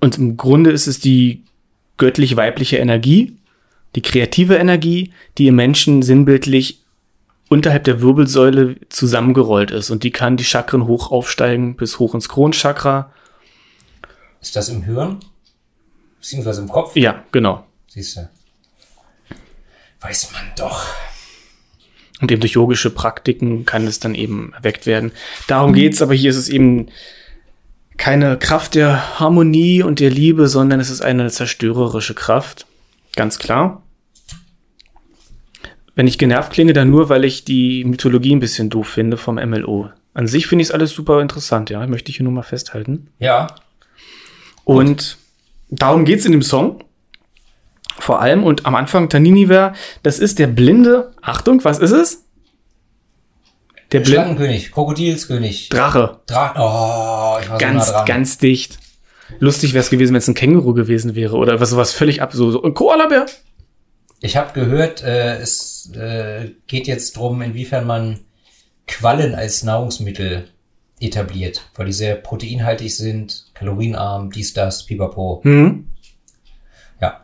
Und 0.00 0.16
im 0.16 0.36
Grunde 0.36 0.70
ist 0.70 0.86
es 0.86 0.98
die 0.98 1.44
göttlich-weibliche 1.98 2.78
Energie, 2.78 3.36
die 3.94 4.02
kreative 4.02 4.56
Energie, 4.56 5.12
die 5.36 5.48
im 5.48 5.56
Menschen 5.56 6.02
sinnbildlich 6.02 6.80
unterhalb 7.48 7.84
der 7.84 8.00
Wirbelsäule 8.00 8.76
zusammengerollt 8.88 9.70
ist. 9.70 9.90
Und 9.90 10.04
die 10.04 10.12
kann 10.12 10.36
die 10.36 10.44
Chakren 10.44 10.86
hoch 10.86 11.10
aufsteigen 11.10 11.76
bis 11.76 11.98
hoch 11.98 12.14
ins 12.14 12.28
Kronchakra. 12.28 13.12
Ist 14.40 14.56
das 14.56 14.68
im 14.68 14.82
Hirn? 14.82 15.20
Beziehungsweise 16.18 16.62
im 16.62 16.68
Kopf? 16.68 16.96
Ja, 16.96 17.24
genau. 17.32 17.66
Siehst 17.88 18.16
du. 18.16 18.28
Weiß 20.00 20.32
man 20.32 20.42
doch. 20.56 20.86
Und 22.20 22.30
eben 22.30 22.40
durch 22.40 22.52
yogische 22.52 22.90
Praktiken 22.90 23.64
kann 23.64 23.86
es 23.86 23.98
dann 23.98 24.14
eben 24.14 24.52
erweckt 24.52 24.86
werden. 24.86 25.12
Darum 25.46 25.72
geht's, 25.72 26.02
aber 26.02 26.14
hier 26.14 26.30
ist 26.30 26.36
es 26.36 26.48
eben 26.48 26.88
keine 27.96 28.38
Kraft 28.38 28.74
der 28.74 29.20
Harmonie 29.20 29.82
und 29.82 30.00
der 30.00 30.10
Liebe, 30.10 30.48
sondern 30.48 30.80
es 30.80 30.90
ist 30.90 31.00
eine 31.00 31.30
zerstörerische 31.30 32.14
Kraft. 32.14 32.66
Ganz 33.16 33.38
klar. 33.38 33.82
Wenn 35.94 36.06
ich 36.06 36.18
genervt 36.18 36.52
klinge, 36.52 36.72
dann 36.72 36.90
nur, 36.90 37.08
weil 37.08 37.24
ich 37.24 37.44
die 37.44 37.84
Mythologie 37.84 38.34
ein 38.34 38.40
bisschen 38.40 38.70
doof 38.70 38.88
finde 38.88 39.16
vom 39.16 39.34
MLO. 39.36 39.90
An 40.14 40.26
sich 40.26 40.46
finde 40.46 40.62
ich 40.62 40.68
es 40.68 40.74
alles 40.74 40.92
super 40.92 41.20
interessant, 41.20 41.70
ja, 41.70 41.86
möchte 41.86 42.10
ich 42.10 42.16
hier 42.16 42.24
nur 42.24 42.32
mal 42.32 42.42
festhalten. 42.42 43.08
Ja. 43.18 43.48
Und 44.64 45.18
darum 45.70 46.04
geht's 46.04 46.24
in 46.24 46.32
dem 46.32 46.42
Song. 46.42 46.82
Vor 47.98 48.20
allem 48.20 48.44
und 48.44 48.66
am 48.66 48.74
Anfang 48.74 49.08
Taniniver, 49.08 49.74
das 50.02 50.18
ist 50.18 50.38
der 50.38 50.46
blinde, 50.46 51.12
Achtung, 51.20 51.62
was 51.64 51.78
ist 51.78 51.90
es? 51.90 52.24
Der 53.92 54.00
blinde 54.00 54.20
Schlangenkönig, 54.20 54.72
Krokodilskönig. 54.72 55.68
Drache. 55.68 56.20
Drachen. 56.26 56.60
Oh, 56.60 57.38
ich 57.42 57.50
war 57.50 57.58
Ganz, 57.58 57.86
so 57.86 57.92
nah 57.92 57.98
dran. 57.98 58.06
ganz 58.06 58.38
dicht. 58.38 58.78
Lustig 59.38 59.74
wäre 59.74 59.82
es 59.82 59.90
gewesen, 59.90 60.12
wenn 60.12 60.18
es 60.18 60.28
ein 60.28 60.34
Känguru 60.34 60.74
gewesen 60.74 61.14
wäre 61.14 61.36
oder 61.36 61.60
was 61.60 61.70
sowas 61.70 61.92
völlig 61.92 62.22
ab, 62.22 62.32
so, 62.32 62.50
so 62.50 62.62
ein 62.62 62.74
Koalabär. 62.74 63.26
Ich 64.20 64.36
habe 64.36 64.52
gehört, 64.52 65.02
äh, 65.02 65.36
es 65.38 65.90
äh, 65.94 66.50
geht 66.66 66.86
jetzt 66.86 67.16
drum, 67.16 67.42
inwiefern 67.42 67.86
man 67.86 68.20
Quallen 68.86 69.34
als 69.34 69.62
Nahrungsmittel 69.62 70.48
etabliert, 70.98 71.62
weil 71.76 71.86
die 71.86 71.92
sehr 71.92 72.16
proteinhaltig 72.16 72.94
sind, 72.94 73.49
kalorienarm, 73.60 74.30
dies, 74.30 74.52
das, 74.54 74.84
pipapo. 74.86 75.40
Hm. 75.44 75.86
Ja, 77.00 77.20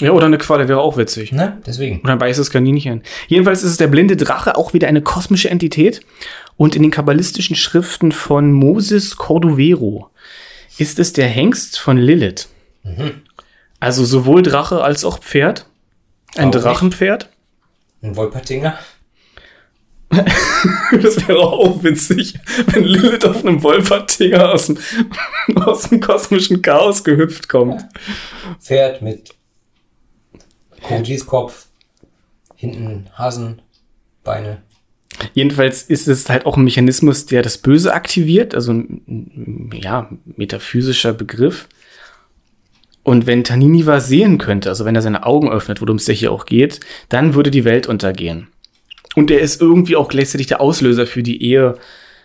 Ja, 0.00 0.12
oder 0.12 0.26
eine 0.26 0.38
Qualle 0.38 0.68
wäre 0.68 0.80
auch 0.80 0.96
witzig. 0.96 1.32
ne? 1.32 1.60
Deswegen. 1.66 2.00
Oder 2.02 2.12
ein 2.12 2.20
weißes 2.20 2.50
Kaninchen. 2.50 3.02
Jedenfalls 3.26 3.62
ist 3.64 3.70
es 3.72 3.76
der 3.78 3.88
blinde 3.88 4.16
Drache, 4.16 4.56
auch 4.56 4.74
wieder 4.74 4.86
eine 4.86 5.02
kosmische 5.02 5.50
Entität. 5.50 6.00
Und 6.56 6.76
in 6.76 6.82
den 6.82 6.90
kabbalistischen 6.90 7.56
Schriften 7.56 8.12
von 8.12 8.52
Moses 8.52 9.16
Cordovero 9.16 10.10
ist 10.76 10.98
es 10.98 11.12
der 11.12 11.26
Hengst 11.28 11.78
von 11.78 11.96
Lilith. 11.96 12.48
Also 13.80 14.04
sowohl 14.04 14.42
Drache 14.42 14.82
als 14.82 15.04
auch 15.04 15.18
Pferd. 15.20 15.66
Ein 16.36 16.50
nicht? 16.50 16.62
Drachenpferd. 16.64 17.30
Ein 18.02 18.14
Wolpertinger. 18.16 18.78
Das 20.10 21.28
wäre 21.28 21.38
auch 21.38 21.82
witzig, 21.82 22.34
wenn 22.68 22.84
Lilith 22.84 23.24
auf 23.26 23.44
einem 23.44 23.62
Wolpertinger 23.62 24.52
aus 24.52 24.66
dem, 24.66 24.78
aus 25.56 25.90
dem 25.90 26.00
kosmischen 26.00 26.62
Chaos 26.62 27.04
gehüpft 27.04 27.48
kommt. 27.48 27.84
Pferd 28.58 29.02
mit 29.02 29.34
Krokodilskopf, 30.80 31.66
hinten 32.56 33.06
Hasenbeine. 33.16 34.62
Jedenfalls 35.34 35.82
ist 35.82 36.08
es 36.08 36.28
halt 36.28 36.46
auch 36.46 36.56
ein 36.56 36.64
Mechanismus, 36.64 37.26
der 37.26 37.42
das 37.42 37.58
Böse 37.58 37.92
aktiviert, 37.92 38.54
also 38.54 38.72
ein 38.72 39.70
ja, 39.74 40.10
metaphysischer 40.24 41.12
Begriff. 41.12 41.68
Und 43.02 43.26
wenn 43.26 43.42
Tanini 43.42 43.86
was 43.86 44.08
sehen 44.08 44.38
könnte, 44.38 44.68
also 44.68 44.84
wenn 44.84 44.94
er 44.94 45.02
seine 45.02 45.24
Augen 45.24 45.50
öffnet, 45.50 45.80
worum 45.80 45.96
es 45.96 46.06
ja 46.06 46.14
hier 46.14 46.32
auch 46.32 46.44
geht, 46.44 46.80
dann 47.08 47.34
würde 47.34 47.50
die 47.50 47.64
Welt 47.64 47.86
untergehen. 47.86 48.48
Und 49.18 49.32
er 49.32 49.40
ist 49.40 49.60
irgendwie 49.60 49.96
auch 49.96 50.08
gleichzeitig 50.08 50.46
der 50.46 50.60
Auslöser 50.60 51.04
für 51.04 51.24
die 51.24 51.42
Ehe 51.42 51.76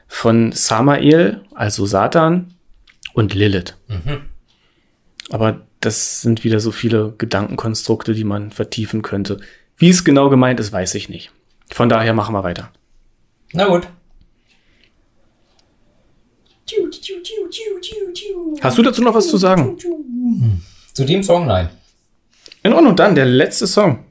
von 0.08 0.52
Samael, 0.52 1.42
also 1.56 1.88
Satan, 1.88 2.54
und 3.16 3.34
Lilith. 3.34 3.76
Aber 5.32 5.62
das 5.80 6.22
sind 6.22 6.44
wieder 6.44 6.60
so 6.60 6.70
viele 6.72 7.16
Gedankenkonstrukte, 7.18 8.14
die 8.14 8.24
man 8.24 8.52
vertiefen 8.52 9.02
könnte. 9.02 9.40
Wie 9.76 9.90
es 9.90 10.04
genau 10.04 10.30
gemeint 10.30 10.60
ist, 10.60 10.72
weiß 10.72 10.94
ich 10.94 11.10
nicht. 11.10 11.32
Von 11.72 11.90
daher 11.90 12.14
machen 12.14 12.36
wir 12.36 12.44
weiter. 12.44 12.72
Na 13.54 13.66
gut. 13.66 13.88
Hast 18.62 18.78
du 18.78 18.84
dazu 18.84 19.02
noch 19.02 19.16
was 19.16 19.30
zu 19.30 19.38
sagen? 19.38 19.80
Zu 20.94 21.06
dem 21.06 21.24
Song, 21.24 21.48
nein. 21.48 21.70
In 22.62 22.72
Ordnung, 22.74 22.96
dann 22.96 23.16
der 23.16 23.26
letzte 23.26 23.66
Song. 23.66 24.06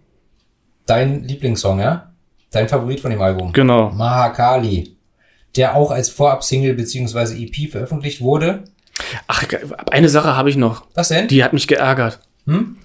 Dein 0.87 1.23
Lieblingssong, 1.23 1.79
ja? 1.79 2.12
Dein 2.53 2.69
Favorit 2.69 3.01
von 3.01 3.11
dem 3.11 3.21
Album. 3.21 3.53
Genau. 3.53 3.91
Mahakali. 3.91 4.97
Der 5.57 5.75
auch 5.75 5.91
als 5.91 6.09
Vorab-Single 6.09 6.75
bzw. 6.75 7.45
EP 7.45 7.71
veröffentlicht 7.71 8.21
wurde. 8.21 8.65
Ach, 9.27 9.45
eine 9.91 10.09
Sache 10.09 10.37
habe 10.37 10.51
ich 10.51 10.57
noch. 10.57 10.87
Was 10.95 11.09
denn? 11.09 11.29
Die 11.29 11.43
hat 11.43 11.53
mich 11.53 11.67
geärgert. 11.67 12.21
Hm? 12.47 12.77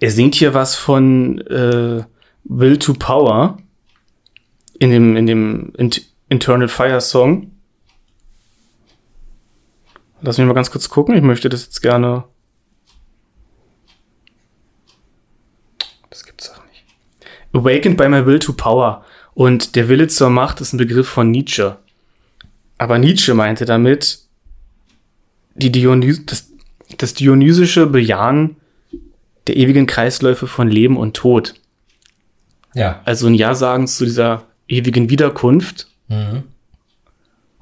Er 0.00 0.10
singt 0.10 0.34
hier 0.34 0.52
was 0.52 0.74
von 0.74 1.40
äh, 1.42 2.02
Will 2.44 2.78
to 2.78 2.94
Power 2.94 3.58
in 4.78 4.90
dem, 4.90 5.16
in 5.16 5.26
dem 5.26 5.72
Int 5.76 6.02
Internal 6.28 6.68
Fire 6.68 7.00
Song. 7.00 7.52
Lass 10.22 10.38
mich 10.38 10.46
mal 10.46 10.54
ganz 10.54 10.70
kurz 10.70 10.88
gucken. 10.88 11.14
Ich 11.14 11.22
möchte 11.22 11.48
das 11.48 11.64
jetzt 11.64 11.82
gerne. 11.82 12.24
Das 16.10 16.24
gibt's 16.24 16.50
auch 16.50 16.64
nicht. 16.64 16.84
Awakened 17.52 17.96
by 17.96 18.08
my 18.08 18.24
will 18.24 18.38
to 18.38 18.52
power. 18.52 19.04
Und 19.34 19.76
der 19.76 19.88
Wille 19.88 20.08
zur 20.08 20.30
Macht 20.30 20.60
ist 20.60 20.72
ein 20.72 20.78
Begriff 20.78 21.08
von 21.08 21.30
Nietzsche. 21.30 21.76
Aber 22.78 22.98
Nietzsche 22.98 23.34
meinte 23.34 23.64
damit 23.64 24.20
die 25.54 25.70
Dionys 25.70 26.24
das, 26.26 26.50
das 26.98 27.14
dionysische 27.14 27.86
Bejahen 27.86 28.56
der 29.46 29.56
ewigen 29.56 29.86
Kreisläufe 29.86 30.46
von 30.46 30.68
Leben 30.68 30.96
und 30.96 31.14
Tod. 31.14 31.54
Ja. 32.74 33.00
Also 33.04 33.26
ein 33.26 33.34
Ja 33.34 33.54
sagen 33.54 33.86
zu 33.86 34.04
dieser 34.04 34.44
ewigen 34.68 35.10
Wiederkunft 35.10 35.88
Mhm. 36.08 36.42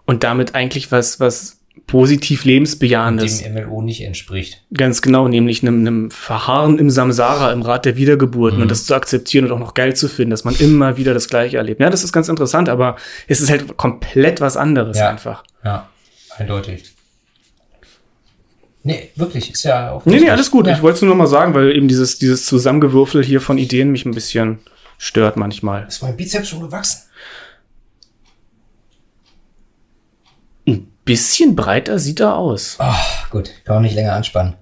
und 0.07 0.25
damit 0.25 0.55
eigentlich 0.55 0.91
was, 0.91 1.21
was 1.21 1.60
positiv 1.91 2.45
lebensbejahendes. 2.45 3.43
Dem 3.43 3.55
MLO 3.55 3.83
nicht 3.83 4.03
entspricht. 4.03 4.63
Ganz 4.73 5.03
genau, 5.03 5.29
nämlich 5.29 5.63
einem, 5.63 5.81
einem 5.81 6.11
Verharren 6.11 6.79
im 6.79 6.91
Samsara, 6.91 7.53
im 7.53 7.63
Rad 7.63 7.85
der 7.85 7.97
Wiedergeburten 7.97 8.59
Mhm. 8.59 8.63
und 8.63 8.71
das 8.71 8.85
zu 8.87 8.95
akzeptieren 8.95 9.47
und 9.47 9.53
auch 9.53 9.59
noch 9.59 9.75
geil 9.75 9.95
zu 9.97 10.09
finden, 10.09 10.31
dass 10.31 10.45
man 10.45 10.55
immer 10.57 10.97
wieder 10.97 11.15
das 11.15 11.29
Gleiche 11.29 11.57
erlebt. 11.57 11.81
Ja, 11.81 11.91
das 11.91 12.05
ist 12.05 12.13
ganz 12.13 12.29
interessant, 12.29 12.69
aber 12.69 12.97
es 13.29 13.41
ist 13.41 13.51
halt 13.51 13.77
komplett 13.77 14.41
was 14.41 14.57
anderes 14.57 14.99
Ja. 14.99 15.11
einfach. 15.11 15.43
Ja, 15.65 15.89
eindeutig. 16.37 16.85
Nee, 18.83 19.11
wirklich, 19.17 19.51
ist 19.51 19.63
ja 19.65 19.91
auch. 19.91 20.07
Nee, 20.07 20.21
nee, 20.21 20.31
alles 20.31 20.51
gut. 20.51 20.67
Ja. 20.67 20.73
Ich 20.75 20.81
wollte 20.83 20.97
es 20.97 21.03
nur 21.03 21.11
noch 21.11 21.17
mal 21.19 21.27
sagen, 21.27 21.53
weil 21.55 21.77
eben 21.77 21.87
dieses, 21.89 22.19
dieses 22.19 22.47
Zusammengewürfel 22.47 23.23
hier 23.23 23.41
von 23.43 23.59
Ideen 23.59 23.91
mich 23.93 24.07
ein 24.07 24.15
bisschen 24.15 24.61
stört 24.97 25.37
manchmal. 25.37 25.87
Ist 25.87 26.03
mein 26.03 26.17
Bizeps 26.17 26.49
schon 26.49 26.61
gewachsen? 26.61 27.03
Ein 30.67 30.87
bisschen 31.05 31.57
breiter 31.57 31.99
sieht 31.99 32.21
er 32.21 32.37
aus. 32.37 32.77
Ach, 32.79 33.31
gut, 33.31 33.51
kann 33.65 33.77
man 33.77 33.83
nicht 33.83 33.95
länger 33.95 34.13
anspannen. 34.15 34.55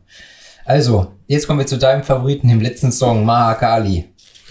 Also, 0.64 1.12
jetzt 1.26 1.46
kommen 1.46 1.58
wir 1.58 1.66
zu 1.66 1.78
deinem 1.78 2.02
Favoriten, 2.02 2.48
dem 2.48 2.60
letzten 2.60 2.92
Song, 2.92 3.24
Mahakali. 3.24 4.04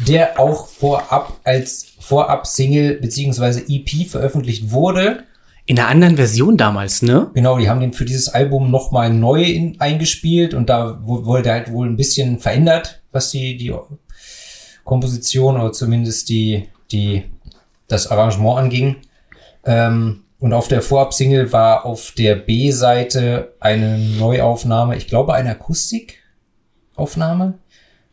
Der 0.08 0.40
auch 0.40 0.68
vorab 0.68 1.34
als 1.44 1.88
Vorab-Single 2.00 3.00
beziehungsweise 3.02 3.64
EP 3.68 4.08
veröffentlicht 4.10 4.72
wurde. 4.72 5.24
In 5.66 5.78
einer 5.80 5.90
anderen 5.90 6.16
Version 6.16 6.56
damals, 6.56 7.02
ne? 7.02 7.30
Genau, 7.34 7.58
die 7.58 7.70
haben 7.70 7.82
den 7.82 7.94
für 7.94 8.06
dieses 8.06 8.30
Album 8.30 8.72
nochmal 8.72 9.10
neu 9.12 9.44
in, 9.44 9.82
eingespielt 9.82 10.54
und 10.54 10.70
da 10.70 11.00
wu- 11.04 11.26
wurde 11.26 11.52
halt 11.52 11.72
wohl 11.72 11.88
ein 11.88 11.98
bisschen 11.98 12.40
verändert, 12.40 13.02
was 13.12 13.32
die, 13.32 13.58
die 13.58 13.74
Komposition 14.84 15.60
oder 15.60 15.72
zumindest 15.74 16.30
die, 16.30 16.70
die, 16.92 17.24
das 17.88 18.08
Arrangement 18.08 18.58
anging. 18.60 18.96
Ähm, 19.66 20.24
und 20.40 20.54
auf 20.54 20.68
der 20.68 20.82
Vorab-Single 20.82 21.52
war 21.52 21.86
auf 21.86 22.12
der 22.12 22.36
B-Seite 22.36 23.56
eine 23.60 23.98
Neuaufnahme, 23.98 24.96
ich 24.96 25.08
glaube 25.08 25.34
eine 25.34 25.52
Akustikaufnahme 25.52 27.56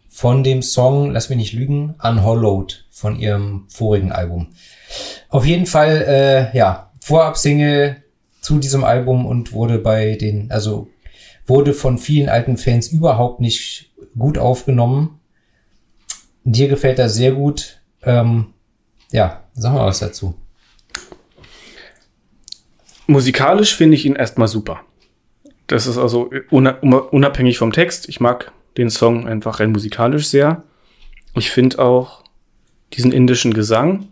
von 0.09 0.45
dem 0.45 0.63
Song, 0.63 1.11
lass 1.11 1.29
mich 1.29 1.39
nicht 1.39 1.53
lügen, 1.53 1.97
Unhollowed 2.03 2.87
von 2.91 3.19
ihrem 3.19 3.67
vorigen 3.69 4.13
Album. 4.13 4.55
Auf 5.29 5.45
jeden 5.45 5.67
Fall, 5.67 6.05
äh, 6.07 6.57
ja, 6.57 6.93
Vorab-Single 7.01 8.03
zu 8.41 8.59
diesem 8.59 8.85
Album 8.85 9.27
und 9.27 9.53
wurde 9.53 9.79
bei 9.79 10.17
den, 10.17 10.51
also 10.51 10.89
wurde 11.47 11.75
von 11.75 11.99
vielen 11.99 12.29
alten 12.29 12.57
Fans 12.57 12.89
überhaupt 12.89 13.41
nicht 13.41 13.91
gut 14.19 14.39
aufgenommen. 14.39 15.21
Dir 16.45 16.69
gefällt 16.69 16.99
er 16.99 17.09
sehr 17.09 17.33
gut. 17.33 17.81
Ähm, 18.03 18.55
ja, 19.11 19.43
sag 19.55 19.75
mal 19.75 19.87
was 19.87 19.99
dazu. 19.99 20.35
Musikalisch 23.07 23.75
finde 23.77 23.97
ich 23.97 24.05
ihn 24.07 24.17
erstmal 24.17 24.49
super. 24.49 24.81
Das 25.67 25.87
ist 25.87 25.99
also 25.99 26.31
una- 26.51 26.79
unabhängig 26.81 27.59
vom 27.59 27.73
Text. 27.73 28.09
Ich 28.09 28.21
mag 28.21 28.53
den 28.77 28.91
Song 28.91 29.27
einfach 29.27 29.61
rein 29.61 29.73
musikalisch 29.73 30.27
sehr. 30.27 30.63
Ich 31.35 31.51
finde 31.51 31.79
auch 31.79 32.25
diesen 32.93 33.13
indischen 33.13 33.55
Gesang, 33.55 34.09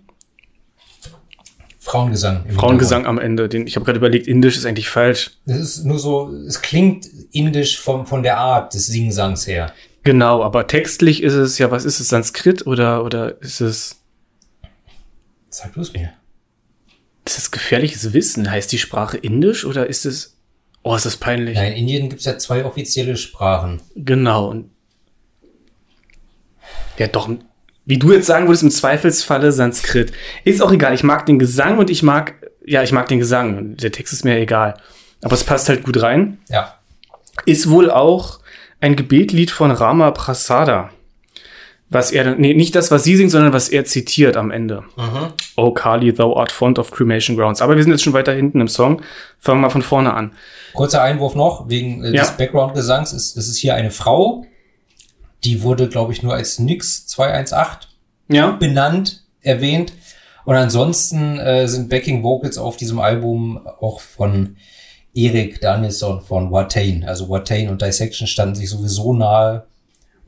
Frauengesang. 1.79 2.45
Frauengesang 2.49 3.07
am 3.07 3.19
Ende, 3.19 3.49
den 3.49 3.67
ich 3.67 3.75
habe 3.75 3.85
gerade 3.85 3.99
überlegt, 3.99 4.29
indisch 4.29 4.57
ist 4.57 4.67
eigentlich 4.67 4.89
falsch. 4.89 5.33
Das 5.47 5.59
ist 5.59 5.85
nur 5.85 5.99
so, 5.99 6.33
es 6.47 6.63
klingt 6.63 7.07
indisch 7.33 7.81
vom, 7.81 8.07
von 8.07 8.23
der 8.23 8.39
Art 8.39 8.73
des 8.73 8.87
Singsangs 8.87 9.49
her. 9.49 9.73
Genau, 10.05 10.45
aber 10.45 10.69
textlich 10.69 11.25
ist 11.25 11.35
es 11.35 11.59
ja, 11.59 11.73
was 11.73 11.85
ist 11.85 11.99
es, 11.99 12.09
Sanskrit 12.09 12.67
oder 12.69 13.05
oder 13.05 13.43
ist 13.43 13.61
es 13.61 14.01
Sag 15.51 15.75
du 15.75 15.81
es 15.81 15.93
mir. 15.93 16.13
Ist 17.25 17.39
es 17.39 17.51
gefährliches 17.51 18.13
Wissen? 18.13 18.51
Heißt 18.51 18.73
die 18.73 18.79
Sprache 18.79 19.17
indisch 19.17 19.65
oder 19.65 19.87
ist 19.87 20.07
es 20.07 20.33
Oh, 20.83 20.97
ist 20.97 21.07
das 21.07 21.17
peinlich. 21.17 21.57
Ja, 21.57 21.65
in 21.65 21.75
Indien 21.75 22.09
gibt 22.09 22.21
es 22.21 22.27
ja 22.27 22.39
zwei 22.39 22.65
offizielle 22.65 23.17
Sprachen. 23.17 23.81
Genau. 23.95 24.49
Und 24.49 24.71
ja, 26.99 27.07
doch, 27.07 27.31
wie 27.85 27.99
du 27.99 28.13
jetzt 28.13 28.27
sagen 28.27 28.47
würdest, 28.47 28.65
im 28.65 28.71
Zweifelsfalle 28.71 29.53
Sanskrit. 29.53 30.13
Ist 30.45 30.61
auch 30.61 30.73
egal. 30.73 30.95
Ich 30.95 31.05
mag 31.05 31.27
den 31.27 31.39
Gesang 31.39 31.79
und 31.79 31.89
ich 31.89 32.03
mag, 32.03 32.35
ja, 32.65 32.83
ich 32.83 32.93
mag 32.93 33.09
den 33.09 33.21
Gesang. 33.21 33.77
Der 33.77 33.93
Text 33.93 34.13
ist 34.13 34.25
mir 34.25 34.39
egal. 34.39 34.75
Aber 35.23 35.35
es 35.35 35.45
passt 35.45 35.69
halt 35.69 35.85
gut 35.85 36.03
rein. 36.03 36.39
Ja. 36.49 36.79
Ist 37.47 37.71
wohl 37.71 37.91
auch 37.91 38.41
ein 38.81 38.97
Gebetlied 38.97 39.53
von 39.53 39.71
Rama 39.71 40.11
Prasada. 40.11 40.91
Was 41.93 42.11
er, 42.11 42.35
nee, 42.37 42.55
nicht 42.55 42.75
das, 42.75 42.91
was 42.91 43.05
sie 43.05 43.17
singt, 43.17 43.31
sondern 43.31 43.53
was 43.53 43.69
er 43.69 43.85
zitiert 43.85 44.37
am 44.37 44.51
Ende. 44.51 44.83
Oh 45.57 45.73
Kali, 45.73 46.13
thou 46.13 46.37
art 46.37 46.51
fond 46.51 46.79
of 46.79 46.91
cremation 46.91 47.37
grounds. 47.37 47.61
Aber 47.61 47.77
wir 47.77 47.83
sind 47.83 47.93
jetzt 47.93 48.03
schon 48.03 48.13
weiter 48.15 48.33
hinten 48.33 48.61
im 48.61 48.69
Song. 48.69 49.03
Fangen 49.39 49.59
wir 49.61 49.67
mal 49.67 49.71
von 49.71 49.83
vorne 49.83 50.15
an. 50.15 50.33
Kurzer 50.73 51.03
Einwurf 51.03 51.35
noch, 51.35 51.69
wegen 51.69 52.03
äh, 52.03 52.13
Ja. 52.15 52.23
des 52.23 52.31
Background-Gesangs. 52.37 53.13
ist- 53.13 53.37
Es 53.37 53.49
ist 53.49 53.59
hier 53.59 53.75
eine 53.75 53.91
Frau, 53.91 54.45
die 55.45 55.63
wurde, 55.63 55.89
glaube 55.89 56.13
ich, 56.13 56.23
nur 56.23 56.35
als 56.35 56.59
Nix 56.59 57.07
218 57.09 57.89
Ja. 58.29 58.53
benannt, 58.53 59.25
erwähnt. 59.41 59.93
Und 60.45 60.57
ansonsten 60.57 61.39
äh, 61.39 61.69
sind 61.69 61.89
Backing 61.89 62.23
Vocals 62.23 62.59
auf 62.59 62.77
diesem 62.77 62.99
Album 63.01 63.61
auch 63.81 64.01
von 64.01 64.57
Erik 65.15 65.61
Danielsson 65.61 66.21
von 66.23 66.51
Watain. 66.51 67.05
Also 67.05 67.29
Watain 67.29 67.69
und 67.69 67.83
Dissection 67.83 68.27
standen 68.27 68.55
sich 68.55 68.71
sowieso 68.71 69.13
nahe. 69.13 69.67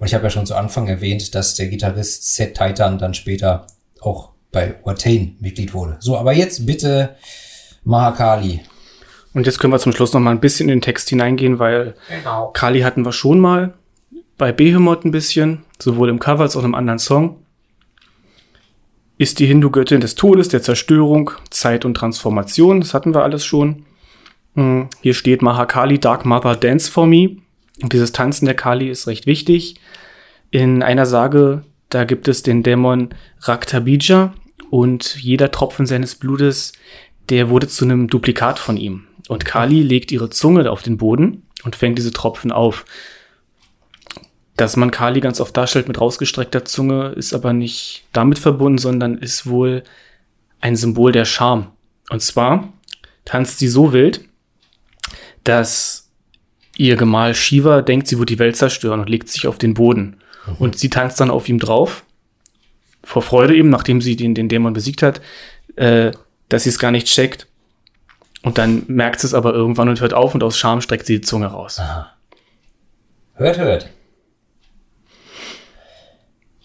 Und 0.05 0.09
ich 0.09 0.15
habe 0.15 0.25
ja 0.25 0.29
schon 0.31 0.45
zu 0.45 0.55
Anfang 0.55 0.87
erwähnt, 0.87 1.35
dass 1.35 1.55
der 1.55 1.69
Gitarrist 1.69 2.35
Seth 2.35 2.59
Titan 2.59 2.99
dann 2.99 3.15
später 3.15 3.67
auch 4.03 4.33
bei 4.53 4.75
Watain 4.85 5.35
Mitglied 5.41 5.73
wurde. 5.73 5.97
So, 5.99 6.19
aber 6.19 6.35
jetzt 6.35 6.67
bitte 6.67 7.17
Mahakali. 7.85 8.61
Und 9.33 9.47
jetzt 9.47 9.59
können 9.59 9.73
wir 9.73 9.79
zum 9.79 9.93
Schluss 9.93 10.13
noch 10.13 10.21
mal 10.21 10.33
ein 10.33 10.41
bisschen 10.41 10.69
in 10.69 10.77
den 10.77 10.83
Text 10.83 11.09
hineingehen, 11.09 11.59
weil 11.59 11.95
Genau. 12.11 12.49
Kali 12.53 12.83
hatten 12.83 13.03
wir 13.07 13.13
schon 13.13 13.41
mal. 13.41 13.73
Bei 14.37 14.53
Behemoth 14.53 15.07
ein 15.07 15.11
bisschen, 15.11 15.65
sowohl 15.79 16.11
im 16.11 16.19
Cover 16.19 16.43
als 16.43 16.55
auch 16.55 16.65
im 16.65 16.75
anderen 16.75 16.99
Song. 16.99 17.39
Ist 19.17 19.39
die 19.39 19.47
Hindu-Göttin 19.47 20.03
des 20.03 20.17
Todes, 20.17 20.49
der 20.51 20.61
Zerstörung, 20.61 21.31
Zeit 21.49 21.87
und 21.87 21.95
Transformation. 21.95 22.83
Das 22.83 22.93
hatten 22.93 23.15
wir 23.15 23.23
alles 23.23 23.43
schon. 23.43 23.87
Hm, 24.55 24.91
Hier 25.01 25.15
steht 25.15 25.41
Mahakali, 25.41 25.99
Dark 25.99 26.27
Mother, 26.27 26.57
Dance 26.57 26.91
for 26.93 27.07
Me. 27.07 27.39
Und 27.83 27.93
dieses 27.93 28.13
Tanzen 28.13 28.47
der 28.47 28.55
Kali 28.55 28.89
ist 28.89 29.07
recht 29.07 29.27
wichtig. 29.27 29.77
In 30.51 30.83
einer 30.83 31.07
Sage, 31.07 31.65
da 31.89 32.05
gibt 32.05 32.29
es 32.29 32.43
den 32.43 32.63
Dämon 32.63 33.11
Raktabija 33.41 34.35
und 34.71 35.17
jeder 35.17 35.51
Tropfen 35.51 35.87
seines 35.87 36.15
Blutes, 36.15 36.73
der 37.29 37.51
wurde 37.51 37.69
zu 37.69 37.85
einem 37.85 38.09
Duplikat 38.09 38.59
von 38.59 38.77
ihm. 38.77 39.07
Und 39.29 39.45
Kali 39.45 39.83
legt 39.83 40.13
ihre 40.13 40.31
Zunge 40.31 40.71
auf 40.71 40.83
den 40.83 40.99
Boden 40.99 41.45
und 41.65 41.77
fängt 41.77 41.99
diese 41.99 42.13
Tropfen 42.13 42.53
auf. 42.53 42.85
Dass 44.57 44.77
man 44.77 44.91
Kali 44.91 45.21
ganz 45.21 45.41
oft 45.41 45.57
darstellt 45.57 45.89
mit 45.89 46.01
rausgestreckter 46.01 46.65
Zunge, 46.65 47.09
ist 47.17 47.35
aber 47.35 47.53
nicht 47.53 48.05
damit 48.13 48.39
verbunden, 48.39 48.79
sondern 48.79 49.19
ist 49.19 49.47
wohl 49.47 49.83
ein 50.61 50.77
Symbol 50.77 51.13
der 51.13 51.25
Scham. 51.25 51.73
Und 52.11 52.23
zwar 52.23 52.73
tanzt 53.25 53.59
sie 53.59 53.69
so 53.69 53.93
wild, 53.93 54.29
dass 55.43 56.04
ihr 56.77 56.97
Gemahl 56.97 57.35
Shiva 57.35 57.83
denkt, 57.83 58.09
sie 58.09 58.19
wird 58.19 58.31
die 58.31 58.39
Welt 58.39 58.57
zerstören 58.57 59.01
und 59.01 59.09
legt 59.09 59.29
sich 59.29 59.47
auf 59.47 59.59
den 59.59 59.75
Boden. 59.75 60.17
Und 60.59 60.79
sie 60.79 60.91
tanzt 60.91 61.21
dann 61.21 61.31
auf 61.31 61.49
ihm 61.49 61.59
drauf, 61.59 62.05
vor 63.03 63.23
Freude 63.23 63.57
eben, 63.57 63.71
nachdem 63.71 64.01
sie 64.01 64.17
den, 64.17 64.35
den 64.35 64.49
Dämon 64.49 64.75
besiegt 64.75 65.03
hat, 65.03 65.21
äh, 65.77 66.13
dass 66.49 66.65
sie 66.65 66.69
es 66.71 66.79
gar 66.79 66.91
nicht 66.91 67.07
checkt. 67.07 67.47
Und 68.43 68.59
dann 68.59 68.85
merkt 68.89 69.21
sie 69.21 69.27
es 69.27 69.35
aber 69.35 69.55
irgendwann 69.55 69.89
und 69.89 70.01
hört 70.01 70.13
auf 70.13 70.35
und 70.35 70.43
aus 70.43 70.59
Scham 70.59 70.83
streckt 70.83 71.07
sie 71.07 71.17
die 71.17 71.27
Zunge 71.27 71.47
raus. 71.47 71.79
Aha. 71.79 72.13
Hört, 73.35 73.59
hört. 73.59 73.89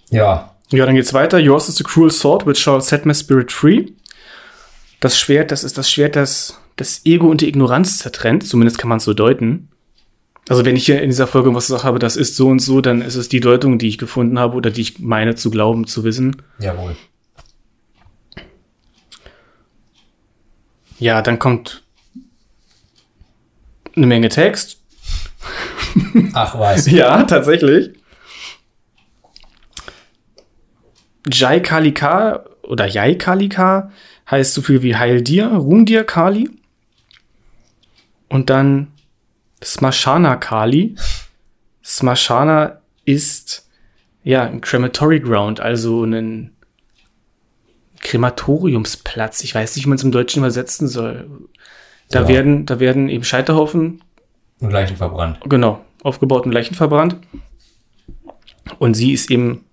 Ja, 0.09 0.55
Ja, 0.71 0.85
dann 0.85 0.95
geht's 0.95 1.13
weiter. 1.13 1.39
Yours 1.39 1.67
is 1.67 1.77
the 1.77 1.83
cruel 1.83 2.11
sword 2.11 2.45
which 2.45 2.59
shall 2.59 2.81
set 2.81 3.05
my 3.05 3.13
spirit 3.13 3.51
free. 3.51 3.87
Das 4.99 5.17
Schwert, 5.17 5.51
das 5.51 5.63
ist 5.63 5.77
das 5.77 5.89
Schwert, 5.89 6.15
das 6.15 6.59
das 6.75 7.05
Ego 7.05 7.27
und 7.27 7.41
die 7.41 7.49
Ignoranz 7.49 7.97
zertrennt. 7.97 8.47
Zumindest 8.47 8.77
kann 8.77 8.89
man 8.89 8.99
es 8.99 9.03
so 9.03 9.13
deuten. 9.13 9.69
Also 10.49 10.65
wenn 10.65 10.75
ich 10.75 10.87
hier 10.87 10.99
in 10.99 11.11
dieser 11.11 11.27
Folge 11.27 11.53
was 11.53 11.67
gesagt 11.67 11.83
habe, 11.83 11.99
das 11.99 12.15
ist 12.15 12.35
so 12.35 12.47
und 12.47 12.57
so, 12.57 12.81
dann 12.81 13.03
ist 13.03 13.13
es 13.15 13.29
die 13.29 13.39
Deutung, 13.39 13.77
die 13.77 13.87
ich 13.87 13.99
gefunden 13.99 14.39
habe 14.39 14.57
oder 14.57 14.71
die 14.71 14.81
ich 14.81 14.97
meine 14.97 15.35
zu 15.35 15.51
glauben, 15.51 15.85
zu 15.85 16.03
wissen. 16.03 16.41
jawohl. 16.59 16.95
Ja, 20.97 21.21
dann 21.21 21.37
kommt 21.37 21.83
eine 23.95 24.07
Menge 24.07 24.29
Text. 24.29 24.81
Ach 26.33 26.57
was. 26.57 26.87
Ja, 26.91 27.23
tatsächlich. 27.23 27.91
Jai 31.31 31.59
Kalika 31.59 32.43
oder 32.63 32.87
Jai 32.87 33.13
Kalika 33.13 33.91
heißt 34.29 34.55
so 34.55 34.63
viel 34.63 34.81
wie 34.81 34.95
Heil 34.95 35.21
dir, 35.21 35.47
Ruhm 35.47 35.85
dir 35.85 36.03
Kali. 36.03 36.49
Und 38.29 38.49
dann 38.49 38.87
Smashana 39.63 40.35
Kali. 40.37 40.95
Smashana 41.83 42.79
ist 43.05 43.67
ja 44.23 44.43
ein 44.43 44.61
Crematory 44.61 45.19
Ground, 45.19 45.59
also 45.59 46.03
ein 46.03 46.51
Krematoriumsplatz. 47.99 49.43
Ich 49.43 49.53
weiß 49.55 49.75
nicht, 49.75 49.85
wie 49.85 49.89
man 49.89 49.97
es 49.97 50.03
im 50.03 50.11
Deutschen 50.11 50.39
übersetzen 50.39 50.87
soll. 50.87 51.29
Da 52.09 52.21
Ja. 52.21 52.27
werden, 52.27 52.65
da 52.65 52.79
werden 52.79 53.09
eben 53.09 53.23
Scheiterhaufen 53.23 54.01
Und 54.59 54.71
Leichen 54.71 54.97
verbrannt. 54.97 55.39
genau, 55.45 55.83
aufgebaut 56.03 56.45
und 56.45 56.51
Leichen 56.51 56.75
verbrannt. 56.75 57.17
Und 58.77 58.93
sie 58.93 59.13
ist 59.13 59.29
eben 59.31 59.65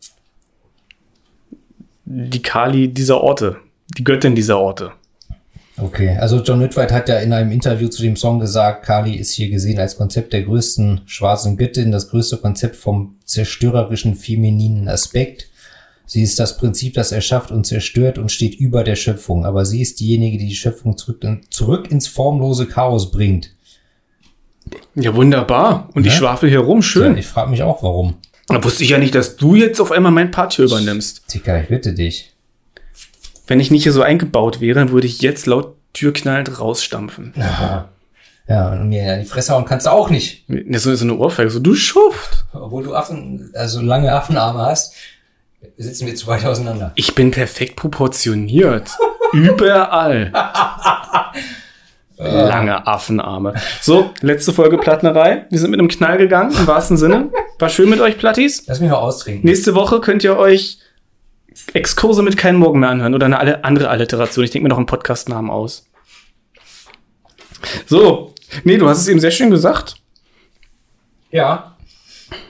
die 2.04 2.42
Kali 2.42 2.88
dieser 2.88 3.20
Orte, 3.20 3.56
die 3.96 4.04
Göttin 4.04 4.34
dieser 4.34 4.58
Orte. 4.58 4.92
Okay, 5.78 6.16
also 6.18 6.42
John 6.42 6.60
Whitwright 6.60 6.90
hat 6.90 7.08
ja 7.10 7.18
in 7.18 7.32
einem 7.34 7.52
Interview 7.52 7.88
zu 7.88 8.02
dem 8.02 8.16
Song 8.16 8.40
gesagt, 8.40 8.86
Kali 8.86 9.14
ist 9.16 9.32
hier 9.32 9.50
gesehen 9.50 9.78
als 9.78 9.96
Konzept 9.98 10.32
der 10.32 10.42
größten 10.42 11.02
schwarzen 11.04 11.58
Göttin, 11.58 11.92
das 11.92 12.08
größte 12.08 12.38
Konzept 12.38 12.76
vom 12.76 13.16
zerstörerischen 13.24 14.14
femininen 14.14 14.88
Aspekt. 14.88 15.48
Sie 16.06 16.22
ist 16.22 16.38
das 16.38 16.56
Prinzip, 16.56 16.94
das 16.94 17.12
erschafft 17.12 17.50
und 17.50 17.66
zerstört 17.66 18.16
und 18.16 18.32
steht 18.32 18.54
über 18.54 18.84
der 18.84 18.96
Schöpfung, 18.96 19.44
aber 19.44 19.66
sie 19.66 19.82
ist 19.82 20.00
diejenige, 20.00 20.38
die 20.38 20.46
die 20.48 20.54
Schöpfung 20.54 20.96
zurück, 20.96 21.22
in, 21.24 21.40
zurück 21.50 21.90
ins 21.90 22.06
formlose 22.06 22.66
Chaos 22.66 23.10
bringt. 23.10 23.50
Ja, 24.94 25.14
wunderbar. 25.14 25.90
Und 25.94 26.06
ich 26.06 26.12
Ja. 26.14 26.18
schwafel 26.20 26.48
hier 26.48 26.60
rum, 26.60 26.78
Ja, 26.78 26.82
schön. 26.82 27.18
ich 27.18 27.26
frage 27.26 27.50
mich 27.50 27.62
auch, 27.62 27.82
warum. 27.82 28.14
Da 28.48 28.62
wusste 28.64 28.84
ich 28.84 28.90
ja 28.90 28.98
nicht, 28.98 29.14
dass 29.14 29.36
du 29.36 29.56
jetzt 29.56 29.80
auf 29.80 29.90
einmal 29.92 30.12
mein 30.12 30.30
Part 30.30 30.54
hier 30.54 30.64
übernimmst. 30.64 31.24
Tika, 31.28 31.60
ich 31.60 31.68
bitte 31.68 31.92
dich. 31.92 32.32
Wenn 33.46 33.60
ich 33.60 33.70
nicht 33.70 33.84
hier 33.84 33.92
so 33.92 34.02
eingebaut 34.02 34.60
wäre, 34.60 34.78
dann 34.78 34.90
würde 34.90 35.06
ich 35.06 35.20
jetzt 35.20 35.46
laut 35.46 35.74
türknallend 35.92 36.60
rausstampfen. 36.60 37.32
Ja, 38.48 38.72
und 38.72 38.88
mir 38.88 39.14
in 39.14 39.20
die 39.20 39.26
Fresse 39.26 39.54
hauen 39.54 39.64
kannst 39.64 39.86
du 39.86 39.90
auch 39.90 40.10
nicht. 40.10 40.44
Das 40.48 40.86
ist 40.86 41.00
so 41.00 41.04
eine 41.04 41.16
Ohrfeige, 41.16 41.50
so 41.50 41.58
du 41.58 41.74
Schuft. 41.74 42.44
Obwohl 42.52 42.84
du 42.84 42.94
Affen, 42.94 43.50
also 43.54 43.80
lange 43.80 44.12
Affenarme 44.12 44.60
hast, 44.60 44.94
sitzen 45.76 46.06
wir 46.06 46.14
zu 46.14 46.26
weit 46.28 46.44
auseinander. 46.44 46.92
Ich 46.94 47.14
bin 47.14 47.30
perfekt 47.30 47.76
proportioniert. 47.76 48.90
Überall. 49.32 50.32
Lange 52.18 52.86
Affenarme. 52.86 53.54
So, 53.82 54.10
letzte 54.22 54.54
Folge 54.54 54.78
Plattnerei. 54.78 55.44
Wir 55.50 55.58
sind 55.58 55.70
mit 55.70 55.80
einem 55.80 55.88
Knall 55.88 56.16
gegangen, 56.16 56.56
im 56.58 56.66
wahrsten 56.66 56.96
Sinne. 56.96 57.30
War 57.58 57.68
schön 57.68 57.90
mit 57.90 58.00
euch, 58.00 58.16
Plattis. 58.16 58.64
Lass 58.66 58.80
mich 58.80 58.88
noch 58.88 59.02
austrinken. 59.02 59.44
Nächste 59.44 59.74
Woche 59.74 60.00
könnt 60.00 60.24
ihr 60.24 60.38
euch 60.38 60.78
Exkurse 61.72 62.22
mit 62.22 62.36
keinen 62.36 62.58
Morgen 62.58 62.80
mehr 62.80 62.90
anhören 62.90 63.14
oder 63.14 63.26
eine 63.26 63.64
andere 63.64 63.88
Alliteration. 63.88 64.44
Ich 64.44 64.50
denke 64.50 64.64
mir 64.64 64.68
noch 64.68 64.78
einen 64.78 64.86
Podcastnamen 64.86 65.50
aus. 65.50 65.86
So, 67.86 68.34
nee, 68.64 68.76
du 68.76 68.88
hast 68.88 68.98
es 68.98 69.08
eben 69.08 69.20
sehr 69.20 69.30
schön 69.30 69.50
gesagt. 69.50 69.96
Ja. 71.30 71.76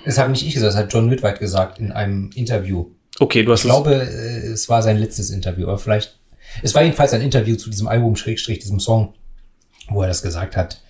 Das 0.05 0.19
habe 0.19 0.31
nicht 0.31 0.47
ich 0.47 0.55
gesagt, 0.55 0.74
das 0.74 0.78
hat 0.78 0.93
John 0.93 1.11
Whitwright 1.11 1.39
gesagt 1.39 1.78
in 1.78 1.93
einem 1.93 2.31
Interview. 2.35 2.91
Okay, 3.19 3.43
du 3.43 3.53
hast 3.53 3.65
Ich 3.65 3.70
glaube, 3.70 3.95
äh, 3.95 4.47
es 4.49 4.69
war 4.69 4.83
sein 4.83 4.99
letztes 4.99 5.31
Interview, 5.31 5.66
aber 5.66 5.78
vielleicht. 5.78 6.19
Es 6.62 6.74
war 6.74 6.83
jedenfalls 6.83 7.12
ein 7.12 7.23
Interview 7.23 7.57
zu 7.57 7.70
diesem 7.70 7.89
Album, 7.89 8.16
Schrägstrich, 8.16 8.61
diesem 8.61 8.81
Song, 8.81 9.15
wo 9.89 10.03
er 10.03 10.09
das 10.09 10.23
gesagt 10.23 10.57
hat. 10.57 10.83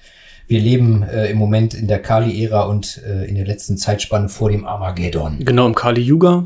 Wir 0.46 0.60
leben 0.60 1.02
äh, 1.02 1.28
im 1.30 1.38
Moment 1.38 1.74
in 1.74 1.88
der 1.88 2.00
Kali-Ära 2.00 2.64
und 2.64 3.02
äh, 3.04 3.24
in 3.24 3.34
der 3.34 3.46
letzten 3.46 3.76
Zeitspanne 3.76 4.28
vor 4.28 4.50
dem 4.50 4.64
Armageddon. 4.64 5.44
Genau, 5.44 5.66
im 5.66 5.74
Kali 5.74 6.00
Yuga. 6.00 6.44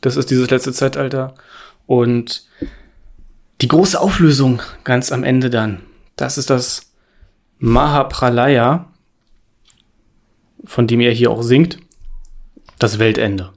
Das 0.00 0.16
ist 0.16 0.30
dieses 0.30 0.50
letzte 0.50 0.72
Zeitalter. 0.72 1.34
Und 1.86 2.46
die 3.60 3.68
große 3.68 4.00
Auflösung 4.00 4.62
ganz 4.84 5.10
am 5.10 5.24
Ende 5.24 5.50
dann. 5.50 5.82
Das 6.16 6.38
ist 6.38 6.50
das 6.50 6.92
Mahapralaya, 7.58 8.92
von 10.64 10.86
dem 10.86 11.00
er 11.00 11.12
hier 11.12 11.30
auch 11.30 11.42
singt. 11.42 11.78
Das 12.78 12.98
Weltende. 12.98 13.52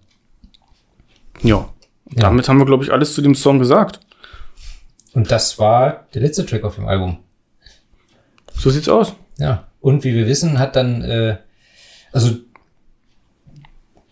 Ja. 1.43 1.69
Ja. 2.13 2.21
Damit 2.21 2.49
haben 2.49 2.57
wir, 2.57 2.65
glaube 2.65 2.83
ich, 2.83 2.91
alles 2.91 3.13
zu 3.13 3.21
dem 3.21 3.35
Song 3.35 3.59
gesagt. 3.59 3.99
Und 5.13 5.31
das 5.31 5.59
war 5.59 6.07
der 6.13 6.21
letzte 6.21 6.45
Track 6.45 6.63
auf 6.63 6.75
dem 6.75 6.87
Album. 6.87 7.19
So 8.53 8.69
sieht's 8.69 8.89
aus. 8.89 9.13
Ja. 9.37 9.67
Und 9.79 10.03
wie 10.03 10.13
wir 10.13 10.27
wissen, 10.27 10.59
hat 10.59 10.75
dann, 10.75 11.01
äh, 11.03 11.37
also 12.11 12.37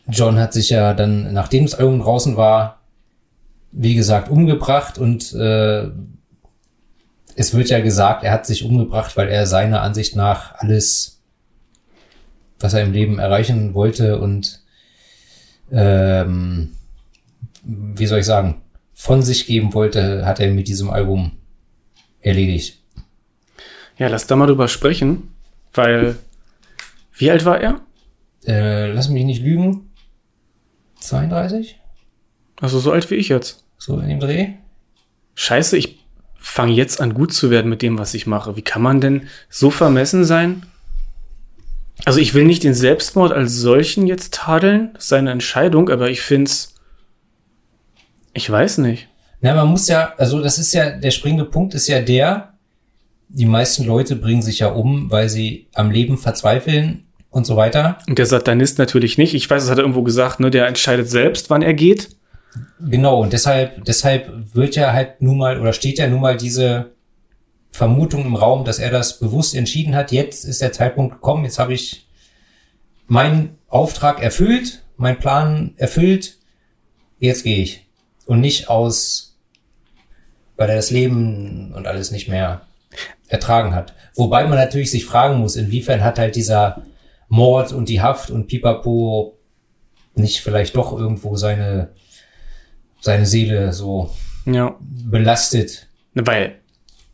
John 0.10 0.40
hat 0.40 0.54
sich 0.54 0.70
ja 0.70 0.94
dann, 0.94 1.34
nachdem 1.34 1.66
das 1.66 1.76
Album 1.76 2.00
draußen 2.02 2.38
war, 2.38 2.80
wie 3.72 3.96
gesagt, 3.96 4.30
umgebracht 4.30 4.98
und 4.98 5.34
äh, 5.34 5.90
es 7.36 7.54
wird 7.54 7.70
ja 7.70 7.80
gesagt, 7.80 8.24
er 8.24 8.32
hat 8.32 8.46
sich 8.46 8.66
umgebracht, 8.66 9.16
weil 9.16 9.30
er 9.30 9.46
seiner 9.46 9.82
Ansicht 9.82 10.16
nach 10.16 10.56
alles, 10.56 11.22
was 12.60 12.74
er 12.74 12.84
im 12.84 12.92
Leben 12.92 13.20
erreichen 13.20 13.74
wollte 13.74 14.20
und 14.20 14.62
ähm, 15.72 16.72
wie 17.64 18.06
soll 18.08 18.20
ich 18.20 18.26
sagen, 18.26 18.62
von 18.94 19.22
sich 19.22 19.46
geben 19.46 19.74
wollte, 19.74 20.26
hat 20.26 20.40
er 20.40 20.52
mit 20.52 20.68
diesem 20.68 20.90
Album 20.90 21.32
erledigt. 22.22 22.80
Ja, 23.98 24.08
lass 24.08 24.28
da 24.28 24.36
mal 24.36 24.48
drüber 24.48 24.68
sprechen, 24.68 25.30
weil 25.74 26.18
wie 27.14 27.32
alt 27.32 27.46
war 27.46 27.62
er? 27.62 27.82
Äh, 28.46 28.92
lass 28.92 29.10
mich 29.10 29.26
nicht 29.26 29.44
lügen. 29.44 29.89
32? 31.10 31.80
Also 32.62 32.80
so 32.80 32.92
alt 32.92 33.10
wie 33.12 33.16
ich 33.16 33.30
jetzt. 33.30 33.64
So 33.78 34.00
in 34.00 34.10
dem 34.10 34.20
Dreh? 34.20 34.50
Scheiße, 35.36 35.78
ich 35.78 36.00
fange 36.38 36.74
jetzt 36.74 37.02
an 37.02 37.14
gut 37.14 37.34
zu 37.34 37.50
werden 37.50 37.70
mit 37.70 37.82
dem, 37.82 37.98
was 37.98 38.14
ich 38.14 38.28
mache. 38.28 38.56
Wie 38.56 38.62
kann 38.62 38.82
man 38.82 39.02
denn 39.02 39.28
so 39.50 39.70
vermessen 39.70 40.24
sein? 40.24 40.64
Also 42.06 42.20
ich 42.20 42.34
will 42.34 42.46
nicht 42.46 42.64
den 42.64 42.74
Selbstmord 42.74 43.34
als 43.34 43.56
solchen 43.56 44.08
jetzt 44.08 44.34
tadeln, 44.34 44.92
das 44.94 45.04
ist 45.04 45.10
seine 45.10 45.32
Entscheidung, 45.32 45.90
aber 45.90 46.10
ich 46.10 46.22
find's, 46.22 46.76
ich 48.34 48.50
weiß 48.50 48.78
nicht. 48.80 49.10
Na, 49.42 49.54
man 49.54 49.68
muss 49.68 49.88
ja, 49.88 50.14
also 50.18 50.42
das 50.42 50.58
ist 50.58 50.74
ja, 50.74 50.92
der 50.92 51.12
springende 51.12 51.46
Punkt 51.46 51.74
ist 51.74 51.88
ja 51.88 52.02
der, 52.02 52.54
die 53.28 53.46
meisten 53.46 53.86
Leute 53.86 54.16
bringen 54.16 54.42
sich 54.42 54.60
ja 54.60 54.70
um, 54.70 55.12
weil 55.12 55.30
sie 55.30 55.68
am 55.74 55.92
Leben 55.92 56.18
verzweifeln 56.18 57.06
und 57.32 57.46
so 57.46 57.56
weiter. 57.56 57.98
Und 58.08 58.18
der 58.18 58.26
Satanist 58.26 58.78
natürlich 58.78 59.18
nicht. 59.18 59.34
Ich 59.34 59.50
weiß, 59.50 59.64
es 59.64 59.70
hat 59.70 59.78
er 59.78 59.84
irgendwo 59.84 60.04
gesagt, 60.04 60.40
ne, 60.40 60.50
der 60.50 60.68
entscheidet 60.68 61.10
selbst, 61.10 61.50
wann 61.50 61.62
er 61.62 61.74
geht. 61.74 62.10
Genau, 62.80 63.22
und 63.22 63.34
deshalb, 63.34 63.84
deshalb 63.86 64.56
wird 64.56 64.76
ja 64.76 64.94
halt 64.94 65.22
nun 65.22 65.38
mal, 65.38 65.60
oder 65.60 65.74
steht 65.74 66.00
ja 66.00 66.08
nun 66.08 66.22
mal 66.22 66.38
diese 66.38 66.92
Vermutung 67.72 68.26
im 68.26 68.36
Raum, 68.36 68.66
dass 68.66 68.80
er 68.80 68.90
das 68.90 69.20
bewusst 69.20 69.56
entschieden 69.56 69.96
hat. 69.96 70.12
Jetzt 70.12 70.46
ist 70.46 70.62
der 70.62 70.72
Zeitpunkt 70.72 71.16
gekommen, 71.16 71.44
jetzt 71.44 71.60
habe 71.60 71.74
ich 71.74 72.08
meinen 73.08 73.58
Auftrag 73.68 74.22
erfüllt, 74.22 74.84
meinen 74.98 75.20
Plan 75.20 75.74
erfüllt, 75.78 76.38
jetzt 77.20 77.44
gehe 77.44 77.62
ich. 77.62 77.86
Und 78.26 78.42
nicht 78.42 78.70
aus, 78.70 79.38
weil 80.58 80.70
er 80.70 80.76
das 80.76 80.92
Leben 80.92 81.74
und 81.76 81.88
alles 81.88 82.12
nicht 82.12 82.28
mehr 82.28 82.62
ertragen 83.28 83.76
hat. 83.76 83.94
Wobei 84.16 84.44
man 84.46 84.58
natürlich 84.58 84.92
sich 84.92 85.06
fragen 85.06 85.40
muss, 85.40 85.56
inwiefern 85.56 86.04
hat 86.04 86.18
halt 86.18 86.36
dieser 86.36 86.84
Mord 87.30 87.72
und 87.72 87.90
die 87.90 88.02
Haft 88.02 88.30
und 88.32 88.48
Pipapo 88.48 89.38
nicht 90.16 90.42
vielleicht 90.42 90.76
doch 90.76 90.98
irgendwo 90.98 91.36
seine, 91.36 91.90
seine 93.00 93.26
Seele 93.26 93.72
so 93.72 94.10
Ja, 94.46 94.76
belastet. 94.82 95.88
weil, 96.14 96.56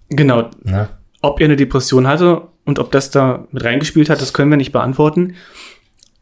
genau, 0.09 0.49
Ne? 0.63 0.89
ob 1.21 1.39
er 1.39 1.45
eine 1.45 1.55
Depression 1.55 2.07
hatte 2.07 2.47
und 2.65 2.79
ob 2.79 2.91
das 2.91 3.11
da 3.11 3.47
mit 3.51 3.63
reingespielt 3.63 4.09
hat, 4.09 4.21
das 4.21 4.33
können 4.33 4.49
wir 4.49 4.57
nicht 4.57 4.71
beantworten. 4.71 5.35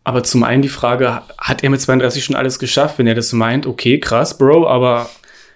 Aber 0.03 0.24
zum 0.24 0.44
einen 0.44 0.61
die 0.61 0.70
Frage, 0.70 1.22
hat 1.38 1.64
er 1.64 1.70
mit 1.70 1.80
32 1.80 2.24
schon 2.26 2.36
alles 2.36 2.60
geschafft? 2.60 2.99
Wenn 2.99 3.07
er 3.07 3.15
das 3.15 3.32
meint, 3.32 3.65
okay, 3.65 3.99
krass, 3.99 4.38
Bro, 4.38 4.68
aber 4.68 5.10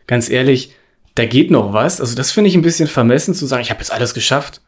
ganz 0.05 0.29
ehrlich, 0.29 0.73
da 1.15 1.25
geht 1.25 1.51
noch 1.51 1.73
was. 1.73 1.99
Also 1.99 2.15
das 2.15 2.31
finde 2.31 2.49
ich 2.49 2.55
ein 2.55 2.61
bisschen 2.61 2.87
vermessen 2.87 3.33
zu 3.33 3.45
sagen, 3.45 3.61
ich 3.63 3.71
habe 3.71 3.79
jetzt 3.81 3.91
alles 3.91 4.13
geschafft. 4.13 4.61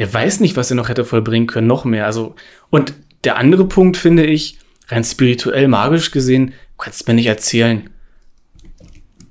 Der 0.00 0.12
weiß 0.12 0.40
nicht, 0.40 0.56
was 0.56 0.70
er 0.70 0.76
noch 0.76 0.88
hätte 0.88 1.04
vollbringen 1.04 1.46
können, 1.46 1.66
noch 1.66 1.84
mehr. 1.84 2.06
Also 2.06 2.34
und 2.70 2.94
der 3.24 3.36
andere 3.36 3.66
Punkt 3.66 3.98
finde 3.98 4.24
ich, 4.24 4.58
rein 4.88 5.04
spirituell, 5.04 5.68
magisch 5.68 6.10
gesehen, 6.10 6.46
du 6.46 6.54
kannst 6.78 7.06
mir 7.06 7.12
nicht 7.12 7.26
erzählen, 7.26 7.90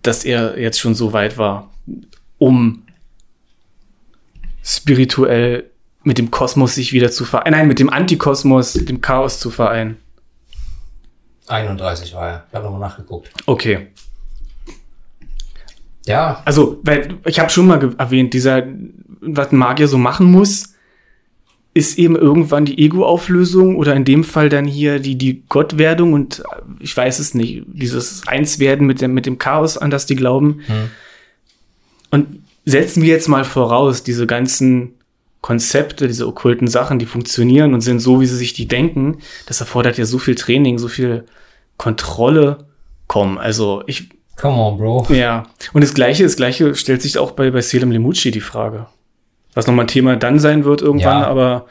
dass 0.03 0.23
er 0.23 0.59
jetzt 0.59 0.79
schon 0.79 0.93
so 0.93 1.11
weit 1.11 1.39
war, 1.39 1.71
um 2.37 2.83
spirituell 4.63 5.71
mit 6.03 6.19
dem 6.19 6.29
Kosmos 6.29 6.75
sich 6.75 6.93
wieder 6.93 7.09
zu 7.09 7.25
vereinen. 7.25 7.53
Nein, 7.53 7.67
mit 7.67 7.79
dem 7.79 7.89
Antikosmos, 7.89 8.73
dem 8.73 9.01
Chaos 9.01 9.39
zu 9.39 9.49
vereinen. 9.49 9.97
31 11.47 12.13
war 12.13 12.29
er. 12.29 12.45
Ich 12.47 12.53
habe 12.53 12.65
nochmal 12.65 12.81
nachgeguckt. 12.81 13.31
Okay. 13.47 13.87
Ja, 16.05 16.43
Also, 16.45 16.79
weil 16.83 17.17
ich 17.25 17.39
habe 17.39 17.49
schon 17.49 17.65
mal 17.65 17.95
erwähnt, 17.97 18.33
dieser, 18.33 18.67
was 19.21 19.51
ein 19.51 19.57
Magier 19.57 19.87
so 19.87 19.97
machen 19.97 20.31
muss, 20.31 20.73
ist 21.73 21.99
eben 21.99 22.15
irgendwann 22.15 22.65
die 22.65 22.79
Ego-Auflösung 22.79 23.75
oder 23.77 23.95
in 23.95 24.05
dem 24.05 24.23
Fall 24.23 24.49
dann 24.49 24.65
hier 24.65 24.99
die, 24.99 25.15
die 25.15 25.43
Gottwerdung 25.47 26.13
und 26.13 26.39
äh, 26.39 26.43
ich 26.79 26.95
weiß 26.95 27.19
es 27.19 27.33
nicht, 27.33 27.63
dieses 27.67 28.27
Einswerden 28.27 28.87
mit 28.87 29.01
dem, 29.01 29.13
mit 29.13 29.25
dem 29.25 29.37
Chaos, 29.37 29.77
an 29.77 29.91
das 29.91 30.05
die 30.05 30.15
glauben. 30.15 30.61
Hm. 30.65 30.89
Und 32.11 32.43
setzen 32.65 33.03
wir 33.03 33.09
jetzt 33.09 33.29
mal 33.29 33.45
voraus, 33.45 34.03
diese 34.03 34.25
ganzen 34.25 34.95
Konzepte, 35.41 36.07
diese 36.07 36.27
okkulten 36.27 36.67
Sachen, 36.67 36.99
die 36.99 37.05
funktionieren 37.05 37.73
und 37.73 37.81
sind 37.81 37.99
so, 37.99 38.19
wie 38.19 38.25
sie 38.25 38.35
sich 38.35 38.53
die 38.53 38.67
denken, 38.67 39.19
das 39.45 39.61
erfordert 39.61 39.97
ja 39.97 40.05
so 40.05 40.17
viel 40.17 40.35
Training, 40.35 40.79
so 40.79 40.87
viel 40.87 41.25
Kontrolle. 41.77 42.65
Komm, 43.07 43.37
also 43.37 43.83
ich, 43.85 44.09
Come 44.35 44.57
on, 44.57 44.77
Bro. 44.77 45.07
ja. 45.09 45.43
Und 45.71 45.81
das 45.81 45.93
Gleiche, 45.93 46.23
das 46.23 46.35
Gleiche 46.35 46.75
stellt 46.75 47.01
sich 47.01 47.17
auch 47.17 47.31
bei, 47.31 47.51
bei 47.51 47.61
Selim 47.61 47.91
Lemucci 47.91 48.31
die 48.31 48.41
Frage. 48.41 48.87
Was 49.53 49.67
nochmal 49.67 49.85
ein 49.85 49.89
Thema 49.89 50.15
dann 50.15 50.39
sein 50.39 50.63
wird 50.63 50.81
irgendwann, 50.81 51.21
Ja. 51.21 51.27
aber 51.27 51.65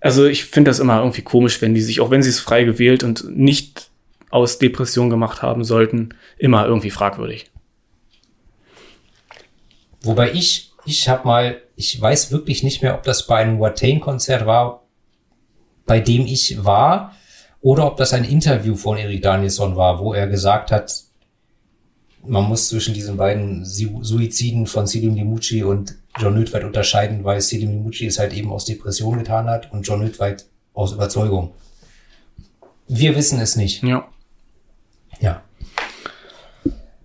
also 0.00 0.26
ich 0.26 0.44
finde 0.46 0.70
das 0.70 0.78
immer 0.80 0.98
irgendwie 0.98 1.22
komisch, 1.22 1.60
wenn 1.62 1.74
die 1.74 1.80
sich, 1.80 2.00
auch 2.00 2.10
wenn 2.10 2.22
sie 2.22 2.30
es 2.30 2.40
frei 2.40 2.64
gewählt 2.64 3.04
und 3.04 3.36
nicht 3.36 3.90
aus 4.30 4.58
Depression 4.58 5.10
gemacht 5.10 5.42
haben 5.42 5.62
sollten, 5.62 6.14
immer 6.38 6.66
irgendwie 6.66 6.90
fragwürdig. 6.90 7.50
Wobei 10.02 10.32
ich, 10.32 10.72
ich 10.84 11.08
habe 11.08 11.26
mal, 11.28 11.60
ich 11.76 12.00
weiß 12.00 12.32
wirklich 12.32 12.62
nicht 12.62 12.82
mehr, 12.82 12.94
ob 12.94 13.02
das 13.04 13.26
bei 13.26 13.36
einem 13.36 13.60
Watain-Konzert 13.60 14.46
war, 14.46 14.82
bei 15.86 16.00
dem 16.00 16.26
ich 16.26 16.64
war, 16.64 17.14
oder 17.60 17.86
ob 17.86 17.96
das 17.96 18.12
ein 18.12 18.24
Interview 18.24 18.74
von 18.74 18.96
Erik 18.96 19.22
Danielsson 19.22 19.76
war, 19.76 20.00
wo 20.00 20.12
er 20.14 20.26
gesagt 20.26 20.72
hat, 20.72 20.92
man 22.26 22.44
muss 22.44 22.68
zwischen 22.68 22.94
diesen 22.94 23.16
beiden 23.16 23.64
Su- 23.64 24.02
Suiziden 24.02 24.66
von 24.66 24.86
Selim 24.86 25.14
Limucci 25.14 25.62
und 25.62 25.96
John 26.18 26.34
Nödweit 26.34 26.64
unterscheiden, 26.64 27.24
weil 27.24 27.40
Selim 27.40 27.70
Limucci 27.70 28.06
es 28.06 28.18
halt 28.18 28.32
eben 28.32 28.52
aus 28.52 28.64
Depression 28.64 29.18
getan 29.18 29.46
hat 29.48 29.72
und 29.72 29.82
John 29.86 30.00
Nödweit 30.00 30.46
aus 30.74 30.92
Überzeugung. 30.92 31.52
Wir 32.88 33.16
wissen 33.16 33.40
es 33.40 33.56
nicht. 33.56 33.82
Ja. 33.82 34.06
Ja. 35.20 35.42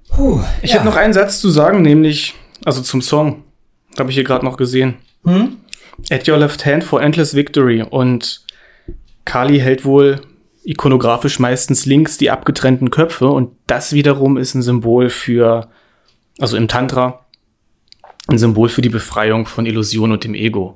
Puh, 0.09 0.41
Ich 0.61 0.71
ja. 0.71 0.79
habe 0.79 0.89
noch 0.89 0.95
einen 0.95 1.13
Satz 1.13 1.39
zu 1.39 1.49
sagen, 1.49 1.81
nämlich, 1.81 2.33
also 2.65 2.81
zum 2.81 3.01
Song. 3.01 3.43
Habe 3.97 4.09
ich 4.09 4.15
hier 4.15 4.23
gerade 4.23 4.45
noch 4.45 4.57
gesehen. 4.57 4.95
Hm? 5.23 5.57
At 6.09 6.27
Your 6.27 6.37
Left 6.37 6.65
Hand 6.65 6.83
for 6.83 7.01
Endless 7.01 7.33
Victory. 7.33 7.81
Und 7.81 8.45
Kali 9.25 9.59
hält 9.59 9.85
wohl 9.85 10.21
ikonografisch 10.63 11.39
meistens 11.39 11.85
links 11.85 12.17
die 12.17 12.29
abgetrennten 12.29 12.91
Köpfe. 12.91 13.27
Und 13.27 13.55
das 13.67 13.93
wiederum 13.93 14.37
ist 14.37 14.53
ein 14.53 14.61
Symbol 14.61 15.09
für, 15.09 15.69
also 16.39 16.57
im 16.57 16.67
Tantra, 16.67 17.25
ein 18.27 18.37
Symbol 18.37 18.69
für 18.69 18.81
die 18.81 18.89
Befreiung 18.89 19.45
von 19.45 19.65
Illusion 19.65 20.11
und 20.11 20.23
dem 20.23 20.33
Ego. 20.33 20.75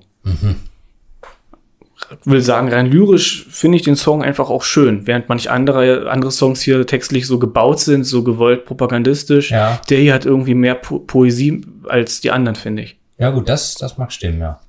Will 2.25 2.41
sagen, 2.41 2.69
rein 2.69 2.87
lyrisch 2.87 3.45
finde 3.49 3.77
ich 3.77 3.83
den 3.83 3.95
Song 3.95 4.23
einfach 4.23 4.49
auch 4.49 4.63
schön, 4.63 5.07
während 5.07 5.29
manch 5.29 5.49
andere, 5.49 6.09
andere 6.09 6.31
Songs 6.31 6.61
hier 6.61 6.85
textlich 6.85 7.27
so 7.27 7.39
gebaut 7.39 7.79
sind, 7.79 8.03
so 8.03 8.23
gewollt 8.23 8.65
propagandistisch. 8.65 9.51
Ja. 9.51 9.79
Der 9.89 9.99
hier 9.99 10.13
hat 10.13 10.25
irgendwie 10.25 10.55
mehr 10.55 10.75
po 10.75 10.99
Poesie 10.99 11.61
als 11.87 12.21
die 12.21 12.31
anderen, 12.31 12.55
finde 12.55 12.83
ich. 12.83 12.97
Ja, 13.17 13.29
gut, 13.29 13.47
das, 13.47 13.75
das 13.75 13.97
mag 13.97 14.11
stimmen, 14.11 14.39
ja. 14.39 14.59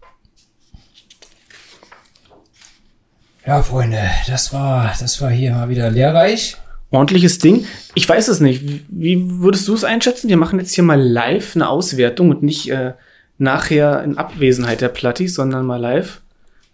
Ja, 3.46 3.62
Freunde, 3.62 3.98
das 4.28 4.52
war, 4.52 4.92
das 5.00 5.20
war 5.20 5.30
hier 5.30 5.52
mal 5.52 5.68
wieder 5.68 5.90
lehrreich. 5.90 6.56
Ordentliches 6.92 7.38
Ding. 7.38 7.66
Ich 7.94 8.08
weiß 8.08 8.28
es 8.28 8.40
nicht. 8.40 8.62
Wie- 8.88 9.40
würdest 9.40 9.66
du 9.68 9.74
es 9.74 9.84
einschätzen? 9.84 10.28
Wir 10.28 10.36
machen 10.36 10.58
jetzt 10.58 10.74
hier 10.74 10.84
mal 10.84 11.00
live 11.00 11.56
eine 11.56 11.68
Auswertung 11.68 12.30
und 12.30 12.42
nicht 12.42 12.70
äh, 12.70 12.92
nachher 13.38 14.02
in 14.04 14.18
Abwesenheit 14.18 14.80
der 14.80 14.88
Plattis, 14.88 15.34
sondern 15.34 15.66
mal 15.66 15.80
live. 15.80 16.20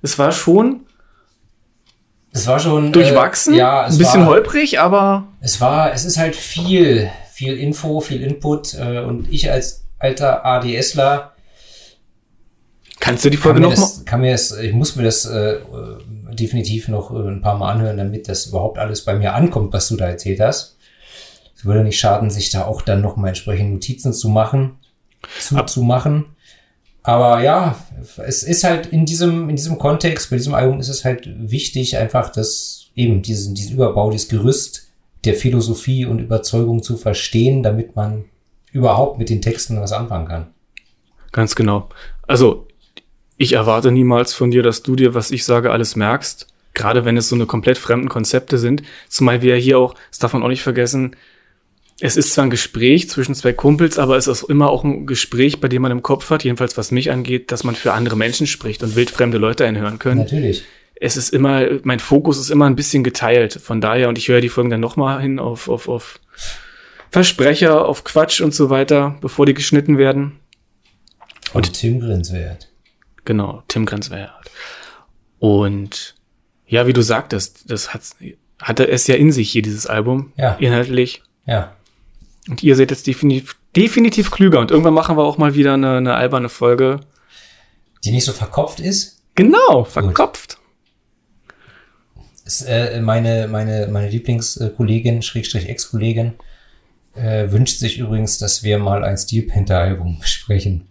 Es 0.02 0.18
war 0.18 0.32
schon 0.32 0.80
Es 2.32 2.46
war 2.46 2.60
schon 2.60 2.92
durchwachsen, 2.92 3.54
Äh, 3.54 3.58
ja, 3.58 3.86
es 3.86 3.94
ein 3.94 3.98
bisschen 3.98 4.20
war, 4.22 4.28
holprig, 4.28 4.78
aber 4.80 5.28
Es 5.40 5.60
war, 5.60 5.92
es 5.92 6.04
ist 6.04 6.18
halt 6.18 6.36
viel, 6.36 7.10
viel 7.32 7.56
Info, 7.56 8.00
viel 8.00 8.22
Input 8.22 8.74
äh, 8.74 9.00
und 9.00 9.32
ich 9.32 9.50
als 9.50 9.84
alter 9.98 10.44
ADSler 10.44 11.32
kannst 13.00 13.24
du 13.24 13.30
die 13.30 13.36
Folge 13.36 13.60
mir, 13.60 13.68
noch 13.68 13.76
mal? 13.76 13.80
das, 13.82 14.04
kann 14.04 14.20
mir 14.20 14.32
das, 14.32 14.56
ich 14.58 14.72
muss 14.72 14.94
mir 14.96 15.04
das 15.04 15.24
äh, 15.24 15.52
äh, 15.54 15.60
definitiv 16.38 16.88
noch 16.88 17.12
äh, 17.12 17.28
ein 17.28 17.40
paar 17.40 17.58
Mal 17.58 17.72
anhören, 17.72 17.96
damit 17.96 18.28
das 18.28 18.46
überhaupt 18.46 18.78
alles 18.78 19.04
bei 19.04 19.14
mir 19.14 19.34
ankommt, 19.34 19.72
was 19.72 19.88
du 19.88 19.96
da 19.96 20.06
erzählt 20.06 20.40
hast. 20.40 20.76
Es 21.56 21.64
würde 21.64 21.82
nicht 21.82 21.98
schaden, 21.98 22.30
sich 22.30 22.50
da 22.50 22.64
auch 22.64 22.82
dann 22.82 23.02
noch 23.02 23.16
mal 23.16 23.28
entsprechend 23.28 23.72
Notizen 23.72 24.12
zu 24.12 24.28
machen, 24.28 24.78
zu, 25.40 25.60
zu 25.64 25.82
machen. 25.82 26.26
Aber 27.02 27.42
ja, 27.42 27.76
es 28.18 28.42
ist 28.42 28.64
halt 28.64 28.86
in 28.86 29.06
diesem, 29.06 29.48
in 29.48 29.56
diesem 29.56 29.78
Kontext, 29.78 30.30
bei 30.30 30.36
diesem 30.36 30.54
Album 30.54 30.78
ist 30.78 30.88
es 30.88 31.04
halt 31.04 31.28
wichtig, 31.50 31.96
einfach 31.96 32.30
das 32.30 32.90
eben 32.94 33.22
diesen, 33.22 33.54
diesen 33.54 33.74
Überbau, 33.74 34.10
dieses 34.10 34.28
Gerüst 34.28 34.88
der 35.24 35.34
Philosophie 35.34 36.04
und 36.04 36.20
Überzeugung 36.20 36.82
zu 36.82 36.96
verstehen, 36.96 37.62
damit 37.62 37.96
man 37.96 38.26
überhaupt 38.72 39.18
mit 39.18 39.30
den 39.30 39.42
Texten 39.42 39.80
was 39.80 39.92
anfangen 39.92 40.28
kann. 40.28 40.46
Ganz 41.32 41.54
genau. 41.54 41.88
Also, 42.26 42.67
ich 43.38 43.52
erwarte 43.52 43.90
niemals 43.90 44.34
von 44.34 44.50
dir, 44.50 44.62
dass 44.62 44.82
du 44.82 44.96
dir, 44.96 45.14
was 45.14 45.30
ich 45.30 45.44
sage, 45.44 45.70
alles 45.70 45.96
merkst. 45.96 46.48
Gerade 46.74 47.04
wenn 47.04 47.16
es 47.16 47.28
so 47.28 47.34
eine 47.34 47.46
komplett 47.46 47.78
fremden 47.78 48.08
Konzepte 48.08 48.58
sind. 48.58 48.82
Zumal 49.08 49.42
wir 49.42 49.56
hier 49.56 49.78
auch, 49.78 49.94
das 50.10 50.18
darf 50.18 50.32
man 50.32 50.42
auch 50.42 50.48
nicht 50.48 50.62
vergessen, 50.62 51.16
es 52.00 52.16
ist 52.16 52.32
zwar 52.32 52.44
ein 52.44 52.50
Gespräch 52.50 53.10
zwischen 53.10 53.34
zwei 53.34 53.52
Kumpels, 53.52 53.98
aber 53.98 54.16
es 54.16 54.28
ist 54.28 54.44
immer 54.44 54.70
auch 54.70 54.84
ein 54.84 55.06
Gespräch, 55.06 55.60
bei 55.60 55.66
dem 55.66 55.82
man 55.82 55.90
im 55.90 56.02
Kopf 56.02 56.30
hat, 56.30 56.44
jedenfalls 56.44 56.76
was 56.76 56.92
mich 56.92 57.10
angeht, 57.10 57.50
dass 57.50 57.64
man 57.64 57.74
für 57.74 57.92
andere 57.92 58.16
Menschen 58.16 58.46
spricht 58.46 58.82
und 58.84 58.94
wildfremde 58.94 59.38
Leute 59.38 59.64
einhören 59.66 59.98
können. 59.98 60.20
Natürlich. 60.20 60.62
Es 61.00 61.16
ist 61.16 61.30
immer, 61.30 61.66
mein 61.82 61.98
Fokus 61.98 62.38
ist 62.38 62.50
immer 62.50 62.66
ein 62.66 62.76
bisschen 62.76 63.02
geteilt. 63.02 63.54
Von 63.54 63.80
daher, 63.80 64.08
und 64.08 64.18
ich 64.18 64.28
höre 64.28 64.40
die 64.40 64.48
Folgen 64.48 64.70
dann 64.70 64.80
nochmal 64.80 65.20
hin 65.20 65.38
auf, 65.38 65.68
auf, 65.68 65.88
auf 65.88 66.20
Versprecher, 67.10 67.86
auf 67.86 68.04
Quatsch 68.04 68.40
und 68.40 68.54
so 68.54 68.70
weiter, 68.70 69.16
bevor 69.20 69.46
die 69.46 69.54
geschnitten 69.54 69.98
werden. 69.98 70.38
Und 71.52 71.72
Tim 71.72 72.00
Grinswert. 72.00 72.67
Genau, 73.28 73.62
Tim 73.68 73.84
Grenzwert. 73.84 74.30
Und 75.38 76.14
ja, 76.66 76.86
wie 76.86 76.94
du 76.94 77.02
sagtest, 77.02 77.70
das 77.70 77.92
hat, 77.92 78.00
hatte 78.58 78.88
es 78.88 79.06
ja 79.06 79.16
in 79.16 79.32
sich 79.32 79.50
hier, 79.50 79.60
dieses 79.60 79.86
Album. 79.86 80.32
Ja. 80.38 80.54
Inhaltlich. 80.54 81.22
Ja. 81.44 81.76
Und 82.48 82.62
ihr 82.62 82.74
seid 82.74 82.90
jetzt 82.90 83.06
definitiv, 83.06 83.56
definitiv 83.76 84.30
klüger. 84.30 84.60
Und 84.60 84.70
irgendwann 84.70 84.94
machen 84.94 85.18
wir 85.18 85.24
auch 85.24 85.36
mal 85.36 85.54
wieder 85.54 85.74
eine, 85.74 85.98
eine 85.98 86.14
alberne 86.14 86.48
Folge. 86.48 87.00
Die 88.02 88.12
nicht 88.12 88.24
so 88.24 88.32
verkopft 88.32 88.80
ist. 88.80 89.22
Genau, 89.34 89.84
verkopft. 89.84 90.56
ist 92.46 92.62
äh, 92.62 92.98
meine, 93.02 93.46
meine, 93.46 93.88
meine 93.88 94.08
Lieblingskollegin, 94.08 95.20
Schrägstrich 95.20 95.68
Ex-Kollegin, 95.68 96.32
äh, 97.14 97.52
wünscht 97.52 97.78
sich 97.78 97.98
übrigens, 97.98 98.38
dass 98.38 98.62
wir 98.62 98.78
mal 98.78 99.04
ein 99.04 99.18
Steel 99.18 99.42
Panther 99.42 99.80
Album 99.80 100.18
besprechen. 100.18 100.88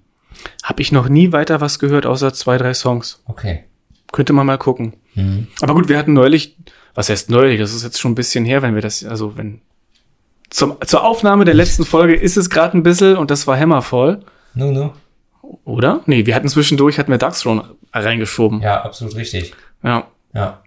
Hab 0.63 0.79
ich 0.79 0.91
noch 0.91 1.09
nie 1.09 1.31
weiter 1.31 1.61
was 1.61 1.79
gehört, 1.79 2.05
außer 2.05 2.33
zwei, 2.33 2.57
drei 2.57 2.73
Songs. 2.73 3.21
Okay. 3.25 3.63
Könnte 4.11 4.33
man 4.33 4.45
mal 4.45 4.57
gucken. 4.57 4.93
Mhm. 5.15 5.47
Aber 5.61 5.73
gut, 5.73 5.89
wir 5.89 5.97
hatten 5.97 6.13
neulich, 6.13 6.57
was 6.95 7.09
heißt 7.09 7.29
neulich? 7.29 7.59
Das 7.59 7.73
ist 7.73 7.83
jetzt 7.83 7.99
schon 7.99 8.11
ein 8.11 8.15
bisschen 8.15 8.45
her, 8.45 8.61
wenn 8.61 8.75
wir 8.75 8.81
das, 8.81 9.03
also 9.03 9.37
wenn 9.37 9.61
zum, 10.49 10.77
zur 10.85 11.03
Aufnahme 11.03 11.43
der 11.45 11.53
letzten 11.53 11.83
Folge 11.85 12.15
ist 12.15 12.37
es 12.37 12.49
gerade 12.49 12.77
ein 12.77 12.83
bisschen 12.83 13.17
und 13.17 13.31
das 13.31 13.47
war 13.47 13.57
Hammerfall, 13.59 14.23
No, 14.53 14.71
no. 14.71 14.93
oder? 15.65 16.01
Nee, 16.05 16.25
wir 16.25 16.35
hatten 16.35 16.47
zwischendurch, 16.47 16.97
hatten 16.99 17.11
wir 17.11 17.17
Darkthrone 17.17 17.75
reingeschoben. 17.93 18.61
Ja, 18.61 18.81
absolut 18.83 19.15
richtig. 19.15 19.53
Ja, 19.83 20.07
Ja. 20.33 20.63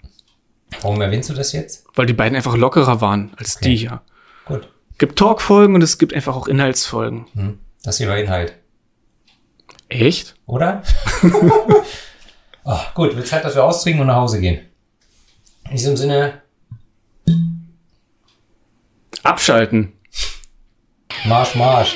Warum 0.82 1.00
erwähnst 1.00 1.28
du 1.30 1.34
das 1.34 1.52
jetzt? 1.52 1.84
weil 1.96 2.06
die 2.06 2.12
beiden 2.12 2.36
einfach 2.36 2.56
lockerer 2.56 3.00
waren 3.00 3.32
als 3.36 3.56
Okay. 3.56 3.70
die 3.70 3.76
hier. 3.76 4.02
Gut. 4.44 4.68
Gibt 4.98 5.18
Talkfolgen 5.18 5.74
und 5.74 5.82
es 5.82 5.96
gibt 5.98 6.12
einfach 6.14 6.36
auch 6.36 6.46
Inhaltsfolgen. 6.46 7.26
Hm. 7.34 7.58
Das 7.82 7.98
hier 7.98 8.08
war 8.08 8.16
Inhalt. 8.18 8.54
Echt? 9.90 10.36
Oder? 10.46 10.82
oh, 12.64 12.78
gut, 12.94 13.14
wird 13.16 13.26
Zeit, 13.26 13.44
dass 13.44 13.56
wir 13.56 13.64
austrinken 13.64 14.00
und 14.00 14.06
nach 14.06 14.16
Hause 14.16 14.40
gehen. 14.40 14.66
In 15.64 15.72
diesem 15.72 15.96
Sinne, 15.96 16.40
Abschalten. 19.22 19.92
Marsch, 21.26 21.54
Marsch. 21.54 21.94